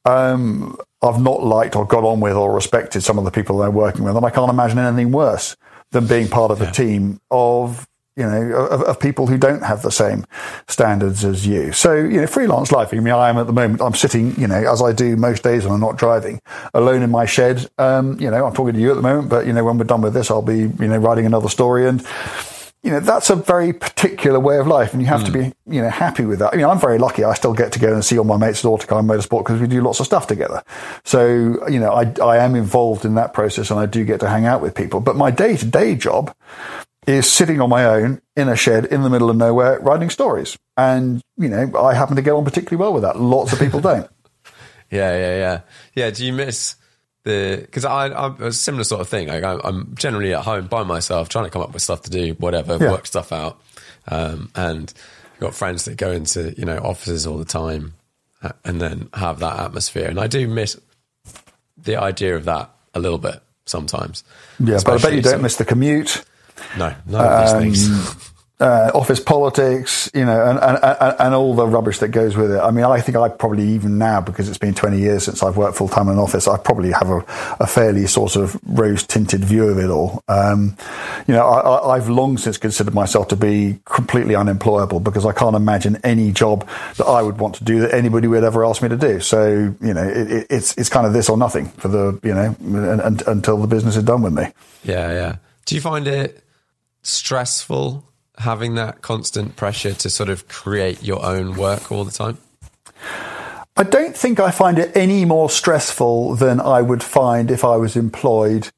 um, 0.06 0.78
I've 1.02 1.20
not 1.20 1.44
liked 1.44 1.76
or 1.76 1.86
got 1.88 2.04
on 2.04 2.20
with 2.20 2.36
or 2.36 2.54
respected 2.54 3.02
some 3.02 3.18
of 3.18 3.26
the 3.26 3.32
people 3.32 3.58
they're 3.58 3.72
working 3.72 4.04
with, 4.04 4.16
and 4.16 4.26
I 4.26 4.30
can't 4.30 4.52
imagine 4.52 4.78
anything 4.78 5.12
worse 5.12 5.58
than 5.92 6.06
being 6.06 6.28
part 6.28 6.52
of 6.52 6.62
yeah. 6.62 6.70
a 6.70 6.72
team 6.72 7.20
of 7.32 7.88
you 8.16 8.24
know, 8.24 8.52
of, 8.56 8.82
of, 8.82 9.00
people 9.00 9.28
who 9.28 9.38
don't 9.38 9.64
have 9.64 9.84
the 9.84 9.92
same 9.92 10.26
standards 10.68 11.24
as 11.24 11.48
you. 11.48 11.72
So, 11.72 11.96
you 11.96 12.20
know, 12.20 12.28
freelance 12.28 12.72
life. 12.72 12.94
I 12.94 12.98
mean, 12.98 13.14
I 13.14 13.30
am 13.30 13.38
at 13.38 13.48
the 13.48 13.54
moment, 13.54 13.82
I'm 13.82 13.94
sitting, 13.94 14.36
you 14.36 14.48
know, 14.48 14.72
as 14.72 14.82
I 14.82 14.92
do 14.92 15.16
most 15.16 15.44
days 15.44 15.64
when 15.64 15.74
I'm 15.74 15.80
not 15.80 15.98
driving, 15.98 16.42
alone 16.74 17.04
in 17.04 17.10
my 17.10 17.26
shed. 17.26 17.70
Um, 17.78 18.20
you 18.20 18.30
know, 18.30 18.46
I'm 18.46 18.54
talking 18.54 18.74
to 18.74 18.80
you 18.80 18.92
at 18.92 18.96
the 18.96 19.02
moment, 19.02 19.30
but, 19.30 19.48
you 19.48 19.54
know, 19.54 19.64
when 19.64 19.78
we're 19.78 19.86
done 19.86 20.02
with 20.02 20.14
this, 20.14 20.30
I'll 20.30 20.42
be, 20.42 20.60
you 20.60 20.88
know, 20.88 20.98
writing 20.98 21.26
another 21.26 21.50
story 21.50 21.88
and, 21.88 22.06
you 22.84 22.90
know, 22.90 23.00
that's 23.00 23.30
a 23.30 23.36
very 23.36 23.74
particular 23.74 24.40
way 24.40 24.58
of 24.58 24.66
life, 24.66 24.94
and 24.94 25.02
you 25.02 25.08
have 25.08 25.22
mm. 25.22 25.26
to 25.28 25.32
be, 25.32 25.54
you 25.68 25.84
know, 25.84 25.90
happy 25.90 26.26
with 26.26 26.40
that. 26.40 26.52
I 26.54 26.58
mean, 26.58 26.66
I'm 26.66 26.80
very 26.80 26.98
lucky. 26.98 27.24
I 27.24 27.36
still 27.36 27.54
get 27.54 27.72
to 27.74 27.80
go 27.80 27.94
and 27.94 28.04
see 28.04 28.18
all 28.18 28.24
my 28.24 28.38
mates 28.38 28.66
at 28.66 28.68
Autocar 28.68 29.04
Motorsport 29.04 29.46
because 29.46 29.62
we 29.62 29.68
do 29.68 29.82
lots 29.82 30.00
of 30.00 30.08
stuff 30.08 30.26
together. 30.26 30.64
So, 31.06 31.68
you 31.70 31.80
know, 31.80 31.92
I, 31.92 32.12
I 32.24 32.38
am 32.38 32.56
involved 32.56 33.06
in 33.06 33.14
that 33.16 33.34
process, 33.36 33.70
and 33.70 33.80
I 33.80 33.86
do 33.86 34.04
get 34.04 34.20
to 34.22 34.30
hang 34.30 34.48
out 34.48 34.62
with 34.62 34.74
people. 34.74 35.00
But 35.00 35.16
my 35.16 35.30
day 35.30 35.58
to 35.58 35.66
day 35.66 35.94
job 35.94 36.36
is 37.08 37.32
sitting 37.32 37.60
on 37.62 37.70
my 37.70 37.86
own 37.86 38.22
in 38.36 38.48
a 38.48 38.56
shed 38.56 38.86
in 38.86 39.02
the 39.02 39.10
middle 39.10 39.30
of 39.30 39.36
nowhere 39.36 39.80
writing 39.80 40.10
stories. 40.10 40.58
And, 40.78 41.22
you 41.38 41.50
know, 41.50 41.72
I 41.78 41.94
happen 41.94 42.16
to 42.16 42.22
get 42.22 42.32
on 42.32 42.46
particularly 42.46 42.80
well 42.80 42.94
with 42.94 43.04
that. 43.04 43.20
Lots 43.20 43.54
of 43.54 43.60
people 43.60 43.80
don't. 43.80 44.10
yeah, 44.92 45.16
yeah, 45.18 45.38
yeah. 45.38 45.62
Yeah. 45.96 46.10
Do 46.12 46.26
you 46.26 46.34
miss 46.34 46.76
the, 47.24 47.58
because 47.62 47.86
I, 47.86 48.08
I'm 48.08 48.42
a 48.42 48.52
similar 48.52 48.84
sort 48.84 49.02
of 49.02 49.10
thing. 49.10 49.30
Like 49.30 49.44
I, 49.44 49.60
am 49.64 49.94
generally 49.96 50.34
at 50.34 50.44
home 50.44 50.68
by 50.68 50.84
myself 50.84 51.30
trying 51.30 51.46
to 51.46 51.52
come 51.52 51.62
up 51.62 51.74
with 51.74 51.82
stuff 51.82 52.04
to 52.04 52.12
do, 52.12 52.34
whatever, 52.34 52.78
yeah. 52.80 52.92
work 52.92 53.08
stuff 53.08 53.32
out. 53.32 53.60
Um, 54.08 54.52
and 54.56 54.94
I've 55.34 55.40
got 55.40 55.56
friends 55.56 55.86
that 55.86 55.98
go 55.98 56.12
into, 56.12 56.54
you 56.58 56.66
know, 56.66 56.78
offices 56.78 57.26
all 57.26 57.38
the 57.38 57.46
time 57.46 57.94
uh, 58.44 58.52
and 58.64 58.80
then 58.80 59.10
have 59.14 59.40
that 59.40 59.60
atmosphere. 59.60 60.08
And 60.08 60.20
I 60.20 60.28
do 60.28 60.48
miss 60.48 60.80
the 61.78 61.98
idea 61.98 62.36
of 62.36 62.46
that 62.46 62.70
a 62.94 63.00
little 63.00 63.18
bit 63.18 63.42
sometimes. 63.66 64.24
Yeah, 64.60 64.80
but 64.86 64.94
I 64.94 64.98
bet 64.98 65.14
you 65.14 65.22
don't 65.22 65.42
miss 65.42 65.58
the 65.58 65.66
commute. 65.66 66.24
No, 66.78 66.94
none 67.06 67.26
of 67.26 67.56
um, 67.56 67.64
these 67.64 67.88
things. 67.88 68.32
Uh, 68.62 68.92
office 68.94 69.20
politics, 69.20 70.08
you 70.14 70.24
know, 70.24 70.46
and, 70.46 70.60
and, 70.60 71.16
and, 71.20 71.34
all 71.34 71.56
the 71.56 71.66
rubbish 71.66 71.98
that 71.98 72.10
goes 72.10 72.38
with 72.38 72.52
it. 72.52 72.60
I 72.60 72.70
mean, 72.70 72.86
I 72.86 73.02
think 73.02 73.18
I 73.18 73.28
probably 73.28 73.68
even 73.70 73.98
now, 73.98 74.22
because 74.22 74.48
it's 74.48 74.60
been 74.60 74.76
20 74.76 75.00
years 75.00 75.24
since 75.24 75.42
I've 75.42 75.58
worked 75.58 75.78
full 75.78 75.88
time 75.88 76.10
in 76.10 76.14
an 76.14 76.20
office, 76.20 76.48
I 76.48 76.60
probably 76.60 76.92
have 76.92 77.10
a, 77.10 77.26
a 77.60 77.66
fairly 77.66 78.06
sort 78.06 78.36
of 78.36 78.60
rose 78.64 79.02
tinted 79.02 79.44
view 79.44 79.68
of 79.68 79.80
it 79.80 79.90
all. 79.90 80.24
Um, 80.28 80.78
you 81.28 81.34
know, 81.34 81.50
I, 81.50 81.98
have 81.98 82.08
long 82.08 82.38
since 82.38 82.60
considered 82.60 82.94
myself 82.94 83.30
to 83.30 83.36
be 83.36 83.80
completely 83.86 84.36
unemployable 84.36 85.00
because 85.00 85.26
I 85.26 85.32
can't 85.32 85.56
imagine 85.56 85.98
any 86.04 86.32
job 86.32 86.70
that 86.98 87.06
I 87.06 87.24
would 87.24 87.40
want 87.40 87.56
to 87.56 87.64
do 87.64 87.80
that 87.80 87.96
anybody 87.96 88.28
would 88.28 88.44
ever 88.44 88.64
ask 88.64 88.84
me 88.84 88.90
to 88.90 88.96
do. 88.96 89.22
So, 89.22 89.74
you 89.82 89.94
know, 89.96 90.08
it, 90.08 90.32
it, 90.32 90.48
it's, 90.52 90.78
it's 90.78 90.90
kind 90.90 91.08
of 91.08 91.14
this 91.14 91.30
or 91.30 91.38
nothing 91.38 91.66
for 91.66 91.88
the, 91.88 92.20
you 92.22 92.36
know, 92.36 92.56
and, 92.60 93.02
and, 93.02 93.24
until 93.24 93.58
the 93.58 93.66
business 93.66 93.96
is 93.96 94.04
done 94.04 94.22
with 94.22 94.34
me. 94.34 94.46
Yeah, 94.84 95.12
yeah. 95.12 95.36
Do 95.66 95.74
you 95.74 95.82
find 95.82 96.08
it 96.08 96.44
stressful 97.04 98.06
having 98.38 98.76
that 98.76 99.02
constant 99.02 99.56
pressure 99.56 99.94
to 99.94 100.10
sort 100.10 100.30
of 100.30 100.48
create 100.48 101.04
your 101.04 101.24
own 101.24 101.56
work 101.56 101.92
all 101.92 102.04
the 102.04 102.12
time? 102.12 102.38
I 103.78 103.84
don't 103.84 104.16
think 104.16 104.40
I 104.40 104.52
find 104.52 104.78
it 104.78 104.96
any 104.96 105.26
more 105.26 105.50
stressful 105.50 106.36
than 106.36 106.60
I 106.60 106.82
would 106.82 107.04
find 107.04 107.50
if 107.50 107.64
I 107.64 107.78
was 107.78 107.96
employed 107.96 108.70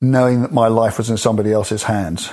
knowing 0.00 0.42
that 0.42 0.52
my 0.52 0.68
life 0.68 0.98
was 0.98 1.10
in 1.10 1.16
somebody 1.16 1.52
else's 1.52 1.84
hands. 1.84 2.32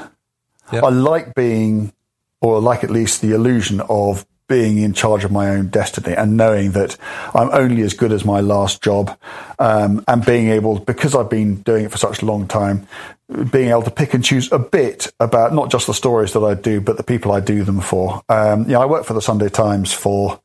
Yep. 0.71 0.83
I 0.83 0.89
like 0.89 1.35
being, 1.35 1.93
or 2.41 2.59
like 2.59 2.83
at 2.83 2.89
least 2.89 3.21
the 3.21 3.33
illusion 3.33 3.81
of 3.81 4.25
being 4.47 4.77
in 4.77 4.93
charge 4.93 5.23
of 5.23 5.31
my 5.31 5.49
own 5.49 5.67
destiny 5.67 6.13
and 6.15 6.37
knowing 6.37 6.71
that 6.71 6.97
I'm 7.35 7.49
only 7.51 7.81
as 7.81 7.93
good 7.93 8.11
as 8.11 8.23
my 8.23 8.39
last 8.39 8.81
job, 8.81 9.17
um, 9.59 10.03
and 10.07 10.25
being 10.25 10.49
able, 10.49 10.79
because 10.79 11.15
I've 11.15 11.29
been 11.29 11.61
doing 11.61 11.85
it 11.85 11.91
for 11.91 11.97
such 11.97 12.21
a 12.21 12.25
long 12.25 12.47
time, 12.47 12.87
being 13.51 13.69
able 13.69 13.83
to 13.83 13.91
pick 13.91 14.13
and 14.13 14.23
choose 14.23 14.51
a 14.51 14.59
bit 14.59 15.11
about 15.19 15.53
not 15.53 15.69
just 15.69 15.87
the 15.87 15.93
stories 15.93 16.33
that 16.33 16.43
I 16.43 16.53
do, 16.53 16.79
but 16.79 16.97
the 16.97 17.03
people 17.03 17.31
I 17.31 17.41
do 17.41 17.63
them 17.63 17.81
for. 17.81 18.21
Um, 18.29 18.63
you 18.63 18.71
know, 18.71 18.81
I 18.81 18.85
worked 18.85 19.05
for 19.05 19.13
the 19.13 19.21
Sunday 19.21 19.49
Times 19.49 19.93
for 19.93 20.39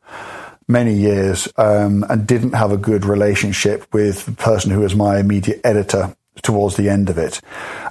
many 0.66 0.94
years 0.94 1.48
um, 1.56 2.04
and 2.08 2.26
didn't 2.26 2.54
have 2.54 2.72
a 2.72 2.76
good 2.76 3.04
relationship 3.04 3.86
with 3.92 4.26
the 4.26 4.32
person 4.32 4.70
who 4.70 4.80
was 4.80 4.94
my 4.94 5.18
immediate 5.18 5.60
editor 5.64 6.16
towards 6.42 6.76
the 6.76 6.88
end 6.88 7.08
of 7.08 7.18
it, 7.18 7.40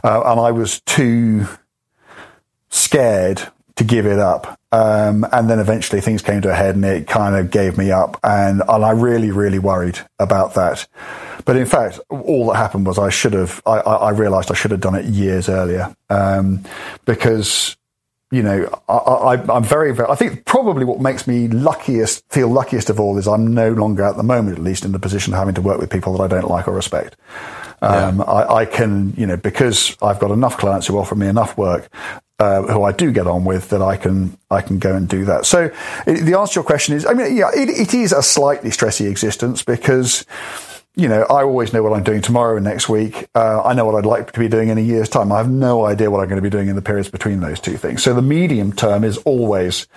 uh, 0.04 0.24
and 0.26 0.40
I 0.40 0.52
was 0.52 0.82
too 0.82 1.48
scared 2.70 3.42
to 3.82 3.88
give 3.88 4.06
it 4.06 4.20
up. 4.20 4.60
Um, 4.72 5.26
and 5.32 5.50
then 5.50 5.60
eventually 5.60 6.02
things 6.02 6.22
came 6.22 6.42
to 6.44 6.52
a 6.52 6.54
head 6.54 6.76
and 6.76 6.86
it 6.86 7.08
kind 7.08 7.36
of 7.36 7.52
gave 7.52 7.78
me 7.78 7.92
up. 7.92 8.20
And, 8.24 8.62
and 8.68 8.86
I 8.86 8.92
really, 8.92 9.32
really 9.32 9.60
worried 9.60 10.00
about 10.20 10.54
that. 10.54 10.88
But 11.46 11.58
in 11.58 11.66
fact, 11.66 12.00
all 12.10 12.48
that 12.48 12.58
happened 12.58 12.86
was 12.86 13.00
I 13.00 13.10
should 13.10 13.34
have, 13.34 13.62
I, 13.66 13.80
I 13.80 14.12
realized 14.12 14.52
I 14.52 14.54
should 14.54 14.72
have 14.72 14.80
done 14.80 14.96
it 14.96 15.06
years 15.06 15.50
earlier. 15.50 15.94
Um, 16.10 16.64
because, 17.06 17.76
you 18.30 18.44
know, 18.44 18.70
I, 18.88 19.44
am 19.50 19.64
very, 19.64 19.94
very, 19.94 20.08
I 20.10 20.16
think 20.16 20.46
probably 20.46 20.86
what 20.86 21.02
makes 21.02 21.28
me 21.28 21.48
luckiest, 21.48 22.24
feel 22.30 22.48
luckiest 22.48 22.90
of 22.90 23.00
all 23.00 23.18
is 23.18 23.28
I'm 23.28 23.54
no 23.54 23.72
longer 23.72 24.04
at 24.04 24.16
the 24.16 24.24
moment, 24.24 24.58
at 24.58 24.64
least 24.64 24.86
in 24.86 24.92
the 24.92 25.00
position 25.00 25.34
of 25.34 25.40
having 25.40 25.56
to 25.56 25.62
work 25.62 25.80
with 25.80 25.90
people 25.90 26.16
that 26.18 26.24
I 26.24 26.28
don't 26.28 26.48
like 26.48 26.68
or 26.68 26.74
respect. 26.74 27.18
Um, 27.82 28.20
yeah. 28.20 28.26
I, 28.26 28.56
I, 28.58 28.66
can, 28.66 29.16
you 29.18 29.26
know, 29.26 29.38
because 29.38 29.98
I've 30.04 30.20
got 30.20 30.30
enough 30.30 30.58
clients 30.58 30.86
who 30.86 31.00
offer 31.00 31.16
me 31.16 31.28
enough 31.28 31.58
work, 31.58 31.90
uh, 32.42 32.64
who 32.64 32.82
I 32.84 32.92
do 32.92 33.12
get 33.12 33.28
on 33.28 33.46
with, 33.46 33.70
that 33.70 33.84
I 33.84 33.98
can 33.98 34.36
I 34.50 34.62
can 34.62 34.80
go 34.80 34.96
and 34.96 35.08
do 35.08 35.26
that. 35.26 35.46
So 35.46 35.70
it, 36.08 36.26
the 36.26 36.38
answer 36.40 36.54
to 36.54 36.58
your 36.60 36.64
question 36.64 36.96
is, 36.96 37.06
I 37.06 37.14
mean, 37.14 37.38
yeah, 37.38 37.52
it, 37.54 37.70
it 37.70 37.94
is 37.94 38.12
a 38.12 38.24
slightly 38.24 38.72
stressy 38.72 39.10
existence 39.10 39.64
because. 39.64 40.26
You 40.94 41.08
know, 41.08 41.22
I 41.30 41.44
always 41.44 41.72
know 41.72 41.82
what 41.82 41.94
I'm 41.94 42.04
doing 42.04 42.22
tomorrow 42.22 42.58
and 42.58 42.66
next 42.66 42.90
week. 42.90 43.30
Uh, 43.34 43.64
I 43.64 43.72
know 43.72 43.86
what 43.86 43.96
I'd 43.96 44.06
like 44.06 44.34
to 44.34 44.40
be 44.40 44.50
doing 44.50 44.68
in 44.68 44.78
a 44.78 44.82
year's 44.82 45.08
time. 45.08 45.32
I 45.32 45.38
have 45.38 45.50
no 45.50 45.86
idea 45.86 46.12
what 46.12 46.20
I'm 46.20 46.28
going 46.28 46.44
to 46.44 46.50
be 46.50 46.50
doing 46.50 46.68
in 46.68 46.76
the 46.76 46.82
periods 46.82 47.10
between 47.10 47.40
those 47.40 47.62
two 47.62 47.78
things. 47.78 48.04
So 48.04 48.14
the 48.14 48.22
medium 48.22 48.74
term 48.74 49.06
is 49.06 49.18
always, 49.20 49.88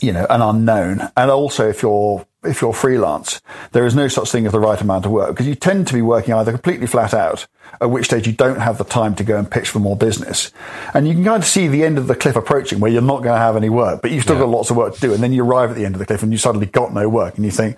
you 0.00 0.12
know, 0.12 0.24
an 0.30 0.42
unknown. 0.42 1.10
And 1.16 1.28
also, 1.28 1.68
if 1.68 1.82
you're 1.82 2.24
if 2.46 2.60
you're 2.60 2.72
freelance, 2.72 3.40
there 3.72 3.86
is 3.86 3.94
no 3.94 4.08
such 4.08 4.30
thing 4.30 4.46
as 4.46 4.52
the 4.52 4.60
right 4.60 4.80
amount 4.80 5.06
of 5.06 5.12
work 5.12 5.30
because 5.30 5.46
you 5.46 5.54
tend 5.54 5.86
to 5.88 5.94
be 5.94 6.02
working 6.02 6.34
either 6.34 6.52
completely 6.52 6.86
flat 6.86 7.14
out, 7.14 7.46
at 7.80 7.90
which 7.90 8.06
stage 8.06 8.26
you 8.26 8.32
don't 8.32 8.60
have 8.60 8.78
the 8.78 8.84
time 8.84 9.14
to 9.16 9.24
go 9.24 9.38
and 9.38 9.50
pitch 9.50 9.70
for 9.70 9.78
more 9.78 9.96
business. 9.96 10.52
And 10.94 11.06
you 11.06 11.14
can 11.14 11.24
kind 11.24 11.42
of 11.42 11.48
see 11.48 11.68
the 11.68 11.84
end 11.84 11.98
of 11.98 12.06
the 12.06 12.14
cliff 12.14 12.36
approaching 12.36 12.80
where 12.80 12.90
you're 12.90 13.02
not 13.02 13.22
going 13.22 13.34
to 13.34 13.38
have 13.38 13.56
any 13.56 13.68
work, 13.68 14.02
but 14.02 14.10
you've 14.10 14.22
still 14.22 14.36
yeah. 14.36 14.42
got 14.42 14.50
lots 14.50 14.70
of 14.70 14.76
work 14.76 14.94
to 14.94 15.00
do. 15.00 15.12
And 15.12 15.22
then 15.22 15.32
you 15.32 15.44
arrive 15.44 15.70
at 15.70 15.76
the 15.76 15.84
end 15.84 15.94
of 15.94 15.98
the 15.98 16.06
cliff 16.06 16.22
and 16.22 16.32
you 16.32 16.38
suddenly 16.38 16.66
got 16.66 16.92
no 16.92 17.08
work 17.08 17.36
and 17.36 17.44
you 17.44 17.50
think, 17.50 17.76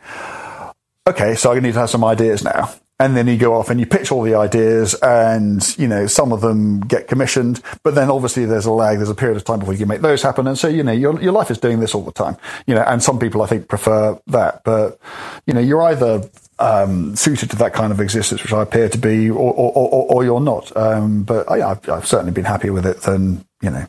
okay, 1.07 1.35
so 1.35 1.53
I 1.53 1.61
need 1.61 1.74
to 1.74 1.81
have 1.81 1.90
some 1.90 2.05
ideas 2.05 2.45
now. 2.45 2.70
And 3.00 3.16
then 3.16 3.28
you 3.28 3.36
go 3.36 3.54
off 3.54 3.70
and 3.70 3.78
you 3.78 3.86
pitch 3.86 4.10
all 4.10 4.22
the 4.22 4.34
ideas 4.34 4.94
and 5.02 5.76
you 5.78 5.86
know 5.86 6.06
some 6.06 6.32
of 6.32 6.40
them 6.40 6.80
get 6.80 7.06
commissioned 7.06 7.60
but 7.82 7.94
then 7.94 8.10
obviously 8.10 8.44
there's 8.44 8.66
a 8.66 8.72
lag 8.72 8.96
there's 8.96 9.08
a 9.08 9.14
period 9.14 9.36
of 9.36 9.44
time 9.44 9.60
before 9.60 9.72
you 9.74 9.78
can 9.78 9.88
make 9.88 10.00
those 10.00 10.22
happen. 10.22 10.46
And 10.46 10.58
so 10.58 10.68
you 10.68 10.82
know 10.82 10.92
your, 10.92 11.20
your 11.20 11.32
life 11.32 11.50
is 11.50 11.58
doing 11.58 11.80
this 11.80 11.94
all 11.94 12.02
the 12.02 12.12
time 12.12 12.36
you 12.66 12.74
know 12.74 12.82
and 12.82 13.02
some 13.02 13.18
people 13.18 13.42
i 13.42 13.46
think 13.46 13.68
prefer 13.68 14.18
that. 14.28 14.62
But 14.64 14.98
you 15.46 15.54
know 15.54 15.60
you're 15.60 15.82
either 15.82 16.28
um, 16.58 17.14
suited 17.14 17.50
to 17.50 17.56
that 17.56 17.72
kind 17.72 17.92
of 17.92 18.00
existence 18.00 18.42
which 18.42 18.52
i 18.52 18.62
appear 18.62 18.88
to 18.88 18.98
be 18.98 19.30
or, 19.30 19.52
or, 19.52 19.72
or, 19.74 20.12
or 20.12 20.24
you're 20.24 20.40
not. 20.40 20.76
Um, 20.76 21.22
but 21.22 21.50
I, 21.50 21.58
have 21.58 21.88
I've 21.88 22.06
certainly 22.06 22.32
been 22.32 22.44
happier 22.44 22.72
with 22.72 22.86
it 22.86 23.02
than 23.02 23.44
you 23.62 23.70
know 23.70 23.86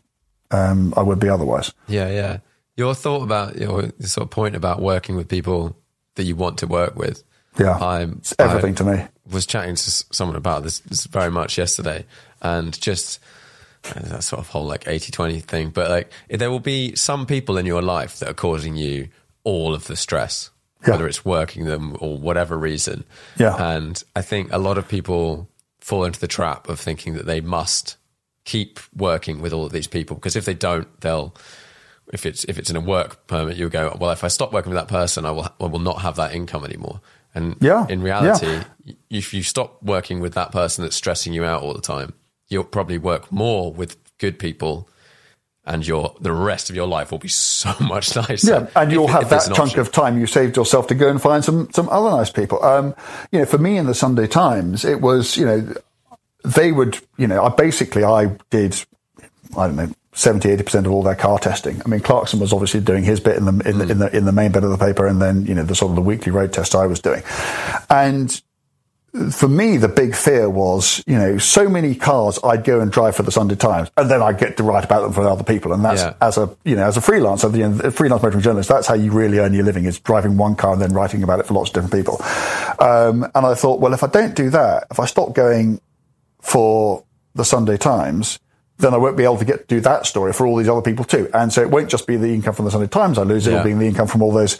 um, 0.51 0.93
i 0.95 1.01
would 1.01 1.19
be 1.19 1.29
otherwise. 1.29 1.73
Yeah 1.87 2.09
yeah. 2.09 2.37
Your 2.77 2.95
thought 2.95 3.23
about 3.23 3.57
your 3.57 3.91
sort 3.99 4.25
of 4.25 4.29
point 4.29 4.55
about 4.55 4.81
working 4.81 5.15
with 5.15 5.27
people 5.27 5.75
that 6.15 6.23
you 6.23 6.35
want 6.35 6.59
to 6.59 6.67
work 6.67 6.95
with 6.95 7.23
yeah, 7.57 7.77
I'm, 7.77 8.17
it's 8.19 8.33
everything 8.37 8.73
I 8.73 8.75
to 8.75 8.83
me. 8.83 9.07
Was 9.31 9.45
chatting 9.45 9.75
to 9.75 9.91
someone 10.11 10.35
about 10.35 10.63
this, 10.63 10.79
this 10.79 11.05
very 11.05 11.31
much 11.31 11.57
yesterday, 11.57 12.05
and 12.41 12.79
just 12.79 13.19
uh, 13.85 13.99
that 13.99 14.23
sort 14.23 14.39
of 14.39 14.49
whole 14.49 14.65
like 14.65 14.85
80-20 14.85 15.43
thing. 15.43 15.69
But 15.69 15.89
like, 15.89 16.11
there 16.29 16.49
will 16.49 16.59
be 16.59 16.95
some 16.95 17.25
people 17.25 17.57
in 17.57 17.65
your 17.65 17.81
life 17.81 18.19
that 18.19 18.29
are 18.29 18.33
causing 18.33 18.75
you 18.75 19.09
all 19.43 19.73
of 19.73 19.87
the 19.87 19.95
stress, 19.95 20.49
yeah. 20.83 20.91
whether 20.91 21.07
it's 21.07 21.23
working 21.23 21.65
them 21.65 21.95
or 21.99 22.17
whatever 22.17 22.57
reason. 22.57 23.03
Yeah, 23.37 23.55
and 23.55 24.01
I 24.15 24.21
think 24.21 24.51
a 24.51 24.57
lot 24.57 24.77
of 24.77 24.87
people 24.87 25.47
fall 25.79 26.05
into 26.05 26.19
the 26.19 26.27
trap 26.27 26.69
of 26.69 26.79
thinking 26.79 27.13
that 27.15 27.25
they 27.25 27.41
must 27.41 27.97
keep 28.45 28.79
working 28.95 29.41
with 29.41 29.53
all 29.53 29.65
of 29.65 29.71
these 29.71 29.87
people 29.87 30.15
because 30.15 30.35
if 30.35 30.45
they 30.45 30.53
don't, 30.53 30.87
they'll 31.01 31.35
if 32.11 32.25
it's 32.25 32.43
if 32.45 32.57
it's 32.57 32.69
in 32.69 32.75
a 32.75 32.81
work 32.81 33.27
permit, 33.27 33.57
you'll 33.57 33.69
go 33.69 33.95
well. 33.99 34.11
If 34.11 34.23
I 34.23 34.27
stop 34.27 34.51
working 34.51 34.71
with 34.71 34.79
that 34.79 34.87
person, 34.87 35.25
I 35.25 35.31
will 35.31 35.47
I 35.59 35.65
will 35.65 35.79
not 35.79 36.01
have 36.01 36.15
that 36.15 36.33
income 36.33 36.65
anymore. 36.65 37.01
And 37.35 37.55
yeah, 37.59 37.85
in 37.87 38.01
reality, 38.01 38.63
yeah. 38.83 38.93
if 39.09 39.33
you 39.33 39.43
stop 39.43 39.81
working 39.83 40.19
with 40.19 40.33
that 40.33 40.51
person 40.51 40.83
that's 40.83 40.95
stressing 40.95 41.33
you 41.33 41.45
out 41.45 41.61
all 41.61 41.73
the 41.73 41.81
time, 41.81 42.13
you'll 42.47 42.63
probably 42.63 42.97
work 42.97 43.31
more 43.31 43.71
with 43.71 43.97
good 44.17 44.39
people 44.39 44.89
and 45.69 45.85
your 45.85 46.15
the 46.19 46.31
rest 46.31 46.69
of 46.69 46.75
your 46.75 46.87
life 46.87 47.11
will 47.11 47.19
be 47.19 47.27
so 47.27 47.73
much 47.79 48.15
nicer. 48.15 48.51
Yeah, 48.51 48.67
and 48.75 48.91
you'll 48.91 49.05
if, 49.05 49.11
have 49.11 49.23
if 49.23 49.29
that 49.29 49.45
chunk 49.55 49.69
option. 49.69 49.79
of 49.79 49.91
time 49.91 50.19
you 50.19 50.25
saved 50.25 50.57
yourself 50.57 50.87
to 50.87 50.95
go 50.95 51.09
and 51.09 51.21
find 51.21 51.45
some 51.45 51.69
some 51.71 51.87
other 51.89 52.09
nice 52.09 52.31
people. 52.31 52.63
Um, 52.63 52.95
you 53.31 53.39
know, 53.39 53.45
for 53.45 53.59
me 53.59 53.77
in 53.77 53.85
the 53.85 53.93
Sunday 53.93 54.27
Times, 54.27 54.83
it 54.83 55.01
was 55.01 55.37
you 55.37 55.45
know 55.45 55.73
they 56.43 56.71
would 56.71 56.99
you 57.17 57.27
know 57.27 57.43
I 57.43 57.49
basically 57.49 58.03
I 58.03 58.37
did 58.49 58.83
I 59.55 59.67
don't 59.67 59.75
know 59.75 59.93
70, 60.19 60.49
80% 60.49 60.85
of 60.85 60.91
all 60.91 61.01
their 61.01 61.15
car 61.15 61.39
testing. 61.39 61.81
I 61.85 61.87
mean, 61.87 62.01
Clarkson 62.01 62.39
was 62.39 62.51
obviously 62.51 62.81
doing 62.81 63.05
his 63.05 63.21
bit 63.21 63.37
in 63.37 63.45
the, 63.45 63.51
in, 63.51 63.57
mm. 63.57 63.77
the, 63.77 63.91
in 63.91 63.99
the, 63.99 64.17
in 64.17 64.25
the 64.25 64.31
main 64.33 64.51
bit 64.51 64.65
of 64.65 64.69
the 64.69 64.77
paper 64.77 65.07
and 65.07 65.21
then, 65.21 65.45
you 65.45 65.55
know, 65.55 65.63
the 65.63 65.75
sort 65.75 65.91
of 65.91 65.95
the 65.95 66.01
weekly 66.01 66.31
road 66.31 66.51
test 66.51 66.75
I 66.75 66.87
was 66.87 66.99
doing. 66.99 67.23
And 67.89 68.41
for 69.31 69.47
me, 69.47 69.77
the 69.77 69.87
big 69.87 70.13
fear 70.13 70.49
was, 70.49 71.01
you 71.07 71.17
know, 71.17 71.37
so 71.37 71.69
many 71.69 71.95
cars 71.95 72.37
I'd 72.43 72.65
go 72.65 72.81
and 72.81 72.91
drive 72.91 73.15
for 73.15 73.23
the 73.23 73.31
Sunday 73.31 73.55
Times, 73.55 73.89
and 73.97 74.11
then 74.11 74.21
I'd 74.21 74.37
get 74.37 74.57
to 74.57 74.63
write 74.63 74.83
about 74.83 75.01
them 75.01 75.13
for 75.13 75.27
other 75.27 75.43
people. 75.43 75.71
And 75.71 75.83
that's 75.83 76.01
yeah. 76.01 76.15
as 76.21 76.37
a, 76.37 76.55
you 76.63 76.75
know, 76.75 76.85
as 76.85 76.97
a 76.97 76.99
freelancer, 76.99 77.51
the 77.51 77.87
a 77.87 77.91
freelance 77.91 78.21
motoring 78.21 78.43
journalist, 78.43 78.69
that's 78.69 78.87
how 78.87 78.93
you 78.93 79.11
really 79.11 79.39
earn 79.39 79.53
your 79.53 79.63
living 79.63 79.85
is 79.85 79.99
driving 79.99 80.37
one 80.37 80.55
car 80.55 80.73
and 80.73 80.81
then 80.81 80.93
writing 80.93 81.23
about 81.23 81.39
it 81.39 81.47
for 81.47 81.53
lots 81.53 81.69
of 81.69 81.75
different 81.75 81.93
people. 81.93 82.21
Um, 82.85 83.23
and 83.33 83.45
I 83.45 83.55
thought, 83.55 83.79
well, 83.79 83.93
if 83.93 84.03
I 84.03 84.07
don't 84.07 84.35
do 84.35 84.49
that, 84.51 84.87
if 84.91 84.99
I 84.99 85.05
stop 85.05 85.33
going 85.33 85.81
for 86.41 87.03
the 87.35 87.45
Sunday 87.45 87.77
Times, 87.77 88.39
then 88.79 88.93
I 88.93 88.97
won't 88.97 89.17
be 89.17 89.23
able 89.23 89.37
to 89.37 89.45
get 89.45 89.67
to 89.67 89.75
do 89.75 89.81
that 89.81 90.05
story 90.05 90.33
for 90.33 90.47
all 90.47 90.55
these 90.55 90.69
other 90.69 90.81
people 90.81 91.05
too. 91.05 91.29
And 91.33 91.51
so 91.53 91.61
it 91.61 91.69
won't 91.69 91.89
just 91.89 92.07
be 92.07 92.15
the 92.15 92.33
income 92.33 92.53
from 92.53 92.65
the 92.65 92.71
Sunday 92.71 92.87
Times 92.87 93.17
I 93.17 93.23
lose, 93.23 93.45
it'll 93.45 93.63
be 93.63 93.73
the 93.73 93.85
income 93.85 94.07
from 94.07 94.21
all 94.21 94.31
those 94.31 94.57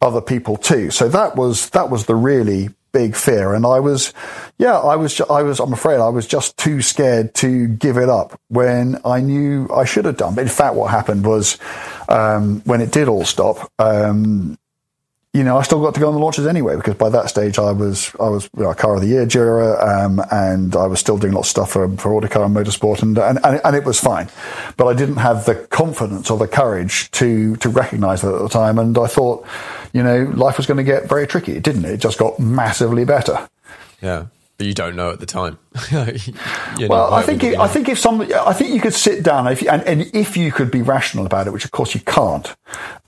other 0.00 0.20
people 0.20 0.56
too. 0.56 0.90
So 0.90 1.08
that 1.08 1.36
was, 1.36 1.70
that 1.70 1.90
was 1.90 2.06
the 2.06 2.14
really 2.14 2.70
big 2.92 3.16
fear. 3.16 3.52
And 3.52 3.66
I 3.66 3.80
was, 3.80 4.14
yeah, 4.56 4.78
I 4.78 4.96
was, 4.96 5.20
I 5.20 5.42
was, 5.42 5.60
I'm 5.60 5.72
afraid 5.72 5.98
I 5.98 6.08
was 6.08 6.26
just 6.26 6.56
too 6.56 6.80
scared 6.80 7.34
to 7.34 7.66
give 7.66 7.98
it 7.98 8.08
up 8.08 8.40
when 8.48 8.98
I 9.04 9.20
knew 9.20 9.68
I 9.74 9.84
should 9.84 10.06
have 10.06 10.16
done. 10.16 10.34
But 10.34 10.42
in 10.42 10.48
fact, 10.48 10.76
what 10.76 10.90
happened 10.90 11.26
was, 11.26 11.58
um, 12.08 12.62
when 12.64 12.80
it 12.80 12.92
did 12.92 13.08
all 13.08 13.24
stop, 13.24 13.70
um, 13.78 14.56
you 15.36 15.44
know, 15.44 15.58
I 15.58 15.62
still 15.62 15.82
got 15.82 15.94
to 15.94 16.00
go 16.00 16.08
on 16.08 16.14
the 16.14 16.20
launches 16.20 16.46
anyway 16.46 16.76
because 16.76 16.94
by 16.94 17.10
that 17.10 17.28
stage 17.28 17.58
I 17.58 17.70
was 17.70 18.10
I 18.18 18.28
was 18.28 18.48
you 18.56 18.62
know, 18.62 18.72
car 18.72 18.94
of 18.94 19.02
the 19.02 19.08
year 19.08 19.26
juror, 19.26 19.78
um, 19.82 20.20
and 20.30 20.74
I 20.74 20.86
was 20.86 20.98
still 20.98 21.18
doing 21.18 21.34
lots 21.34 21.48
of 21.48 21.50
stuff 21.50 21.70
for 21.72 21.88
for 21.96 22.14
Autocar 22.14 22.44
and 22.44 22.56
Motorsport, 22.56 23.02
and, 23.02 23.18
and 23.18 23.38
and, 23.44 23.60
and 23.62 23.76
it 23.76 23.84
was 23.84 24.00
fine, 24.00 24.28
but 24.76 24.86
I 24.86 24.94
didn't 24.94 25.16
have 25.16 25.44
the 25.44 25.54
confidence 25.54 26.30
or 26.30 26.38
the 26.38 26.48
courage 26.48 27.10
to 27.12 27.56
to 27.56 27.68
recognise 27.68 28.22
that 28.22 28.34
at 28.34 28.40
the 28.40 28.48
time, 28.48 28.78
and 28.78 28.96
I 28.96 29.06
thought, 29.06 29.46
you 29.92 30.02
know, 30.02 30.24
life 30.34 30.56
was 30.56 30.66
going 30.66 30.78
to 30.78 30.84
get 30.84 31.08
very 31.08 31.26
tricky. 31.26 31.60
Didn't. 31.60 31.84
It? 31.84 31.92
It 31.92 32.00
just 32.00 32.18
got 32.18 32.40
massively 32.40 33.04
better. 33.04 33.48
Yeah 34.00 34.26
but 34.58 34.66
you 34.66 34.74
don't 34.74 34.96
know 34.96 35.10
at 35.10 35.20
the 35.20 35.26
time. 35.26 35.58
well, 36.88 37.12
I 37.12 37.22
think 37.22 37.44
it, 37.44 37.58
I 37.58 37.68
think 37.68 37.88
if 37.88 37.98
some, 37.98 38.20
I 38.20 38.52
think 38.52 38.74
you 38.74 38.80
could 38.80 38.94
sit 38.94 39.22
down 39.22 39.46
if 39.48 39.62
you, 39.62 39.68
and, 39.68 39.82
and, 39.82 40.14
if 40.14 40.36
you 40.36 40.50
could 40.50 40.70
be 40.70 40.82
rational 40.82 41.26
about 41.26 41.46
it, 41.46 41.52
which 41.52 41.64
of 41.64 41.70
course 41.70 41.94
you 41.94 42.00
can't, 42.00 42.54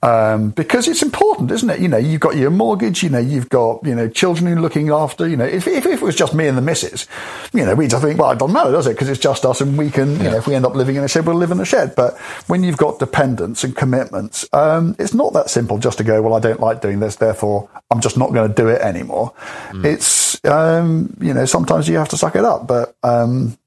um, 0.03 0.51
because 0.51 0.87
it's 0.87 1.03
important, 1.03 1.51
isn't 1.51 1.71
it? 1.71 1.81
You 1.81 1.89
know, 1.89 1.97
you've 1.97 2.21
got 2.21 2.37
your 2.37 2.51
mortgage, 2.51 3.03
you 3.03 3.09
know, 3.09 3.19
you've 3.19 3.49
got 3.49 3.85
you 3.85 3.95
know 3.95 4.09
children 4.09 4.49
you're 4.49 4.61
looking 4.61 4.91
after. 4.91 5.27
You 5.27 5.37
know, 5.37 5.45
if, 5.45 5.67
if, 5.67 5.87
if 5.87 6.01
it 6.01 6.05
was 6.05 6.15
just 6.15 6.35
me 6.35 6.47
and 6.47 6.59
the 6.59 6.63
missus, 6.63 7.07
you 7.53 7.65
know, 7.65 7.75
we'd 7.75 7.91
just 7.91 8.03
think, 8.03 8.19
well, 8.19 8.31
it 8.31 8.39
doesn't 8.39 8.53
matter, 8.53 8.71
does 8.71 8.87
it? 8.87 8.93
Because 8.95 9.09
it's 9.09 9.21
just 9.21 9.45
us, 9.45 9.61
and 9.61 9.79
we 9.79 9.91
can, 9.91 10.17
you 10.17 10.25
yeah. 10.25 10.31
know, 10.31 10.37
if 10.37 10.47
we 10.47 10.55
end 10.55 10.67
up 10.67 10.75
living 10.75 10.97
in 10.97 11.05
a 11.05 11.09
shed, 11.09 11.27
we'll 11.27 11.37
live 11.37 11.51
in 11.51 11.61
a 11.61 11.65
shed. 11.65 11.95
But 11.97 12.19
when 12.49 12.63
you've 12.63 12.77
got 12.77 12.99
dependents 12.99 13.65
and 13.65 13.75
commitments, 13.75 14.47
um, 14.53 14.95
it's 14.99 15.15
not 15.15 15.33
that 15.33 15.51
simple 15.51 15.79
just 15.79 15.99
to 15.99 16.05
go, 16.05 16.21
well, 16.23 16.35
I 16.35 16.41
don't 16.41 16.61
like 16.61 16.81
doing 16.81 17.01
this, 17.01 17.17
therefore 17.17 17.69
I'm 17.91 18.01
just 18.01 18.19
not 18.19 18.33
going 18.33 18.49
to 18.49 18.55
do 18.55 18.69
it 18.69 18.81
anymore. 18.83 19.33
Mm. 19.71 19.85
It's 19.85 20.19
um, 20.45 21.17
you 21.21 21.35
know, 21.35 21.45
sometimes 21.45 21.89
you 21.89 21.97
have 21.97 22.09
to 22.11 22.17
suck 22.17 22.37
it 22.37 22.45
up. 22.45 22.58
But 22.67 22.97
um, 23.03 23.59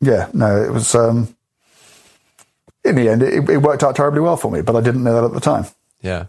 yeah, 0.00 0.28
no, 0.32 0.62
it 0.62 0.72
was 0.72 0.94
um, 0.94 1.34
in 2.84 2.94
the 2.94 3.08
end 3.08 3.22
it, 3.22 3.48
it, 3.48 3.58
worked 3.58 3.82
out 3.82 3.96
terribly 3.96 4.20
well 4.20 4.36
for 4.36 4.50
me, 4.50 4.62
but 4.62 4.76
I 4.76 4.80
didn't 4.80 5.04
know 5.04 5.14
that 5.14 5.24
at 5.24 5.32
the 5.32 5.40
time. 5.40 5.66
Yeah. 6.00 6.26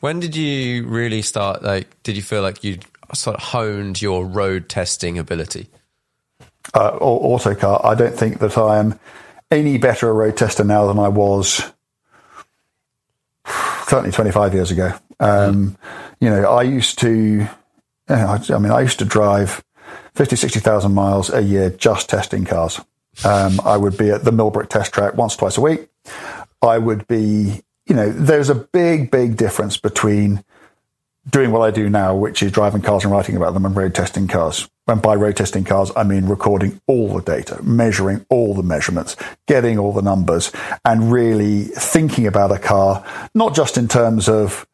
When 0.00 0.20
did 0.20 0.36
you 0.36 0.86
really 0.86 1.22
start? 1.22 1.62
Like, 1.62 2.02
did 2.02 2.16
you 2.16 2.22
feel 2.22 2.42
like 2.42 2.62
you 2.62 2.78
sort 3.14 3.36
of 3.36 3.42
honed 3.42 4.02
your 4.02 4.26
road 4.26 4.68
testing 4.68 5.18
ability? 5.18 5.68
Uh, 6.74 6.96
autocar. 6.98 7.80
I 7.84 7.94
don't 7.94 8.14
think 8.14 8.40
that 8.40 8.58
I 8.58 8.78
am 8.78 8.98
any 9.50 9.78
better 9.78 10.08
a 10.08 10.12
road 10.12 10.36
tester 10.36 10.64
now 10.64 10.86
than 10.86 10.98
I 10.98 11.08
was 11.08 11.72
certainly 13.86 14.10
25 14.10 14.54
years 14.54 14.70
ago. 14.70 14.92
Um, 15.20 15.70
mm. 15.70 15.76
You 16.20 16.30
know, 16.30 16.44
I 16.50 16.62
used 16.62 16.98
to, 17.00 17.46
I 18.08 18.38
mean, 18.58 18.72
I 18.72 18.80
used 18.80 18.98
to 18.98 19.04
drive 19.04 19.62
50, 20.14 20.36
60,000 20.36 20.92
miles 20.92 21.32
a 21.32 21.42
year 21.42 21.70
just 21.70 22.08
testing 22.08 22.44
cars. 22.44 22.80
Um, 23.24 23.60
I 23.64 23.76
would 23.76 23.96
be 23.96 24.10
at 24.10 24.24
the 24.24 24.32
Millbrook 24.32 24.68
test 24.70 24.92
track 24.92 25.14
once, 25.14 25.36
twice 25.36 25.56
a 25.56 25.60
week. 25.60 25.88
I 26.62 26.78
would 26.78 27.06
be, 27.06 27.62
you 27.86 27.94
know, 27.94 28.10
there's 28.10 28.50
a 28.50 28.54
big, 28.54 29.10
big 29.10 29.36
difference 29.36 29.76
between 29.76 30.44
doing 31.28 31.50
what 31.50 31.62
I 31.62 31.70
do 31.70 31.88
now, 31.88 32.14
which 32.14 32.42
is 32.42 32.52
driving 32.52 32.82
cars 32.82 33.04
and 33.04 33.12
writing 33.12 33.36
about 33.36 33.54
them 33.54 33.64
and 33.64 33.74
road 33.74 33.94
testing 33.94 34.28
cars. 34.28 34.68
And 34.86 35.00
by 35.00 35.14
road 35.14 35.36
testing 35.36 35.64
cars, 35.64 35.90
I 35.96 36.04
mean 36.04 36.26
recording 36.26 36.80
all 36.86 37.14
the 37.14 37.22
data, 37.22 37.62
measuring 37.62 38.26
all 38.28 38.54
the 38.54 38.62
measurements, 38.62 39.16
getting 39.46 39.78
all 39.78 39.92
the 39.92 40.02
numbers, 40.02 40.52
and 40.84 41.10
really 41.10 41.64
thinking 41.64 42.26
about 42.26 42.52
a 42.52 42.58
car, 42.58 43.04
not 43.34 43.54
just 43.54 43.78
in 43.78 43.88
terms 43.88 44.28
of, 44.28 44.66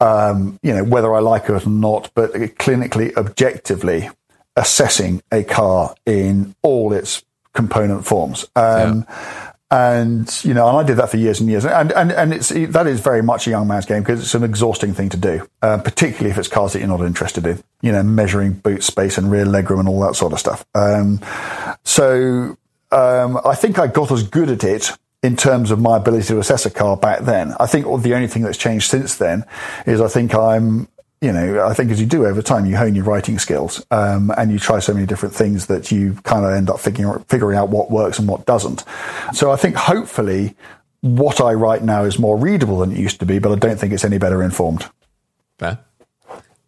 um, 0.00 0.58
you 0.62 0.74
know, 0.74 0.84
whether 0.84 1.14
I 1.14 1.20
like 1.20 1.44
it 1.44 1.66
or 1.66 1.68
not, 1.68 2.10
but 2.14 2.32
clinically, 2.32 3.16
objectively, 3.16 4.10
assessing 4.56 5.22
a 5.32 5.42
car 5.42 5.94
in 6.06 6.54
all 6.62 6.92
its 6.92 7.24
component 7.52 8.04
forms. 8.04 8.44
Um, 8.56 9.06
yeah. 9.08 9.50
And 9.70 10.44
you 10.44 10.54
know, 10.54 10.68
and 10.68 10.76
I 10.76 10.82
did 10.84 10.98
that 10.98 11.10
for 11.10 11.16
years 11.16 11.40
and 11.40 11.48
years, 11.48 11.64
and 11.64 11.90
and 11.92 12.12
and 12.12 12.32
it's 12.32 12.50
that 12.50 12.86
is 12.86 13.00
very 13.00 13.22
much 13.22 13.48
a 13.48 13.50
young 13.50 13.66
man's 13.66 13.86
game 13.86 14.02
because 14.02 14.20
it's 14.20 14.34
an 14.34 14.44
exhausting 14.44 14.94
thing 14.94 15.08
to 15.08 15.16
do, 15.16 15.48
uh, 15.62 15.78
particularly 15.78 16.30
if 16.30 16.38
it's 16.38 16.46
cars 16.46 16.74
that 16.74 16.78
you're 16.78 16.86
not 16.86 17.00
interested 17.00 17.44
in. 17.44 17.60
You 17.80 17.90
know, 17.90 18.04
measuring 18.04 18.52
boot 18.52 18.84
space 18.84 19.18
and 19.18 19.32
rear 19.32 19.44
legroom 19.44 19.80
and 19.80 19.88
all 19.88 20.00
that 20.02 20.14
sort 20.14 20.32
of 20.32 20.38
stuff. 20.38 20.64
Um, 20.76 21.18
so 21.82 22.56
um, 22.92 23.40
I 23.44 23.56
think 23.56 23.80
I 23.80 23.88
got 23.88 24.12
as 24.12 24.22
good 24.22 24.48
at 24.48 24.62
it 24.62 24.92
in 25.24 25.34
terms 25.34 25.70
of 25.70 25.80
my 25.80 25.96
ability 25.96 26.26
to 26.26 26.38
assess 26.38 26.66
a 26.66 26.70
car 26.70 26.96
back 26.96 27.20
then. 27.20 27.54
I 27.58 27.66
think 27.66 27.86
the 28.02 28.14
only 28.14 28.28
thing 28.28 28.42
that's 28.42 28.58
changed 28.58 28.90
since 28.90 29.16
then 29.16 29.44
is 29.86 30.00
I 30.00 30.06
think 30.06 30.34
I'm 30.34 30.86
you 31.24 31.32
know, 31.32 31.66
I 31.66 31.72
think 31.72 31.90
as 31.90 31.98
you 31.98 32.06
do 32.06 32.26
over 32.26 32.42
time, 32.42 32.66
you 32.66 32.76
hone 32.76 32.94
your 32.94 33.04
writing 33.04 33.38
skills, 33.38 33.84
um, 33.90 34.30
and 34.36 34.52
you 34.52 34.58
try 34.58 34.78
so 34.78 34.92
many 34.92 35.06
different 35.06 35.34
things 35.34 35.66
that 35.66 35.90
you 35.90 36.12
kind 36.24 36.44
of 36.44 36.52
end 36.52 36.68
up 36.68 36.78
figuring 36.78 37.24
figuring 37.24 37.56
out 37.56 37.70
what 37.70 37.90
works 37.90 38.18
and 38.18 38.28
what 38.28 38.44
doesn't. 38.44 38.84
So 39.32 39.50
I 39.50 39.56
think 39.56 39.74
hopefully 39.74 40.54
what 41.00 41.40
I 41.40 41.54
write 41.54 41.82
now 41.82 42.04
is 42.04 42.18
more 42.18 42.36
readable 42.36 42.78
than 42.78 42.92
it 42.92 42.98
used 42.98 43.20
to 43.20 43.26
be, 43.26 43.38
but 43.38 43.52
I 43.52 43.56
don't 43.56 43.80
think 43.80 43.94
it's 43.94 44.04
any 44.04 44.18
better 44.18 44.42
informed. 44.42 44.86
Fair. 45.58 45.78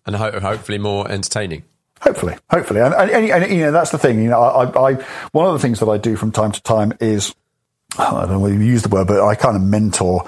And 0.06 0.16
ho- 0.16 0.40
hopefully 0.40 0.78
more 0.78 1.10
entertaining. 1.10 1.64
Hopefully, 2.00 2.36
hopefully, 2.50 2.80
and, 2.80 2.94
and, 2.94 3.10
and, 3.10 3.52
you 3.52 3.60
know 3.60 3.72
that's 3.72 3.90
the 3.90 3.98
thing. 3.98 4.22
You 4.22 4.30
know, 4.30 4.40
I, 4.40 4.90
I 4.90 4.94
one 5.32 5.46
of 5.46 5.52
the 5.52 5.58
things 5.58 5.80
that 5.80 5.88
I 5.88 5.98
do 5.98 6.16
from 6.16 6.32
time 6.32 6.52
to 6.52 6.62
time 6.62 6.92
is 7.00 7.34
I 7.98 8.10
don't 8.10 8.30
know 8.30 8.40
whether 8.40 8.54
you 8.54 8.60
use 8.60 8.82
the 8.82 8.88
word, 8.88 9.06
but 9.06 9.22
I 9.22 9.34
kind 9.34 9.56
of 9.56 9.62
mentor 9.62 10.24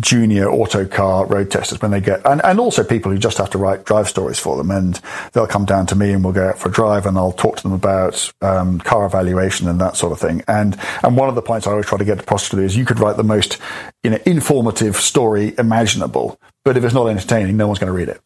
junior 0.00 0.50
autocar 0.50 1.26
road 1.26 1.50
testers 1.50 1.80
when 1.80 1.92
they 1.92 2.00
get, 2.00 2.20
and, 2.26 2.44
and 2.44 2.58
also 2.58 2.82
people 2.82 3.12
who 3.12 3.18
just 3.18 3.38
have 3.38 3.50
to 3.50 3.58
write 3.58 3.84
drive 3.84 4.08
stories 4.08 4.38
for 4.38 4.56
them. 4.56 4.70
And 4.70 5.00
they'll 5.32 5.46
come 5.46 5.64
down 5.64 5.86
to 5.86 5.96
me 5.96 6.12
and 6.12 6.24
we'll 6.24 6.32
go 6.32 6.48
out 6.48 6.58
for 6.58 6.68
a 6.68 6.72
drive 6.72 7.06
and 7.06 7.16
I'll 7.16 7.32
talk 7.32 7.56
to 7.58 7.62
them 7.62 7.72
about 7.72 8.32
um, 8.42 8.80
car 8.80 9.06
evaluation 9.06 9.68
and 9.68 9.80
that 9.80 9.96
sort 9.96 10.12
of 10.12 10.20
thing. 10.20 10.42
And, 10.48 10.76
and 11.02 11.16
one 11.16 11.28
of 11.28 11.34
the 11.34 11.42
points 11.42 11.66
I 11.66 11.70
always 11.70 11.86
try 11.86 11.98
to 11.98 12.04
get 12.04 12.20
across 12.20 12.48
to 12.48 12.56
do 12.56 12.62
is 12.62 12.76
you 12.76 12.84
could 12.84 12.98
write 12.98 13.16
the 13.16 13.24
most, 13.24 13.58
you 14.02 14.10
know, 14.10 14.18
informative 14.26 14.96
story 14.96 15.54
imaginable, 15.58 16.38
but 16.64 16.76
if 16.76 16.84
it's 16.84 16.94
not 16.94 17.06
entertaining, 17.06 17.56
no 17.56 17.66
one's 17.68 17.78
going 17.78 17.92
to 17.92 17.96
read 17.96 18.08
it. 18.08 18.20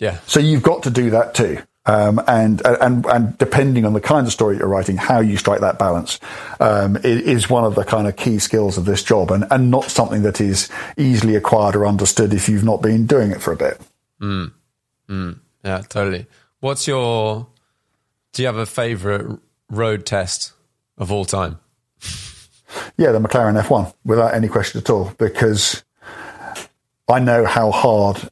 Yeah. 0.00 0.18
So 0.26 0.40
you've 0.40 0.62
got 0.62 0.82
to 0.82 0.90
do 0.90 1.10
that 1.10 1.34
too. 1.34 1.62
Um, 1.86 2.20
and, 2.26 2.62
and, 2.64 3.04
and 3.04 3.36
depending 3.36 3.84
on 3.84 3.92
the 3.92 4.00
kind 4.00 4.26
of 4.26 4.32
story 4.32 4.56
you're 4.56 4.68
writing, 4.68 4.96
how 4.96 5.20
you 5.20 5.36
strike 5.36 5.60
that 5.60 5.78
balance, 5.78 6.18
um, 6.60 6.96
is 7.04 7.50
one 7.50 7.64
of 7.64 7.74
the 7.74 7.84
kind 7.84 8.06
of 8.06 8.16
key 8.16 8.38
skills 8.38 8.78
of 8.78 8.86
this 8.86 9.02
job 9.02 9.30
and, 9.30 9.44
and 9.50 9.70
not 9.70 9.84
something 9.84 10.22
that 10.22 10.40
is 10.40 10.70
easily 10.96 11.36
acquired 11.36 11.76
or 11.76 11.86
understood 11.86 12.32
if 12.32 12.48
you've 12.48 12.64
not 12.64 12.80
been 12.80 13.06
doing 13.06 13.30
it 13.32 13.42
for 13.42 13.52
a 13.52 13.56
bit. 13.56 13.80
Mm. 14.20 14.52
Mm. 15.08 15.38
Yeah, 15.62 15.82
totally. 15.88 16.26
What's 16.60 16.86
your, 16.86 17.46
do 18.32 18.42
you 18.42 18.46
have 18.46 18.56
a 18.56 18.66
favorite 18.66 19.38
road 19.68 20.06
test 20.06 20.52
of 20.96 21.12
all 21.12 21.24
time? 21.24 21.58
Yeah, 22.96 23.12
the 23.12 23.20
McLaren 23.20 23.60
F1 23.62 23.94
without 24.04 24.34
any 24.34 24.48
question 24.48 24.80
at 24.80 24.90
all, 24.90 25.12
because 25.16 25.84
I 27.08 27.20
know 27.20 27.44
how 27.44 27.70
hard, 27.70 28.28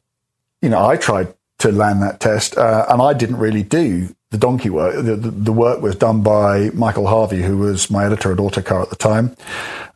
you 0.61 0.67
know, 0.67 0.85
I 0.85 0.97
tried 0.97 1.33
to 1.63 1.71
land 1.71 2.01
that 2.01 2.19
test. 2.19 2.57
Uh, 2.57 2.85
and 2.89 3.01
I 3.01 3.13
didn't 3.13 3.37
really 3.37 3.63
do 3.63 4.13
the 4.31 4.37
donkey 4.37 4.69
work. 4.69 4.95
The, 4.95 5.15
the, 5.15 5.31
the, 5.31 5.53
work 5.53 5.81
was 5.81 5.95
done 5.95 6.21
by 6.21 6.71
Michael 6.71 7.07
Harvey, 7.07 7.41
who 7.41 7.57
was 7.57 7.89
my 7.89 8.05
editor 8.05 8.31
at 8.33 8.39
Autocar 8.39 8.81
at 8.81 8.89
the 8.89 8.95
time, 8.97 9.35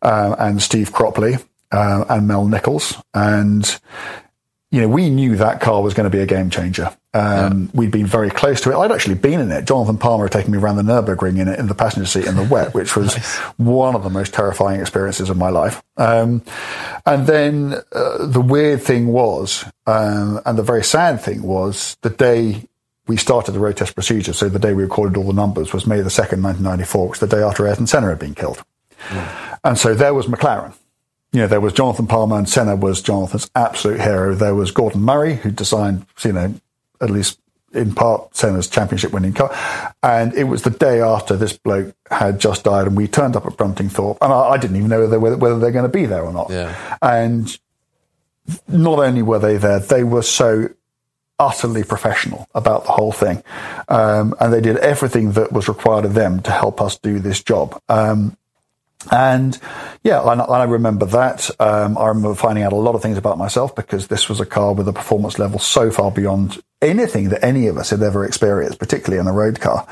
uh, 0.02 0.35
and 0.39 0.61
Steve 0.61 0.91
Cropley 0.91 1.44
uh, 1.72 2.06
and 2.10 2.27
Mel 2.27 2.48
Nichols. 2.48 2.95
And 3.14 3.80
you 4.72 4.81
know, 4.81 4.88
we 4.88 5.10
knew 5.10 5.35
that 5.35 5.60
car 5.60 5.81
was 5.81 5.94
going 5.94 6.10
to 6.10 6.15
be 6.15 6.22
a 6.22 6.26
game 6.26 6.49
changer. 6.49 6.95
Um, 7.18 7.64
yeah. 7.64 7.69
We'd 7.73 7.91
been 7.91 8.06
very 8.06 8.30
close 8.30 8.61
to 8.61 8.72
it. 8.72 8.76
I'd 8.76 8.91
actually 8.91 9.15
been 9.15 9.39
in 9.39 9.52
it. 9.52 9.65
Jonathan 9.65 9.98
Palmer 9.98 10.26
had 10.26 10.31
taken 10.31 10.52
me 10.52 10.57
around 10.57 10.76
the 10.76 10.84
Nurburgring 10.84 11.39
in 11.39 11.48
it 11.48 11.60
in 11.60 11.68
the 11.68 11.76
passenger 11.76 12.06
seat 12.06 12.26
in 12.26 12.35
the 12.35 12.44
wet, 12.44 12.73
which 12.73 12.95
was 12.95 13.15
nice. 13.15 13.38
one 13.57 13.95
of 13.95 14.03
the 14.03 14.10
most 14.10 14.34
terrifying 14.34 14.80
experiences 14.81 15.30
of 15.30 15.38
my 15.38 15.49
life. 15.49 15.81
Um, 15.98 16.44
and 17.06 17.26
then 17.26 17.76
uh, 17.91 18.26
the 18.26 18.41
weird 18.41 18.81
thing 18.81 19.07
was, 19.07 19.65
um, 19.85 20.41
and 20.45 20.57
the 20.57 20.64
very 20.64 20.84
sad 20.84 21.22
thing 21.22 21.41
was, 21.41 21.98
the 22.02 22.10
day 22.10 22.64
we 23.07 23.18
started 23.18 23.53
the 23.53 23.60
road 23.60 23.77
test 23.77 23.95
procedure, 23.95 24.34
so 24.34 24.49
the 24.49 24.60
day 24.60 24.73
we 24.73 24.84
recorded 24.84 25.18
all 25.18 25.23
the 25.23 25.34
numbers 25.34 25.73
was 25.73 25.88
May 25.88 26.02
the 26.02 26.10
2nd, 26.10 26.44
1994, 26.44 27.07
which 27.07 27.22
was 27.22 27.30
the 27.30 27.35
day 27.35 27.41
after 27.41 27.65
Ayrton 27.65 27.88
Senna 27.88 28.10
had 28.10 28.19
been 28.19 28.35
killed. 28.35 28.64
Mm. 29.10 29.57
And 29.64 29.77
so 29.77 29.95
there 29.95 30.14
was 30.14 30.27
McLaren 30.27 30.73
you 31.34 31.41
know, 31.41 31.48
there 31.48 31.61
was 31.61 31.73
Jonathan 31.73 32.07
Palmer 32.07 32.38
and 32.38 32.49
Senna 32.49 32.76
was 32.76 33.02
Jonathan's 33.02 33.49
absolute 33.56 33.99
hero. 33.99 34.34
There 34.34 34.56
was 34.56 34.72
Gordon 34.72 35.02
Murray, 35.02 35.35
who 35.35 35.52
designed, 35.52 36.06
you 36.23 36.31
know, 36.31 36.53
at 37.02 37.10
least 37.10 37.40
in 37.74 37.94
part 37.94 38.36
Senna's 38.36 38.68
championship 38.68 39.11
winning 39.11 39.34
car. 39.34 39.56
And 40.02 40.34
it 40.34 40.45
was 40.45 40.61
the 40.61 40.69
day 40.69 41.02
after 41.02 41.36
this 41.36 41.57
bloke 41.57 41.94
had 42.10 42.40
just 42.40 42.64
died 42.64 42.88
and 42.88 42.95
we 42.95 43.07
turned 43.07 43.36
up 43.36 43.45
at 43.45 43.53
Bruntingthorpe 43.53 44.18
and 44.22 44.32
I, 44.32 44.49
I 44.49 44.57
didn't 44.57 44.78
even 44.78 44.90
know 44.90 45.02
whether, 45.02 45.38
whether 45.38 45.60
they're 45.60 45.72
going 45.72 45.90
to 45.90 45.98
be 45.98 46.06
there 46.06 46.24
or 46.24 46.32
not. 46.32 46.49
Yeah. 46.49 46.98
And 47.02 47.57
not 48.68 48.99
only 48.99 49.22
were 49.22 49.40
they 49.40 49.57
there, 49.57 49.80
they 49.80 50.03
were 50.03 50.22
so 50.22 50.69
utterly 51.40 51.84
professional 51.84 52.48
about 52.56 52.86
the 52.86 52.91
whole 52.91 53.11
thing. 53.11 53.44
Um, 53.90 54.34
and 54.40 54.52
they 54.52 54.61
did 54.61 54.78
everything 54.78 55.34
that 55.34 55.52
was 55.52 55.68
required 55.68 56.06
of 56.06 56.14
them 56.14 56.41
to 56.44 56.52
help 56.52 56.82
us 56.82 56.98
do 56.98 57.19
this 57.19 57.44
job. 57.44 57.80
Um, 57.90 58.38
and 59.11 59.57
yeah, 60.03 60.21
and, 60.31 60.41
I 60.41 60.63
remember 60.63 61.05
that. 61.07 61.49
Um, 61.59 61.97
I 61.97 62.07
remember 62.07 62.35
finding 62.35 62.63
out 62.63 62.73
a 62.73 62.77
lot 62.77 62.95
of 62.95 63.01
things 63.01 63.17
about 63.17 63.38
myself 63.38 63.75
because 63.75 64.07
this 64.07 64.29
was 64.29 64.39
a 64.39 64.45
car 64.45 64.73
with 64.73 64.88
a 64.88 64.93
performance 64.93 65.39
level 65.39 65.59
so 65.59 65.91
far 65.91 66.11
beyond 66.11 66.61
anything 66.81 67.29
that 67.29 67.43
any 67.43 67.67
of 67.67 67.77
us 67.77 67.89
had 67.89 68.01
ever 68.01 68.25
experienced, 68.25 68.79
particularly 68.79 69.19
in 69.19 69.27
a 69.27 69.34
road 69.34 69.59
car. 69.59 69.88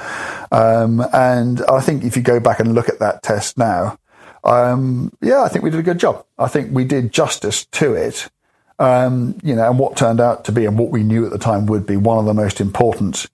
Um, 0.51 1.03
and 1.13 1.61
I 1.65 1.81
think 1.81 2.03
if 2.03 2.15
you 2.15 2.21
go 2.21 2.39
back 2.39 2.59
and 2.59 2.73
look 2.73 2.89
at 2.89 2.99
that 2.99 3.23
test 3.23 3.57
now, 3.57 3.97
um, 4.43 5.11
yeah, 5.21 5.41
I 5.41 5.49
think 5.49 5.63
we 5.63 5.71
did 5.71 5.79
a 5.79 5.83
good 5.83 5.99
job. 5.99 6.25
I 6.37 6.47
think 6.47 6.71
we 6.71 6.85
did 6.85 7.11
justice 7.11 7.65
to 7.65 7.93
it. 7.93 8.29
Um, 8.77 9.39
you 9.41 9.55
know, 9.55 9.69
and 9.69 9.79
what 9.79 9.95
turned 9.95 10.19
out 10.19 10.45
to 10.45 10.51
be 10.51 10.65
and 10.65 10.77
what 10.77 10.91
we 10.91 11.01
knew 11.01 11.25
at 11.25 11.31
the 11.31 11.37
time 11.37 11.65
would 11.67 11.85
be 11.85 11.95
one 11.95 12.19
of 12.19 12.25
the 12.25 12.33
most 12.33 12.59
important 12.59 13.25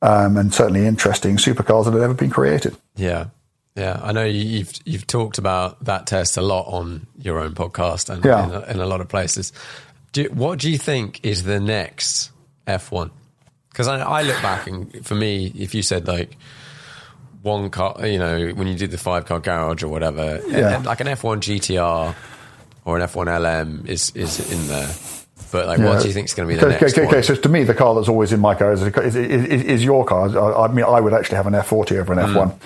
um, 0.00 0.36
and 0.36 0.54
certainly 0.54 0.86
interesting 0.86 1.36
supercars 1.36 1.84
that 1.84 1.92
had 1.92 2.02
ever 2.02 2.14
been 2.14 2.30
created. 2.30 2.76
Yeah. 2.94 3.26
Yeah, 3.76 4.00
I 4.02 4.12
know 4.12 4.24
you've 4.24 4.72
you've 4.86 5.06
talked 5.06 5.36
about 5.36 5.84
that 5.84 6.06
test 6.06 6.38
a 6.38 6.42
lot 6.42 6.62
on 6.62 7.06
your 7.18 7.38
own 7.38 7.54
podcast 7.54 8.08
and 8.08 8.24
yeah. 8.24 8.44
in, 8.44 8.50
a, 8.50 8.60
in, 8.72 8.80
a, 8.80 8.86
lot 8.86 9.02
of 9.02 9.08
places. 9.08 9.52
Do, 10.12 10.24
what 10.32 10.58
do 10.58 10.70
you 10.70 10.78
think 10.78 11.24
is 11.24 11.42
the 11.42 11.60
next 11.60 12.30
F1? 12.66 13.10
Because 13.68 13.86
I, 13.86 14.00
I, 14.00 14.22
look 14.22 14.40
back 14.40 14.66
and 14.66 15.04
for 15.04 15.14
me, 15.14 15.52
if 15.54 15.74
you 15.74 15.82
said 15.82 16.08
like 16.08 16.38
one 17.42 17.68
car, 17.68 18.06
you 18.06 18.18
know, 18.18 18.48
when 18.48 18.66
you 18.66 18.76
did 18.76 18.90
the 18.92 18.98
five 18.98 19.26
car 19.26 19.40
garage 19.40 19.82
or 19.82 19.88
whatever, 19.88 20.40
yeah. 20.48 20.78
like 20.78 21.00
an 21.00 21.08
F1 21.08 21.40
GTR 21.40 22.14
or 22.86 22.98
an 22.98 23.06
F1 23.06 23.26
LM 23.26 23.86
is 23.86 24.10
is 24.16 24.50
in 24.50 24.68
there. 24.68 24.88
But 25.50 25.66
like, 25.66 25.78
yeah. 25.78 25.86
what 25.86 26.02
do 26.02 26.08
you 26.08 26.14
think 26.14 26.26
is 26.26 26.34
going 26.34 26.48
to 26.48 26.54
be 26.54 26.60
the 26.60 26.66
okay, 26.66 26.80
next 26.80 26.92
okay, 26.92 27.06
one? 27.06 27.14
Okay, 27.14 27.22
so 27.22 27.34
to 27.34 27.48
me, 27.48 27.64
the 27.64 27.74
car 27.74 27.94
that's 27.94 28.08
always 28.08 28.32
in 28.32 28.40
my 28.40 28.54
car 28.54 28.72
is, 28.72 28.82
is, 28.82 29.16
is, 29.16 29.62
is 29.62 29.84
your 29.84 30.04
car. 30.04 30.28
I, 30.36 30.64
I, 30.64 30.68
mean, 30.68 30.84
I 30.84 31.00
would 31.00 31.14
actually 31.14 31.36
have 31.36 31.46
an 31.46 31.54
F40 31.54 31.98
over 31.98 32.12
an 32.12 32.18
mm. 32.18 32.56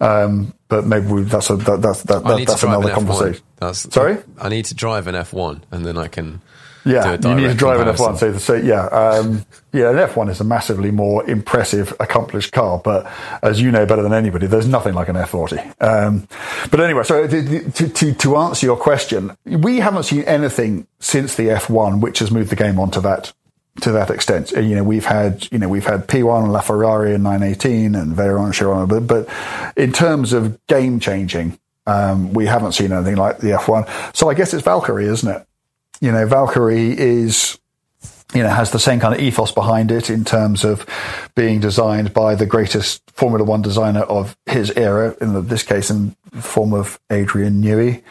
F1, 0.00 0.24
um, 0.24 0.54
but 0.68 0.86
maybe 0.86 1.06
we, 1.06 1.22
that's 1.22 1.50
a, 1.50 1.56
that, 1.56 1.82
that's 1.82 2.02
that, 2.02 2.24
that 2.24 2.46
that's 2.46 2.62
another 2.62 2.88
an 2.88 2.94
conversation. 2.94 3.44
That's, 3.56 3.92
Sorry, 3.92 4.18
I 4.40 4.48
need 4.48 4.64
to 4.66 4.74
drive 4.74 5.06
an 5.06 5.14
F1, 5.14 5.62
and 5.70 5.86
then 5.86 5.96
I 5.96 6.08
can 6.08 6.42
yeah, 6.86 7.12
you 7.22 7.34
need 7.34 7.48
to 7.48 7.54
drive 7.54 7.80
an 7.80 7.88
F1. 7.88 8.18
So, 8.18 8.38
so 8.38 8.54
yeah, 8.54 8.86
um, 8.86 9.44
yeah, 9.72 9.90
an 9.90 9.96
F1 9.96 10.30
is 10.30 10.40
a 10.40 10.44
massively 10.44 10.90
more 10.90 11.28
impressive, 11.28 11.92
accomplished 12.00 12.52
car. 12.52 12.78
But 12.78 13.10
as 13.42 13.60
you 13.60 13.70
know 13.70 13.84
better 13.86 14.02
than 14.02 14.12
anybody, 14.12 14.46
there's 14.46 14.68
nothing 14.68 14.94
like 14.94 15.08
an 15.08 15.16
F40. 15.16 15.82
Um, 15.82 16.28
but 16.70 16.80
anyway, 16.80 17.02
so 17.02 17.26
to, 17.26 17.70
to, 17.88 18.14
to 18.14 18.36
answer 18.36 18.66
your 18.66 18.76
question, 18.76 19.36
we 19.44 19.78
haven't 19.78 20.04
seen 20.04 20.22
anything 20.22 20.86
since 21.00 21.34
the 21.34 21.48
F1 21.48 22.00
which 22.00 22.20
has 22.20 22.30
moved 22.30 22.50
the 22.50 22.56
game 22.56 22.78
onto 22.78 23.00
that 23.00 23.32
to 23.82 23.92
that 23.92 24.10
extent. 24.10 24.52
You 24.52 24.76
know, 24.76 24.84
we've 24.84 25.04
had, 25.04 25.48
you 25.50 25.58
know, 25.58 25.68
we've 25.68 25.84
had 25.84 26.06
P1 26.06 26.44
and 26.44 26.52
LaFerrari 26.52 27.14
in 27.14 27.22
918 27.22 27.94
and 27.94 28.16
Veyron 28.16 28.52
Chiron, 28.52 28.86
but, 28.86 29.06
but 29.06 29.28
in 29.76 29.92
terms 29.92 30.32
of 30.32 30.58
game 30.66 31.00
changing, 31.00 31.58
um, 31.86 32.32
we 32.32 32.46
haven't 32.46 32.72
seen 32.72 32.92
anything 32.92 33.16
like 33.16 33.38
the 33.38 33.50
F1. 33.50 34.16
So 34.16 34.28
I 34.28 34.34
guess 34.34 34.54
it's 34.54 34.64
Valkyrie, 34.64 35.06
isn't 35.06 35.28
it? 35.28 35.46
You 36.00 36.12
know, 36.12 36.26
Valkyrie 36.26 36.98
is, 36.98 37.58
you 38.34 38.42
know, 38.42 38.48
has 38.48 38.70
the 38.70 38.78
same 38.78 39.00
kind 39.00 39.14
of 39.14 39.20
ethos 39.20 39.52
behind 39.52 39.90
it 39.90 40.10
in 40.10 40.24
terms 40.24 40.64
of 40.64 40.86
being 41.34 41.60
designed 41.60 42.12
by 42.12 42.34
the 42.34 42.46
greatest 42.46 43.02
Formula 43.10 43.44
One 43.44 43.62
designer 43.62 44.02
of 44.02 44.36
his 44.46 44.70
era, 44.72 45.16
in 45.20 45.46
this 45.46 45.62
case, 45.62 45.90
in 45.90 46.16
the 46.32 46.42
form 46.42 46.74
of 46.74 47.00
Adrian 47.10 47.62
Newey, 47.62 48.02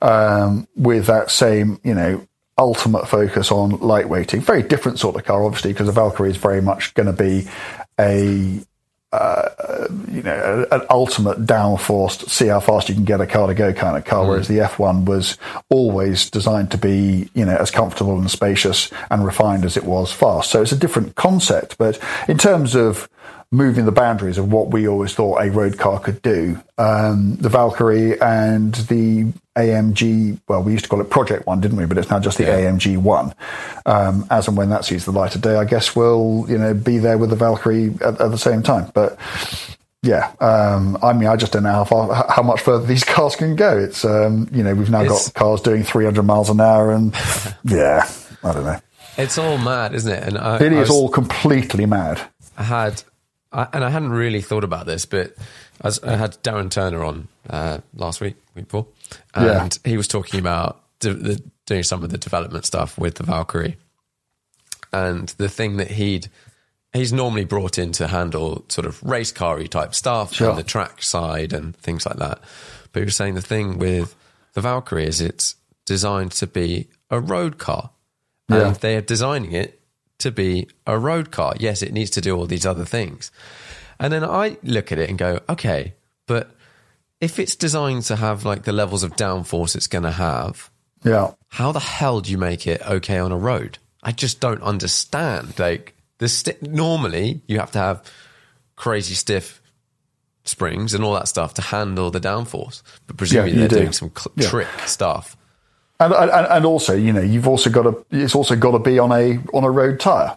um, 0.00 0.68
with 0.76 1.06
that 1.06 1.30
same, 1.30 1.80
you 1.82 1.94
know, 1.94 2.26
ultimate 2.58 3.08
focus 3.08 3.50
on 3.50 3.72
lightweighting. 3.78 4.40
Very 4.42 4.62
different 4.62 4.98
sort 4.98 5.16
of 5.16 5.24
car, 5.24 5.44
obviously, 5.44 5.72
because 5.72 5.86
the 5.86 5.92
Valkyrie 5.92 6.30
is 6.30 6.36
very 6.36 6.60
much 6.60 6.94
going 6.94 7.06
to 7.06 7.12
be 7.12 7.48
a 7.98 8.60
uh, 9.12 9.88
you 10.10 10.22
know, 10.22 10.66
an 10.72 10.82
ultimate 10.88 11.44
downforced, 11.44 12.28
see 12.30 12.46
how 12.46 12.60
fast 12.60 12.88
you 12.88 12.94
can 12.94 13.04
get 13.04 13.20
a 13.20 13.26
car 13.26 13.46
to 13.46 13.54
go 13.54 13.72
kind 13.72 13.96
of 13.96 14.04
car, 14.04 14.24
mm. 14.24 14.28
whereas 14.28 14.48
the 14.48 14.58
F1 14.58 15.04
was 15.04 15.36
always 15.68 16.30
designed 16.30 16.70
to 16.70 16.78
be, 16.78 17.28
you 17.34 17.44
know, 17.44 17.56
as 17.56 17.70
comfortable 17.70 18.18
and 18.18 18.30
spacious 18.30 18.90
and 19.10 19.24
refined 19.24 19.64
as 19.64 19.76
it 19.76 19.84
was 19.84 20.12
fast. 20.12 20.50
So 20.50 20.62
it's 20.62 20.72
a 20.72 20.76
different 20.76 21.14
concept. 21.14 21.76
But 21.76 22.00
in 22.26 22.38
terms 22.38 22.74
of 22.74 23.08
moving 23.52 23.84
the 23.84 23.92
boundaries 23.92 24.38
of 24.38 24.50
what 24.50 24.70
we 24.70 24.88
always 24.88 25.14
thought 25.14 25.40
a 25.42 25.50
road 25.50 25.78
car 25.78 26.00
could 26.00 26.20
do. 26.22 26.58
Um, 26.78 27.36
the 27.36 27.50
Valkyrie 27.50 28.18
and 28.20 28.74
the 28.74 29.30
AMG, 29.56 30.40
well, 30.48 30.62
we 30.62 30.72
used 30.72 30.84
to 30.84 30.90
call 30.90 31.02
it 31.02 31.10
Project 31.10 31.46
One, 31.46 31.60
didn't 31.60 31.76
we? 31.76 31.84
But 31.84 31.98
it's 31.98 32.10
now 32.10 32.18
just 32.18 32.38
the 32.38 32.44
yeah. 32.44 32.60
AMG 32.60 32.96
One. 32.96 33.34
Um, 33.84 34.26
as 34.30 34.48
and 34.48 34.56
when 34.56 34.70
that 34.70 34.86
sees 34.86 35.04
the 35.04 35.12
light 35.12 35.34
of 35.34 35.42
day, 35.42 35.56
I 35.56 35.66
guess 35.66 35.94
we'll, 35.94 36.46
you 36.48 36.56
know, 36.56 36.72
be 36.72 36.96
there 36.96 37.18
with 37.18 37.28
the 37.28 37.36
Valkyrie 37.36 37.94
at, 38.00 38.20
at 38.20 38.30
the 38.30 38.38
same 38.38 38.62
time. 38.62 38.90
But 38.94 39.18
yeah, 40.02 40.32
um, 40.40 40.96
I 41.02 41.12
mean, 41.12 41.28
I 41.28 41.36
just 41.36 41.52
don't 41.52 41.64
know 41.64 41.72
how 41.72 41.84
far, 41.84 42.26
how 42.30 42.42
much 42.42 42.62
further 42.62 42.86
these 42.86 43.04
cars 43.04 43.36
can 43.36 43.54
go. 43.54 43.78
It's, 43.78 44.02
um, 44.04 44.48
you 44.50 44.62
know, 44.62 44.74
we've 44.74 44.90
now 44.90 45.02
it's, 45.02 45.28
got 45.28 45.34
cars 45.34 45.60
doing 45.60 45.82
300 45.82 46.22
miles 46.22 46.48
an 46.48 46.60
hour, 46.60 46.90
and 46.90 47.12
yeah, 47.64 48.10
I 48.42 48.52
don't 48.52 48.64
know. 48.64 48.80
It's 49.18 49.36
all 49.36 49.58
mad, 49.58 49.94
isn't 49.94 50.10
it? 50.10 50.22
And 50.22 50.38
I, 50.38 50.56
it 50.56 50.72
is 50.72 50.88
was, 50.88 50.90
all 50.90 51.10
completely 51.10 51.84
mad. 51.84 52.18
I 52.56 52.62
had 52.62 53.02
I, 53.52 53.68
and 53.72 53.84
I 53.84 53.90
hadn't 53.90 54.10
really 54.10 54.40
thought 54.40 54.64
about 54.64 54.86
this, 54.86 55.04
but 55.04 55.34
I, 55.82 55.90
I 56.04 56.16
had 56.16 56.42
Darren 56.42 56.70
Turner 56.70 57.04
on 57.04 57.28
uh, 57.48 57.78
last 57.94 58.20
week, 58.20 58.36
week 58.54 58.66
before, 58.66 58.86
and 59.34 59.78
yeah. 59.84 59.90
he 59.90 59.96
was 59.96 60.08
talking 60.08 60.40
about 60.40 60.80
de- 61.00 61.14
the, 61.14 61.42
doing 61.66 61.82
some 61.82 62.02
of 62.02 62.10
the 62.10 62.18
development 62.18 62.64
stuff 62.64 62.98
with 62.98 63.16
the 63.16 63.24
Valkyrie, 63.24 63.76
and 64.92 65.28
the 65.38 65.48
thing 65.48 65.76
that 65.76 65.90
he'd 65.90 66.28
he's 66.92 67.12
normally 67.12 67.44
brought 67.44 67.78
in 67.78 67.92
to 67.92 68.06
handle 68.06 68.64
sort 68.68 68.86
of 68.86 69.02
race 69.02 69.32
car 69.32 69.62
type 69.64 69.94
stuff 69.94 70.34
sure. 70.34 70.50
and 70.50 70.58
the 70.58 70.62
track 70.62 71.02
side 71.02 71.52
and 71.52 71.76
things 71.76 72.06
like 72.06 72.16
that. 72.16 72.40
But 72.92 73.00
he 73.00 73.04
was 73.04 73.16
saying 73.16 73.34
the 73.34 73.42
thing 73.42 73.78
with 73.78 74.14
the 74.52 74.60
Valkyrie 74.60 75.06
is 75.06 75.20
it's 75.20 75.56
designed 75.86 76.32
to 76.32 76.46
be 76.46 76.88
a 77.10 77.20
road 77.20 77.58
car. 77.58 77.90
Yeah. 78.48 78.68
And 78.68 78.76
they 78.76 78.96
are 78.96 79.00
designing 79.00 79.52
it 79.52 79.80
to 80.22 80.30
be 80.32 80.66
a 80.86 80.98
road 80.98 81.30
car. 81.30 81.54
Yes, 81.58 81.82
it 81.82 81.92
needs 81.92 82.10
to 82.10 82.20
do 82.20 82.36
all 82.36 82.46
these 82.46 82.66
other 82.66 82.84
things. 82.84 83.30
And 84.00 84.12
then 84.12 84.24
I 84.24 84.56
look 84.62 84.90
at 84.92 84.98
it 84.98 85.08
and 85.08 85.18
go, 85.18 85.40
okay, 85.48 85.94
but 86.26 86.50
if 87.20 87.38
it's 87.38 87.54
designed 87.54 88.02
to 88.04 88.16
have 88.16 88.44
like 88.44 88.64
the 88.64 88.72
levels 88.72 89.02
of 89.04 89.14
downforce 89.16 89.76
it's 89.76 89.86
going 89.86 90.02
to 90.04 90.10
have, 90.10 90.70
Yeah. 91.04 91.32
how 91.48 91.70
the 91.72 91.78
hell 91.80 92.20
do 92.20 92.30
you 92.32 92.38
make 92.38 92.66
it 92.66 92.82
okay 92.82 93.18
on 93.18 93.30
a 93.32 93.36
road? 93.38 93.78
I 94.02 94.10
just 94.12 94.40
don't 94.40 94.62
understand. 94.62 95.58
Like 95.58 95.94
the 96.18 96.28
sti- 96.28 96.56
normally 96.62 97.42
you 97.46 97.58
have 97.60 97.70
to 97.72 97.78
have 97.78 98.02
crazy 98.74 99.14
stiff 99.14 99.60
springs 100.44 100.94
and 100.94 101.04
all 101.04 101.14
that 101.14 101.28
stuff 101.28 101.54
to 101.54 101.62
handle 101.62 102.10
the 102.10 102.20
downforce, 102.20 102.82
but 103.06 103.16
presumably 103.16 103.52
you 103.52 103.58
they're 103.60 103.68
do. 103.68 103.76
doing 103.76 103.92
some 103.92 104.10
cl- 104.16 104.32
Yeah. 104.36 104.48
trick 104.48 104.68
stuff. 104.86 105.36
And, 106.04 106.30
and 106.30 106.46
and 106.46 106.66
also, 106.66 106.94
you 106.94 107.12
know, 107.12 107.20
you've 107.20 107.48
also 107.48 107.70
got 107.70 107.82
to 107.82 108.04
it's 108.10 108.34
also 108.34 108.56
got 108.56 108.72
to 108.72 108.78
be 108.78 108.98
on 108.98 109.12
a 109.12 109.38
on 109.52 109.64
a 109.64 109.70
road 109.70 110.00
tire, 110.00 110.36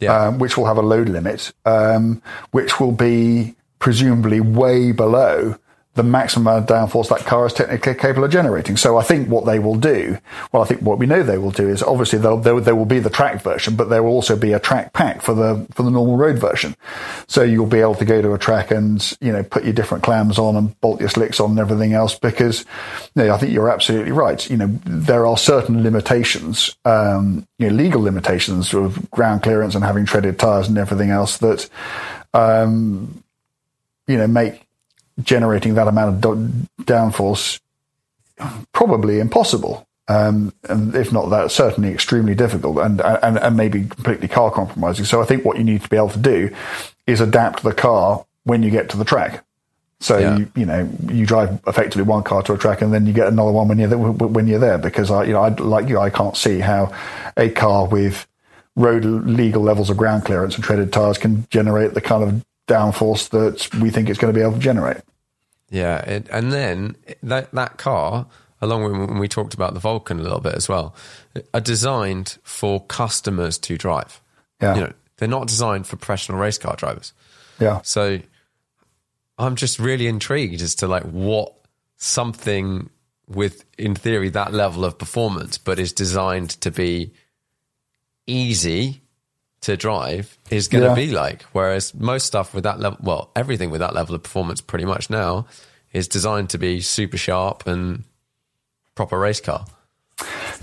Yeah, 0.00 0.26
um, 0.26 0.38
which 0.38 0.56
will 0.56 0.66
have 0.66 0.78
a 0.78 0.82
load 0.82 1.08
limit, 1.08 1.52
um, 1.64 2.22
which 2.50 2.80
will 2.80 2.92
be 2.92 3.54
presumably 3.78 4.40
way 4.40 4.92
below 4.92 5.56
the 5.94 6.02
maximum 6.02 6.46
amount 6.46 6.70
of 6.70 6.74
downforce 6.74 7.08
that 7.10 7.26
car 7.26 7.44
is 7.44 7.52
technically 7.52 7.94
capable 7.94 8.24
of 8.24 8.30
generating. 8.30 8.78
So 8.78 8.96
I 8.96 9.02
think 9.02 9.28
what 9.28 9.44
they 9.44 9.58
will 9.58 9.74
do, 9.74 10.16
well, 10.50 10.62
I 10.62 10.66
think 10.66 10.80
what 10.80 10.98
we 10.98 11.04
know 11.04 11.22
they 11.22 11.36
will 11.36 11.50
do 11.50 11.68
is 11.68 11.82
obviously 11.82 12.18
there, 12.18 12.34
will 12.74 12.84
be 12.86 12.98
the 12.98 13.10
track 13.10 13.42
version, 13.42 13.76
but 13.76 13.90
there 13.90 14.02
will 14.02 14.12
also 14.12 14.34
be 14.34 14.52
a 14.52 14.58
track 14.58 14.94
pack 14.94 15.20
for 15.20 15.34
the 15.34 15.66
for 15.72 15.82
the 15.82 15.90
normal 15.90 16.16
road 16.16 16.38
version. 16.38 16.74
So 17.26 17.42
you'll 17.42 17.66
be 17.66 17.80
able 17.80 17.94
to 17.96 18.06
go 18.06 18.22
to 18.22 18.32
a 18.32 18.38
track 18.38 18.70
and 18.70 19.16
you 19.20 19.32
know 19.32 19.42
put 19.42 19.64
your 19.64 19.74
different 19.74 20.02
clams 20.02 20.38
on 20.38 20.56
and 20.56 20.80
bolt 20.80 21.00
your 21.00 21.10
slicks 21.10 21.40
on 21.40 21.50
and 21.50 21.60
everything 21.60 21.92
else 21.92 22.18
because 22.18 22.64
you 23.14 23.24
know, 23.24 23.34
I 23.34 23.36
think 23.36 23.52
you're 23.52 23.70
absolutely 23.70 24.12
right. 24.12 24.48
You 24.48 24.56
know 24.56 24.78
there 24.86 25.26
are 25.26 25.36
certain 25.36 25.82
limitations, 25.82 26.74
um, 26.86 27.46
you 27.58 27.68
know, 27.68 27.74
legal 27.74 28.00
limitations 28.00 28.72
of 28.72 29.10
ground 29.10 29.42
clearance 29.42 29.74
and 29.74 29.84
having 29.84 30.06
treaded 30.06 30.38
tires 30.38 30.68
and 30.68 30.78
everything 30.78 31.10
else 31.10 31.36
that 31.38 31.68
um, 32.32 33.22
you 34.06 34.16
know 34.16 34.26
make 34.26 34.61
generating 35.22 35.74
that 35.74 35.88
amount 35.88 36.14
of 36.14 36.20
do- 36.20 36.84
downforce 36.84 37.60
probably 38.72 39.20
impossible. 39.20 39.86
Um, 40.08 40.52
and 40.68 40.94
if 40.94 41.12
not 41.12 41.30
that, 41.30 41.50
certainly 41.52 41.90
extremely 41.90 42.34
difficult 42.34 42.78
and, 42.78 43.00
and, 43.00 43.38
and 43.38 43.56
maybe 43.56 43.84
completely 43.84 44.28
car 44.28 44.50
compromising. 44.50 45.04
So 45.04 45.22
I 45.22 45.24
think 45.24 45.44
what 45.44 45.58
you 45.58 45.64
need 45.64 45.82
to 45.82 45.88
be 45.88 45.96
able 45.96 46.10
to 46.10 46.18
do 46.18 46.50
is 47.06 47.20
adapt 47.20 47.62
the 47.62 47.72
car 47.72 48.24
when 48.44 48.62
you 48.62 48.70
get 48.70 48.88
to 48.90 48.96
the 48.96 49.04
track. 49.04 49.44
So 50.00 50.18
Yeah. 50.18 50.36
you, 50.38 50.52
you 50.56 50.66
know 50.66 50.90
you 51.08 51.24
drive 51.24 51.60
effectively 51.68 52.02
one 52.02 52.24
car 52.24 52.42
to 52.42 52.54
a 52.54 52.58
track 52.58 52.82
and 52.82 52.92
then 52.92 53.06
you 53.06 53.12
get 53.12 53.28
another 53.28 53.52
one 53.52 53.68
when 53.68 53.78
you're 53.78 53.88
there, 53.88 53.98
when 53.98 54.48
you're 54.48 54.58
there 54.58 54.78
because 54.78 55.12
I 55.12 55.22
you 55.22 55.32
know 55.32 55.42
I 55.42 55.50
like 55.50 55.88
you 55.88 56.00
I 56.00 56.10
can't 56.10 56.36
see 56.36 56.58
how 56.58 56.92
a 57.36 57.48
car 57.48 57.86
with 57.86 58.26
road 58.74 59.04
legal 59.04 59.62
levels 59.62 59.90
of 59.90 59.96
ground 59.96 60.24
clearance 60.24 60.56
and 60.56 60.64
treaded 60.64 60.92
tires 60.92 61.18
can 61.18 61.46
generate 61.50 61.94
the 61.94 62.00
kind 62.00 62.24
of 62.24 62.44
downforce 62.72 63.28
that 63.30 63.68
we 63.80 63.90
think 63.90 64.08
it's 64.08 64.18
going 64.18 64.32
to 64.32 64.38
be 64.38 64.42
able 64.42 64.54
to 64.54 64.58
generate. 64.58 65.02
yeah, 65.70 65.98
it, 65.98 66.28
and 66.30 66.52
then 66.52 66.96
that 67.22 67.50
that 67.52 67.78
car, 67.78 68.26
along 68.60 68.84
with 68.84 68.92
when 68.92 69.18
we 69.18 69.28
talked 69.28 69.54
about 69.54 69.74
the 69.74 69.80
Vulcan 69.80 70.20
a 70.20 70.22
little 70.22 70.40
bit 70.40 70.54
as 70.54 70.68
well, 70.68 70.94
are 71.52 71.60
designed 71.60 72.38
for 72.42 72.84
customers 72.86 73.58
to 73.58 73.76
drive. 73.76 74.20
Yeah. 74.60 74.74
You 74.74 74.80
know, 74.82 74.92
they're 75.16 75.28
not 75.28 75.48
designed 75.48 75.86
for 75.86 75.96
professional 75.96 76.38
race 76.38 76.58
car 76.58 76.76
drivers. 76.76 77.12
Yeah. 77.58 77.80
So 77.82 78.20
I'm 79.38 79.56
just 79.56 79.78
really 79.78 80.06
intrigued 80.06 80.62
as 80.62 80.74
to 80.76 80.86
like 80.86 81.04
what 81.04 81.54
something 81.96 82.90
with, 83.28 83.64
in 83.78 83.94
theory, 83.94 84.30
that 84.30 84.52
level 84.52 84.84
of 84.84 84.98
performance, 84.98 85.58
but 85.58 85.78
is 85.78 85.92
designed 85.92 86.50
to 86.60 86.70
be 86.70 87.12
easy 88.26 89.00
to 89.62 89.76
drive 89.76 90.38
is 90.50 90.68
going 90.68 90.82
to 90.84 90.90
Yeah. 90.90 90.94
be 90.94 91.10
like. 91.12 91.42
Whereas 91.52 91.94
most 91.94 92.26
stuff 92.26 92.52
with 92.54 92.64
that 92.64 92.78
level, 92.80 92.98
well, 93.02 93.30
everything 93.34 93.70
with 93.70 93.80
that 93.80 93.94
level 93.94 94.14
of 94.14 94.22
performance 94.22 94.60
pretty 94.60 94.84
much 94.84 95.08
now 95.10 95.46
is 95.92 96.08
designed 96.08 96.50
to 96.50 96.58
be 96.58 96.80
super 96.80 97.16
sharp 97.16 97.66
and 97.66 98.04
proper 98.94 99.18
race 99.18 99.40
car. 99.40 99.64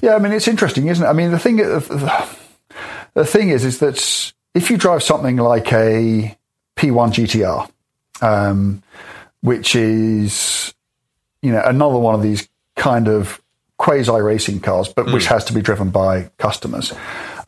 Yeah, 0.02 0.16
I 0.16 0.20
mean 0.20 0.32
it's 0.32 0.48
interesting, 0.48 0.88
isn't 0.88 1.04
it? 1.06 1.08
I 1.10 1.14
mean 1.14 1.32
the 1.32 1.40
thing 1.40 1.58
the 1.58 3.26
thing 3.26 3.50
is 3.50 3.66
is 3.66 3.80
that 3.80 4.32
if 4.54 4.70
you 4.70 4.78
drive 4.78 5.04
something 5.04 5.38
like 5.38 5.72
a 5.74 6.38
P1 6.78 7.12
GTR, 7.14 7.70
um, 8.22 8.82
which 9.42 9.76
is 9.76 10.74
you 11.42 11.52
know 11.52 11.62
another 11.66 11.98
one 11.98 12.16
of 12.16 12.22
these 12.22 12.48
kind 12.76 13.08
of 13.08 13.42
quasi 13.78 14.12
racing 14.12 14.60
cars, 14.60 14.88
but 14.94 15.12
which 15.12 15.26
has 15.26 15.44
to 15.46 15.54
be 15.54 15.62
driven 15.62 15.90
by 15.90 16.30
customers, 16.38 16.94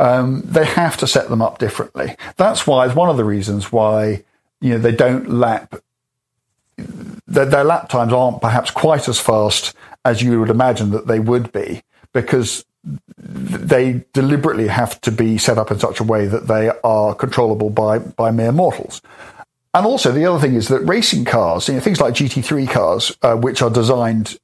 um, 0.02 0.42
they 0.44 0.66
have 0.66 0.98
to 0.98 1.08
set 1.08 1.30
them 1.30 1.42
up 1.42 1.60
differently. 1.60 2.16
That's 2.36 2.66
why 2.68 2.86
it's 2.86 2.96
one 2.96 3.10
of 3.10 3.18
the 3.18 3.24
reasons 3.24 3.72
why 3.72 4.24
you 4.60 4.72
know 4.72 4.78
they 4.78 4.92
don't 4.92 5.30
lap 5.30 5.76
their, 7.28 7.46
their 7.46 7.64
lap 7.64 7.90
times 7.90 8.14
aren't 8.14 8.42
perhaps 8.42 8.72
quite 8.72 9.08
as 9.08 9.20
fast 9.20 9.74
as 10.04 10.22
you 10.22 10.40
would 10.40 10.50
imagine 10.50 10.92
that 10.92 11.08
they 11.08 11.20
would 11.20 11.52
be 11.52 11.84
because 12.14 12.66
they 13.18 14.04
deliberately 14.14 14.68
have 14.68 15.00
to 15.02 15.12
be 15.12 15.38
set 15.38 15.58
up 15.58 15.72
in 15.72 15.80
such 15.80 16.00
a 16.00 16.04
way 16.04 16.26
that 16.26 16.48
they 16.48 16.72
are 16.84 17.14
controllable 17.14 17.70
by, 17.70 18.00
by 18.00 18.32
mere 18.32 18.52
mortals. 18.52 19.02
And 19.74 19.86
also, 19.86 20.12
the 20.12 20.26
other 20.26 20.40
thing 20.40 20.56
is 20.56 20.68
that 20.68 20.80
racing 20.80 21.26
cars, 21.26 21.68
you 21.68 21.76
know, 21.76 21.80
things 21.80 22.02
like 22.02 22.16
GT3 22.16 22.70
cars, 22.70 23.16
uh, 23.22 23.36
which 23.36 23.62
are 23.62 23.70
designed 23.70 24.38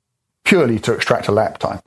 purely 0.45 0.79
to 0.79 0.93
extract 0.93 1.27
a 1.27 1.31
lap 1.31 1.57
time, 1.57 1.81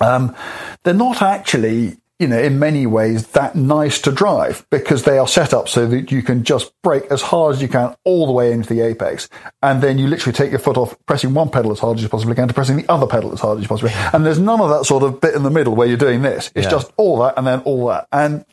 um, 0.00 0.34
they're 0.82 0.94
not 0.94 1.22
actually, 1.22 1.98
you 2.18 2.26
know, 2.26 2.38
in 2.38 2.58
many 2.58 2.84
ways 2.84 3.28
that 3.28 3.54
nice 3.54 4.00
to 4.00 4.10
drive 4.10 4.66
because 4.70 5.04
they 5.04 5.18
are 5.18 5.28
set 5.28 5.54
up 5.54 5.68
so 5.68 5.86
that 5.86 6.10
you 6.10 6.20
can 6.20 6.42
just 6.42 6.72
brake 6.82 7.04
as 7.12 7.22
hard 7.22 7.54
as 7.54 7.62
you 7.62 7.68
can 7.68 7.94
all 8.02 8.26
the 8.26 8.32
way 8.32 8.50
into 8.50 8.68
the 8.74 8.80
apex. 8.80 9.28
And 9.62 9.80
then 9.80 9.98
you 9.98 10.08
literally 10.08 10.32
take 10.36 10.50
your 10.50 10.58
foot 10.58 10.76
off 10.76 10.96
pressing 11.06 11.32
one 11.32 11.48
pedal 11.48 11.70
as 11.70 11.78
hard 11.78 11.96
as 11.96 12.02
you 12.02 12.08
possibly 12.08 12.34
can 12.34 12.48
to 12.48 12.54
pressing 12.54 12.76
the 12.76 12.90
other 12.90 13.06
pedal 13.06 13.32
as 13.32 13.38
hard 13.38 13.58
as 13.58 13.62
you 13.62 13.68
possibly 13.68 13.90
can. 13.92 14.10
And 14.16 14.26
there's 14.26 14.40
none 14.40 14.60
of 14.60 14.68
that 14.70 14.84
sort 14.84 15.04
of 15.04 15.20
bit 15.20 15.34
in 15.34 15.44
the 15.44 15.50
middle 15.50 15.76
where 15.76 15.86
you're 15.86 15.96
doing 15.96 16.22
this. 16.22 16.50
It's 16.56 16.64
Yeah. 16.64 16.70
just 16.70 16.92
all 16.96 17.18
that 17.20 17.34
and 17.36 17.46
then 17.46 17.60
all 17.60 17.86
that. 17.86 18.08
And, 18.10 18.44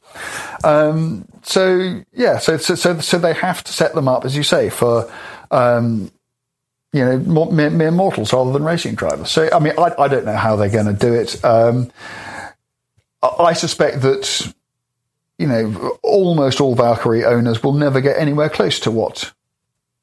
um, 0.63 1.25
so 1.41 2.01
yeah, 2.13 2.37
so, 2.37 2.57
so, 2.57 2.75
so, 2.75 2.99
so 2.99 3.17
they 3.17 3.33
have 3.33 3.63
to 3.63 3.73
set 3.73 3.95
them 3.95 4.07
up, 4.07 4.25
as 4.25 4.35
you 4.37 4.43
say, 4.43 4.69
for, 4.69 5.11
um, 5.49 6.11
you 6.93 7.03
know, 7.03 7.17
more, 7.17 7.51
mere, 7.51 7.71
mere 7.71 7.91
mortals 7.91 8.31
rather 8.31 8.51
than 8.53 8.63
racing 8.63 8.95
drivers. 8.95 9.29
So, 9.29 9.49
I 9.51 9.59
mean, 9.59 9.73
I, 9.77 9.91
I 9.99 10.07
don't 10.07 10.23
know 10.25 10.35
how 10.37 10.55
they're 10.55 10.69
going 10.69 10.85
to 10.85 10.93
do 10.93 11.13
it. 11.13 11.43
Um, 11.43 11.91
I 13.39 13.53
suspect 13.53 14.01
that, 14.01 14.53
you 15.37 15.47
know, 15.47 15.97
almost 16.03 16.61
all 16.61 16.75
Valkyrie 16.75 17.25
owners 17.25 17.63
will 17.63 17.73
never 17.73 18.01
get 18.01 18.17
anywhere 18.19 18.49
close 18.49 18.79
to 18.81 18.91
what 18.91 19.33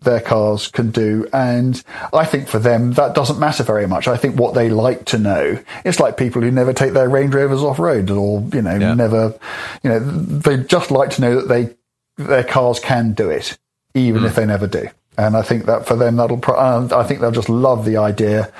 their 0.02 0.20
cars 0.20 0.68
can 0.68 0.90
do. 0.90 1.28
And 1.32 1.82
I 2.12 2.24
think 2.24 2.48
for 2.48 2.58
them, 2.58 2.92
that 2.94 3.14
doesn't 3.14 3.38
matter 3.38 3.62
very 3.62 3.86
much. 3.86 4.08
I 4.08 4.16
think 4.16 4.38
what 4.38 4.54
they 4.54 4.68
like 4.68 5.04
to 5.06 5.18
know, 5.18 5.58
it's 5.84 6.00
like 6.00 6.16
people 6.16 6.42
who 6.42 6.50
never 6.50 6.72
take 6.72 6.92
their 6.92 7.08
Range 7.08 7.34
Rovers 7.34 7.62
off 7.62 7.78
road 7.78 8.10
or, 8.10 8.42
you 8.52 8.62
know, 8.62 8.76
Yeah. 8.76 8.94
never, 8.94 9.34
you 9.82 9.90
know, 9.90 9.98
they 10.00 10.58
just 10.58 10.90
like 10.90 11.10
to 11.10 11.20
know 11.20 11.34
that 11.36 11.48
they, 11.48 11.74
their 12.16 12.44
cars 12.44 12.80
can 12.80 13.12
do 13.12 13.30
it, 13.30 13.58
even 13.94 14.24
if 14.24 14.32
hmm. 14.32 14.40
they 14.40 14.46
never 14.46 14.66
do. 14.66 14.88
And 15.16 15.36
I 15.36 15.42
think 15.42 15.66
that 15.66 15.86
for 15.86 15.94
them, 15.94 16.16
that'll, 16.16 16.38
pro- 16.38 16.88
I 16.90 17.04
think 17.04 17.20
they'll 17.20 17.30
just 17.30 17.48
love 17.48 17.84
the 17.84 17.98
idea 17.98 18.50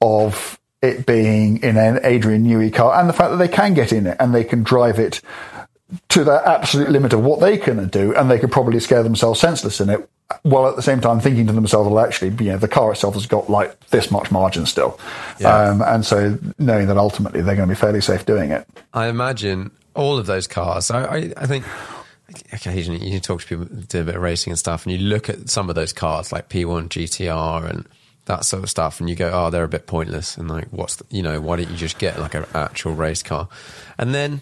of 0.00 0.58
it 0.84 1.06
being 1.06 1.62
in 1.62 1.76
an 1.76 2.00
Adrian 2.04 2.44
Newey 2.44 2.72
car 2.72 2.98
and 2.98 3.08
the 3.08 3.12
fact 3.12 3.30
that 3.30 3.36
they 3.38 3.48
can 3.48 3.74
get 3.74 3.92
in 3.92 4.06
it 4.06 4.16
and 4.20 4.34
they 4.34 4.44
can 4.44 4.62
drive 4.62 4.98
it 4.98 5.20
to 6.10 6.24
the 6.24 6.42
absolute 6.48 6.88
limit 6.90 7.12
of 7.12 7.24
what 7.24 7.40
they 7.40 7.56
can 7.56 7.88
do, 7.88 8.14
and 8.14 8.30
they 8.30 8.38
could 8.38 8.50
probably 8.50 8.80
scare 8.80 9.02
themselves 9.02 9.40
senseless 9.40 9.80
in 9.80 9.90
it, 9.90 10.08
while 10.42 10.66
at 10.66 10.76
the 10.76 10.82
same 10.82 11.00
time 11.00 11.20
thinking 11.20 11.46
to 11.46 11.52
themselves, 11.52 11.88
well, 11.88 12.04
actually, 12.04 12.30
you 12.44 12.52
know, 12.52 12.58
the 12.58 12.68
car 12.68 12.90
itself 12.92 13.14
has 13.14 13.26
got 13.26 13.50
like 13.50 13.78
this 13.90 14.10
much 14.10 14.30
margin 14.30 14.66
still. 14.66 14.98
Yeah. 15.38 15.54
Um, 15.54 15.82
and 15.82 16.04
so 16.04 16.38
knowing 16.58 16.86
that 16.88 16.96
ultimately 16.96 17.42
they're 17.42 17.56
going 17.56 17.68
to 17.68 17.74
be 17.74 17.78
fairly 17.78 18.00
safe 18.00 18.24
doing 18.26 18.50
it. 18.50 18.66
I 18.92 19.08
imagine 19.08 19.70
all 19.94 20.18
of 20.18 20.26
those 20.26 20.46
cars. 20.46 20.90
I, 20.90 21.04
I, 21.04 21.32
I 21.36 21.46
think 21.46 21.64
occasionally 22.52 23.08
you 23.08 23.20
talk 23.20 23.42
to 23.42 23.46
people 23.46 23.64
do 23.64 24.00
a 24.00 24.04
bit 24.04 24.16
of 24.16 24.22
racing 24.22 24.52
and 24.52 24.58
stuff, 24.58 24.86
and 24.86 24.92
you 24.92 25.06
look 25.06 25.28
at 25.28 25.48
some 25.50 25.68
of 25.68 25.74
those 25.74 25.92
cars 25.92 26.32
like 26.32 26.48
P1 26.48 26.88
GTR 26.88 27.68
and 27.68 27.86
that 28.26 28.44
sort 28.44 28.62
of 28.62 28.70
stuff, 28.70 29.00
and 29.00 29.08
you 29.08 29.16
go, 29.16 29.30
"Oh, 29.32 29.50
they're 29.50 29.64
a 29.64 29.68
bit 29.68 29.86
pointless." 29.86 30.36
And 30.36 30.48
like, 30.48 30.68
what's 30.70 30.96
the, 30.96 31.04
you 31.10 31.22
know, 31.22 31.40
why 31.40 31.56
don't 31.56 31.70
you 31.70 31.76
just 31.76 31.98
get 31.98 32.18
like 32.18 32.34
an 32.34 32.46
actual 32.54 32.94
race 32.94 33.22
car? 33.22 33.48
And 33.98 34.14
then 34.14 34.40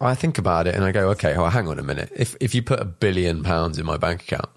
I 0.00 0.14
think 0.14 0.38
about 0.38 0.66
it 0.66 0.74
and 0.74 0.84
I 0.84 0.92
go, 0.92 1.10
"Okay, 1.10 1.36
well, 1.36 1.50
hang 1.50 1.68
on 1.68 1.78
a 1.78 1.82
minute. 1.82 2.10
If 2.14 2.36
if 2.40 2.54
you 2.54 2.62
put 2.62 2.80
a 2.80 2.84
billion 2.84 3.42
pounds 3.42 3.78
in 3.78 3.86
my 3.86 3.96
bank 3.96 4.22
account." 4.22 4.48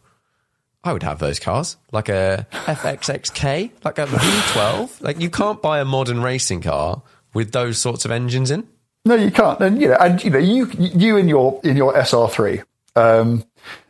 I 0.84 0.94
would 0.94 1.04
have 1.04 1.20
those 1.20 1.38
cars, 1.38 1.76
like 1.92 2.08
a 2.08 2.48
FXXK, 2.52 3.72
like 3.84 3.98
a 3.98 4.06
V12. 4.06 5.02
Like 5.02 5.20
you 5.20 5.30
can't 5.30 5.62
buy 5.62 5.80
a 5.80 5.86
modern 5.86 6.22
racing 6.22 6.62
car 6.62 7.02
with 7.34 7.52
those 7.52 7.78
sorts 7.78 8.06
of 8.06 8.12
engines 8.12 8.52
in. 8.52 8.66
No, 9.04 9.16
you 9.16 9.32
can't. 9.32 9.60
And 9.60 9.82
you 9.82 9.90
know, 9.90 9.98
and 10.00 10.24
you 10.24 10.30
know, 10.30 10.38
you 10.38 10.70
you 10.78 11.18
in 11.18 11.28
your 11.28 11.60
in 11.64 11.76
your 11.78 11.94
SR3, 11.94 12.64
um, 12.96 13.44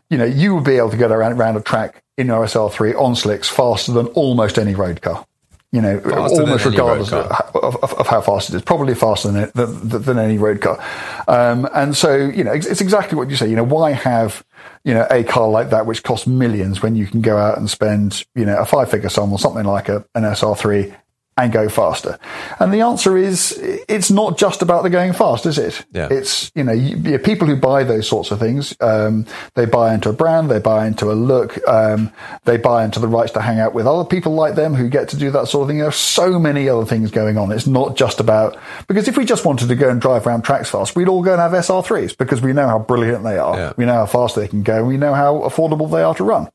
you 0.09 0.17
know, 0.17 0.25
you 0.25 0.53
will 0.53 0.61
be 0.61 0.77
able 0.77 0.89
to 0.89 0.97
get 0.97 1.11
around 1.11 1.33
around 1.33 1.57
a 1.57 1.61
track 1.61 2.03
in 2.17 2.27
your 2.27 2.43
SR3 2.45 2.99
on 2.99 3.15
slicks 3.15 3.49
faster 3.49 3.91
than 3.91 4.07
almost 4.07 4.57
any 4.57 4.75
road 4.75 5.01
car. 5.01 5.25
You 5.73 5.81
know, 5.81 5.99
Faster 5.99 6.41
almost 6.41 6.65
regardless 6.65 7.11
of, 7.11 7.25
of, 7.53 7.75
of, 7.83 7.93
of 7.93 8.07
how 8.07 8.21
fast 8.21 8.49
it 8.49 8.55
is, 8.55 8.61
probably 8.61 8.95
faster 8.95 9.29
than, 9.29 9.51
than, 9.53 10.01
than 10.01 10.17
any 10.17 10.37
road 10.37 10.61
car. 10.61 10.81
Um, 11.27 11.67
and 11.73 11.95
so, 11.95 12.15
you 12.15 12.45
know, 12.45 12.53
it's, 12.53 12.65
it's 12.65 12.79
exactly 12.79 13.17
what 13.17 13.29
you 13.29 13.35
say. 13.35 13.49
You 13.49 13.57
know, 13.57 13.65
why 13.65 13.91
have 13.91 14.45
you 14.85 14.93
know 14.93 15.05
a 15.11 15.25
car 15.25 15.49
like 15.49 15.69
that 15.71 15.85
which 15.85 16.03
costs 16.03 16.25
millions 16.25 16.81
when 16.81 16.95
you 16.95 17.05
can 17.05 17.19
go 17.19 17.37
out 17.37 17.57
and 17.57 17.69
spend 17.69 18.25
you 18.35 18.45
know 18.45 18.57
a 18.57 18.65
five 18.65 18.89
figure 18.89 19.09
sum 19.09 19.33
or 19.33 19.39
something 19.39 19.65
like 19.65 19.89
a, 19.89 20.05
an 20.15 20.23
SR3 20.23 20.95
and 21.37 21.51
go 21.51 21.69
faster? 21.69 22.17
And 22.59 22.73
the 22.73 22.81
answer 22.81 23.15
is 23.15 23.57
it's 23.87 24.09
not 24.09 24.37
just 24.37 24.61
about 24.61 24.83
the 24.83 24.89
going 24.89 25.13
fast, 25.13 25.45
is 25.45 25.57
it? 25.57 25.85
Yeah. 25.91 26.07
It's, 26.11 26.51
you 26.55 26.63
know, 26.63 26.73
you, 26.73 27.19
people 27.19 27.47
who 27.47 27.55
buy 27.55 27.83
those 27.83 28.07
sorts 28.07 28.31
of 28.31 28.39
things, 28.39 28.75
um, 28.81 29.25
they 29.53 29.65
buy 29.65 29.93
into 29.93 30.09
a 30.09 30.13
brand, 30.13 30.49
they 30.49 30.59
buy 30.59 30.87
into 30.87 31.11
a 31.11 31.13
look, 31.13 31.57
um, 31.67 32.11
they 32.45 32.57
buy 32.57 32.83
into 32.83 32.99
the 32.99 33.07
rights 33.07 33.31
to 33.33 33.41
hang 33.41 33.59
out 33.59 33.73
with 33.73 33.87
other 33.87 34.03
people 34.03 34.33
like 34.33 34.55
them 34.55 34.73
who 34.73 34.89
get 34.89 35.09
to 35.09 35.17
do 35.17 35.31
that 35.31 35.47
sort 35.47 35.63
of 35.63 35.69
thing. 35.69 35.77
There 35.77 35.87
are 35.87 35.91
so 35.91 36.39
many 36.39 36.67
other 36.67 36.85
things 36.85 37.11
going 37.11 37.37
on. 37.37 37.51
It's 37.51 37.67
not 37.67 37.95
just 37.95 38.19
about, 38.19 38.57
because 38.87 39.07
if 39.07 39.17
we 39.17 39.25
just 39.25 39.45
wanted 39.45 39.67
to 39.67 39.75
go 39.75 39.89
and 39.89 40.01
drive 40.01 40.25
around 40.25 40.43
tracks 40.43 40.69
fast, 40.69 40.95
we'd 40.95 41.07
all 41.07 41.21
go 41.21 41.33
and 41.33 41.41
have 41.41 41.51
SR3s 41.51 42.17
because 42.17 42.41
we 42.41 42.53
know 42.53 42.67
how 42.67 42.79
brilliant 42.79 43.23
they 43.23 43.37
are. 43.37 43.57
Yeah. 43.57 43.73
We 43.77 43.85
know 43.85 43.93
how 43.93 44.05
fast 44.05 44.35
they 44.35 44.47
can 44.47 44.63
go. 44.63 44.83
We 44.83 44.97
know 44.97 45.13
how 45.13 45.39
affordable 45.39 45.89
they 45.91 46.01
are 46.01 46.15
to 46.15 46.23
run. 46.23 46.49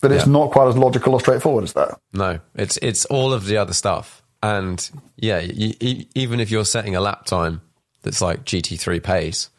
But 0.00 0.12
it's 0.12 0.26
Yeah. 0.26 0.32
not 0.32 0.50
quite 0.52 0.68
as 0.68 0.76
logical 0.76 1.14
or 1.14 1.20
straightforward 1.20 1.64
as 1.64 1.72
that. 1.72 1.98
No, 2.12 2.38
it's 2.54 2.76
it's 2.78 3.04
all 3.06 3.32
of 3.32 3.46
the 3.46 3.56
other 3.56 3.72
stuff, 3.72 4.22
and 4.42 4.88
yeah, 5.16 5.40
you, 5.40 5.74
even 6.14 6.38
if 6.40 6.50
you're 6.50 6.64
setting 6.64 6.94
a 6.94 7.00
lap 7.00 7.26
time 7.26 7.60
that's 8.02 8.20
like 8.20 8.44
GT3 8.44 9.02
pace, 9.02 9.50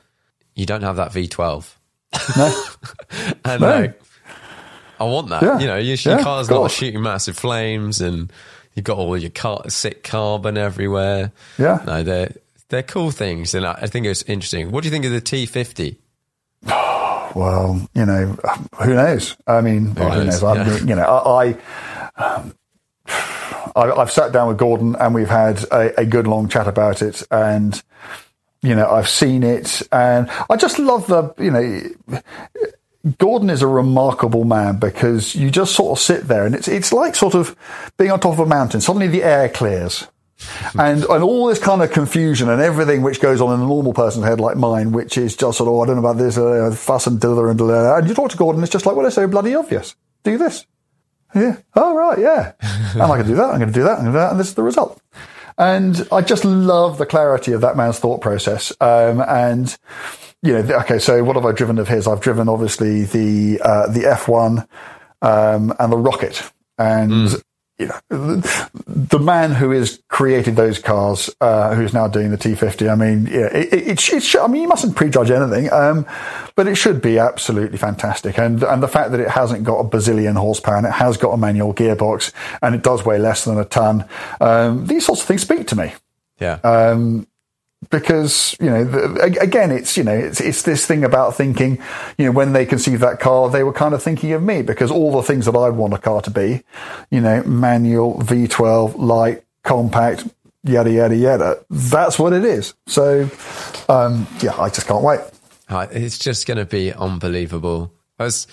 you 0.55 0.65
don't 0.65 0.81
have 0.83 0.95
that 0.95 1.11
V12. 1.11 1.75
No? 2.37 2.63
And 3.45 3.61
No. 3.61 3.67
like, 3.81 4.01
I 4.99 5.03
want 5.03 5.29
that. 5.29 5.41
Yeah. 5.43 5.59
You 5.59 5.67
know, 5.67 5.77
your, 5.77 5.95
Yeah, 5.95 6.15
your 6.15 6.23
car's 6.23 6.49
of 6.49 6.55
not 6.55 6.71
shooting 6.71 7.01
massive 7.01 7.37
flames, 7.37 7.99
and 8.01 8.31
you've 8.75 8.85
got 8.85 8.97
all 8.97 9.17
your 9.17 9.29
car, 9.31 9.69
sick 9.69 10.03
carbon 10.03 10.57
everywhere. 10.57 11.31
Yeah. 11.57 11.81
no, 11.85 12.01
they're 12.03 12.33
they're 12.69 12.83
cool 12.83 13.11
things, 13.11 13.53
and 13.53 13.65
I, 13.65 13.73
I 13.81 13.87
think 13.87 14.05
it's 14.05 14.21
interesting. 14.23 14.71
What 14.71 14.83
do 14.83 14.87
you 14.87 14.91
think 14.91 15.03
of 15.05 15.11
the 15.11 15.21
T50? 15.21 15.97
Well, 17.35 17.87
you 17.93 18.05
know, 18.05 18.37
who 18.81 18.93
knows? 18.95 19.37
I 19.47 19.61
mean, 19.61 19.93
well, 19.95 20.11
who 20.11 20.25
knows? 20.25 20.41
knows? 20.41 20.43
I 20.43 20.55
Yeah. 20.55 20.69
mean, 20.79 20.87
you 20.87 20.95
know, 20.95 21.03
I, 21.03 21.55
I, 22.17 22.23
um, 22.35 22.53
I, 23.75 23.91
I've 23.91 24.11
sat 24.11 24.31
down 24.31 24.47
with 24.47 24.57
Gordon 24.57 24.95
and 24.99 25.13
we've 25.13 25.29
had 25.29 25.63
a, 25.71 25.99
a 26.01 26.05
good 26.05 26.27
long 26.27 26.47
chat 26.49 26.67
about 26.67 27.01
it, 27.01 27.23
and 27.31 27.81
you 28.61 28.75
know, 28.75 28.89
I've 28.89 29.07
seen 29.09 29.43
it, 29.43 29.81
and 29.91 30.29
I 30.49 30.55
just 30.57 30.79
love 30.79 31.07
the, 31.07 31.33
you 31.37 31.51
know. 31.51 32.21
Gordon 33.17 33.49
is 33.49 33.61
a 33.61 33.67
remarkable 33.67 34.43
man 34.43 34.75
because 34.77 35.33
you 35.33 35.49
just 35.49 35.73
sort 35.73 35.97
of 35.97 36.03
sit 36.03 36.27
there 36.27 36.45
and 36.45 36.53
it's 36.53 36.67
it's 36.67 36.91
like 36.91 37.15
sort 37.15 37.33
of 37.33 37.55
being 37.97 38.11
on 38.11 38.19
top 38.19 38.33
of 38.33 38.39
a 38.39 38.45
mountain. 38.45 38.81
Suddenly 38.81 39.07
the 39.07 39.23
air 39.23 39.47
clears. 39.47 40.05
and 40.79 41.03
and 41.03 41.23
all 41.23 41.47
this 41.47 41.59
kind 41.59 41.81
of 41.81 41.91
confusion 41.91 42.49
and 42.49 42.61
everything 42.61 43.01
which 43.01 43.21
goes 43.21 43.41
on 43.41 43.53
in 43.53 43.61
a 43.61 43.67
normal 43.67 43.93
person's 43.93 44.25
head 44.25 44.39
like 44.39 44.57
mine, 44.57 44.91
which 44.91 45.17
is 45.17 45.35
just 45.35 45.57
sort 45.57 45.67
of, 45.67 45.73
oh, 45.73 45.81
I 45.81 45.87
don't 45.87 45.95
know 45.95 46.07
about 46.07 46.17
this, 46.17 46.37
uh, 46.37 46.73
fuss 46.75 47.07
and 47.07 47.19
dither 47.19 47.49
and 47.49 47.57
dither. 47.57 47.97
And 47.97 48.07
you 48.07 48.13
talk 48.13 48.31
to 48.31 48.37
Gordon, 48.37 48.63
it's 48.63 48.71
just 48.71 48.85
like, 48.85 48.95
well, 48.95 49.05
it's 49.05 49.15
so 49.15 49.27
bloody 49.27 49.55
obvious. 49.55 49.95
Do 50.23 50.37
this. 50.37 50.65
Yeah. 51.35 51.57
Oh, 51.75 51.95
right. 51.95 52.19
Yeah. 52.19 52.53
and 52.93 53.01
I 53.01 53.17
can 53.17 53.27
do 53.27 53.35
that. 53.35 53.49
I'm 53.49 53.59
going 53.59 53.71
to 53.71 53.73
do 53.73 53.83
that. 53.83 53.99
I'm 53.99 54.03
going 54.03 54.05
to 54.05 54.11
do 54.11 54.19
that. 54.19 54.31
And 54.31 54.39
this 54.39 54.47
is 54.47 54.55
the 54.55 54.63
result. 54.63 55.01
And 55.57 56.07
I 56.11 56.21
just 56.21 56.45
love 56.45 56.97
the 56.97 57.05
clarity 57.05 57.51
of 57.51 57.61
that 57.61 57.75
man's 57.75 57.99
thought 57.99 58.21
process. 58.21 58.71
Um, 58.79 59.21
and, 59.21 59.75
you 60.41 60.53
know, 60.53 60.59
okay, 60.79 60.99
so 60.99 61.23
what 61.23 61.35
have 61.35 61.45
I 61.45 61.51
driven 61.51 61.77
of 61.79 61.87
his? 61.87 62.07
I've 62.07 62.21
driven 62.21 62.47
obviously 62.47 63.03
the, 63.03 63.59
uh, 63.61 63.87
the 63.87 64.01
F1, 64.01 64.67
um, 65.21 65.73
and 65.77 65.91
the 65.91 65.97
Rocket. 65.97 66.49
And, 66.77 67.43
you 67.79 67.87
know, 67.87 67.99
the, 68.09 69.19
man 69.19 69.51
who 69.51 69.71
has 69.71 70.01
created 70.09 70.57
those 70.57 70.79
cars, 70.79 71.29
uh, 71.39 71.73
who's 71.73 71.93
now 71.93 72.09
doing 72.09 72.29
the 72.29 72.37
T50, 72.37 72.91
I 72.91 72.95
mean, 72.95 73.25
yeah, 73.25 73.47
it, 73.55 73.73
it, 73.73 74.13
it, 74.13 74.35
I 74.35 74.47
mean, 74.47 74.63
you 74.63 74.67
mustn't 74.67 74.97
prejudge 74.97 75.31
anything, 75.31 75.71
um, 75.71 76.05
but 76.55 76.67
it 76.67 76.75
should 76.75 77.01
be 77.01 77.17
absolutely 77.17 77.77
fantastic. 77.77 78.37
And, 78.37 78.61
and 78.63 78.83
the 78.83 78.87
fact 78.89 79.11
that 79.11 79.21
it 79.21 79.29
hasn't 79.29 79.63
got 79.63 79.79
a 79.79 79.85
bazillion 79.85 80.35
horsepower 80.35 80.75
and 80.75 80.85
it 80.85 80.91
has 80.91 81.15
got 81.15 81.29
a 81.29 81.37
manual 81.37 81.73
gearbox 81.73 82.33
and 82.61 82.75
it 82.75 82.83
does 82.83 83.05
weigh 83.05 83.17
less 83.17 83.45
than 83.45 83.57
a 83.57 83.65
ton, 83.65 84.03
um, 84.41 84.85
these 84.85 85.05
sorts 85.05 85.21
of 85.21 85.27
things 85.27 85.41
speak 85.41 85.67
to 85.67 85.77
me. 85.77 85.93
Yeah, 86.39 86.59
because 87.89 88.55
you 88.59 88.69
know 88.69 88.83
the, 88.83 89.39
again 89.41 89.71
it's 89.71 89.95
you 89.95 90.03
know 90.03 90.13
it's 90.13 90.41
it's 90.41 90.63
this 90.63 90.85
thing 90.85 91.03
about 91.03 91.35
thinking 91.35 91.81
you 92.17 92.25
know 92.25 92.31
when 92.31 92.53
they 92.53 92.65
conceived 92.65 93.01
that 93.01 93.19
car 93.19 93.49
they 93.49 93.63
were 93.63 93.73
kind 93.73 93.93
of 93.93 94.03
thinking 94.03 94.33
of 94.33 94.43
me 94.43 94.61
because 94.61 94.91
all 94.91 95.11
the 95.11 95.23
things 95.23 95.45
that 95.45 95.55
I'd 95.55 95.75
want 95.75 95.93
a 95.93 95.97
car 95.97 96.21
to 96.21 96.31
be 96.31 96.63
you 97.09 97.21
know 97.21 97.41
manual 97.43 98.15
V12 98.19 98.97
light 98.97 99.43
compact 99.63 100.27
yada 100.63 100.91
yada 100.91 101.15
yada 101.15 101.65
that's 101.69 102.19
what 102.19 102.33
it 102.33 102.43
is 102.43 102.73
so 102.85 103.29
um 103.87 104.27
yeah 104.41 104.55
I 104.59 104.69
just 104.69 104.85
can't 104.85 105.03
wait 105.03 105.21
it's 105.69 106.17
just 106.17 106.47
going 106.47 106.57
to 106.57 106.65
be 106.65 106.91
unbelievable. 106.93 107.93
I 108.17 108.23
was, 108.23 108.47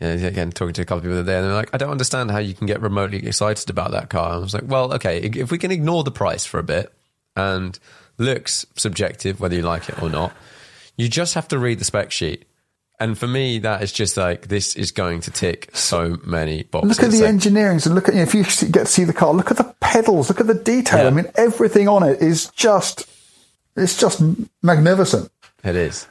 you 0.00 0.06
know, 0.06 0.26
again, 0.26 0.50
talking 0.50 0.74
to 0.74 0.82
a 0.82 0.84
couple 0.84 0.98
of 0.98 1.04
people 1.04 1.22
there, 1.22 1.38
and 1.38 1.46
they're 1.46 1.54
like, 1.54 1.72
I 1.72 1.76
don't 1.76 1.90
understand 1.90 2.30
how 2.30 2.38
you 2.38 2.54
can 2.54 2.66
get 2.66 2.80
remotely 2.80 3.26
excited 3.26 3.70
about 3.70 3.92
that 3.92 4.10
car. 4.10 4.32
I 4.32 4.38
was 4.38 4.54
like, 4.54 4.64
well, 4.66 4.92
okay, 4.94 5.20
if 5.20 5.50
we 5.50 5.58
can 5.58 5.70
ignore 5.70 6.04
the 6.04 6.10
price 6.10 6.44
for 6.44 6.58
a 6.58 6.64
bit 6.64 6.92
and 7.36 7.78
looks 8.18 8.66
subjective, 8.76 9.40
whether 9.40 9.54
you 9.54 9.62
like 9.62 9.88
it 9.88 10.02
or 10.02 10.10
not, 10.10 10.32
you 10.96 11.08
just 11.08 11.34
have 11.34 11.48
to 11.48 11.58
read 11.58 11.78
the 11.78 11.84
spec 11.84 12.10
sheet. 12.10 12.44
And 13.00 13.16
for 13.16 13.28
me, 13.28 13.60
that 13.60 13.80
is 13.82 13.92
just 13.92 14.16
like, 14.16 14.48
this 14.48 14.74
is 14.74 14.90
going 14.90 15.20
to 15.20 15.30
tick 15.30 15.70
so 15.72 16.18
many 16.24 16.64
boxes. 16.64 16.98
look 16.98 17.06
at 17.06 17.12
the 17.16 17.24
engineering 17.26 17.80
and 17.84 17.94
look 17.94 18.08
at 18.08 18.14
you 18.14 18.20
know, 18.20 18.26
if 18.26 18.34
you 18.34 18.42
get 18.42 18.80
to 18.80 18.86
see 18.86 19.04
the 19.04 19.12
car 19.12 19.32
look 19.32 19.52
at 19.52 19.56
the 19.56 19.72
pedals 19.80 20.28
look 20.28 20.40
at 20.40 20.48
the 20.48 20.54
detail 20.54 21.02
Yeah. 21.02 21.06
I 21.06 21.10
mean 21.10 21.26
everything 21.36 21.86
on 21.86 22.02
it 22.02 22.20
is 22.20 22.48
just 22.50 23.08
it's 23.76 23.96
just 23.96 24.20
magnificent 24.64 25.30
It 25.62 25.76
is. 25.76 26.08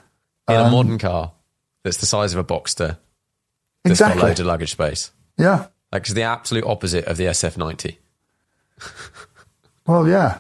In 0.48 0.56
Um, 0.56 0.68
a 0.68 0.72
modern 0.72 0.98
car 0.98 1.34
that's 1.84 1.98
the 1.98 2.06
size 2.06 2.34
of 2.34 2.40
a 2.40 2.44
Boxster, 2.46 2.98
that's 3.84 3.92
exactly 4.00 4.22
got 4.22 4.28
loads 4.28 4.40
of 4.40 4.46
luggage 4.46 4.72
space. 4.72 5.12
yeah 5.38 5.66
Like, 5.92 6.04
it's 6.04 6.14
the 6.14 6.24
absolute 6.24 6.64
opposite 6.64 7.04
of 7.04 7.18
the 7.18 7.26
SF90. 7.26 7.98
Well, 9.86 10.08
yeah, 10.08 10.40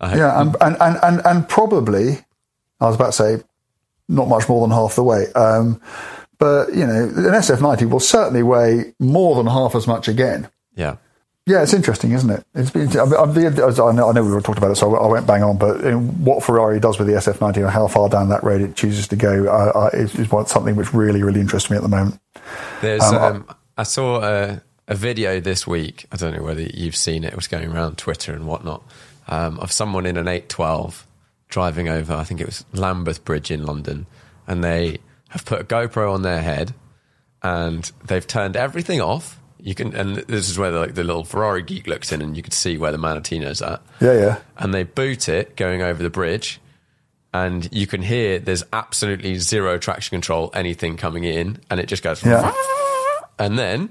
yeah, 0.00 0.40
and, 0.40 0.56
and 0.60 0.98
and 1.02 1.22
and 1.24 1.48
probably, 1.48 2.18
I 2.80 2.86
was 2.86 2.96
about 2.96 3.06
to 3.06 3.12
say, 3.12 3.42
not 4.08 4.28
much 4.28 4.48
more 4.48 4.60
than 4.60 4.70
half 4.70 4.94
the 4.94 5.02
weight. 5.02 5.34
Um, 5.34 5.80
but 6.38 6.74
you 6.74 6.86
know, 6.86 7.04
an 7.04 7.34
SF90 7.34 7.90
will 7.90 8.00
certainly 8.00 8.42
weigh 8.42 8.94
more 8.98 9.36
than 9.36 9.46
half 9.46 9.74
as 9.74 9.86
much 9.86 10.08
again. 10.08 10.48
Yeah. 10.74 10.96
Yeah, 11.48 11.62
it's 11.62 11.72
interesting, 11.72 12.10
isn't 12.10 12.28
it? 12.28 12.44
It's 12.56 12.70
been, 12.70 12.88
I, 12.98 13.04
I, 13.04 13.22
I, 13.22 13.92
know, 13.92 14.10
I 14.10 14.12
know 14.12 14.24
we 14.24 14.32
were 14.32 14.40
talking 14.40 14.58
about 14.58 14.72
it, 14.72 14.76
so 14.76 14.96
I 14.96 15.06
won't 15.06 15.28
bang 15.28 15.44
on. 15.44 15.56
But 15.56 15.80
in 15.82 16.24
what 16.24 16.42
Ferrari 16.42 16.80
does 16.80 16.98
with 16.98 17.06
the 17.06 17.14
SF90 17.14 17.58
and 17.58 17.70
how 17.70 17.86
far 17.86 18.08
down 18.08 18.30
that 18.30 18.42
road 18.42 18.62
it 18.62 18.74
chooses 18.74 19.06
to 19.08 19.16
go 19.16 19.46
uh, 19.46 19.78
uh, 19.78 19.90
is, 19.92 20.12
is 20.16 20.28
something 20.48 20.74
which 20.74 20.92
really, 20.92 21.22
really 21.22 21.40
interests 21.40 21.70
me 21.70 21.76
at 21.76 21.84
the 21.84 21.88
moment. 21.88 22.20
There's, 22.80 23.00
Um, 23.00 23.14
um, 23.22 23.48
I 23.78 23.84
saw 23.84 24.22
a, 24.22 24.60
a 24.88 24.96
video 24.96 25.38
this 25.38 25.68
week. 25.68 26.06
I 26.10 26.16
don't 26.16 26.34
know 26.34 26.42
whether 26.42 26.62
you've 26.62 26.96
seen 26.96 27.22
it. 27.22 27.28
It 27.28 27.36
was 27.36 27.46
going 27.46 27.70
around 27.70 27.96
Twitter 27.96 28.32
and 28.32 28.48
whatnot 28.48 28.82
um, 29.28 29.58
of 29.60 29.72
someone 29.72 30.06
in 30.06 30.16
an 30.16 30.28
812 30.28 31.06
driving 31.48 31.88
over. 31.88 32.12
I 32.14 32.24
think 32.24 32.40
it 32.40 32.46
was 32.46 32.64
Lambeth 32.72 33.24
Bridge 33.24 33.50
in 33.50 33.64
London, 33.66 34.06
and 34.46 34.62
they 34.64 34.98
have 35.30 35.44
put 35.44 35.60
a 35.60 35.64
GoPro 35.64 36.12
on 36.12 36.22
their 36.22 36.42
head, 36.42 36.74
and 37.42 37.90
they've 38.06 38.26
turned 38.26 38.56
everything 38.56 39.00
off. 39.00 39.40
You 39.60 39.74
can, 39.74 39.94
and 39.96 40.16
this 40.16 40.48
is 40.48 40.58
where 40.58 40.70
the, 40.70 40.78
like 40.78 40.94
the 40.94 41.02
little 41.04 41.24
Ferrari 41.24 41.62
geek 41.62 41.86
looks 41.86 42.12
in, 42.12 42.22
and 42.22 42.36
you 42.36 42.42
can 42.42 42.52
see 42.52 42.76
where 42.78 42.92
the 42.92 42.98
Manettino's 42.98 43.62
at. 43.62 43.82
Yeah, 44.00 44.12
yeah. 44.12 44.38
and 44.58 44.72
they 44.72 44.84
boot 44.84 45.28
it 45.28 45.56
going 45.56 45.82
over 45.82 46.02
the 46.02 46.10
bridge 46.10 46.60
and 47.34 47.68
you 47.70 47.86
can 47.86 48.00
hear 48.00 48.38
there's 48.38 48.62
absolutely 48.72 49.34
zero 49.34 49.76
traction 49.76 50.14
control 50.14 50.50
anything 50.54 50.96
coming 50.96 51.24
in 51.24 51.58
and 51.68 51.78
it 51.80 51.86
just 51.86 52.02
goes 52.02 52.24
Yeah. 52.24 52.50
and 53.38 53.58
then 53.58 53.90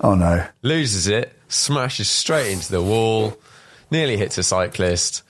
Oh 0.00 0.14
no. 0.14 0.46
loses 0.62 1.08
it 1.08 1.32
smashes 1.48 2.08
straight 2.08 2.52
into 2.52 2.70
the 2.70 2.82
wall 2.82 3.36
nearly 3.94 4.16
hits 4.16 4.36
a 4.38 4.42
cyclist 4.42 5.22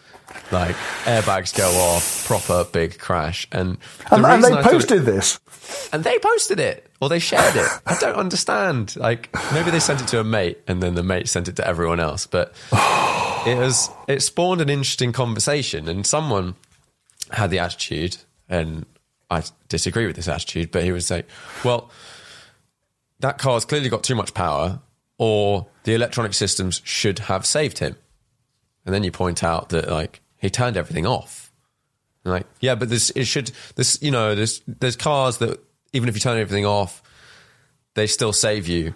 like 0.51 0.74
airbags 1.05 1.55
go 1.57 1.69
off 1.70 2.24
proper 2.27 2.65
big 2.73 2.99
crash 2.99 3.47
and 3.53 3.77
the 4.11 4.16
And, 4.16 4.24
and 4.27 4.43
they 4.43 4.49
I 4.53 4.62
thought 4.62 4.66
it- 4.66 4.73
posted 4.73 5.03
this. 5.05 5.39
and 5.93 6.03
they 6.03 6.19
posted 6.19 6.59
it 6.59 6.91
or 7.01 7.09
they 7.11 7.19
shared 7.19 7.55
it. 7.55 7.69
I 7.86 7.97
don't 8.01 8.16
understand. 8.16 8.97
Like 8.97 9.28
maybe 9.53 9.70
they 9.70 9.81
sent 9.81 10.01
it 10.01 10.09
to 10.09 10.20
a 10.20 10.24
mate 10.24 10.59
and 10.66 10.82
then 10.82 10.95
the 10.95 11.03
mate 11.03 11.28
sent 11.28 11.47
it 11.49 11.57
to 11.57 11.66
everyone 11.66 12.01
else. 12.01 12.27
But 12.27 12.55
it 13.47 13.59
was 13.59 13.91
it 14.09 14.23
spawned 14.23 14.61
an 14.62 14.70
interesting 14.70 15.12
conversation 15.12 15.89
and 15.89 16.07
someone 16.07 16.55
had 17.31 17.51
the 17.51 17.59
attitude 17.59 18.16
and 18.49 18.86
I 19.31 19.43
disagree 19.69 20.07
with 20.07 20.16
this 20.16 20.28
attitude, 20.28 20.70
but 20.70 20.85
he 20.85 20.91
would 20.93 21.05
say, 21.05 21.24
Well, 21.65 21.91
that 23.20 23.39
car's 23.39 23.65
clearly 23.65 23.89
got 23.89 24.03
too 24.05 24.15
much 24.15 24.35
power, 24.35 24.81
or 25.19 25.66
the 25.85 25.95
electronic 25.95 26.35
systems 26.35 26.81
should 26.85 27.19
have 27.20 27.45
saved 27.47 27.78
him. 27.78 27.97
And 28.85 28.94
then 28.94 29.02
you 29.05 29.12
point 29.12 29.43
out 29.43 29.70
that 29.70 29.89
like 29.89 30.20
he 30.36 30.51
turned 30.51 30.77
everything 30.77 31.06
off. 31.06 31.52
And 32.24 32.32
like, 32.35 32.47
yeah, 32.61 32.74
but 32.74 32.89
this 32.90 33.11
it 33.11 33.24
should 33.24 33.51
this 33.77 33.98
you 34.02 34.11
know 34.11 34.35
there's 34.35 34.61
there's 34.66 34.97
cars 34.97 35.39
that 35.39 35.61
even 35.93 36.09
if 36.09 36.15
you 36.15 36.20
turn 36.20 36.39
everything 36.39 36.66
off, 36.66 37.02
they 37.94 38.06
still 38.06 38.32
save 38.32 38.66
you. 38.66 38.94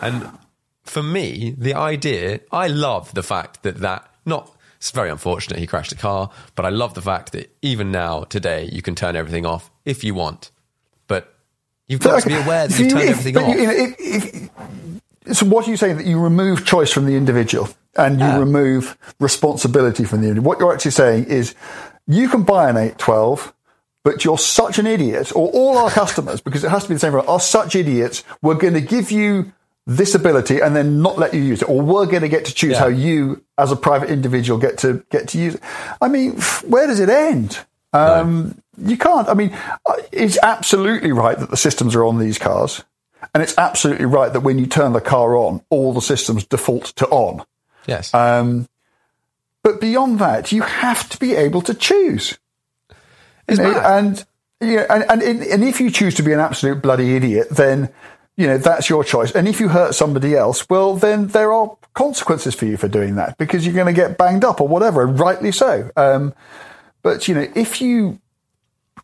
And 0.00 0.30
for 0.82 1.02
me, 1.02 1.54
the 1.56 1.74
idea, 1.74 2.40
I 2.50 2.66
love 2.68 3.12
the 3.14 3.22
fact 3.22 3.62
that 3.62 3.76
that, 3.78 4.08
not, 4.24 4.50
it's 4.78 4.90
very 4.90 5.10
unfortunate 5.10 5.58
he 5.60 5.66
crashed 5.66 5.92
a 5.92 5.96
car, 5.96 6.30
but 6.56 6.64
I 6.64 6.70
love 6.70 6.94
the 6.94 7.02
fact 7.02 7.32
that 7.32 7.54
even 7.62 7.92
now, 7.92 8.24
today, 8.24 8.68
you 8.72 8.82
can 8.82 8.94
turn 8.94 9.14
everything 9.14 9.46
off 9.46 9.70
if 9.84 10.02
you 10.02 10.14
want. 10.14 10.50
But 11.06 11.32
you've 11.86 12.00
got 12.00 12.22
to 12.22 12.28
be 12.28 12.34
aware 12.34 12.66
that 12.66 12.78
you've 12.78 12.90
turned 12.90 13.08
everything 13.10 13.36
off. 13.36 13.54
if- 13.54 13.96
if- 14.00 14.50
so 15.32 15.46
what 15.46 15.66
are 15.66 15.70
you 15.70 15.76
saying 15.76 15.96
that 15.98 16.06
you 16.06 16.18
remove 16.20 16.64
choice 16.64 16.92
from 16.92 17.06
the 17.06 17.14
individual 17.16 17.68
and 17.96 18.18
you 18.20 18.26
remove 18.38 18.96
responsibility 19.20 20.04
from 20.04 20.20
the 20.22 20.28
individual? 20.28 20.48
What 20.48 20.58
you're 20.60 20.72
actually 20.72 20.90
saying 20.92 21.24
is 21.26 21.54
you 22.06 22.28
can 22.28 22.42
buy 22.42 22.68
an 22.70 22.76
812, 22.76 23.52
but 24.04 24.24
you're 24.24 24.38
such 24.38 24.78
an 24.78 24.86
idiot, 24.86 25.30
or 25.36 25.48
all 25.50 25.78
our 25.78 25.90
customers, 25.90 26.40
because 26.40 26.64
it 26.64 26.70
has 26.70 26.82
to 26.84 26.88
be 26.88 26.94
the 26.94 27.00
same, 27.00 27.12
for 27.12 27.28
are 27.28 27.38
such 27.40 27.76
idiots, 27.76 28.24
we're 28.42 28.54
going 28.54 28.74
to 28.74 28.80
give 28.80 29.12
you 29.12 29.52
this 29.86 30.14
ability 30.14 30.60
and 30.60 30.74
then 30.76 31.02
not 31.02 31.18
let 31.18 31.34
you 31.34 31.40
use 31.40 31.62
it, 31.62 31.68
or 31.68 31.80
we're 31.80 32.06
going 32.06 32.22
to 32.22 32.28
get 32.28 32.44
to 32.46 32.54
choose 32.54 32.72
Yeah. 32.72 32.78
how 32.80 32.86
you, 32.88 33.42
as 33.58 33.70
a 33.72 33.76
private 33.76 34.10
individual, 34.10 34.58
get 34.58 34.78
to 34.78 35.04
get 35.10 35.28
to 35.28 35.38
use 35.38 35.54
it. 35.56 35.60
I 36.00 36.08
mean, 36.08 36.32
where 36.66 36.86
does 36.86 36.98
it 37.00 37.08
end? 37.08 37.58
Um, 37.92 38.56
You 38.78 38.96
can't. 38.96 39.28
I 39.28 39.34
mean, 39.34 39.52
uh, 39.86 39.94
it's 40.12 40.38
absolutely 40.42 41.12
right 41.12 41.38
that 41.38 41.50
the 41.50 41.56
systems 41.56 41.94
are 41.94 42.04
on 42.04 42.18
these 42.18 42.38
cars, 42.38 42.82
and 43.34 43.42
it's 43.42 43.56
absolutely 43.58 44.06
right 44.06 44.32
that 44.32 44.40
when 44.40 44.58
you 44.58 44.66
turn 44.66 44.92
the 44.92 45.00
car 45.00 45.36
on, 45.36 45.62
all 45.70 45.92
the 45.92 46.02
systems 46.02 46.44
default 46.44 46.86
to 46.96 47.06
on. 47.08 47.44
yes. 47.86 48.12
Um, 48.14 48.68
but 49.62 49.80
beyond 49.80 50.18
that, 50.18 50.50
you 50.50 50.62
have 50.62 51.08
to 51.10 51.18
be 51.18 51.34
able 51.34 51.62
to 51.62 51.74
choose. 51.74 52.38
You 53.48 53.56
know, 53.56 53.72
mad. 53.72 53.98
and 53.98 54.24
yeah, 54.60 54.86
and, 54.88 55.22
and 55.22 55.42
and 55.42 55.64
if 55.64 55.80
you 55.80 55.90
choose 55.90 56.14
to 56.16 56.22
be 56.22 56.32
an 56.32 56.40
absolute 56.40 56.82
bloody 56.82 57.16
idiot, 57.16 57.48
then 57.50 57.92
you 58.36 58.46
know 58.46 58.58
that's 58.58 58.88
your 58.88 59.04
choice. 59.04 59.32
And 59.32 59.46
if 59.46 59.60
you 59.60 59.68
hurt 59.68 59.94
somebody 59.94 60.34
else, 60.34 60.68
well, 60.68 60.94
then 60.96 61.28
there 61.28 61.52
are 61.52 61.76
consequences 61.94 62.54
for 62.54 62.66
you 62.66 62.76
for 62.76 62.88
doing 62.88 63.16
that 63.16 63.36
because 63.38 63.66
you're 63.66 63.74
going 63.74 63.92
to 63.92 63.92
get 63.92 64.16
banged 64.16 64.44
up 64.44 64.60
or 64.60 64.68
whatever, 64.68 65.02
and 65.02 65.18
rightly 65.18 65.52
so. 65.52 65.90
Um, 65.96 66.34
but 67.02 67.28
you 67.28 67.34
know, 67.34 67.46
if 67.54 67.80
you 67.80 68.20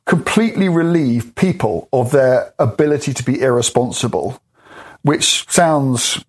completely 0.08 0.68
relieve 0.70 1.34
people 1.36 1.86
of 1.92 2.10
their 2.10 2.52
ability 2.58 3.12
to 3.12 3.22
be 3.22 3.40
irresponsible, 3.42 4.40
which 5.02 5.46
sounds 5.50 6.24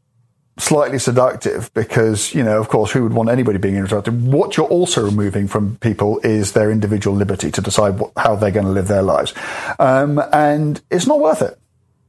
slightly 0.57 0.99
seductive 0.99 1.73
because, 1.73 2.35
you 2.35 2.43
know, 2.43 2.59
of 2.59 2.67
course, 2.67 2.91
who 2.91 3.03
would 3.03 3.13
want 3.13 3.29
anybody 3.29 3.57
being 3.57 3.75
irresponsible? 3.75 4.17
What 4.37 4.57
you're 4.57 4.67
also 4.67 5.05
removing 5.05 5.47
from 5.47 5.77
people 5.77 6.19
is 6.25 6.51
their 6.51 6.69
individual 6.69 7.15
liberty 7.15 7.49
to 7.51 7.61
decide 7.61 7.97
what, 7.97 8.11
how 8.17 8.35
they're 8.35 8.51
going 8.51 8.65
to 8.65 8.71
live 8.71 8.89
their 8.89 9.01
lives. 9.01 9.33
Um, 9.79 10.21
and 10.33 10.81
it's 10.91 11.07
not 11.07 11.21
worth 11.21 11.41
it. 11.41 11.57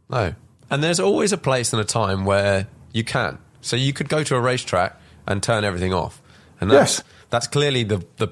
No. 0.08 0.34
And 0.70 0.82
there's 0.82 0.98
always 0.98 1.32
a 1.32 1.38
place 1.38 1.72
and 1.72 1.80
a 1.80 1.84
time 1.84 2.24
where 2.24 2.66
you 2.92 3.04
can. 3.04 3.38
So 3.60 3.76
you 3.76 3.92
could 3.92 4.08
go 4.08 4.24
to 4.24 4.34
a 4.34 4.40
racetrack 4.40 5.00
and 5.24 5.40
turn 5.40 5.62
everything 5.62 5.94
off. 5.94 6.20
And 6.60 6.68
that's, 6.68 6.98
Yes. 6.98 7.04
that's 7.30 7.46
clearly 7.46 7.84
the, 7.84 8.04
the, 8.16 8.28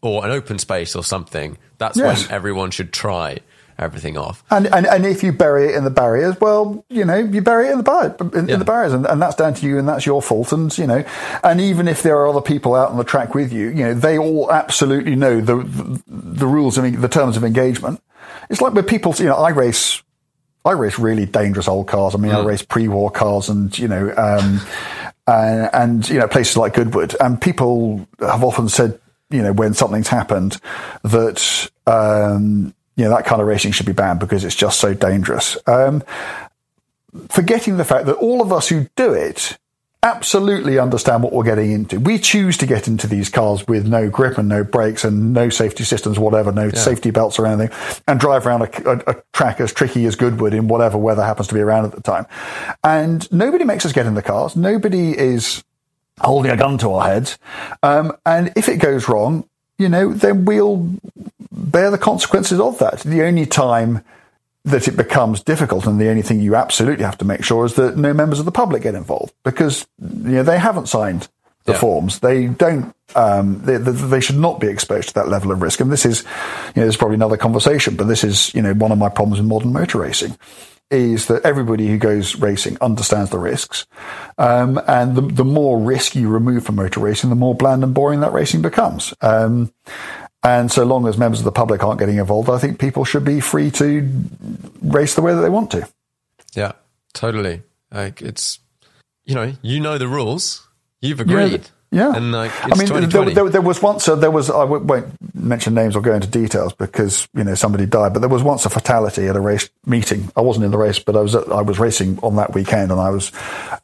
or 0.00 0.24
an 0.24 0.30
open 0.30 0.58
space 0.58 0.96
or 0.96 1.04
something. 1.04 1.58
That's 1.84 1.98
Yes. 1.98 2.22
when 2.28 2.34
everyone 2.34 2.70
should 2.70 2.92
try 2.92 3.38
everything 3.76 4.16
off. 4.16 4.44
And, 4.50 4.66
and 4.72 4.86
and 4.86 5.04
if 5.04 5.22
you 5.24 5.32
bury 5.32 5.68
it 5.70 5.74
in 5.74 5.82
the 5.84 5.90
barriers, 5.90 6.40
well, 6.40 6.84
you 6.88 7.04
know, 7.04 7.16
you 7.16 7.42
bury 7.42 7.66
it 7.68 7.72
in 7.72 7.78
the 7.78 7.82
bar- 7.84 8.14
in, 8.20 8.46
Yeah. 8.48 8.54
in 8.54 8.58
the 8.60 8.64
barriers, 8.64 8.92
and, 8.92 9.04
and 9.06 9.20
that's 9.20 9.34
down 9.34 9.54
to 9.54 9.66
you, 9.66 9.78
and 9.78 9.88
that's 9.88 10.06
your 10.06 10.22
fault. 10.22 10.52
And 10.52 10.76
you 10.78 10.86
know, 10.86 11.04
and 11.42 11.60
even 11.60 11.88
if 11.88 12.02
there 12.02 12.16
are 12.16 12.28
other 12.28 12.40
people 12.40 12.74
out 12.74 12.90
on 12.90 12.96
the 12.96 13.04
track 13.04 13.34
with 13.34 13.52
you, 13.52 13.68
you 13.68 13.84
know, 13.84 13.94
they 13.94 14.16
all 14.16 14.50
absolutely 14.50 15.16
know 15.16 15.40
the 15.40 15.56
the, 15.56 16.02
the 16.06 16.46
rules 16.46 16.78
and 16.78 16.96
the 17.02 17.08
terms 17.08 17.36
of 17.36 17.42
engagement. 17.44 18.00
It's 18.48 18.60
like 18.60 18.74
with 18.74 18.86
people, 18.86 19.14
you 19.18 19.26
know, 19.26 19.36
I 19.36 19.50
race. 19.50 20.02
I 20.66 20.70
race 20.72 20.98
really 20.98 21.26
dangerous 21.26 21.68
old 21.68 21.88
cars. 21.88 22.14
I 22.14 22.18
mean, 22.18 22.32
I 22.32 22.42
race 22.42 22.62
pre-war 22.62 23.10
cars, 23.10 23.50
and 23.50 23.76
you 23.78 23.86
know, 23.86 24.14
um, 24.16 24.60
and, 25.26 25.70
and 25.74 26.08
you 26.08 26.18
know, 26.18 26.26
places 26.28 26.56
like 26.56 26.72
Goodwood. 26.72 27.14
And 27.20 27.38
people 27.38 28.06
have 28.20 28.42
often 28.42 28.70
said, 28.70 28.98
you 29.30 29.42
know, 29.42 29.52
when 29.52 29.74
something's 29.74 30.08
happened, 30.08 30.60
that 31.02 31.70
um, 31.86 32.74
you 32.96 33.04
know 33.04 33.10
that 33.10 33.26
kind 33.26 33.40
of 33.40 33.48
racing 33.48 33.72
should 33.72 33.86
be 33.86 33.92
banned 33.92 34.20
because 34.20 34.44
it's 34.44 34.54
just 34.54 34.80
so 34.80 34.94
dangerous. 34.94 35.56
Um, 35.66 36.02
forgetting 37.28 37.76
the 37.76 37.84
fact 37.84 38.06
that 38.06 38.14
all 38.16 38.42
of 38.42 38.52
us 38.52 38.68
who 38.68 38.88
do 38.96 39.12
it 39.12 39.58
absolutely 40.04 40.78
understand 40.78 41.22
what 41.22 41.32
we're 41.32 41.44
getting 41.44 41.72
into. 41.72 41.98
We 41.98 42.18
choose 42.18 42.58
to 42.58 42.66
get 42.66 42.86
into 42.86 43.06
these 43.06 43.30
cars 43.30 43.66
with 43.66 43.88
no 43.88 44.10
grip 44.10 44.36
and 44.36 44.50
no 44.50 44.62
brakes 44.62 45.02
and 45.02 45.32
no 45.32 45.48
safety 45.48 45.82
systems, 45.82 46.18
whatever, 46.18 46.52
no 46.52 46.68
safety 46.70 47.10
belts 47.10 47.38
or 47.38 47.46
anything, 47.46 47.70
and 48.06 48.20
drive 48.20 48.46
around 48.46 48.62
a, 48.62 48.90
a, 48.90 49.16
a 49.16 49.22
track 49.32 49.60
as 49.60 49.72
tricky 49.72 50.04
as 50.04 50.14
Goodwood 50.14 50.52
in 50.52 50.68
whatever 50.68 50.98
weather 50.98 51.24
happens 51.24 51.48
to 51.48 51.54
be 51.54 51.60
around 51.60 51.86
at 51.86 51.92
the 51.92 52.02
time. 52.02 52.26
And 52.84 53.30
nobody 53.32 53.64
makes 53.64 53.86
us 53.86 53.92
get 53.92 54.04
in 54.04 54.12
the 54.12 54.22
cars. 54.22 54.56
Nobody 54.56 55.18
is 55.18 55.64
holding 56.20 56.50
a 56.52 56.56
gun 56.56 56.78
to 56.78 56.92
our 56.92 57.06
heads. 57.08 57.38
Um, 57.82 58.16
and 58.24 58.52
if 58.56 58.68
it 58.68 58.76
goes 58.78 59.08
wrong, 59.08 59.48
you 59.78 59.88
know, 59.88 60.12
then 60.12 60.44
we'll 60.44 60.88
bear 61.50 61.90
the 61.90 61.98
consequences 61.98 62.60
of 62.60 62.78
that. 62.78 63.00
The 63.00 63.22
only 63.22 63.46
time 63.46 64.04
that 64.64 64.88
it 64.88 64.96
becomes 64.96 65.42
difficult 65.42 65.86
and 65.86 66.00
the 66.00 66.08
only 66.08 66.22
thing 66.22 66.40
you 66.40 66.54
absolutely 66.56 67.04
have 67.04 67.18
to 67.18 67.24
make 67.24 67.44
sure 67.44 67.66
is 67.66 67.74
that 67.74 67.96
no 67.98 68.14
members 68.14 68.38
of 68.38 68.44
the 68.46 68.52
public 68.52 68.82
get 68.82 68.94
involved 68.94 69.34
because 69.42 69.86
you 70.00 70.30
know 70.30 70.42
they 70.42 70.58
haven't 70.58 70.88
signed 70.88 71.28
the 71.64 71.72
Yeah. 71.72 71.78
forms 71.78 72.20
they 72.20 72.46
don't 72.46 72.94
um, 73.14 73.60
they, 73.64 73.76
they, 73.76 73.90
they 73.90 74.20
should 74.20 74.38
not 74.38 74.60
be 74.60 74.68
exposed 74.68 75.08
to 75.08 75.14
that 75.14 75.28
level 75.28 75.52
of 75.52 75.60
risk 75.60 75.80
and 75.80 75.92
this 75.92 76.06
is 76.06 76.22
you 76.22 76.80
know 76.80 76.82
there's 76.82 76.96
probably 76.96 77.16
another 77.16 77.36
conversation 77.36 77.94
but 77.94 78.08
this 78.08 78.24
is 78.24 78.54
you 78.54 78.62
know 78.62 78.72
one 78.72 78.90
of 78.90 78.96
my 78.96 79.10
problems 79.10 79.38
in 79.38 79.46
modern 79.46 79.70
motor 79.70 79.98
racing 79.98 80.34
is 80.90 81.26
that 81.26 81.44
everybody 81.44 81.86
who 81.88 81.98
goes 81.98 82.36
racing 82.36 82.76
understands 82.80 83.30
the 83.30 83.38
risks 83.38 83.86
um, 84.38 84.80
and 84.86 85.16
the, 85.16 85.22
the 85.22 85.44
more 85.44 85.78
risk 85.80 86.14
you 86.14 86.28
remove 86.28 86.64
from 86.64 86.76
motor 86.76 87.00
racing 87.00 87.30
the 87.30 87.36
more 87.36 87.54
bland 87.54 87.82
and 87.82 87.94
boring 87.94 88.20
that 88.20 88.32
racing 88.32 88.62
becomes 88.62 89.14
um, 89.22 89.72
and 90.44 90.70
so 90.70 90.84
long 90.84 91.08
as 91.08 91.16
members 91.16 91.40
of 91.40 91.46
the 91.46 91.52
public 91.52 91.82
aren't 91.82 91.98
getting 91.98 92.18
involved, 92.18 92.50
I 92.50 92.58
think 92.58 92.78
people 92.78 93.06
should 93.06 93.24
be 93.24 93.40
free 93.40 93.70
to 93.72 94.24
race 94.82 95.14
the 95.14 95.22
way 95.22 95.34
that 95.34 95.40
they 95.40 95.48
want 95.48 95.70
to. 95.70 95.88
Yeah, 96.52 96.72
totally. 97.14 97.62
Like 97.90 98.20
it's, 98.20 98.58
you 99.24 99.34
know, 99.34 99.54
you 99.62 99.80
know 99.80 99.96
the 99.96 100.06
rules. 100.06 100.68
You've 101.00 101.20
agreed. 101.20 101.52
Yeah. 101.52 101.68
And 102.14 102.32
like, 102.32 102.52
I 102.64 102.68
mean, 102.76 102.86
there, 103.10 103.20
there, 103.34 103.48
there 103.48 103.60
was 103.62 103.80
once, 103.82 104.08
uh, 104.08 104.14
there 104.16 104.30
was, 104.30 104.50
I 104.50 104.60
w- 104.60 104.82
won't 104.84 105.06
mention 105.34 105.74
names 105.74 105.94
or 105.96 106.02
go 106.02 106.14
into 106.14 106.26
details 106.28 106.72
because, 106.72 107.28
you 107.34 107.44
know, 107.44 107.54
somebody 107.54 107.86
died, 107.86 108.12
but 108.12 108.20
there 108.20 108.28
was 108.28 108.42
once 108.42 108.66
a 108.66 108.70
fatality 108.70 109.26
at 109.28 109.36
a 109.36 109.40
race 109.40 109.68
meeting. 109.86 110.30
I 110.36 110.40
wasn't 110.40 110.64
in 110.64 110.70
the 110.70 110.78
race, 110.78 110.98
but 110.98 111.16
I 111.16 111.20
was, 111.20 111.34
at, 111.34 111.50
I 111.50 111.62
was 111.62 111.78
racing 111.78 112.18
on 112.22 112.36
that 112.36 112.54
weekend 112.54 112.90
and 112.90 113.00
I 113.00 113.10
was, 113.10 113.30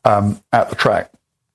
um, 0.04 0.40
at 0.52 0.70
the 0.70 0.76
track. 0.76 1.10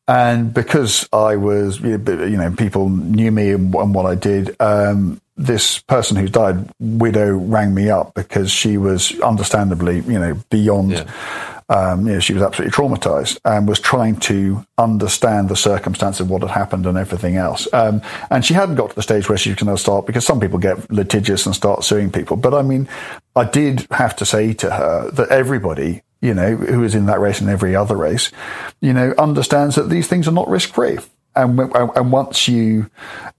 And 0.08 0.54
because 0.54 1.10
I 1.12 1.36
was, 1.36 1.80
you 1.80 1.98
know, 1.98 2.54
people 2.56 2.90
knew 2.90 3.32
me 3.32 3.52
and, 3.52 3.74
and 3.74 3.94
what 3.96 4.06
I 4.06 4.14
did, 4.16 4.56
um, 4.62 5.20
this 5.36 5.80
person 5.80 6.16
who 6.16 6.28
died, 6.30 6.70
widow, 6.80 7.32
rang 7.36 7.74
me 7.74 7.90
up 7.90 8.14
because 8.14 8.52
she 8.52 8.78
was 8.78 9.20
understandably, 9.20 10.02
you 10.02 10.20
know, 10.20 10.36
beyond, 10.50 10.92
Yeah. 10.92 11.55
Um, 11.70 12.06
you 12.06 12.14
know, 12.14 12.20
she 12.20 12.34
was 12.34 12.44
absolutely 12.44 12.72
traumatized 12.72 13.40
and 13.44 13.68
was 13.68 13.80
trying 13.80 14.18
to 14.18 14.66
understand 14.78 15.50
the 15.50 15.56
circumstance 15.56 16.20
of 16.20 16.30
what 16.30 16.42
had 16.42 16.52
happened 16.52 16.86
and 16.86 16.98
everything 16.98 17.38
else. 17.38 17.68
Um, 17.74 18.02
and 18.30 18.46
she 18.46 18.54
hadn't 18.54 18.76
got 18.76 18.92
to 18.92 18.96
the 18.96 19.02
stage 19.02 19.28
where 19.28 19.38
she 19.38 19.50
was 19.50 19.60
going 19.60 19.76
to 19.76 19.82
start 19.82 20.06
because 20.06 20.26
some 20.26 20.40
people 20.40 20.60
get 20.60 20.92
litigious 20.92 21.46
and 21.46 21.56
start 21.56 21.84
suing 21.84 22.12
people. 22.12 22.38
But 22.38 22.54
I 22.54 22.62
mean, 22.62 22.88
I 23.36 23.46
did 23.46 23.88
have 23.92 24.16
to 24.18 24.26
say 24.26 24.54
to 24.54 24.72
her 24.72 25.10
that 25.12 25.30
everybody, 25.30 26.04
you 26.22 26.34
know, 26.34 26.56
who 26.56 26.84
is 26.84 26.94
in 26.94 27.08
that 27.08 27.20
race 27.20 27.42
and 27.42 27.50
every 27.50 27.76
other 27.76 27.98
race, 27.98 28.32
you 28.80 28.94
know, 28.94 29.16
understands 29.18 29.76
that 29.76 29.90
these 29.90 30.08
things 30.08 30.28
are 30.28 30.32
not 30.32 30.48
risk 30.48 30.74
free. 30.74 30.98
And, 31.36 31.60
and 31.60 32.12
once 32.12 32.48
you 32.48 32.90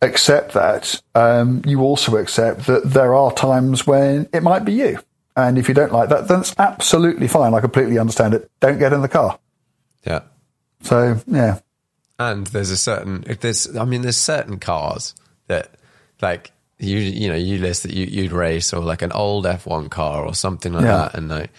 accept 0.02 0.52
that, 0.52 1.00
um, 1.14 1.62
you 1.64 1.80
also 1.80 2.16
accept 2.16 2.66
that 2.66 2.84
there 2.84 3.14
are 3.14 3.32
times 3.32 3.86
when 3.86 4.28
it 4.34 4.42
might 4.42 4.64
be 4.66 4.74
you. 4.74 4.98
And 5.36 5.58
if 5.58 5.68
you 5.68 5.74
don't 5.74 5.92
like 5.92 6.08
that, 6.08 6.28
then 6.28 6.40
it's 6.40 6.54
absolutely 6.58 7.28
fine. 7.28 7.52
I 7.54 7.60
completely 7.60 7.98
understand 7.98 8.32
it. 8.34 8.50
Don't 8.60 8.78
get 8.78 8.92
in 8.94 9.02
the 9.02 9.08
car. 9.08 9.38
yeah. 10.04 10.20
So, 10.82 11.20
yeah. 11.26 11.58
And 12.18 12.46
there's 12.48 12.70
a 12.70 12.76
certain, 12.76 13.24
if 13.26 13.40
there's, 13.40 13.76
I 13.76 13.84
mean, 13.84 14.02
there's 14.02 14.16
certain 14.16 14.58
cars 14.58 15.14
that, 15.48 15.70
like, 16.22 16.52
you 16.78 16.98
you 16.98 17.28
know, 17.28 17.34
you 17.34 17.58
list 17.58 17.82
that 17.84 17.92
you, 17.92 18.06
you'd 18.06 18.32
race 18.32 18.72
or 18.72 18.82
like 18.82 19.02
an 19.02 19.12
old 19.12 19.44
F1 19.46 19.90
car 19.90 20.24
or 20.24 20.34
something 20.34 20.72
like 20.72 20.84
Yeah. 20.84 20.96
that. 20.96 21.14
And 21.14 21.28
like, 21.28 21.50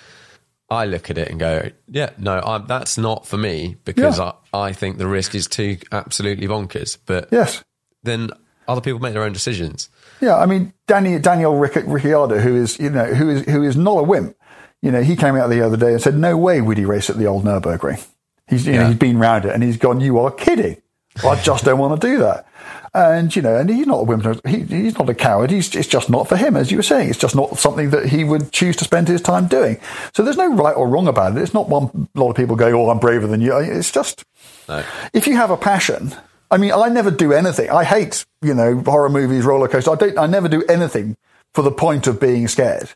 I 0.69 0.85
look 0.85 1.09
at 1.09 1.17
it 1.17 1.29
and 1.29 1.39
go, 1.39 1.69
yeah, 1.87 2.09
no, 2.17 2.39
i 2.43 2.57
that's 2.59 2.97
not 2.97 3.25
for 3.27 3.37
me 3.37 3.77
because 3.85 4.17
Yeah. 4.19 4.33
I, 4.53 4.67
I 4.67 4.73
think 4.73 4.97
the 4.97 5.07
risk 5.07 5.33
is 5.35 5.47
too 5.47 5.77
absolutely 5.91 6.47
bonkers. 6.47 6.97
But 7.05 7.29
Yes. 7.31 7.63
then 8.03 8.29
other 8.67 8.81
people 8.81 8.99
make 8.99 9.13
their 9.13 9.23
own 9.23 9.33
decisions. 9.33 9.89
Yeah, 10.22 10.38
I 10.38 10.45
mean 10.45 10.73
Danny, 10.88 11.19
Daniel 11.19 11.57
Ric- 11.57 11.84
Ricciardo, 11.85 12.39
who 12.39 12.56
is 12.56 12.80
you 12.80 12.89
know 12.89 13.06
who 13.06 13.30
is 13.30 13.41
who 13.44 13.64
is 13.64 13.76
not 13.77 13.99
a 13.99 14.03
wimp. 14.03 14.35
You 14.81 14.91
know, 14.91 15.02
he 15.02 15.15
came 15.15 15.35
out 15.35 15.49
the 15.49 15.61
other 15.61 15.77
day 15.77 15.91
and 15.94 16.02
said, 16.02 16.15
"No 16.18 16.38
way 16.38 16.61
would 16.61 16.77
he 16.77 16.85
race 16.85 17.10
at 17.10 17.18
the 17.18 17.26
old 17.26 17.44
Nurburgring." 17.44 18.03
He's 18.48 18.65
you 18.65 18.73
know 18.73 18.88
he's 18.88 18.95
been 18.98 19.18
round 19.18 19.45
it 19.45 19.53
and 19.53 19.61
he's 19.64 19.77
gone. 19.77 19.99
You 19.99 20.19
are 20.19 20.31
kidding. 20.31 20.81
I 21.26 21.35
just 21.41 21.65
don't 21.65 21.80
want 21.80 21.99
to 21.99 22.07
do 22.07 22.19
that. 22.19 22.45
And 22.94 23.35
you 23.35 23.41
know, 23.41 23.56
and 23.56 23.69
he's 23.69 23.88
not 23.88 24.02
a 24.02 24.03
women. 24.03 24.39
He, 24.48 24.60
he's 24.61 24.98
not 24.98 25.10
a 25.10 25.14
coward. 25.15 25.52
He's 25.52 25.76
it's 25.76 25.88
just 25.88 26.10
not 26.10 26.27
for 26.30 26.38
him, 26.38 26.56
as 26.56 26.72
you 26.72 26.77
were 26.77 26.84
saying. 26.84 27.10
It's 27.10 27.18
just 27.18 27.35
not 27.35 27.57
something 27.57 27.89
that 27.89 28.06
he 28.07 28.23
would 28.23 28.52
choose 28.52 28.76
to 28.77 28.85
spend 28.85 29.07
his 29.07 29.22
time 29.22 29.48
doing. 29.48 29.80
So 30.14 30.23
there's 30.23 30.38
no 30.38 30.53
right 30.53 30.76
or 30.76 30.88
wrong 30.88 31.07
about 31.07 31.35
it. 31.35 31.41
It's 31.41 31.53
not 31.53 31.69
one. 31.69 32.07
Lot 32.15 32.30
of 32.30 32.35
people 32.35 32.56
going, 32.56 32.73
"Oh, 32.73 32.89
I'm 32.89 32.99
braver 32.99 33.27
than 33.27 33.41
you." 33.41 33.56
It's 33.57 33.91
just 33.91 34.23
No. 34.69 34.84
if 35.14 35.27
you 35.27 35.35
have 35.35 35.52
a 35.52 35.57
passion. 35.57 36.15
I 36.49 36.57
mean, 36.57 36.71
I 36.71 36.87
never 36.89 37.11
do 37.11 37.33
anything. 37.33 37.69
I 37.69 37.83
hate 37.83 38.25
you 38.41 38.53
know 38.53 38.81
horror 38.85 39.09
movies, 39.09 39.45
roller 39.45 39.67
coasters. 39.67 39.93
I 39.93 39.95
don't. 39.95 40.17
I 40.17 40.27
never 40.27 40.47
do 40.47 40.63
anything 40.69 41.17
for 41.53 41.61
the 41.61 41.71
point 41.71 42.07
of 42.07 42.19
being 42.19 42.47
scared. 42.47 42.89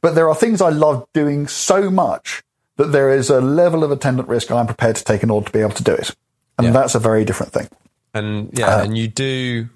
But 0.00 0.14
there 0.14 0.28
are 0.28 0.34
things 0.34 0.60
I 0.60 0.70
love 0.70 1.06
doing 1.12 1.46
so 1.46 1.90
much 1.90 2.42
that 2.76 2.92
there 2.92 3.12
is 3.12 3.30
a 3.30 3.40
level 3.40 3.84
of 3.84 3.90
attendant 3.90 4.28
risk 4.28 4.50
I'm 4.50 4.66
prepared 4.66 4.96
to 4.96 5.04
take 5.04 5.22
in 5.22 5.30
order 5.30 5.46
to 5.46 5.52
be 5.52 5.60
able 5.60 5.72
to 5.72 5.82
do 5.84 5.92
it, 5.94 6.14
and 6.58 6.66
Yeah. 6.66 6.72
that's 6.72 6.94
a 6.94 6.98
very 6.98 7.24
different 7.24 7.52
thing. 7.52 7.68
And 8.14 8.50
yeah, 8.58 8.76
uh, 8.76 8.84
and 8.84 8.96
you 8.98 9.08
do 9.08 9.68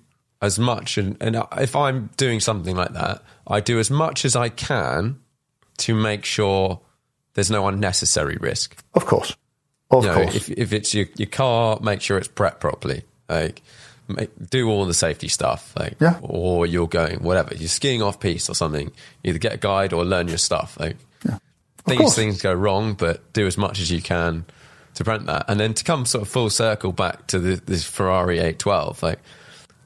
as 0.42 0.58
much. 0.58 0.96
And, 0.98 1.16
and 1.20 1.36
if 1.58 1.76
I'm 1.76 2.10
doing 2.16 2.40
something 2.40 2.74
like 2.74 2.92
that, 2.94 3.22
I 3.46 3.60
do 3.60 3.78
as 3.78 3.90
much 3.90 4.24
as 4.24 4.34
I 4.34 4.48
can 4.48 5.20
to 5.78 5.94
make 5.94 6.24
sure 6.24 6.80
there's 7.34 7.50
no 7.50 7.68
unnecessary 7.68 8.36
risk. 8.40 8.82
Of 8.94 9.06
course, 9.06 9.36
of 9.90 10.04
You 10.04 10.10
know, 10.10 10.14
course. 10.22 10.34
if, 10.34 10.48
if 10.50 10.72
it's 10.72 10.94
your, 10.94 11.06
your 11.16 11.28
car, 11.28 11.78
make 11.82 12.00
sure 12.00 12.16
it's 12.18 12.28
prepped 12.28 12.60
properly. 12.60 13.02
Like, 13.30 13.62
make, 14.08 14.30
do 14.50 14.68
all 14.68 14.84
the 14.86 14.94
safety 14.94 15.28
stuff. 15.28 15.72
Like, 15.78 15.94
Yeah. 16.00 16.18
or 16.22 16.66
you're 16.66 16.88
going 16.88 17.22
whatever. 17.22 17.54
You're 17.54 17.68
skiing 17.68 18.02
off 18.02 18.20
piste 18.20 18.50
or 18.50 18.54
something. 18.54 18.90
Either 19.24 19.38
get 19.38 19.52
a 19.54 19.58
guide 19.58 19.92
or 19.92 20.04
learn 20.04 20.28
your 20.28 20.38
stuff. 20.38 20.76
Like, 20.78 20.96
these 21.86 21.96
course. 21.98 22.14
things 22.14 22.42
go 22.42 22.52
wrong, 22.52 22.92
but 22.92 23.32
do 23.32 23.46
as 23.46 23.56
much 23.56 23.80
as 23.80 23.90
you 23.90 24.02
can 24.02 24.44
to 24.94 25.02
prevent 25.04 25.26
that. 25.26 25.46
And 25.48 25.58
then 25.58 25.72
to 25.72 25.82
come 25.82 26.04
sort 26.04 26.20
of 26.22 26.28
full 26.28 26.50
circle 26.50 26.92
back 26.92 27.26
to 27.28 27.38
the, 27.38 27.56
this 27.56 27.84
Ferrari 27.84 28.36
812, 28.38 29.02
like, 29.02 29.18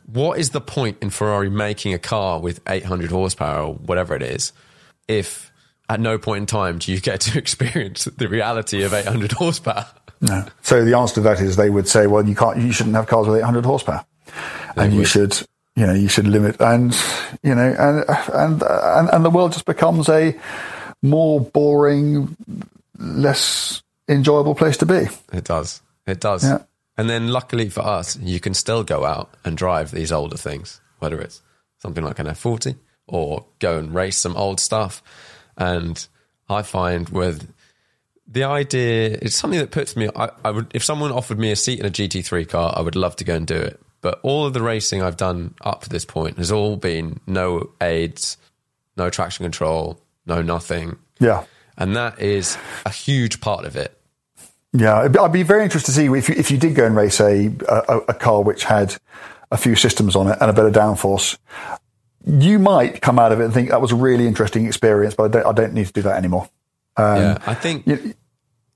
what 0.07 0.39
is 0.41 0.51
the 0.51 0.61
point 0.61 0.99
in 1.01 1.11
Ferrari 1.11 1.49
making 1.49 1.95
a 1.95 1.99
car 2.01 2.41
with 2.41 2.61
800 2.69 3.11
horsepower 3.13 3.63
or 3.69 3.75
whatever 3.75 4.15
it 4.17 4.23
is 4.23 4.53
if 5.07 5.53
at 5.89 6.01
no 6.01 6.19
point 6.19 6.43
in 6.43 6.47
time 6.47 6.79
do 6.79 6.91
you 6.93 7.01
get 7.01 7.21
to 7.23 7.39
experience 7.39 8.05
the 8.05 8.29
reality 8.29 8.83
of 8.83 8.93
800 8.93 9.33
horsepower? 9.33 9.87
No. 10.21 10.45
So 10.63 10.85
the 10.85 10.97
answer 10.97 11.17
to 11.17 11.21
that 11.23 11.41
is 11.41 11.57
they 11.57 11.71
would 11.71 11.89
say, 11.89 12.07
well, 12.07 12.27
you 12.27 12.35
can't, 12.35 12.59
you 12.59 12.73
shouldn't 12.73 12.97
have 12.97 13.07
cars 13.07 13.27
with 13.27 13.39
800 13.39 13.65
horsepower, 13.65 14.05
and 14.77 14.93
you 14.93 15.01
would. 15.01 15.09
should, 15.09 15.39
you 15.77 15.87
know, 15.87 15.93
you 15.93 16.09
should 16.09 16.27
limit, 16.27 16.61
and 16.61 16.97
you 17.43 17.55
know, 17.55 17.75
and 17.79 18.05
and 18.33 18.63
and, 18.63 19.11
and 19.11 19.25
the 19.25 19.31
world 19.31 19.53
just 19.53 19.67
becomes 19.67 20.09
a 20.09 20.39
more 21.03 21.41
boring, 21.41 22.37
less 22.99 23.83
enjoyable 24.09 24.55
place 24.55 24.77
to 24.79 24.87
be. 24.87 25.07
It 25.33 25.45
does. 25.45 25.83
It 26.07 26.21
does. 26.21 26.45
Yeah. 26.45 26.59
And 26.97 27.11
then 27.11 27.29
luckily 27.29 27.69
for 27.69 27.81
us, 27.81 28.17
you 28.17 28.41
can 28.41 28.55
still 28.55 28.85
go 28.85 29.05
out 29.05 29.35
and 29.45 29.57
drive 29.57 29.91
these 29.91 30.13
older 30.13 30.37
things, 30.37 30.81
whether 30.99 31.21
it's 31.21 31.43
something 31.79 32.05
like 32.05 32.19
an 32.19 32.27
F40 32.27 32.77
or 33.07 33.45
go 33.59 33.79
and 33.79 33.95
race 33.95 34.17
some 34.17 34.37
old 34.37 34.61
stuff. 34.61 35.03
And 35.57 36.07
I 36.49 36.63
find 36.63 37.09
with 37.09 37.53
the 38.27 38.45
idea, 38.45 39.19
it's 39.21 39.37
something 39.37 39.59
that 39.59 39.71
puts 39.71 39.97
me, 39.97 40.09
I, 40.17 40.31
I 40.45 40.51
would, 40.51 40.71
if 40.75 40.83
someone 40.83 41.13
offered 41.13 41.39
me 41.39 41.51
a 41.51 41.57
seat 41.57 41.81
in 41.81 41.87
a 41.87 41.91
GT3 41.91 42.49
car, 42.49 42.73
I 42.77 42.81
would 42.81 42.97
love 42.97 43.17
to 43.17 43.25
go 43.25 43.35
and 43.35 43.47
do 43.47 43.57
it. 43.57 43.81
But 44.01 44.21
all 44.23 44.47
of 44.47 44.53
the 44.53 44.63
racing 44.63 45.03
I've 45.03 45.17
done 45.17 45.55
up 45.63 45.83
to 45.83 45.89
this 45.89 46.05
point 46.05 46.39
has 46.39 46.53
all 46.53 46.77
been 46.77 47.21
no 47.27 47.71
aids, 47.81 48.37
no 48.97 49.09
traction 49.11 49.45
control, 49.45 50.01
no 50.27 50.43
nothing. 50.43 50.97
Yeah. 51.21 51.45
And 51.77 51.97
that 51.97 52.21
is 52.21 52.59
a 52.85 52.91
huge 52.91 53.41
part 53.41 53.65
of 53.65 53.77
it. 53.77 53.99
Yeah, 54.73 55.09
I'd 55.19 55.33
be- 55.33 55.45
very 55.45 55.63
interested 55.63 55.93
to 55.93 55.97
see 55.97 56.07
if 56.07 56.29
you, 56.29 56.35
if 56.37 56.51
you 56.51 56.59
did 56.59 56.75
go 56.75 56.85
and 56.85 56.97
race 56.97 57.21
a, 57.21 57.47
a 57.69 57.99
a 58.09 58.15
car 58.15 58.43
which 58.43 58.65
had 58.65 58.97
a 59.53 59.57
few 59.57 59.77
systems 59.77 60.17
on 60.17 60.27
it 60.27 60.37
and 60.41 60.51
a 60.51 60.53
bit 60.53 60.65
of 60.65 60.73
downforce. 60.73 61.39
You 62.27 62.59
might 62.59 63.01
come 63.01 63.19
out 63.19 63.31
of 63.33 63.41
it 63.41 63.45
and 63.45 63.55
think 63.55 63.71
that 63.71 63.81
was 63.81 63.93
a 63.93 63.97
really 63.97 64.27
interesting 64.27 64.67
experience, 64.67 65.15
but 65.15 65.25
I 65.25 65.29
don't, 65.29 65.47
I 65.47 65.53
don't 65.53 65.75
need 65.75 65.87
to 65.87 65.93
do 65.93 66.03
that 66.03 66.17
anymore. 66.17 66.49
Yeah. 66.99 67.39
I 67.47 67.55
think 67.55 67.87
You- 67.87 68.15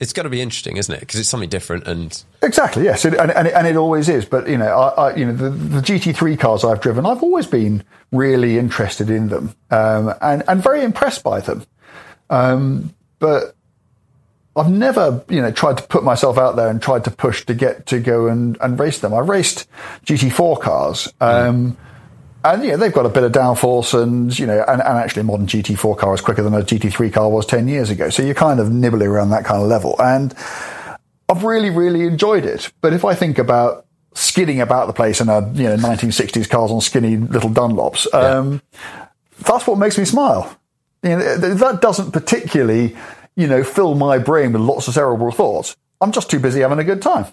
it's 0.00 0.12
got 0.12 0.22
to 0.22 0.28
be 0.30 0.40
interesting, 0.40 0.76
isn't 0.76 0.94
it? 0.94 1.00
Because 1.00 1.18
it's 1.18 1.28
something 1.28 1.48
different. 1.48 1.88
And 1.88 2.22
Exactly, 2.40 2.84
yes, 2.84 3.04
it, 3.04 3.14
and, 3.14 3.32
and, 3.32 3.48
it, 3.48 3.54
and 3.54 3.66
it 3.66 3.74
always 3.76 4.08
is. 4.08 4.24
But 4.24 4.48
you 4.48 4.56
know, 4.56 4.66
I, 4.68 5.08
I, 5.10 5.16
you 5.16 5.26
know, 5.26 5.32
the, 5.32 5.50
the 5.50 5.80
GT3 5.80 6.38
cars 6.38 6.64
I've 6.64 6.80
driven, 6.80 7.04
I've 7.04 7.22
always 7.22 7.46
been 7.48 7.82
really 8.12 8.58
interested 8.58 9.10
in 9.10 9.28
them 9.28 9.54
um, 9.70 10.14
and 10.22 10.44
and 10.48 10.62
very 10.62 10.82
impressed 10.84 11.24
by 11.24 11.40
them. 11.40 11.64
Um, 12.30 12.94
but 13.18 13.54
I've 14.54 14.70
never, 14.70 15.24
you 15.28 15.40
know, 15.42 15.50
tried 15.50 15.78
to 15.78 15.82
put 15.84 16.04
myself 16.04 16.38
out 16.38 16.54
there 16.56 16.68
and 16.68 16.80
tried 16.80 17.04
to 17.04 17.10
push 17.10 17.44
to 17.46 17.54
get 17.54 17.86
to 17.86 17.98
go 18.00 18.26
and, 18.28 18.56
and 18.60 18.78
race 18.78 18.98
them. 19.00 19.12
I 19.14 19.18
raced 19.20 19.68
GT4 20.06 20.60
cars. 20.60 21.12
Um, 21.20 21.76
And 22.44 22.64
yeah, 22.64 22.76
they've 22.76 22.92
got 22.92 23.04
a 23.04 23.08
bit 23.08 23.24
of 23.24 23.32
downforce, 23.32 24.00
and 24.00 24.36
you 24.38 24.46
know, 24.46 24.64
and, 24.68 24.80
and 24.80 24.98
actually, 24.98 25.20
a 25.20 25.24
modern 25.24 25.46
GT4 25.46 25.98
car 25.98 26.14
is 26.14 26.20
quicker 26.20 26.42
than 26.42 26.54
a 26.54 26.62
GT3 26.62 27.12
car 27.12 27.28
was 27.28 27.44
ten 27.44 27.66
years 27.66 27.90
ago. 27.90 28.10
So 28.10 28.22
you're 28.22 28.34
kind 28.34 28.60
of 28.60 28.70
nibbling 28.70 29.08
around 29.08 29.30
that 29.30 29.44
kind 29.44 29.60
of 29.60 29.68
level, 29.68 29.96
and 30.00 30.34
I've 31.28 31.42
really, 31.42 31.70
really 31.70 32.02
enjoyed 32.02 32.44
it. 32.46 32.72
But 32.80 32.92
if 32.92 33.04
I 33.04 33.14
think 33.14 33.38
about 33.38 33.86
skidding 34.14 34.60
about 34.60 34.86
the 34.86 34.92
place 34.92 35.20
in 35.20 35.28
a 35.28 35.40
you 35.52 35.64
know 35.64 35.76
1960s 35.76 36.48
cars 36.48 36.70
on 36.70 36.80
skinny 36.80 37.16
little 37.16 37.50
Dunlops, 37.50 38.12
um, 38.14 38.62
that's 39.40 39.66
what 39.66 39.78
makes 39.78 39.98
me 39.98 40.04
smile. 40.04 40.56
You 41.02 41.10
know, 41.10 41.36
that 41.36 41.80
doesn't 41.80 42.12
particularly, 42.12 42.96
you 43.36 43.46
know, 43.46 43.62
fill 43.62 43.94
my 43.94 44.18
brain 44.18 44.52
with 44.52 44.62
lots 44.62 44.88
of 44.88 44.94
cerebral 44.94 45.32
thoughts. 45.32 45.76
I'm 46.00 46.12
just 46.12 46.30
too 46.30 46.40
busy 46.40 46.60
having 46.60 46.78
a 46.78 46.84
good 46.84 47.02
time. 47.02 47.26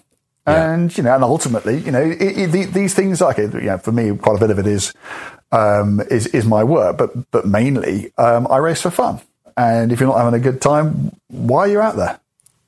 And 0.46 0.96
you 0.96 1.02
know, 1.02 1.14
and 1.14 1.24
ultimately, 1.24 1.78
you 1.78 1.90
know, 1.90 2.00
it, 2.02 2.20
it, 2.20 2.52
the- 2.52 2.66
these 2.66 2.94
things 2.94 3.20
like 3.20 3.38
you 3.38 3.48
know, 3.48 3.78
for 3.78 3.90
me, 3.92 4.16
quite 4.16 4.36
a 4.36 4.40
bit 4.40 4.50
of 4.50 4.58
it 4.58 4.66
is 4.66 4.92
um, 5.52 6.00
is 6.10 6.26
is 6.28 6.46
my 6.46 6.62
work, 6.64 6.96
but 6.98 7.30
but 7.32 7.46
mainly 7.46 8.12
um, 8.16 8.46
I 8.48 8.58
race 8.58 8.82
for 8.82 8.90
fun. 8.90 9.20
And 9.56 9.90
if 9.90 10.00
you're 10.00 10.08
not 10.08 10.18
having 10.18 10.34
a 10.38 10.42
good 10.42 10.60
time, 10.60 11.16
why 11.28 11.60
are 11.60 11.68
you 11.68 11.80
out 11.80 11.96
there? 11.96 12.20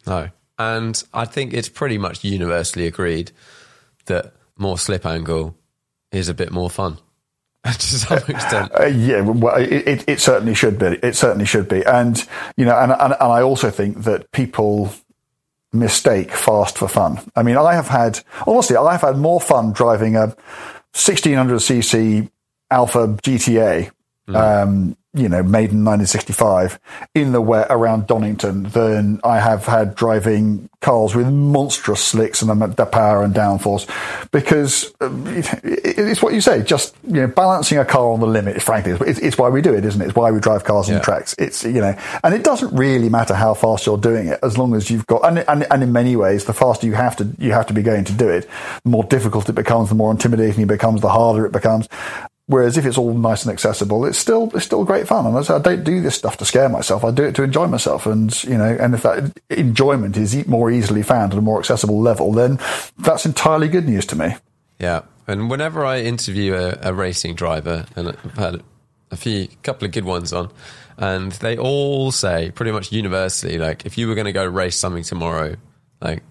no. 0.07 0.31
And 0.61 1.01
I 1.15 1.25
think 1.25 1.55
it's 1.55 1.69
pretty 1.69 1.99
much 1.99 2.25
universally 2.25 2.89
agreed 2.89 3.31
that 4.07 4.33
more 4.57 4.77
slip 4.77 5.07
angle 5.07 5.55
is 6.11 6.29
a 6.29 6.35
bit 6.35 6.51
more 6.51 6.69
fun 6.69 6.99
to 7.65 7.81
some 7.81 8.19
extent. 8.27 8.73
Uh, 8.77 8.87
yeah, 8.87 9.21
well, 9.21 9.55
it, 9.55 9.71
it, 9.71 10.05
it 10.09 10.21
certainly 10.21 10.55
should 10.55 10.77
be. 10.77 10.87
It 11.01 11.15
certainly 11.15 11.45
should 11.47 11.69
be. 11.69 11.85
And, 11.87 12.27
you 12.57 12.65
know, 12.65 12.77
and, 12.77 12.91
and, 12.91 13.13
and 13.13 13.33
I 13.33 13.41
also 13.41 13.71
think 13.71 13.99
that 14.03 14.33
people 14.33 14.93
mistake 15.79 16.33
fast 16.33 16.79
for 16.79 16.89
fun. 16.89 17.21
I 17.35 17.43
mean, 17.43 17.57
I 17.57 17.75
have 17.75 17.89
had, 17.89 18.21
honestly, 18.47 18.77
I've 18.77 19.01
had 19.01 19.17
more 19.17 19.41
fun 19.41 19.73
driving 19.73 20.17
a 20.17 20.35
1600cc 20.95 22.31
Alfa 22.71 23.09
GTA, 23.09 23.91
um, 24.35 24.97
you 25.19 25.29
know, 25.29 25.43
made 25.43 25.71
in 25.73 25.85
1965 25.85 26.79
in 27.15 27.33
the 27.33 27.41
wet 27.41 27.67
around 27.71 28.07
Donington 28.07 28.65
than 28.65 29.21
I 29.25 29.41
have 29.41 29.67
had 29.67 29.95
driving 29.95 30.69
cars 30.81 31.15
with 31.15 31.27
monstrous 31.29 32.03
slicks 32.03 32.41
and 32.41 32.77
the 32.77 32.87
power 32.87 33.23
and 33.25 33.35
downforce 33.35 33.89
because 34.31 34.95
um, 35.01 35.25
it's 35.65 36.23
what 36.23 36.35
you 36.35 36.41
say, 36.41 36.63
just, 36.63 36.95
you 37.05 37.15
know, 37.15 37.27
balancing 37.27 37.79
a 37.79 37.85
car 37.85 38.13
on 38.13 38.21
the 38.21 38.27
limit, 38.27 38.63
frankly, 38.63 38.97
it's, 39.07 39.19
it's 39.19 39.37
why 39.37 39.49
we 39.49 39.61
do 39.61 39.75
it, 39.75 39.85
isn't 39.85 40.01
it? 40.01 40.07
It's 40.07 40.15
why 40.15 40.31
we 40.31 40.39
drive 40.41 40.65
cars 40.65 40.89
on 40.89 40.97
Yeah. 40.97 41.01
tracks. 41.01 41.35
It's, 41.39 41.65
you 41.65 41.81
know, 41.81 41.99
and 42.23 42.35
it 42.35 42.45
doesn't 42.45 42.75
really 42.77 43.09
matter 43.09 43.35
how 43.35 43.55
fast 43.55 43.87
you're 43.87 43.99
doing 43.99 44.29
it 44.29 44.39
as 44.43 44.57
long 44.57 44.75
as 44.75 44.91
you've 44.91 45.07
got, 45.07 45.25
and, 45.25 45.39
and, 45.49 45.67
and 45.71 45.83
in 45.83 45.93
many 45.93 46.15
ways, 46.17 46.45
the 46.45 46.55
faster 46.55 46.87
you 46.87 46.95
have 46.95 47.17
to, 47.17 47.29
you 47.39 47.53
have 47.53 47.67
to 47.67 47.73
be 47.75 47.83
going 47.83 48.05
to 48.05 48.13
do 48.13 48.29
it, 48.29 48.49
the 48.85 48.91
more 48.91 49.05
difficult 49.05 49.49
it 49.49 49.55
becomes, 49.55 49.89
the 49.89 49.95
more 49.95 50.11
intimidating 50.11 50.63
it 50.63 50.69
becomes, 50.69 51.01
the 51.01 51.09
harder 51.09 51.45
it 51.45 51.53
becomes. 51.53 51.89
Whereas 52.49 52.79
if 52.79 52.87
it's 52.87 52.97
all 52.97 53.13
nice 53.13 53.45
and 53.45 53.53
accessible, 53.53 54.07
it's 54.07 54.17
still 54.17 54.51
it's 54.55 54.65
still 54.65 54.83
great 54.83 55.07
fun. 55.07 55.27
And 55.27 55.37
I 55.37 55.55
I 55.55 55.59
don't 55.59 55.85
do 55.85 56.01
this 56.01 56.15
stuff 56.15 56.39
to 56.39 56.47
scare 56.47 56.71
myself. 56.71 57.05
I 57.05 57.11
do 57.11 57.25
it 57.25 57.35
to 57.35 57.43
enjoy 57.43 57.67
myself. 57.67 58.07
And 58.07 58.43
you 58.45 58.57
know, 58.57 58.77
and 58.81 58.95
if 58.95 59.03
that 59.03 59.39
enjoyment 59.51 60.17
is 60.17 60.47
more 60.47 60.71
easily 60.71 61.03
found 61.03 61.33
at 61.33 61.39
a 61.39 61.43
more 61.43 61.59
accessible 61.59 62.01
level, 62.01 62.33
then 62.33 62.59
that's 62.99 63.27
entirely 63.27 63.69
good 63.69 63.87
news 63.87 64.07
to 64.07 64.17
me. 64.17 64.35
Yeah. 64.79 65.03
And 65.27 65.51
whenever 65.51 65.85
I 65.85 66.01
interview 66.01 66.55
a, 66.55 66.79
a 66.81 66.95
racing 66.95 67.35
driver, 67.35 67.85
and 67.95 68.09
I've 68.09 68.39
had 68.39 68.63
a 69.11 69.17
few, 69.17 69.49
couple 69.63 69.85
of 69.85 69.93
good 69.93 70.07
ones 70.07 70.33
on, 70.33 70.51
and 70.97 71.33
they 71.33 71.59
all 71.59 72.11
say 72.11 72.51
pretty 72.51 72.73
much 72.73 72.93
universally, 72.93 73.59
like, 73.59 73.85
if 73.85 73.99
you 73.99 74.09
were 74.09 74.15
going 74.15 74.25
to 74.25 74.33
go 74.33 74.47
race 74.47 74.77
something 74.77 75.03
tomorrow, 75.03 75.57
like, 76.01 76.23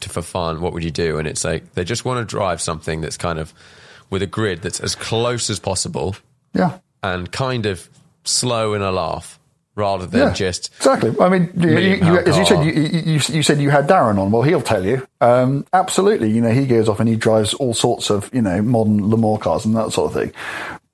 to, 0.00 0.10
for 0.10 0.20
fun, 0.20 0.60
what 0.60 0.74
would 0.74 0.84
you 0.84 0.90
do? 0.90 1.16
And 1.16 1.26
it's 1.26 1.44
like, 1.44 1.72
they 1.72 1.84
just 1.84 2.04
want 2.04 2.20
to 2.20 2.30
drive 2.30 2.60
something 2.60 3.00
that's 3.00 3.16
kind 3.16 3.38
of 3.38 3.54
with 4.12 4.22
a 4.22 4.26
grid 4.26 4.62
that's 4.62 4.78
as 4.78 4.94
close 4.94 5.50
as 5.50 5.58
possible 5.58 6.14
Yeah. 6.54 6.78
and 7.02 7.32
kind 7.32 7.66
of 7.66 7.88
slow 8.24 8.74
in 8.74 8.82
a 8.82 8.92
laugh 8.92 9.40
rather 9.74 10.06
than 10.06 10.20
Yeah, 10.28 10.34
just 10.34 10.70
exactly. 10.76 11.14
I 11.18 11.30
mean, 11.30 11.50
you, 11.56 11.70
you, 11.70 12.18
as 12.18 12.36
you 12.36 12.44
said, 12.44 12.62
you, 12.62 13.18
you, 13.34 13.42
said 13.42 13.58
you 13.58 13.70
had 13.70 13.88
Darren 13.88 14.18
on. 14.18 14.30
Well, 14.30 14.42
he'll 14.42 14.60
tell 14.60 14.84
you. 14.84 15.06
Um, 15.22 15.64
absolutely. 15.72 16.30
You 16.30 16.42
know, 16.42 16.50
he 16.50 16.66
goes 16.66 16.90
off 16.90 17.00
and 17.00 17.08
he 17.08 17.16
drives 17.16 17.54
all 17.54 17.72
sorts 17.72 18.10
of 18.10 18.28
you 18.34 18.42
know 18.42 18.60
modern 18.60 19.08
Le 19.08 19.16
Mans 19.16 19.40
cars 19.42 19.64
and 19.64 19.74
that 19.76 19.90
sort 19.92 20.14
of 20.14 20.22
thing. 20.22 20.32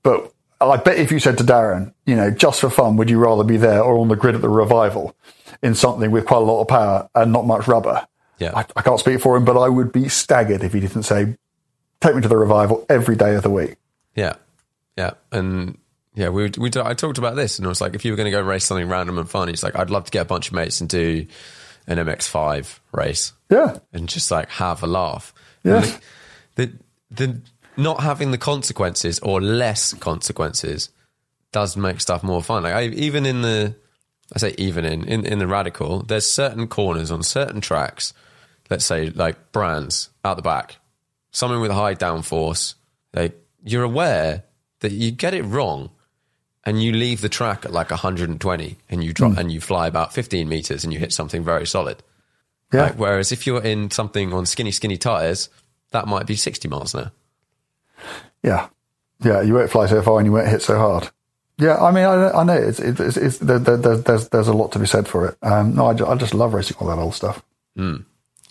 But 0.05 0.33
I 0.61 0.77
bet 0.77 0.99
if 0.99 1.11
you 1.11 1.19
said 1.19 1.39
to 1.39 1.45
Darren, 1.45 1.93
you 2.07 2.15
know, 2.15 2.31
just 2.31 2.61
for 2.61 2.71
fun, 2.71 2.97
would 2.97 3.11
you 3.11 3.19
rather 3.19 3.43
be 3.43 3.57
there 3.57 3.83
or 3.83 3.99
on 3.99 4.07
the 4.09 4.17
grid 4.17 4.37
at 4.37 4.43
the 4.43 4.49
revival 4.49 5.15
in 5.61 5.75
something 5.75 6.13
with 6.13 6.25
quite 6.27 6.39
a 6.39 6.45
lot 6.45 6.61
of 6.63 6.69
power 6.69 7.09
and 7.17 7.33
not 7.33 7.47
much 7.47 7.67
rubber? 7.67 8.07
Yeah. 8.39 8.53
I, 8.55 8.65
I 8.77 8.83
can't 8.83 9.01
speak 9.01 9.21
for 9.21 9.37
him, 9.37 9.45
but 9.45 9.59
I 9.61 9.69
would 9.69 9.91
be 9.91 10.09
staggered 10.09 10.63
if 10.63 10.73
he 10.73 10.79
didn't 10.79 11.03
say 11.03 11.37
take 12.01 12.15
me 12.15 12.23
to 12.23 12.29
the 12.29 12.37
revival 12.37 12.85
every 12.89 13.17
day 13.17 13.35
of 13.35 13.43
the 13.43 13.51
week. 13.51 13.77
Yeah, 14.15 14.35
yeah, 14.97 15.13
and 15.33 15.79
yeah, 16.15 16.29
we 16.31 16.51
we 16.59 16.71
I 16.77 16.95
talked 16.95 17.19
about 17.19 17.37
this, 17.37 17.59
and 17.59 17.67
I 17.67 17.69
was 17.69 17.81
like, 17.81 17.95
if 17.95 18.05
you 18.05 18.13
were 18.13 18.17
going 18.17 18.27
to 18.27 18.31
go 18.31 18.41
race 18.41 18.65
something 18.65 18.89
random 18.89 19.19
and 19.19 19.29
fun, 19.29 19.49
it's 19.49 19.63
like 19.63 19.77
I'd 19.77 19.91
love 19.91 20.05
to 20.07 20.11
get 20.11 20.23
a 20.23 20.25
bunch 20.25 20.49
of 20.49 20.55
mates 20.55 20.81
and 20.81 20.89
do 20.89 21.27
an 21.87 21.99
MX5 21.99 22.81
race, 22.93 23.33
Yeah, 23.51 23.79
and 23.93 24.09
just 24.09 24.31
like 24.31 24.49
have 24.51 24.83
a 24.83 24.87
laugh. 24.87 25.33
Yeah. 25.65 25.87
The 26.57 26.73
the 27.11 27.41
not 27.77 28.01
having 28.01 28.33
the 28.33 28.39
consequences 28.39 29.21
or 29.21 29.41
less 29.41 29.95
consequences 29.95 30.91
does 31.53 31.77
make 31.77 32.01
stuff 32.01 32.23
more 32.23 32.43
fun. 32.43 32.65
Like 32.65 32.75
I, 32.75 32.83
even 32.87 33.25
in 33.25 33.43
the, 33.43 33.75
I 34.35 34.39
say 34.39 34.55
even 34.59 34.85
in, 34.85 35.05
in 35.05 35.25
in 35.25 35.39
the 35.39 35.47
radical, 35.47 36.03
there's 36.03 36.29
certain 36.29 36.67
corners 36.67 37.11
on 37.11 37.23
certain 37.23 37.61
tracks. 37.61 38.13
Let's 38.69 38.85
say 38.85 39.11
like 39.11 39.53
brands 39.53 40.11
out 40.25 40.37
the 40.37 40.43
back, 40.43 40.77
something 41.31 41.61
with 41.61 41.71
a 41.71 41.75
high 41.75 41.95
downforce. 41.95 42.75
Like 43.15 43.41
you're 43.65 43.83
aware 43.85 44.45
that 44.81 44.93
you 44.93 45.11
get 45.11 45.35
it 45.35 45.43
wrong, 45.43 45.91
and 46.65 46.83
you 46.83 46.93
leave 46.93 47.21
the 47.21 47.29
track 47.29 47.65
at 47.65 47.73
like 47.73 47.91
120, 47.91 48.77
and 48.89 49.03
you 49.05 49.13
drop 49.13 49.37
and 49.37 49.51
you 49.51 49.61
fly 49.61 49.87
about 49.87 50.13
15 50.13 50.49
meters, 50.49 50.85
and 50.85 50.93
you 50.93 50.99
hit 50.99 51.13
something 51.13 51.43
very 51.43 51.67
solid. 51.67 52.03
yeah, 52.73 52.83
Like, 52.85 52.95
whereas 52.97 53.33
if 53.33 53.47
you're 53.47 53.63
in 53.65 53.91
something 53.91 54.33
on 54.33 54.45
skinny, 54.47 54.71
skinny 54.71 54.97
tires, 54.99 55.49
that 55.93 56.07
might 56.07 56.27
be 56.27 56.37
60 56.37 56.69
miles 56.69 56.95
an 56.95 57.01
hour. 57.01 57.13
yeah, 58.43 58.69
yeah. 59.25 59.41
You 59.41 59.55
won't 59.55 59.71
fly 59.71 59.87
so 59.87 60.03
far 60.03 60.19
and 60.19 60.27
you 60.27 60.33
won't 60.33 60.49
hit 60.49 60.63
so 60.63 60.77
hard. 60.79 61.11
Yeah, 61.59 61.77
I 61.83 61.91
mean, 61.91 62.05
I, 62.05 62.31
I 62.31 62.45
know 62.45 62.53
it's, 62.55 62.79
it's, 62.79 63.17
it's, 63.17 63.39
there, 63.39 63.59
there, 63.59 63.97
there's, 63.97 64.29
there's 64.29 64.47
a 64.49 64.53
lot 64.53 64.71
to 64.73 64.79
be 64.79 64.87
said 64.87 65.09
for 65.09 65.27
it. 65.27 65.37
Um, 65.43 65.75
no, 65.75 65.87
I 65.87 65.95
just, 65.95 66.09
I 66.11 66.15
just 66.15 66.35
love 66.35 66.55
racing 66.55 66.77
all 66.79 66.87
that 66.89 66.99
old 66.99 67.15
stuff. 67.15 67.43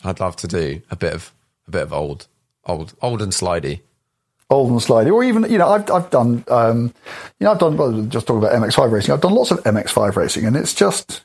I'd 0.04 0.20
love 0.20 0.36
to 0.38 0.48
do 0.48 0.82
a 0.91 0.95
bit 0.98 1.14
of 1.14 1.32
a 1.68 1.72
bit 1.72 1.84
of 1.84 1.94
old, 1.94 2.28
old, 2.68 2.94
old 3.02 3.22
and 3.22 3.31
slidey. 3.31 3.81
old 4.49 4.72
and 4.72 4.80
slidey, 4.80 5.11
or 5.11 5.23
even 5.23 5.49
you 5.49 5.57
know, 5.57 5.69
I've 5.69 5.89
I've 5.91 6.10
done 6.10 6.44
um, 6.49 6.94
you 7.39 7.45
know, 7.45 7.52
I've 7.52 7.60
done 7.60 7.77
well, 7.77 8.02
just 8.03 8.27
talking 8.27 8.44
about 8.44 8.56
MX5 8.61 8.91
racing. 8.91 9.14
I've 9.14 9.22
done 9.22 9.34
lots 9.34 9.52
of 9.52 9.64
MX5 9.64 10.15
racing, 10.15 10.45
and 10.45 10.56
it's 10.56 10.73
just 10.73 11.23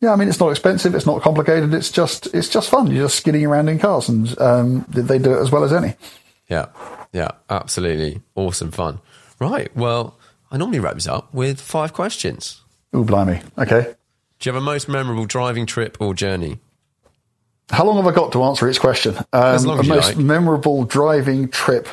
yeah, 0.00 0.12
I 0.12 0.16
mean, 0.16 0.28
it's 0.28 0.38
not 0.38 0.50
expensive, 0.50 0.94
it's 0.94 1.06
not 1.06 1.22
complicated, 1.22 1.74
it's 1.74 1.90
just 1.90 2.32
it's 2.34 2.48
just 2.48 2.70
fun. 2.70 2.86
You're 2.88 3.04
just 3.06 3.16
skidding 3.16 3.44
around 3.44 3.68
in 3.68 3.78
cars, 3.78 4.08
and 4.08 4.38
um, 4.40 4.84
they 4.88 5.18
do 5.18 5.32
it 5.34 5.40
as 5.40 5.50
well 5.50 5.64
as 5.64 5.72
any. 5.72 5.94
Yeah, 6.48 6.66
yeah, 7.12 7.30
absolutely 7.50 8.22
awesome 8.34 8.70
fun. 8.70 9.00
Right. 9.40 9.74
Well, 9.76 10.16
I 10.50 10.56
normally 10.56 10.80
wrap 10.80 10.94
this 10.94 11.06
up 11.06 11.32
with 11.34 11.60
five 11.60 11.92
questions. 11.92 12.62
Ooh, 12.96 13.04
blimey. 13.04 13.42
Okay, 13.58 13.94
Do 14.38 14.48
you 14.48 14.54
have 14.54 14.62
a 14.62 14.64
most 14.64 14.88
memorable 14.88 15.26
driving 15.26 15.66
trip 15.66 15.98
or 16.00 16.14
journey? 16.14 16.58
How 17.70 17.84
long 17.84 17.96
have 17.96 18.06
I 18.06 18.12
got 18.12 18.32
to 18.32 18.42
answer 18.44 18.68
each 18.68 18.80
question? 18.80 19.16
Um, 19.16 19.26
As 19.32 19.66
long 19.66 19.78
as 19.78 19.84
a 19.84 19.88
you 19.88 19.94
most 19.94 20.08
like. 20.16 20.18
memorable 20.18 20.84
driving 20.84 21.48
trip 21.48 21.88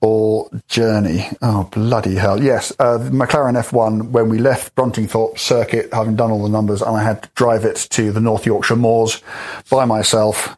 or 0.00 0.48
journey. 0.68 1.26
Oh 1.42 1.64
bloody 1.64 2.14
hell! 2.14 2.42
Yes, 2.42 2.72
uh, 2.78 2.98
the 2.98 3.10
McLaren 3.10 3.58
F1 3.60 4.10
when 4.10 4.28
we 4.28 4.38
left 4.38 4.74
Bruntingthorpe 4.74 5.38
Circuit, 5.38 5.88
having 5.92 6.16
done 6.16 6.30
all 6.30 6.42
the 6.42 6.48
numbers, 6.48 6.82
and 6.82 6.96
I 6.96 7.02
had 7.02 7.22
to 7.22 7.28
drive 7.34 7.64
it 7.64 7.76
to 7.90 8.12
the 8.12 8.20
North 8.20 8.46
Yorkshire 8.46 8.76
Moors 8.76 9.22
by 9.70 9.84
myself, 9.84 10.56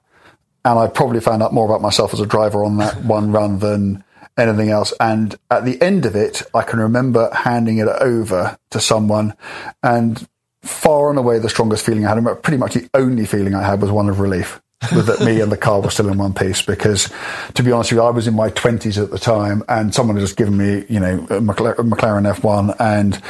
and 0.65 0.79
I 0.79 0.89
probably 0.89 1.21
found 1.21 1.43
out 1.43 1.55
more 1.55 1.65
about 1.67 1.81
myself 1.83 2.13
as 2.13 2.21
a 2.21 2.27
driver 2.27 2.65
on 2.65 2.79
that 2.79 3.05
one 3.05 3.31
run 3.33 3.61
than 3.61 4.05
anything 4.37 4.71
else. 4.71 4.93
And 5.01 5.37
at 5.51 5.65
the 5.65 5.81
end 5.81 6.05
of 6.05 6.15
it, 6.15 6.43
I 6.55 6.63
can 6.63 6.79
remember 6.81 7.31
handing 7.33 7.79
it 7.79 7.89
over 7.89 8.59
to 8.71 8.81
someone, 8.81 9.35
and 9.83 10.29
far 10.63 11.11
and 11.11 11.19
away 11.19 11.39
the 11.39 11.49
strongest 11.49 11.85
feeling 11.85 12.07
I 12.07 12.15
had, 12.15 12.43
pretty 12.43 12.59
much 12.59 12.75
the 12.75 12.89
only 12.95 13.27
feeling 13.27 13.55
I 13.55 13.63
had 13.63 13.81
was 13.81 13.91
one 13.91 14.09
of 14.09 14.21
relief. 14.21 14.61
that 14.81 15.21
me 15.25 15.41
and 15.41 15.51
the 15.51 15.57
car 15.57 15.81
were 15.81 15.91
still 15.91 16.09
in 16.09 16.19
one 16.19 16.33
piece 16.33 16.63
because, 16.63 17.13
to 17.55 17.65
be 17.65 17.73
honest 17.73 17.91
with 17.91 17.99
you, 17.99 18.03
I 18.05 18.11
was 18.11 18.29
in 18.29 18.35
my 18.35 18.49
twenties 18.51 18.97
at 18.97 19.11
the 19.11 19.19
time, 19.19 19.65
and 19.69 19.93
someone 19.93 20.15
had 20.15 20.23
just 20.23 20.37
given 20.37 20.57
me, 20.57 20.85
you 20.89 21.01
know, 21.01 21.19
a 21.31 21.41
McLaren, 21.41 22.33
F1, 22.33 22.77
and 22.79 23.21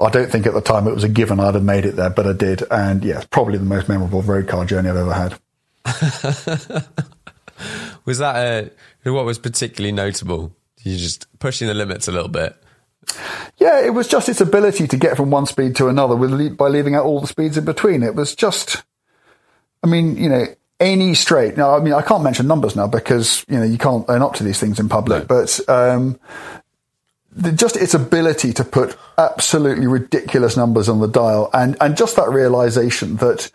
I 0.00 0.10
don't 0.10 0.28
think 0.32 0.46
at 0.46 0.54
the 0.54 0.60
time 0.60 0.88
it 0.88 0.94
was 0.94 1.04
a 1.04 1.08
given 1.08 1.38
I'd 1.38 1.54
have 1.54 1.62
made 1.62 1.86
it 1.86 1.94
there, 1.94 2.10
but 2.10 2.26
I 2.26 2.32
did, 2.32 2.64
and 2.72 3.04
yeah, 3.04 3.22
probably 3.30 3.56
the 3.56 3.64
most 3.64 3.88
memorable 3.88 4.20
road 4.20 4.48
car 4.48 4.64
journey 4.64 4.88
I've 4.88 4.96
ever 4.96 5.12
had. 5.12 5.38
Was 8.04 8.18
that 8.18 8.36
a, 9.04 9.10
what 9.10 9.24
was 9.24 9.38
particularly 9.38 9.92
notable? 9.92 10.54
You 10.82 10.96
just 10.96 11.26
pushing 11.38 11.66
the 11.66 11.74
limits 11.74 12.06
a 12.06 12.12
little 12.12 12.28
bit. 12.28 12.56
Yeah, 13.58 13.84
it 13.84 13.94
was 13.94 14.08
just 14.08 14.28
its 14.28 14.40
ability 14.40 14.86
to 14.88 14.96
get 14.96 15.16
from 15.16 15.30
one 15.30 15.46
speed 15.46 15.76
to 15.76 15.88
another 15.88 16.16
with, 16.16 16.56
by 16.56 16.68
leaving 16.68 16.94
out 16.94 17.04
all 17.04 17.20
the 17.20 17.26
speeds 17.26 17.56
in 17.56 17.64
between. 17.64 18.02
It 18.02 18.14
was 18.14 18.34
just, 18.34 18.84
I 19.82 19.86
mean, 19.86 20.16
you 20.16 20.28
know, 20.28 20.46
any 20.80 21.14
straight. 21.14 21.56
Now, 21.56 21.76
I 21.76 21.80
mean, 21.80 21.94
I 21.94 22.02
can't 22.02 22.22
mention 22.22 22.46
numbers 22.46 22.76
now 22.76 22.86
because 22.86 23.44
you 23.48 23.58
know 23.58 23.64
you 23.64 23.78
can't 23.78 24.04
own 24.08 24.22
up 24.22 24.34
to 24.34 24.44
these 24.44 24.58
things 24.60 24.78
in 24.78 24.88
public. 24.88 25.26
But 25.26 25.58
um, 25.68 26.18
the, 27.32 27.52
just 27.52 27.76
its 27.76 27.94
ability 27.94 28.52
to 28.54 28.64
put 28.64 28.96
absolutely 29.16 29.86
ridiculous 29.86 30.56
numbers 30.56 30.88
on 30.88 31.00
the 31.00 31.08
dial, 31.08 31.50
and 31.54 31.76
and 31.80 31.96
just 31.96 32.16
that 32.16 32.28
realization 32.28 33.16
that 33.16 33.50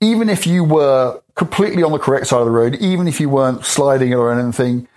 even 0.00 0.30
if 0.30 0.46
you 0.46 0.64
were 0.64 1.20
completely 1.34 1.82
on 1.82 1.92
the 1.92 1.98
correct 1.98 2.26
side 2.26 2.40
of 2.40 2.46
the 2.46 2.50
road, 2.50 2.74
even 2.76 3.06
if 3.06 3.20
you 3.20 3.28
weren't 3.28 3.64
sliding 3.64 4.14
or 4.14 4.32
anything, 4.32 4.88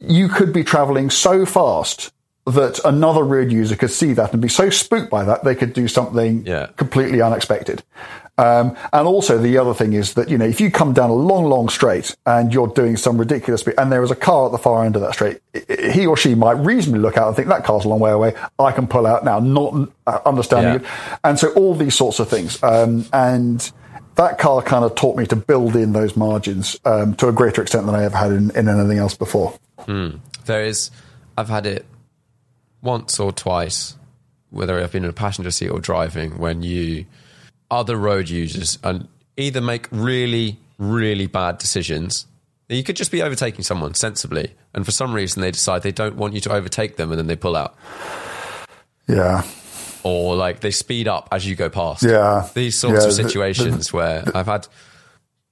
you 0.00 0.28
could 0.28 0.52
be 0.52 0.64
traveling 0.64 1.10
so 1.10 1.46
fast 1.46 2.12
that 2.46 2.78
another 2.84 3.22
road 3.24 3.50
user 3.50 3.74
could 3.76 3.90
see 3.90 4.12
that 4.12 4.32
and 4.32 4.40
be 4.40 4.48
so 4.48 4.70
spooked 4.70 5.10
by 5.10 5.24
that 5.24 5.42
they 5.44 5.54
could 5.54 5.72
do 5.72 5.88
something 5.88 6.46
Yeah. 6.46 6.66
completely 6.76 7.20
unexpected. 7.20 7.82
Um, 8.38 8.76
and 8.92 9.08
also 9.08 9.38
the 9.38 9.56
other 9.58 9.72
thing 9.72 9.94
is 9.94 10.14
that, 10.14 10.28
you 10.28 10.36
know, 10.36 10.44
if 10.44 10.60
you 10.60 10.70
come 10.70 10.92
down 10.92 11.08
a 11.10 11.14
long, 11.14 11.46
long 11.46 11.68
straight 11.70 12.14
and 12.26 12.52
you're 12.52 12.68
doing 12.68 12.96
some 12.98 13.16
ridiculous 13.16 13.62
speed 13.62 13.74
and 13.78 13.90
there 13.90 14.02
is 14.02 14.10
a 14.10 14.14
car 14.16 14.46
at 14.46 14.52
the 14.52 14.58
far 14.58 14.84
end 14.84 14.94
of 14.94 15.02
that 15.02 15.14
straight, 15.14 15.40
he 15.90 16.06
or 16.06 16.16
she 16.18 16.34
might 16.34 16.52
reasonably 16.58 17.00
look 17.00 17.16
out 17.16 17.26
and 17.28 17.34
think 17.36 17.48
that 17.48 17.64
car's 17.64 17.84
a 17.86 17.88
long 17.88 17.98
way 17.98 18.10
away. 18.10 18.34
I 18.58 18.72
can 18.72 18.86
pull 18.86 19.06
out 19.06 19.24
now, 19.24 19.38
not 19.40 19.88
uh, 20.06 20.18
understanding 20.26 20.82
Yeah. 20.82 20.88
it. 21.14 21.18
And 21.24 21.38
so 21.38 21.48
all 21.54 21.74
these 21.74 21.94
sorts 21.94 22.20
of 22.20 22.28
things. 22.28 22.62
Um, 22.62 23.06
and 23.12 23.72
that 24.16 24.38
car 24.38 24.60
kind 24.62 24.84
of 24.84 24.94
taught 24.94 25.16
me 25.16 25.26
to 25.26 25.36
build 25.36 25.74
in 25.74 25.92
those 25.94 26.14
margins 26.16 26.78
um, 26.84 27.14
to 27.16 27.28
a 27.28 27.32
greater 27.32 27.62
extent 27.62 27.86
than 27.86 27.94
I 27.94 28.04
ever 28.04 28.16
had 28.18 28.32
in, 28.32 28.50
in 28.50 28.68
anything 28.68 28.98
else 28.98 29.14
before. 29.16 29.54
There 29.86 30.62
is, 30.64 30.90
I've 31.38 31.48
had 31.48 31.64
it 31.66 31.86
once 32.86 33.20
or 33.20 33.32
twice, 33.32 33.96
whether 34.50 34.80
I've 34.82 34.92
been 34.92 35.04
in 35.04 35.10
a 35.10 35.12
passenger 35.12 35.50
seat 35.50 35.68
or 35.68 35.80
driving, 35.80 36.38
when 36.38 36.62
you, 36.62 37.04
other 37.70 37.96
road 37.96 38.30
users, 38.30 38.78
and 38.82 39.08
either 39.36 39.60
make 39.60 39.88
really, 39.90 40.58
really 40.78 41.26
bad 41.26 41.58
decisions. 41.58 42.26
You 42.68 42.82
could 42.82 42.96
just 42.96 43.10
be 43.12 43.20
overtaking 43.22 43.62
someone 43.64 43.94
sensibly, 43.94 44.54
and 44.72 44.84
for 44.86 44.90
some 44.92 45.12
reason 45.12 45.42
they 45.42 45.50
decide 45.50 45.82
they 45.82 45.92
don't 45.92 46.16
want 46.16 46.32
you 46.34 46.40
to 46.42 46.52
overtake 46.52 46.96
them, 46.96 47.10
and 47.12 47.18
then 47.18 47.26
they 47.26 47.36
pull 47.36 47.54
out, 47.56 47.76
Yeah. 49.08 49.42
or 50.02 50.34
like 50.36 50.60
they 50.60 50.70
speed 50.70 51.06
up 51.08 51.28
as 51.32 51.46
you 51.46 51.54
go 51.54 51.68
past. 51.68 52.02
Yeah. 52.02 52.48
these 52.54 52.78
sorts 52.78 53.02
Yeah, 53.04 53.08
of 53.10 53.16
the- 53.16 53.22
the- 53.22 53.28
situations 53.28 53.92
where 53.92 54.24
I've 54.34 54.46
had 54.46 54.66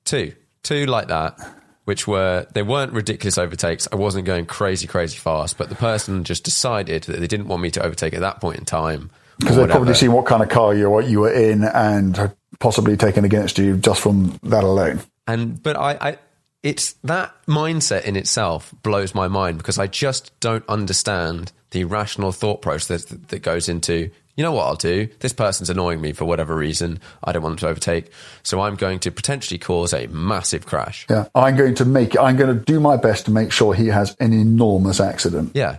two, 0.04 0.32
two 0.62 0.86
like 0.86 1.08
that, 1.08 1.38
which 1.84 2.06
were 2.06 2.46
they 2.52 2.62
weren't 2.62 2.92
ridiculous 2.92 3.38
overtakes. 3.38 3.86
I 3.92 3.96
wasn't 3.96 4.24
going 4.24 4.46
crazy, 4.46 4.86
crazy 4.86 5.18
fast, 5.18 5.58
but 5.58 5.68
the 5.68 5.74
person 5.74 6.24
just 6.24 6.44
decided 6.44 7.04
that 7.04 7.20
they 7.20 7.26
didn't 7.26 7.48
want 7.48 7.62
me 7.62 7.70
to 7.72 7.84
overtake 7.84 8.14
at 8.14 8.20
that 8.20 8.40
point 8.40 8.58
in 8.58 8.64
time 8.64 9.10
Because 9.38 9.56
they've 9.56 9.68
probably 9.68 9.94
seen 9.94 10.12
what 10.12 10.26
kind 10.26 10.42
of 10.42 10.48
car 10.48 10.74
you 10.74 10.90
were, 10.90 11.02
you 11.02 11.20
were 11.20 11.32
in 11.32 11.64
and 11.64 12.32
possibly 12.58 12.96
taken 12.96 13.24
against 13.24 13.58
you 13.58 13.76
just 13.76 14.00
from 14.00 14.38
that 14.44 14.64
alone. 14.64 15.00
And 15.26 15.62
but 15.62 15.76
I, 15.76 15.92
I, 16.00 16.18
it's 16.62 16.94
that 17.04 17.34
mindset 17.46 18.04
in 18.04 18.16
itself 18.16 18.74
blows 18.82 19.14
my 19.14 19.28
mind 19.28 19.58
because 19.58 19.78
I 19.78 19.86
just 19.86 20.38
don't 20.40 20.64
understand 20.68 21.52
the 21.70 21.84
rational 21.84 22.32
thought 22.32 22.62
process 22.62 23.06
that, 23.06 23.28
that 23.28 23.40
goes 23.40 23.68
into. 23.68 24.10
You 24.36 24.42
know 24.42 24.52
what 24.52 24.66
I'll 24.66 24.76
do? 24.76 25.08
This 25.20 25.32
person's 25.32 25.70
annoying 25.70 26.00
me 26.00 26.12
for 26.12 26.24
whatever 26.24 26.56
reason. 26.56 27.00
I 27.22 27.32
don't 27.32 27.42
want 27.42 27.52
them 27.52 27.66
to 27.66 27.68
overtake, 27.68 28.10
so 28.42 28.60
I'm 28.60 28.74
going 28.74 28.98
to 29.00 29.10
potentially 29.10 29.58
cause 29.58 29.94
a 29.94 30.06
massive 30.08 30.66
crash. 30.66 31.06
Yeah. 31.08 31.26
I'm 31.34 31.56
going 31.56 31.74
to 31.76 31.84
make 31.84 32.14
it, 32.14 32.20
I'm 32.20 32.36
going 32.36 32.56
to 32.56 32.64
do 32.64 32.80
my 32.80 32.96
best 32.96 33.26
to 33.26 33.30
make 33.30 33.52
sure 33.52 33.74
he 33.74 33.86
has 33.88 34.16
an 34.20 34.32
enormous 34.32 35.00
accident. 35.00 35.52
Yeah, 35.54 35.78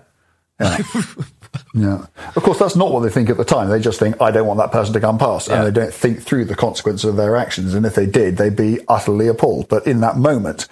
Yeah. 1.74 2.06
Of 2.36 2.44
course, 2.44 2.60
that's 2.60 2.76
not 2.76 2.92
what 2.92 3.02
they 3.02 3.10
think 3.10 3.30
at 3.30 3.38
the 3.38 3.46
time. 3.46 3.70
They 3.70 3.80
just 3.80 4.00
think, 4.00 4.22
I 4.22 4.32
don't 4.32 4.48
want 4.48 4.60
that 4.60 4.72
person 4.72 4.94
to 4.94 5.00
come 5.00 5.18
past. 5.18 5.48
Yeah. 5.48 5.58
And 5.64 5.68
they 5.68 5.82
don't 5.82 5.94
think 5.94 6.22
through 6.22 6.46
the 6.46 6.56
consequences 6.56 7.06
of 7.06 7.16
their 7.16 7.36
actions. 7.36 7.74
And 7.74 7.86
if 7.86 7.96
they 7.96 8.06
did, 8.06 8.38
they'd 8.38 8.56
be 8.56 8.80
utterly 8.88 9.28
appalled. 9.28 9.70
But 9.70 9.88
in 9.88 10.02
that 10.02 10.18
moment, 10.18 10.68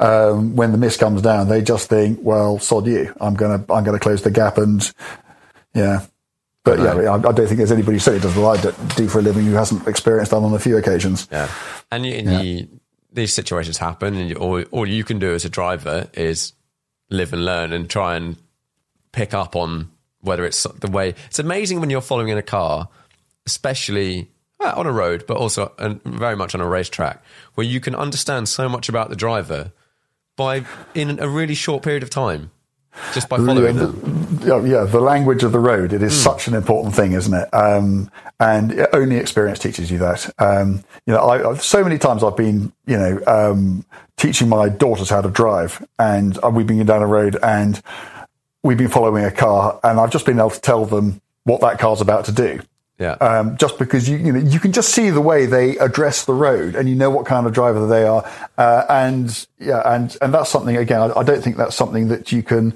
um, 0.00 0.56
when 0.56 0.72
the 0.72 0.78
mist 0.78 1.00
comes 1.00 1.22
down, 1.22 1.48
they 1.48 1.62
just 1.62 1.88
think, 1.88 2.18
well, 2.22 2.58
sod 2.58 2.86
you. 2.86 3.14
I'm 3.20 3.34
going 3.34 3.64
to, 3.64 3.72
I'm 3.72 3.84
going 3.84 3.96
to 3.96 4.02
close 4.02 4.22
the 4.22 4.30
gap 4.30 4.58
and, 4.58 4.90
yeah. 5.74 6.06
But 6.66 6.80
yeah, 6.80 7.12
I, 7.12 7.14
I 7.14 7.18
don't 7.32 7.46
think 7.46 7.56
there's 7.56 7.72
anybody 7.72 7.94
who 7.94 8.00
certainly 8.00 8.26
does 8.26 8.36
what 8.36 8.58
I 8.58 8.62
do- 8.62 8.94
do 8.96 9.08
for 9.08 9.20
a 9.20 9.22
living 9.22 9.44
who 9.46 9.52
hasn't 9.52 9.86
experienced 9.86 10.32
that 10.32 10.38
on 10.38 10.52
a 10.52 10.58
few 10.58 10.76
occasions. 10.76 11.28
Yeah, 11.30 11.48
and, 11.92 12.04
you, 12.04 12.14
you, 12.14 12.68
these 13.12 13.32
situations 13.32 13.78
happen, 13.78 14.16
and 14.16 14.28
you, 14.28 14.36
all 14.36 14.62
all 14.72 14.86
you 14.86 15.04
can 15.04 15.18
do 15.20 15.32
as 15.32 15.44
a 15.44 15.48
driver 15.48 16.08
is 16.12 16.52
live 17.08 17.32
and 17.32 17.44
learn 17.44 17.72
and 17.72 17.88
try 17.88 18.16
and 18.16 18.36
pick 19.12 19.32
up 19.32 19.54
on 19.54 19.90
whether 20.20 20.44
it's 20.44 20.64
the 20.80 20.90
way. 20.90 21.14
It's 21.26 21.38
amazing 21.38 21.80
when 21.80 21.88
you're 21.88 22.00
following 22.00 22.28
in 22.28 22.36
a 22.36 22.42
car, 22.42 22.88
especially 23.46 24.28
on 24.60 24.86
a 24.86 24.92
road, 24.92 25.24
but 25.28 25.36
also 25.36 25.72
and 25.78 26.02
very 26.02 26.34
much 26.34 26.54
on 26.54 26.60
a 26.60 26.66
racetrack, 26.66 27.22
where 27.54 27.66
you 27.66 27.78
can 27.78 27.94
understand 27.94 28.48
so 28.48 28.68
much 28.68 28.88
about 28.88 29.08
the 29.08 29.16
driver 29.16 29.70
by 30.36 30.64
in 30.94 31.20
a 31.20 31.28
really 31.28 31.54
short 31.54 31.84
period 31.84 32.02
of 32.02 32.10
time, 32.10 32.50
just 33.14 33.28
by 33.28 33.36
following 33.38 33.76
them. 33.76 34.40
Yeah, 34.66 34.84
the 34.84 35.00
language 35.00 35.42
of 35.42 35.52
the 35.52 35.58
road. 35.58 35.92
It 35.92 36.02
is 36.02 36.18
such 36.20 36.48
an 36.48 36.54
important 36.54 36.94
thing, 36.94 37.12
isn't 37.12 37.32
it? 37.34 37.48
Um, 37.54 38.10
and 38.38 38.86
only 38.92 39.16
experience 39.16 39.58
teaches 39.58 39.90
you 39.90 39.98
that. 39.98 40.32
Um, 40.38 40.84
you 41.06 41.14
know, 41.14 41.18
I, 41.20 41.50
I- 41.52 41.56
so 41.56 41.82
many 41.82 41.98
times 41.98 42.22
I've 42.22 42.36
been, 42.36 42.72
you 42.86 42.96
know, 42.96 43.20
um, 43.26 43.84
teaching 44.16 44.48
my 44.48 44.68
daughters 44.68 45.10
how 45.10 45.20
to 45.20 45.30
drive, 45.30 45.84
and 45.98 46.38
uh, 46.44 46.50
we've 46.50 46.66
been 46.66 46.84
down 46.86 47.02
a 47.02 47.06
road, 47.06 47.36
and 47.42 47.80
we've 48.62 48.78
been 48.78 48.88
following 48.88 49.24
a 49.24 49.30
car, 49.30 49.78
and 49.84 49.98
I've 50.00 50.10
just 50.10 50.26
been 50.26 50.38
able 50.38 50.50
to 50.50 50.60
tell 50.60 50.84
them 50.86 51.20
what 51.44 51.60
that 51.60 51.78
car's 51.78 52.00
about 52.00 52.24
to 52.26 52.32
do. 52.32 52.60
Yeah, 52.98 53.12
Um, 53.20 53.58
just 53.58 53.78
because 53.78 54.08
you, 54.08 54.16
you 54.16 54.32
know, 54.32 54.38
you 54.38 54.58
can 54.58 54.72
just 54.72 54.88
see 54.88 55.10
the 55.10 55.20
way 55.20 55.44
they 55.44 55.76
address 55.76 56.24
the 56.24 56.32
road, 56.32 56.74
and 56.74 56.88
you 56.88 56.94
know 56.94 57.10
what 57.10 57.26
kind 57.26 57.46
of 57.46 57.52
driver 57.52 57.86
they 57.86 58.04
are, 58.04 58.24
uh, 58.56 58.84
and 58.88 59.46
yeah, 59.58 59.82
and 59.84 60.16
and 60.22 60.32
that's 60.32 60.48
something 60.48 60.76
again. 60.78 61.00
I, 61.02 61.18
I 61.20 61.22
don't 61.22 61.42
think 61.44 61.58
that's 61.58 61.76
something 61.76 62.08
that 62.08 62.32
you 62.32 62.42
can 62.42 62.72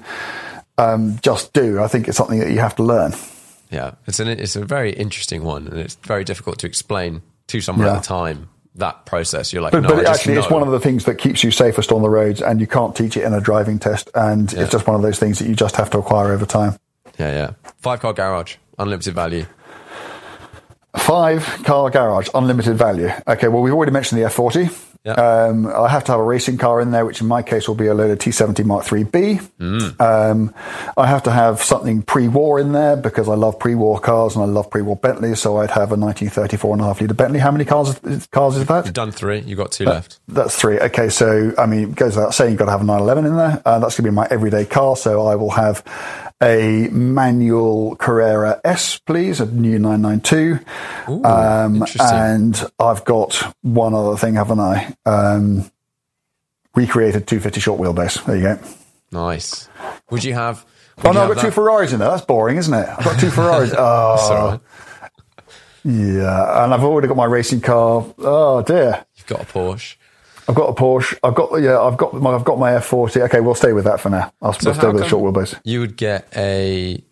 um, 0.77 1.17
just 1.23 1.53
do. 1.53 1.81
I 1.81 1.87
think 1.87 2.07
it's 2.07 2.17
something 2.17 2.39
that 2.39 2.51
you 2.51 2.59
have 2.59 2.75
to 2.75 2.83
learn. 2.83 3.13
yeah. 3.71 3.91
It's 4.05 4.19
an 4.19 4.27
it's 4.27 4.55
a 4.55 4.63
very 4.63 4.91
interesting 4.93 5.43
one, 5.43 5.67
and 5.67 5.79
it's 5.79 5.95
very 5.95 6.23
difficult 6.23 6.59
to 6.59 6.67
explain 6.67 7.21
to 7.47 7.59
someone 7.61 7.87
Yeah. 7.87 7.95
at 7.95 8.03
the 8.03 8.07
time 8.07 8.49
that 8.75 9.05
process. 9.07 9.51
You're 9.51 9.63
like, 9.63 9.71
But, 9.73 9.81
no, 9.81 9.89
but 9.89 9.97
I 9.97 10.01
it 10.01 10.05
just 10.05 10.19
actually, 10.21 10.37
it's 10.37 10.49
one 10.51 10.61
of 10.61 10.69
the 10.71 10.79
things 10.79 11.05
that 11.05 11.15
keeps 11.15 11.43
you 11.43 11.51
safest 11.51 11.91
on 11.91 12.01
the 12.03 12.09
roads, 12.09 12.41
and 12.43 12.61
you 12.61 12.67
can't 12.67 12.95
teach 12.95 13.17
it 13.17 13.23
in 13.23 13.33
a 13.33 13.41
driving 13.41 13.79
test. 13.79 14.09
And 14.13 14.53
it's 14.53 14.71
just 14.71 14.85
one 14.85 14.95
of 14.95 15.01
those 15.01 15.17
things 15.19 15.39
that 15.39 15.47
you 15.47 15.55
just 15.55 15.75
have 15.77 15.89
to 15.89 15.97
acquire 15.97 16.31
over 16.31 16.45
time. 16.45 16.77
yeah, 17.17 17.31
yeah. 17.33 17.71
Five 17.79 17.99
car 18.01 18.13
garage, 18.13 18.55
unlimited 18.77 19.15
value. 19.15 19.45
Five 20.97 21.45
car 21.63 21.89
garage, 21.89 22.27
unlimited 22.33 22.77
value. 22.77 23.09
Okay, 23.27 23.47
well, 23.47 23.61
we've 23.61 23.73
already 23.73 23.91
mentioned 23.93 24.21
the 24.21 24.25
F40. 24.27 24.87
Yeah. 25.03 25.13
Um, 25.13 25.65
I 25.65 25.87
have 25.87 26.03
to 26.03 26.11
have 26.11 26.19
a 26.19 26.23
racing 26.23 26.59
car 26.59 26.79
in 26.79 26.91
there, 26.91 27.07
which 27.07 27.21
in 27.21 27.27
my 27.27 27.41
case 27.41 27.67
will 27.67 27.73
be 27.75 27.87
a 27.87 27.93
Lola 27.93 28.15
T70 28.15 28.63
Mark 28.65 28.85
3B. 28.85 29.39
Um, 29.99 30.53
I 30.95 31.07
have 31.07 31.23
to 31.23 31.31
have 31.31 31.63
something 31.63 32.03
pre-war 32.03 32.59
in 32.59 32.71
there 32.73 32.97
because 32.97 33.27
I 33.27 33.33
love 33.33 33.57
pre-war 33.57 33.99
cars 33.99 34.35
and 34.35 34.43
I 34.43 34.47
love 34.47 34.69
pre-war 34.69 34.95
Bentleys. 34.95 35.39
So 35.39 35.57
I'd 35.57 35.71
have 35.71 35.91
a 35.91 35.95
1934 35.95 36.73
and 36.73 36.81
a 36.81 36.85
half 36.85 37.01
litre 37.01 37.15
Bentley. 37.15 37.39
How 37.39 37.49
many 37.51 37.65
cars 37.65 37.99
cars 38.31 38.57
is 38.57 38.67
that? 38.67 38.85
You've 38.85 38.93
done 38.93 39.11
three. 39.11 39.39
You've 39.39 39.57
got 39.57 39.71
two 39.71 39.85
left. 39.85 40.19
That's 40.27 40.55
three. 40.55 40.79
Okay, 40.79 41.09
so 41.09 41.51
I 41.57 41.65
mean, 41.65 41.89
it 41.91 41.95
goes 41.95 42.15
without 42.15 42.35
saying, 42.35 42.51
you've 42.51 42.59
got 42.59 42.65
to 42.65 42.71
have 42.71 42.81
a 42.81 42.85
911 42.85 43.25
in 43.25 43.37
there. 43.37 43.61
Uh, 43.65 43.79
that's 43.79 43.95
going 43.95 44.03
to 44.05 44.11
be 44.11 44.15
my 44.15 44.27
everyday 44.29 44.65
car. 44.65 44.95
So 44.95 45.25
I 45.25 45.35
will 45.35 45.49
have 45.51 45.83
a 46.41 46.87
manual 46.91 47.95
Carrera 47.97 48.59
S, 48.63 48.97
please, 48.99 49.39
a 49.39 49.45
new 49.45 49.77
992. 49.79 50.59
Ooh, 51.09 51.23
Um, 51.23 51.85
and 51.99 52.63
I've 52.79 53.05
got 53.05 53.35
one 53.61 53.93
other 53.93 54.17
thing, 54.17 54.35
haven't 54.35 54.59
I? 54.59 54.95
Um, 55.05 55.69
recreated 56.75 57.27
250 57.27 57.59
short 57.59 57.79
wheelbase. 57.79 58.23
There 58.25 58.35
you 58.35 58.41
go. 58.43 58.59
nice. 59.11 59.67
Would 60.09 60.23
you 60.23 60.33
have? 60.33 60.65
Oh 61.03 61.11
no, 61.11 61.23
I've 61.23 61.29
got 61.35 61.41
two 61.41 61.47
that- 61.47 61.53
Ferraris 61.53 61.93
in 61.93 61.99
there. 61.99 62.09
That's 62.09 62.25
boring, 62.25 62.57
isn't 62.57 62.73
it? 62.73 62.87
I've 62.87 63.03
got 63.05 63.19
two 63.19 63.29
Ferraris. 63.31 63.73
Oh, 63.77 64.17
Sorry. 64.27 64.59
yeah. 65.83 66.63
And 66.63 66.73
I've 66.73 66.83
already 66.83 67.07
got 67.07 67.17
my 67.17 67.25
racing 67.25 67.61
car. 67.61 68.05
Oh 68.19 68.61
dear. 68.61 69.05
You've 69.15 69.25
got 69.27 69.41
a 69.41 69.45
Porsche. 69.45 69.95
I've 70.47 70.55
got 70.55 70.69
a 70.69 70.73
Porsche. 70.73 71.17
I've 71.23 71.35
got 71.35 71.55
yeah. 71.61 71.79
I've 71.79 71.97
got 71.97 72.13
my 72.13 72.31
I've 72.31 72.43
got 72.43 72.57
my 72.59 72.71
F40. 72.71 73.21
Okay, 73.25 73.39
we'll 73.39 73.55
stay 73.55 73.73
with 73.73 73.85
that 73.85 73.99
for 73.99 74.09
now. 74.09 74.33
I'll 74.41 74.53
So 74.53 74.73
stay 74.73 74.87
with 74.87 74.97
the 75.01 75.07
short 75.07 75.33
wheelbase. 75.33 75.59
You 75.63 75.79
would 75.81 75.95
get 75.97 76.27
a 76.35 77.03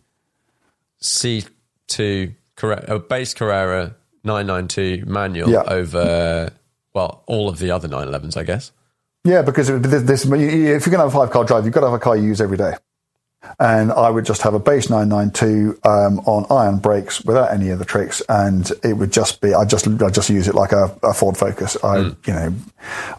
C2 1.02 2.34
Carrera, 2.56 2.86
a 2.88 3.00
base 3.00 3.34
Carrera 3.34 3.96
992 4.24 5.06
manual 5.06 5.50
Yeah. 5.50 5.64
over, 5.68 6.50
well, 6.94 7.24
all 7.26 7.48
of 7.50 7.60
the 7.60 7.72
other 7.72 7.88
911s, 7.88 8.36
I 8.38 8.44
guess. 8.44 8.72
Yeah, 9.24 9.42
because 9.42 9.68
this, 9.68 10.04
this, 10.04 10.26
if 10.26 10.32
you're 10.32 10.80
going 10.80 10.82
to 10.82 10.98
have 10.98 11.08
a 11.08 11.12
five 11.12 11.30
car 11.30 11.44
drive, 11.46 11.66
you've 11.66 11.74
got 11.74 11.82
to 11.82 11.88
have 11.88 11.94
a 11.94 12.00
car 12.00 12.16
you 12.18 12.24
use 12.24 12.42
every 12.42 12.58
day. 12.58 12.74
And 13.58 13.92
I 13.92 14.10
would 14.10 14.26
just 14.26 14.42
have 14.42 14.54
a 14.54 14.60
base 14.60 14.90
992 14.90 15.80
um, 15.84 16.20
on 16.20 16.46
iron 16.50 16.80
brakes 16.80 17.24
without 17.24 17.52
any 17.52 17.70
of 17.70 17.80
the 17.80 17.86
tricks, 17.86 18.22
and 18.28 18.70
it 18.84 18.94
would 18.94 19.12
just 19.14 19.40
be 19.42 19.54
I 19.54 19.66
just 19.66 19.88
I 19.88 20.10
just 20.10 20.30
use 20.30 20.48
it 20.48 20.56
like 20.56 20.72
a, 20.74 20.98
a 21.04 21.14
Ford 21.14 21.38
Focus. 21.38 21.78
I 21.84 22.00
you 22.00 22.16
know 22.28 22.54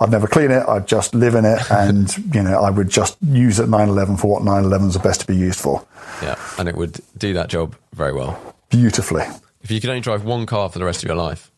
I'd 0.00 0.10
never 0.10 0.26
clean 0.26 0.50
it. 0.50 0.62
I'd 0.68 0.86
just 0.86 1.14
live 1.14 1.34
in 1.34 1.44
it, 1.44 1.58
and 1.70 2.14
you 2.34 2.42
know 2.42 2.60
I 2.62 2.70
would 2.70 2.90
just 2.90 3.16
use 3.22 3.58
it 3.58 3.68
911 3.68 4.18
for 4.18 4.30
what 4.30 4.42
911s 4.42 4.96
are 4.96 5.02
best 5.02 5.20
to 5.22 5.26
be 5.26 5.36
used 5.36 5.58
for. 5.58 5.86
Yeah. 6.22 6.36
And 6.58 6.68
it 6.68 6.76
would 6.76 7.00
do 7.16 7.32
that 7.34 7.48
job 7.48 7.74
very 7.94 8.12
well. 8.12 8.38
Beautifully 8.68 9.24
If 9.62 9.70
you 9.70 9.80
could 9.80 9.90
only 9.90 10.00
drive 10.02 10.22
one 10.24 10.44
car 10.46 10.68
for 10.68 10.78
the 10.78 10.84
rest 10.84 11.02
of 11.02 11.08
your 11.08 11.16
life, 11.16 11.50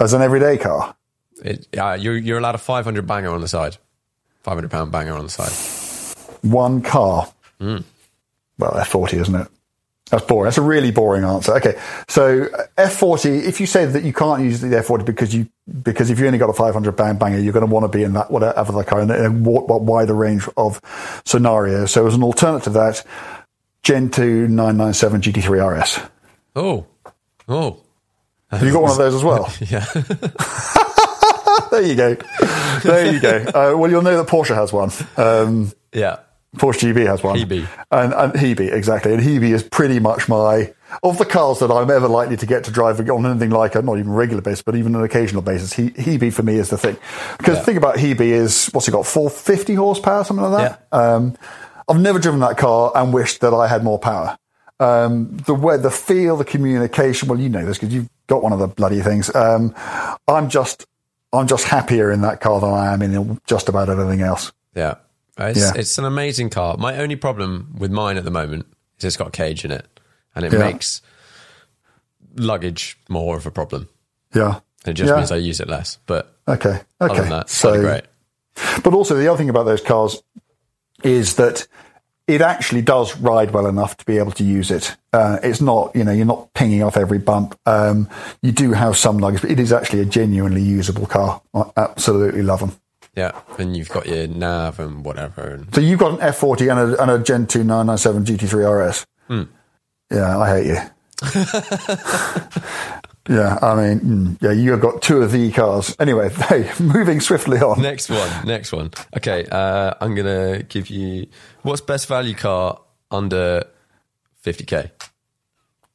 as 0.00 0.12
an 0.14 0.22
everyday 0.22 0.56
car. 0.56 0.96
it, 1.44 1.68
uh, 1.78 1.96
you're, 2.00 2.16
you're 2.16 2.38
allowed 2.38 2.54
a 2.54 2.58
500 2.58 3.06
banger 3.06 3.30
on 3.30 3.40
the 3.42 3.48
side. 3.48 3.76
500 4.42 4.70
pound 4.70 4.90
banger 4.90 5.12
on 5.12 5.24
the 5.24 5.30
side. 5.30 5.52
one 6.42 6.82
car. 6.82 7.30
Well, 8.58 8.72
F40, 8.72 9.20
isn't 9.20 9.34
it? 9.34 9.48
That's 10.10 10.24
boring. 10.26 10.44
That's 10.44 10.58
a 10.58 10.62
really 10.62 10.90
boring 10.90 11.24
answer. 11.24 11.54
Okay, 11.54 11.80
so 12.06 12.44
uh, 12.44 12.66
F40. 12.76 13.44
If 13.44 13.60
you 13.60 13.66
say 13.66 13.86
that 13.86 14.02
you 14.02 14.12
can't 14.12 14.42
use 14.42 14.60
the 14.60 14.68
F40 14.68 15.06
because 15.06 15.34
you 15.34 15.48
because 15.82 16.10
if 16.10 16.18
you 16.18 16.26
only 16.26 16.38
got 16.38 16.50
a 16.50 16.52
500 16.52 16.92
pound 16.92 17.18
banger, 17.18 17.38
you're 17.38 17.54
going 17.54 17.66
to 17.66 17.72
want 17.72 17.90
to 17.90 17.96
be 17.96 18.02
in 18.02 18.12
that 18.12 18.30
whatever 18.30 18.72
the 18.72 18.84
car 18.84 19.00
in 19.00 19.10
a 19.10 19.30
wider 19.30 20.12
range 20.14 20.46
of 20.58 20.82
scenarios. 21.24 21.92
So 21.92 22.06
as 22.06 22.14
an 22.14 22.22
alternative 22.22 22.64
to 22.64 22.70
that, 22.70 23.04
Gen 23.82 24.10
2 24.10 24.48
997 24.48 25.22
GT3 25.22 25.80
RS. 25.80 26.00
Oh. 26.56 26.86
Oh. 27.48 27.80
Have 28.50 28.62
you 28.62 28.72
got 28.72 28.82
one 28.82 28.90
of 28.92 28.98
those 28.98 29.14
as 29.14 29.24
well? 29.24 29.50
Yeah. 29.60 29.86
there 31.70 31.82
you 31.82 31.94
go. 31.94 32.16
There 32.84 33.12
you 33.12 33.20
go. 33.20 33.38
Uh, 33.48 33.76
well, 33.78 33.90
you'll 33.90 34.02
know 34.02 34.18
that 34.18 34.26
Porsche 34.26 34.54
has 34.54 34.72
one. 34.74 34.90
Um, 35.16 35.72
yeah. 35.92 36.18
Porsche 36.56 36.92
GB 36.92 37.06
has 37.06 37.22
one. 37.22 37.36
Hebe. 37.36 37.66
And, 37.90 38.12
and 38.12 38.32
Hebe, 38.34 38.72
exactly. 38.72 39.14
And 39.14 39.22
Hebe 39.22 39.50
is 39.54 39.62
pretty 39.62 39.98
much 39.98 40.28
my, 40.28 40.74
of 41.02 41.16
the 41.16 41.24
cars 41.24 41.60
that 41.60 41.70
I'm 41.70 41.90
ever 41.90 42.08
likely 42.08 42.36
to 42.36 42.46
get 42.46 42.64
to 42.64 42.70
drive 42.70 43.00
on 43.08 43.24
anything 43.26 43.50
like 43.50 43.74
a, 43.74 43.80
not 43.80 43.98
even 43.98 44.12
regular 44.12 44.42
basis, 44.42 44.62
but 44.62 44.76
even 44.76 44.94
an 44.94 45.02
occasional 45.02 45.40
basis, 45.40 45.72
he, 45.72 45.90
Hebe 45.90 46.32
for 46.32 46.42
me 46.42 46.56
is 46.56 46.68
the 46.68 46.76
thing. 46.76 46.96
Because 47.38 47.58
the 47.58 47.64
thing 47.64 47.78
about 47.78 47.96
Hebe 47.96 48.20
is, 48.20 48.66
what's 48.72 48.86
it 48.86 48.90
got, 48.90 49.06
450 49.06 49.74
horsepower, 49.74 50.24
something 50.24 50.44
like 50.44 50.76
that? 50.92 50.98
Um, 50.98 51.36
I've 51.88 52.00
never 52.00 52.18
driven 52.18 52.40
that 52.40 52.58
car 52.58 52.92
and 52.94 53.14
wished 53.14 53.40
that 53.40 53.54
I 53.54 53.66
had 53.66 53.82
more 53.82 53.98
power. 53.98 54.36
Um, 54.78 55.36
the 55.46 55.54
way, 55.54 55.78
the 55.78 55.90
feel, 55.90 56.36
the 56.36 56.44
communication, 56.44 57.28
well, 57.28 57.38
you 57.38 57.48
know 57.48 57.64
this 57.64 57.78
because 57.78 57.94
you've 57.94 58.10
got 58.26 58.42
one 58.42 58.52
of 58.52 58.58
the 58.58 58.68
bloody 58.68 59.00
things. 59.00 59.34
Um, 59.34 59.74
I'm 60.28 60.50
just, 60.50 60.86
I'm 61.32 61.46
just 61.46 61.64
happier 61.64 62.10
in 62.10 62.20
that 62.22 62.40
car 62.40 62.60
than 62.60 62.70
I 62.70 62.92
am 62.92 63.00
in 63.00 63.40
just 63.46 63.68
about 63.70 63.88
everything 63.88 64.20
else. 64.20 64.52
Yeah. 64.74 64.96
It's, 65.38 65.58
Yeah. 65.58 65.72
it's 65.76 65.96
an 65.98 66.04
amazing 66.04 66.50
car. 66.50 66.76
My 66.76 66.96
only 66.98 67.16
problem 67.16 67.74
with 67.78 67.90
mine 67.90 68.16
at 68.16 68.24
the 68.24 68.30
moment 68.30 68.66
is 68.98 69.04
it's 69.04 69.16
got 69.16 69.28
a 69.28 69.30
cage 69.30 69.64
in 69.64 69.70
it, 69.70 69.86
and 70.34 70.44
it 70.44 70.52
Yeah. 70.52 70.58
makes 70.58 71.00
luggage 72.36 72.98
more 73.08 73.36
of 73.36 73.46
a 73.46 73.50
problem. 73.50 73.88
Yeah. 74.34 74.60
It 74.86 74.94
just 74.94 75.10
Yeah. 75.10 75.16
means 75.16 75.30
I 75.30 75.36
use 75.36 75.60
it 75.60 75.68
less. 75.68 75.98
But 76.06 76.34
Okay. 76.48 76.80
other 77.00 77.12
Okay. 77.12 77.20
than 77.22 77.30
that, 77.30 77.50
so 77.50 77.74
so 77.74 77.80
great. 77.80 78.04
But 78.82 78.94
also, 78.94 79.14
the 79.16 79.28
other 79.28 79.38
thing 79.38 79.48
about 79.48 79.64
those 79.64 79.80
cars 79.80 80.22
is 81.02 81.36
that 81.36 81.66
it 82.28 82.40
actually 82.40 82.82
does 82.82 83.16
ride 83.18 83.50
well 83.52 83.66
enough 83.66 83.96
to 83.96 84.04
be 84.04 84.18
able 84.18 84.32
to 84.32 84.44
use 84.44 84.70
it. 84.70 84.96
Uh, 85.12 85.38
it's 85.42 85.60
not, 85.60 85.94
you 85.96 86.04
know, 86.04 86.12
you're 86.12 86.24
not 86.26 86.52
pinging 86.54 86.82
off 86.82 86.96
every 86.96 87.18
bump. 87.18 87.58
Um, 87.66 88.08
you 88.42 88.52
do 88.52 88.72
have 88.72 88.96
some 88.96 89.18
luggage, 89.18 89.42
but 89.42 89.50
it 89.50 89.58
is 89.60 89.72
actually 89.72 90.00
a 90.00 90.04
genuinely 90.04 90.62
usable 90.62 91.06
car. 91.06 91.42
I 91.54 91.64
absolutely 91.76 92.42
love 92.42 92.60
them. 92.60 92.72
Yeah, 93.14 93.38
and 93.58 93.76
you've 93.76 93.90
got 93.90 94.06
your 94.06 94.26
nav 94.26 94.80
and 94.80 95.04
whatever. 95.04 95.42
And 95.42 95.74
So 95.74 95.82
you've 95.82 95.98
got 95.98 96.12
an 96.12 96.18
F40 96.26 96.70
and 96.70 96.94
a, 96.94 97.02
and 97.02 97.10
a 97.10 97.18
Gen 97.18 97.46
2 97.46 97.62
997 97.62 98.24
GT3 98.24 98.88
RS. 98.88 99.04
Hmm. 99.28 99.42
Yeah, 100.10 100.38
I 100.38 100.48
hate 100.48 100.66
you. 100.66 100.78
yeah, 103.28 103.58
I 103.62 103.74
mean, 103.74 104.00
mm, 104.00 104.36
yeah, 104.42 104.52
you 104.52 104.72
have 104.72 104.80
got 104.80 105.02
two 105.02 105.22
of 105.22 105.30
the 105.30 105.50
cars. 105.52 105.94
Anyway, 106.00 106.30
hey, 106.48 106.70
moving 106.80 107.20
swiftly 107.20 107.58
on. 107.58 107.80
next 107.82 108.10
one, 108.10 108.46
next 108.46 108.72
one. 108.72 108.90
Okay, 109.16 109.46
uh, 109.50 109.94
I'm 110.00 110.14
gonna 110.14 110.62
give 110.64 110.90
you 110.90 111.26
what's 111.62 111.80
best 111.80 112.08
value 112.08 112.34
car 112.34 112.80
under 113.10 113.64
50k. 114.44 114.90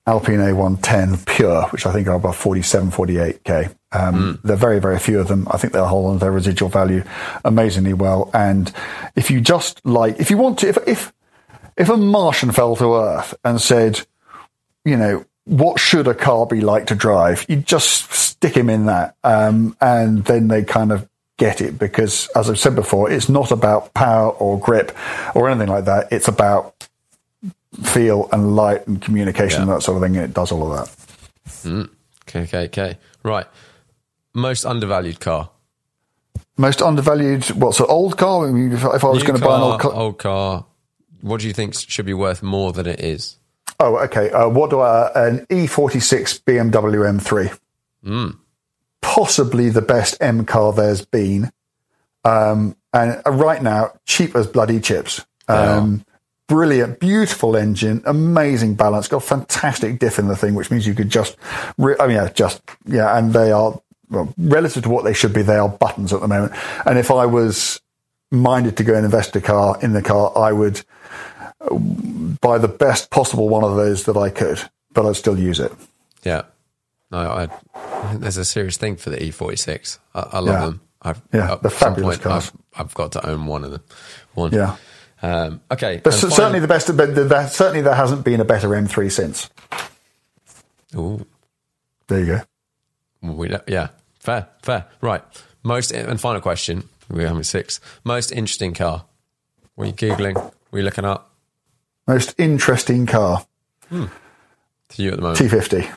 Alpine 0.06 0.40
A110 0.40 1.26
Pure, 1.26 1.64
which 1.70 1.86
I 1.86 1.92
think 1.92 2.08
are 2.08 2.16
about 2.16 2.36
47, 2.36 2.92
48k. 2.92 3.76
Um, 3.92 4.40
There 4.44 4.54
are 4.54 4.58
very, 4.58 4.80
very 4.80 5.00
few 5.00 5.20
of 5.20 5.28
them. 5.28 5.48
I 5.50 5.58
think 5.58 5.74
they'll 5.74 5.88
hold 5.88 6.08
on 6.08 6.14
to 6.16 6.20
their 6.20 6.32
residual 6.32 6.70
value 6.70 7.04
amazingly 7.46 7.94
well. 7.94 8.30
And 8.34 8.72
if 9.16 9.32
you 9.32 9.40
just 9.42 9.86
like, 9.86 10.20
if 10.20 10.30
you 10.30 10.38
want 10.38 10.60
to, 10.60 10.68
if, 10.68 10.78
if, 10.86 11.14
if 11.78 11.90
a 11.90 11.98
Martian 11.98 12.52
fell 12.52 12.76
to 12.76 12.96
Earth 12.96 13.34
and 13.44 13.62
said, 13.62 14.02
you 14.84 14.98
know, 14.98 15.26
what 15.46 15.80
should 15.80 16.08
a 16.08 16.14
car 16.14 16.46
be 16.46 16.60
like 16.60 16.88
to 16.88 16.96
drive? 16.96 17.46
You 17.48 17.58
just 17.58 18.12
stick 18.12 18.56
him 18.56 18.70
in 18.70 18.88
that. 18.88 19.16
Um, 19.24 19.78
and 19.80 20.26
then 20.26 20.50
they 20.50 20.64
kind 20.64 20.92
of 20.92 21.08
get 21.38 21.62
it 21.62 21.78
because 21.78 22.28
as 22.36 22.50
I've 22.50 22.60
said 22.60 22.76
before, 22.76 23.10
it's 23.10 23.30
not 23.30 23.52
about 23.52 23.94
power 23.94 24.32
or 24.32 24.60
grip 24.60 24.92
or 25.36 25.50
anything 25.50 25.70
like 25.70 25.86
that. 25.86 26.12
It's 26.12 26.28
about 26.28 26.88
feel 27.84 28.28
and 28.32 28.56
light 28.56 28.88
and 28.88 29.02
communication 29.02 29.62
and 29.62 29.72
that 29.72 29.84
sort 29.84 29.98
of 29.98 30.04
thing. 30.04 30.18
And 30.18 30.26
it 30.26 30.34
does 30.34 30.52
all 30.52 30.74
of 30.74 30.78
that. 30.78 31.86
Okay, 32.28 32.42
okay, 32.42 32.66
okay. 32.66 32.98
Right. 33.24 33.46
Most 34.38 34.66
undervalued 34.68 35.20
car. 35.20 35.50
Most 36.58 36.84
undervalued. 36.84 37.46
What's 37.60 37.80
an 37.80 37.88
old 37.90 38.18
car? 38.18 38.48
I 38.48 38.52
mean, 38.52 38.72
if, 38.72 38.84
if 38.84 39.04
I 39.04 39.08
was 39.08 39.24
New 39.24 39.30
going 39.30 39.40
to 39.40 39.44
buy 39.46 39.56
an 39.56 39.64
old 39.64 39.82
car. 39.82 39.94
old 39.94 40.20
car. 40.20 40.66
What 41.22 41.42
do 41.42 41.48
you 41.48 41.54
think 41.54 41.74
should 41.74 42.06
be 42.06 42.14
worth 42.14 42.44
more 42.44 42.72
than 42.72 42.86
it 42.86 43.00
is? 43.00 43.40
Oh, 43.80 43.98
okay. 43.98 44.30
Uh, 44.30 44.48
what 44.48 44.70
do 44.70 44.80
I? 44.80 45.10
An 45.16 45.48
E46 45.48 46.44
BMW 46.44 47.20
M3. 47.20 47.60
Mm. 48.06 48.38
Possibly 49.02 49.70
the 49.70 49.82
best 49.82 50.16
M 50.22 50.46
car 50.46 50.72
there's 50.72 51.04
been. 51.04 51.52
Um, 52.24 52.76
and 52.94 53.20
uh, 53.26 53.32
right 53.32 53.64
now, 53.64 53.94
cheap 54.06 54.36
as 54.36 54.46
bloody 54.46 54.80
chips. 54.80 55.26
Um, 55.48 56.06
brilliant, 56.48 57.00
beautiful 57.00 57.56
engine, 57.56 58.04
amazing 58.06 58.76
balance, 58.76 59.08
got 59.08 59.24
fantastic 59.24 59.98
diff 59.98 60.20
in 60.20 60.28
the 60.28 60.36
thing, 60.36 60.54
which 60.54 60.70
means 60.70 60.86
you 60.86 60.94
could 60.94 61.10
just, 61.10 61.38
re- 61.80 61.96
I 62.00 62.06
mean, 62.06 62.18
yeah, 62.18 62.30
just, 62.30 62.62
yeah, 62.86 63.18
and 63.18 63.34
they 63.34 63.52
are, 63.52 63.82
well, 64.10 64.34
relative 64.38 64.84
to 64.84 64.90
what 64.90 65.04
they 65.04 65.14
should 65.14 65.34
be, 65.34 65.42
they 65.42 65.58
are 65.58 65.70
buttons 65.70 66.14
at 66.14 66.22
the 66.22 66.28
moment. 66.28 66.54
And 66.86 66.98
if 66.98 67.12
I 67.12 67.26
was 67.26 67.80
minded 68.32 68.78
to 68.78 68.84
go 68.84 68.94
and 68.96 69.06
invest 69.06 69.36
a 69.36 69.42
car 69.42 69.78
in 69.82 69.94
the 69.94 70.02
car, 70.02 70.32
I 70.38 70.52
would 70.52 70.82
uh, 71.62 71.76
buy 71.76 72.58
the 72.58 72.68
best 72.68 73.10
possible 73.10 73.50
one 73.50 73.64
of 73.64 73.76
those 73.76 74.06
that 74.06 74.18
I 74.18 74.30
could, 74.30 74.62
but 74.94 75.06
I'd 75.06 75.16
still 75.16 75.38
use 75.38 75.60
it. 75.60 75.72
Yeah. 76.24 76.44
No, 77.12 77.20
I, 77.20 77.48
I 77.76 78.16
there's 78.16 78.38
a 78.38 78.46
serious 78.46 78.78
thing 78.78 78.96
for 78.98 79.10
the 79.10 79.18
E46. 79.18 79.98
I, 80.14 80.20
I 80.34 80.40
love 80.40 80.48
Yeah. 80.56 80.66
them. 80.66 80.82
I've, 81.02 81.22
Yeah, 81.34 81.54
at 81.64 81.72
fabulous 81.72 82.18
cars. 82.18 82.52
I've, 82.76 82.88
I've 82.88 82.94
got 82.96 83.12
to 83.14 83.26
own 83.30 83.46
one 83.46 83.64
of 83.64 83.72
them. 83.72 83.84
One. 84.34 84.52
Yeah. 84.52 84.76
Um, 85.22 85.62
okay. 85.72 86.02
But 86.04 86.14
c- 86.14 86.30
certainly 86.30 86.60
the 86.60 86.68
best, 86.68 86.96
but 86.98 87.16
there, 87.16 87.48
certainly 87.48 87.82
there 87.82 87.96
hasn't 87.96 88.24
been 88.26 88.40
a 88.42 88.46
better 88.46 88.70
M3 88.70 89.12
since. 89.12 89.50
Ooh. 90.96 91.26
There 92.08 92.20
you 92.20 92.26
go. 92.26 92.42
We, 93.34 93.50
yeah, 93.68 93.90
fair, 94.28 94.48
fair. 94.62 94.86
Right. 95.00 95.24
Most 95.64 95.92
and 95.92 96.20
final 96.20 96.42
question. 96.42 96.90
We're 97.10 97.28
having 97.28 97.44
six. 97.44 97.80
Most 98.04 98.32
interesting 98.32 98.74
car. 98.74 99.06
Are 99.78 99.86
you 99.86 99.94
googling? 99.94 100.36
Are 100.36 100.78
you 100.78 100.84
looking 100.84 101.06
up 101.06 101.32
Most 102.08 102.36
interesting 102.38 103.06
car. 103.06 103.46
to 103.90 104.10
you 104.98 105.12
at 105.12 105.16
the 105.16 105.22
moment? 105.22 105.40
T50. 105.40 105.90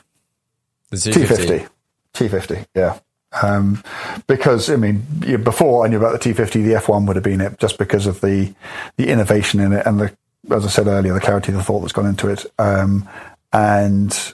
The 0.91 0.97
T50. 0.97 1.69
T50, 2.13 2.65
yeah. 2.73 2.99
Um, 3.41 3.83
because, 4.27 4.69
I 4.69 4.77
mean, 4.77 5.05
before 5.43 5.85
I 5.85 5.89
knew 5.89 5.97
about 5.97 6.21
the 6.21 6.33
T50, 6.33 6.63
the 6.63 6.73
F1 6.73 7.07
would 7.07 7.15
have 7.17 7.23
been 7.23 7.41
it 7.41 7.59
just 7.59 7.77
because 7.77 8.07
of 8.07 8.21
the, 8.21 8.53
the 8.97 9.09
innovation 9.09 9.59
in 9.59 9.73
it 9.73 9.85
and 9.85 9.99
the, 9.99 10.15
as 10.49 10.65
I 10.65 10.69
said 10.69 10.87
earlier, 10.87 11.13
the 11.13 11.19
clarity 11.19 11.51
of 11.51 11.57
the 11.57 11.63
thought 11.63 11.81
that's 11.81 11.93
gone 11.93 12.05
into 12.05 12.29
it. 12.29 12.45
Um, 12.59 13.07
and 13.53 14.33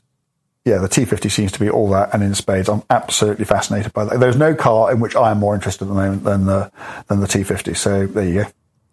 yeah, 0.67 0.79
the 0.79 0.89
T50 0.89 1.31
seems 1.31 1.51
to 1.53 1.59
be 1.59 1.69
all 1.69 1.89
that 1.91 2.13
and 2.13 2.21
in 2.21 2.35
spades. 2.35 2.69
I'm 2.69 2.83
absolutely 2.89 3.45
fascinated 3.45 3.93
by 3.93 4.05
that. 4.05 4.19
There's 4.19 4.35
no 4.35 4.53
car 4.53 4.91
in 4.91 4.99
which 4.99 5.15
I 5.15 5.31
am 5.31 5.39
more 5.39 5.55
interested 5.55 5.85
at 5.85 5.87
the 5.87 5.93
moment 5.93 6.23
than 6.23 6.45
the, 6.45 6.71
than 7.07 7.21
the 7.21 7.27
T50. 7.27 7.75
So 7.75 8.05
there 8.05 8.25
you 8.25 8.43
go. 8.43 8.49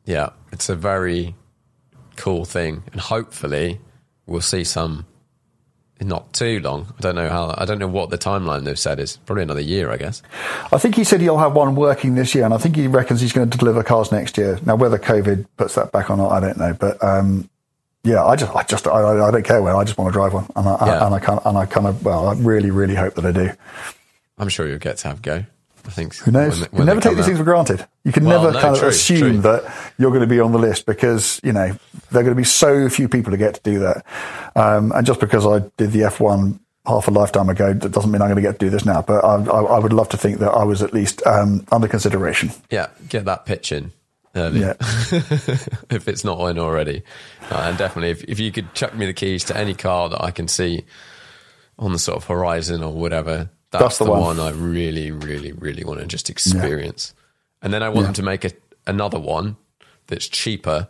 Yeah, 0.07 0.31
it's 0.53 0.69
a 0.69 0.77
very 0.77 1.35
cool 2.17 2.45
thing, 2.45 2.85
and 2.93 3.01
hopefully 3.01 3.81
we'll 4.27 4.41
see 4.41 4.65
some 4.65 5.07
not 6.01 6.33
too 6.33 6.61
long. 6.61 6.93
I 6.99 7.01
don't 7.01 7.15
know 7.15 7.29
how. 7.29 7.55
I 7.57 7.65
don't 7.65 7.79
know 7.79 7.89
what 7.89 8.11
the 8.11 8.19
timeline 8.19 8.65
they've 8.65 8.79
said 8.79 9.01
is. 9.01 9.17
Probably 9.19 9.43
another 9.43 9.61
year, 9.61 9.91
I 9.91 9.97
guess. 9.97 10.23
I 10.73 10.79
think 10.79 10.97
he 10.97 11.05
said 11.05 11.21
he'll 11.21 11.39
have 11.39 11.55
one 11.55 11.75
working 11.75 12.15
this 12.15 12.35
year, 12.35 12.45
and 12.45 12.53
I 12.53 12.59
think 12.59 12.77
he 12.77 12.87
reckons 12.87 13.21
he's 13.21 13.33
going 13.33 13.49
to 13.49 13.59
deliver 13.59 13.83
cars 13.83 14.13
next 14.13 14.37
year. 14.37 14.59
Now, 14.67 14.77
whether 14.77 14.99
COVID 14.99 15.47
puts 15.57 15.75
that 15.77 15.93
back 15.93 16.11
or 16.11 16.17
not, 16.17 16.31
I 16.33 16.41
don't 16.41 16.59
know. 16.59 16.75
But 16.75 17.03
um, 17.03 17.49
yeah, 18.05 18.25
I 18.25 18.37
just, 18.37 18.55
I 18.55 18.63
just, 18.63 18.87
I, 18.87 19.01
I 19.27 19.31
don't 19.31 19.45
care 19.45 19.63
where. 19.63 19.75
I 19.77 19.85
just 19.85 19.99
want 19.99 20.13
to 20.13 20.17
drive 20.19 20.33
one, 20.35 20.47
and 20.57 20.69
I, 20.69 20.87
Yeah. 20.87 21.07
and 21.07 21.15
I 21.15 21.19
kind, 21.19 21.39
of, 21.41 21.47
and 21.47 21.59
I 21.59 21.67
kind 21.67 21.87
of, 21.87 22.05
well, 22.05 22.29
I 22.29 22.35
really, 22.35 22.71
really 22.71 22.95
hope 22.95 23.15
that 23.15 23.25
I 23.27 23.33
do. 23.33 23.51
I'm 24.39 24.49
sure 24.49 24.67
you'll 24.69 24.79
get 24.79 24.99
to 24.99 25.09
have 25.09 25.19
a 25.19 25.23
go. 25.23 25.45
I 25.87 25.91
think. 25.91 26.15
Who 26.17 26.31
knows? 26.31 26.61
when- 26.71 26.81
you 26.81 26.85
never 26.87 27.01
take 27.01 27.13
these 27.17 27.25
out. 27.25 27.27
things 27.27 27.39
for 27.39 27.45
granted. 27.45 27.87
You 28.05 28.13
can 28.13 28.25
Well, 28.25 28.41
never 28.43 28.55
no, 28.55 28.61
kind 28.61 28.77
true, 28.77 28.89
of 28.89 28.95
assume 28.95 29.19
true. 29.19 29.41
that 29.43 29.93
you're 29.99 30.11
going 30.11 30.23
to 30.23 30.27
be 30.27 30.41
on 30.41 30.53
the 30.53 30.59
list 30.59 30.87
because 30.87 31.41
you 31.45 31.53
know 31.53 31.69
there 32.11 32.21
are 32.21 32.25
going 32.25 32.35
to 32.35 32.35
be 32.35 32.43
so 32.45 32.89
few 32.89 33.07
people 33.09 33.33
to 33.33 33.37
get 33.37 33.55
to 33.57 33.61
do 33.63 33.81
that. 33.81 34.05
Um, 34.57 34.93
and 34.93 35.07
just 35.07 35.21
because 35.21 35.47
I 35.47 35.59
did 35.77 35.93
the 35.93 36.01
F1 36.01 36.59
half 36.87 37.07
a 37.07 37.11
lifetime 37.11 37.51
ago, 37.51 37.75
that 37.75 37.93
doesn't 37.93 38.11
mean 38.11 38.23
I'm 38.23 38.29
going 38.29 38.37
to 38.37 38.43
get 38.43 38.59
to 38.59 38.65
do 38.67 38.71
this 38.71 38.87
now. 38.87 39.03
But 39.03 39.23
I, 39.25 39.35
I, 39.45 39.61
I 39.63 39.79
would 39.79 39.93
love 39.93 40.09
to 40.11 40.17
think 40.17 40.39
that 40.39 40.53
I 40.53 40.65
was 40.65 40.83
at 40.83 40.95
least 40.95 41.21
um, 41.27 41.67
under 41.71 41.87
consideration. 41.87 42.51
Yeah, 42.71 42.87
get 43.11 43.27
that 43.27 43.45
pitch 43.45 43.71
in 43.71 43.93
early. 44.37 44.61
Yeah. 44.61 44.75
if 45.91 46.09
it's 46.09 46.25
not 46.25 46.45
in 46.49 46.59
already. 46.59 47.03
Uh, 47.51 47.67
and 47.69 47.79
definitely, 47.79 48.11
if, 48.11 48.25
if 48.25 48.39
you 48.41 48.51
could 48.53 48.73
chuck 48.75 48.95
me 48.95 49.07
the 49.07 49.13
keys 49.13 49.45
to 49.45 49.57
any 49.57 49.75
car 49.75 50.09
that 50.09 50.23
I 50.23 50.31
can 50.31 50.49
see 50.49 50.85
on 51.79 51.93
the 51.93 51.99
sort 51.99 52.17
of 52.17 52.25
horizon 52.25 52.83
or 52.83 52.93
whatever, 52.93 53.51
that's, 53.71 53.83
That's 53.83 53.99
the 53.99 54.05
the, 54.05 54.11
one. 54.13 54.21
one. 54.39 54.41
I 54.41 54.51
really, 54.51 55.11
really, 55.11 55.53
really 55.53 55.85
want 55.85 56.01
to 56.01 56.07
just 56.07 56.31
experience. 56.31 57.13
And 57.63 57.73
then 57.75 57.83
I 57.83 57.89
want 57.89 57.99
Yeah. 58.01 58.05
them 58.07 58.15
to 58.15 58.23
make 58.23 58.45
a, 58.45 58.51
another 58.87 59.19
one 59.19 59.57
that's 60.07 60.29
cheaper, 60.29 60.87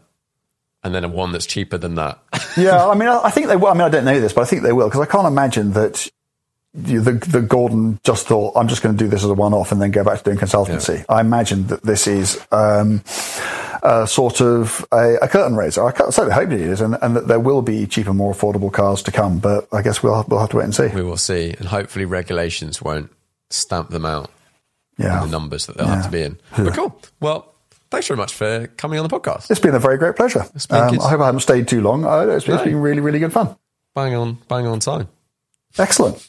and 0.83 0.95
then 0.95 1.03
a 1.05 1.09
one 1.09 1.33
that's 1.33 1.47
cheaper 1.47 1.79
than 1.79 1.95
that. 1.95 2.19
yeah, 2.59 2.87
I 2.89 2.95
mean, 2.95 3.09
I 3.09 3.31
think 3.31 3.47
they 3.47 3.57
will. 3.57 3.69
I 3.69 3.73
mean, 3.73 3.83
I 3.83 3.89
don't 3.89 4.05
know 4.05 4.21
this, 4.21 4.33
but 4.35 4.43
I 4.43 4.45
think 4.45 4.63
they 4.63 4.73
will 4.73 4.89
because 4.89 5.01
I 5.01 5.07
can't 5.11 5.27
imagine 5.27 5.73
that 5.73 6.11
the, 6.75 7.13
the 7.13 7.41
Gordon 7.41 8.01
just 8.03 8.27
thought, 8.27 8.55
I'm 8.57 8.67
just 8.69 8.83
going 8.83 8.97
to 8.97 9.05
do 9.05 9.09
this 9.09 9.23
as 9.23 9.31
a 9.31 9.35
one 9.35 9.55
off 9.55 9.71
and 9.73 9.81
then 9.81 9.91
go 9.93 10.03
back 10.03 10.19
to 10.19 10.25
doing 10.25 10.37
consultancy. 10.39 11.05
I 11.09 11.21
imagine 11.21 11.69
that 11.69 11.83
this 11.83 12.07
is 12.09 12.45
um, 12.51 13.03
a 13.83 14.07
sort 14.09 14.41
of 14.41 14.85
a, 14.93 15.15
a 15.23 15.29
curtain 15.29 15.57
raiser. 15.57 15.85
I 15.85 15.93
certainly 16.11 16.33
hope 16.35 16.51
it 16.51 16.61
is, 16.61 16.81
and, 16.81 16.97
and 17.01 17.15
that 17.17 17.29
there 17.29 17.39
will 17.41 17.63
be 17.63 17.87
cheaper, 17.87 18.13
more 18.13 18.35
affordable 18.35 18.73
cars 18.73 19.03
to 19.05 19.13
come. 19.13 19.39
But 19.39 19.69
I 19.73 19.83
guess 19.83 20.03
we'll 20.03 20.25
we'll 20.29 20.41
have 20.41 20.51
to 20.51 20.57
wait 20.57 20.65
and 20.65 20.75
see. 20.75 20.89
we 20.89 21.03
will 21.03 21.17
see. 21.17 21.55
And 21.59 21.69
hopefully, 21.69 22.05
regulations 22.07 22.83
won't 22.83 23.11
stamp 23.51 23.91
them 23.91 24.05
out 24.05 24.31
Yeah, 24.99 25.21
the 25.21 25.31
numbers 25.31 25.67
that 25.67 25.77
they'll 25.77 25.87
have 25.87 26.05
to 26.07 26.11
be 26.11 26.23
in. 26.23 26.39
But 26.57 26.75
cool. 26.75 27.01
Well, 27.21 27.55
thanks 27.91 28.09
very 28.09 28.19
much 28.19 28.33
for 28.35 28.67
coming 28.77 28.99
on 28.99 29.07
the 29.09 29.17
podcast. 29.17 29.49
it's 29.51 29.61
been 29.61 29.77
a 29.77 29.79
very 29.79 29.97
great 29.99 30.17
pleasure. 30.17 30.45
been 30.69 30.77
Um. 30.83 31.01
I 31.01 31.09
hope 31.11 31.21
I 31.21 31.27
haven't 31.27 31.41
stayed 31.43 31.69
too 31.69 31.83
long. 31.83 32.05
it's 32.31 32.49
it's 32.49 32.49
No. 32.49 32.65
been 32.65 32.81
really, 32.81 33.01
really 33.01 33.21
good 33.21 33.33
fun. 33.33 33.55
Bang 33.95 34.15
on, 34.17 34.39
bang 34.49 34.67
on 34.67 34.81
time. 34.81 35.07
Excellent. 35.79 36.29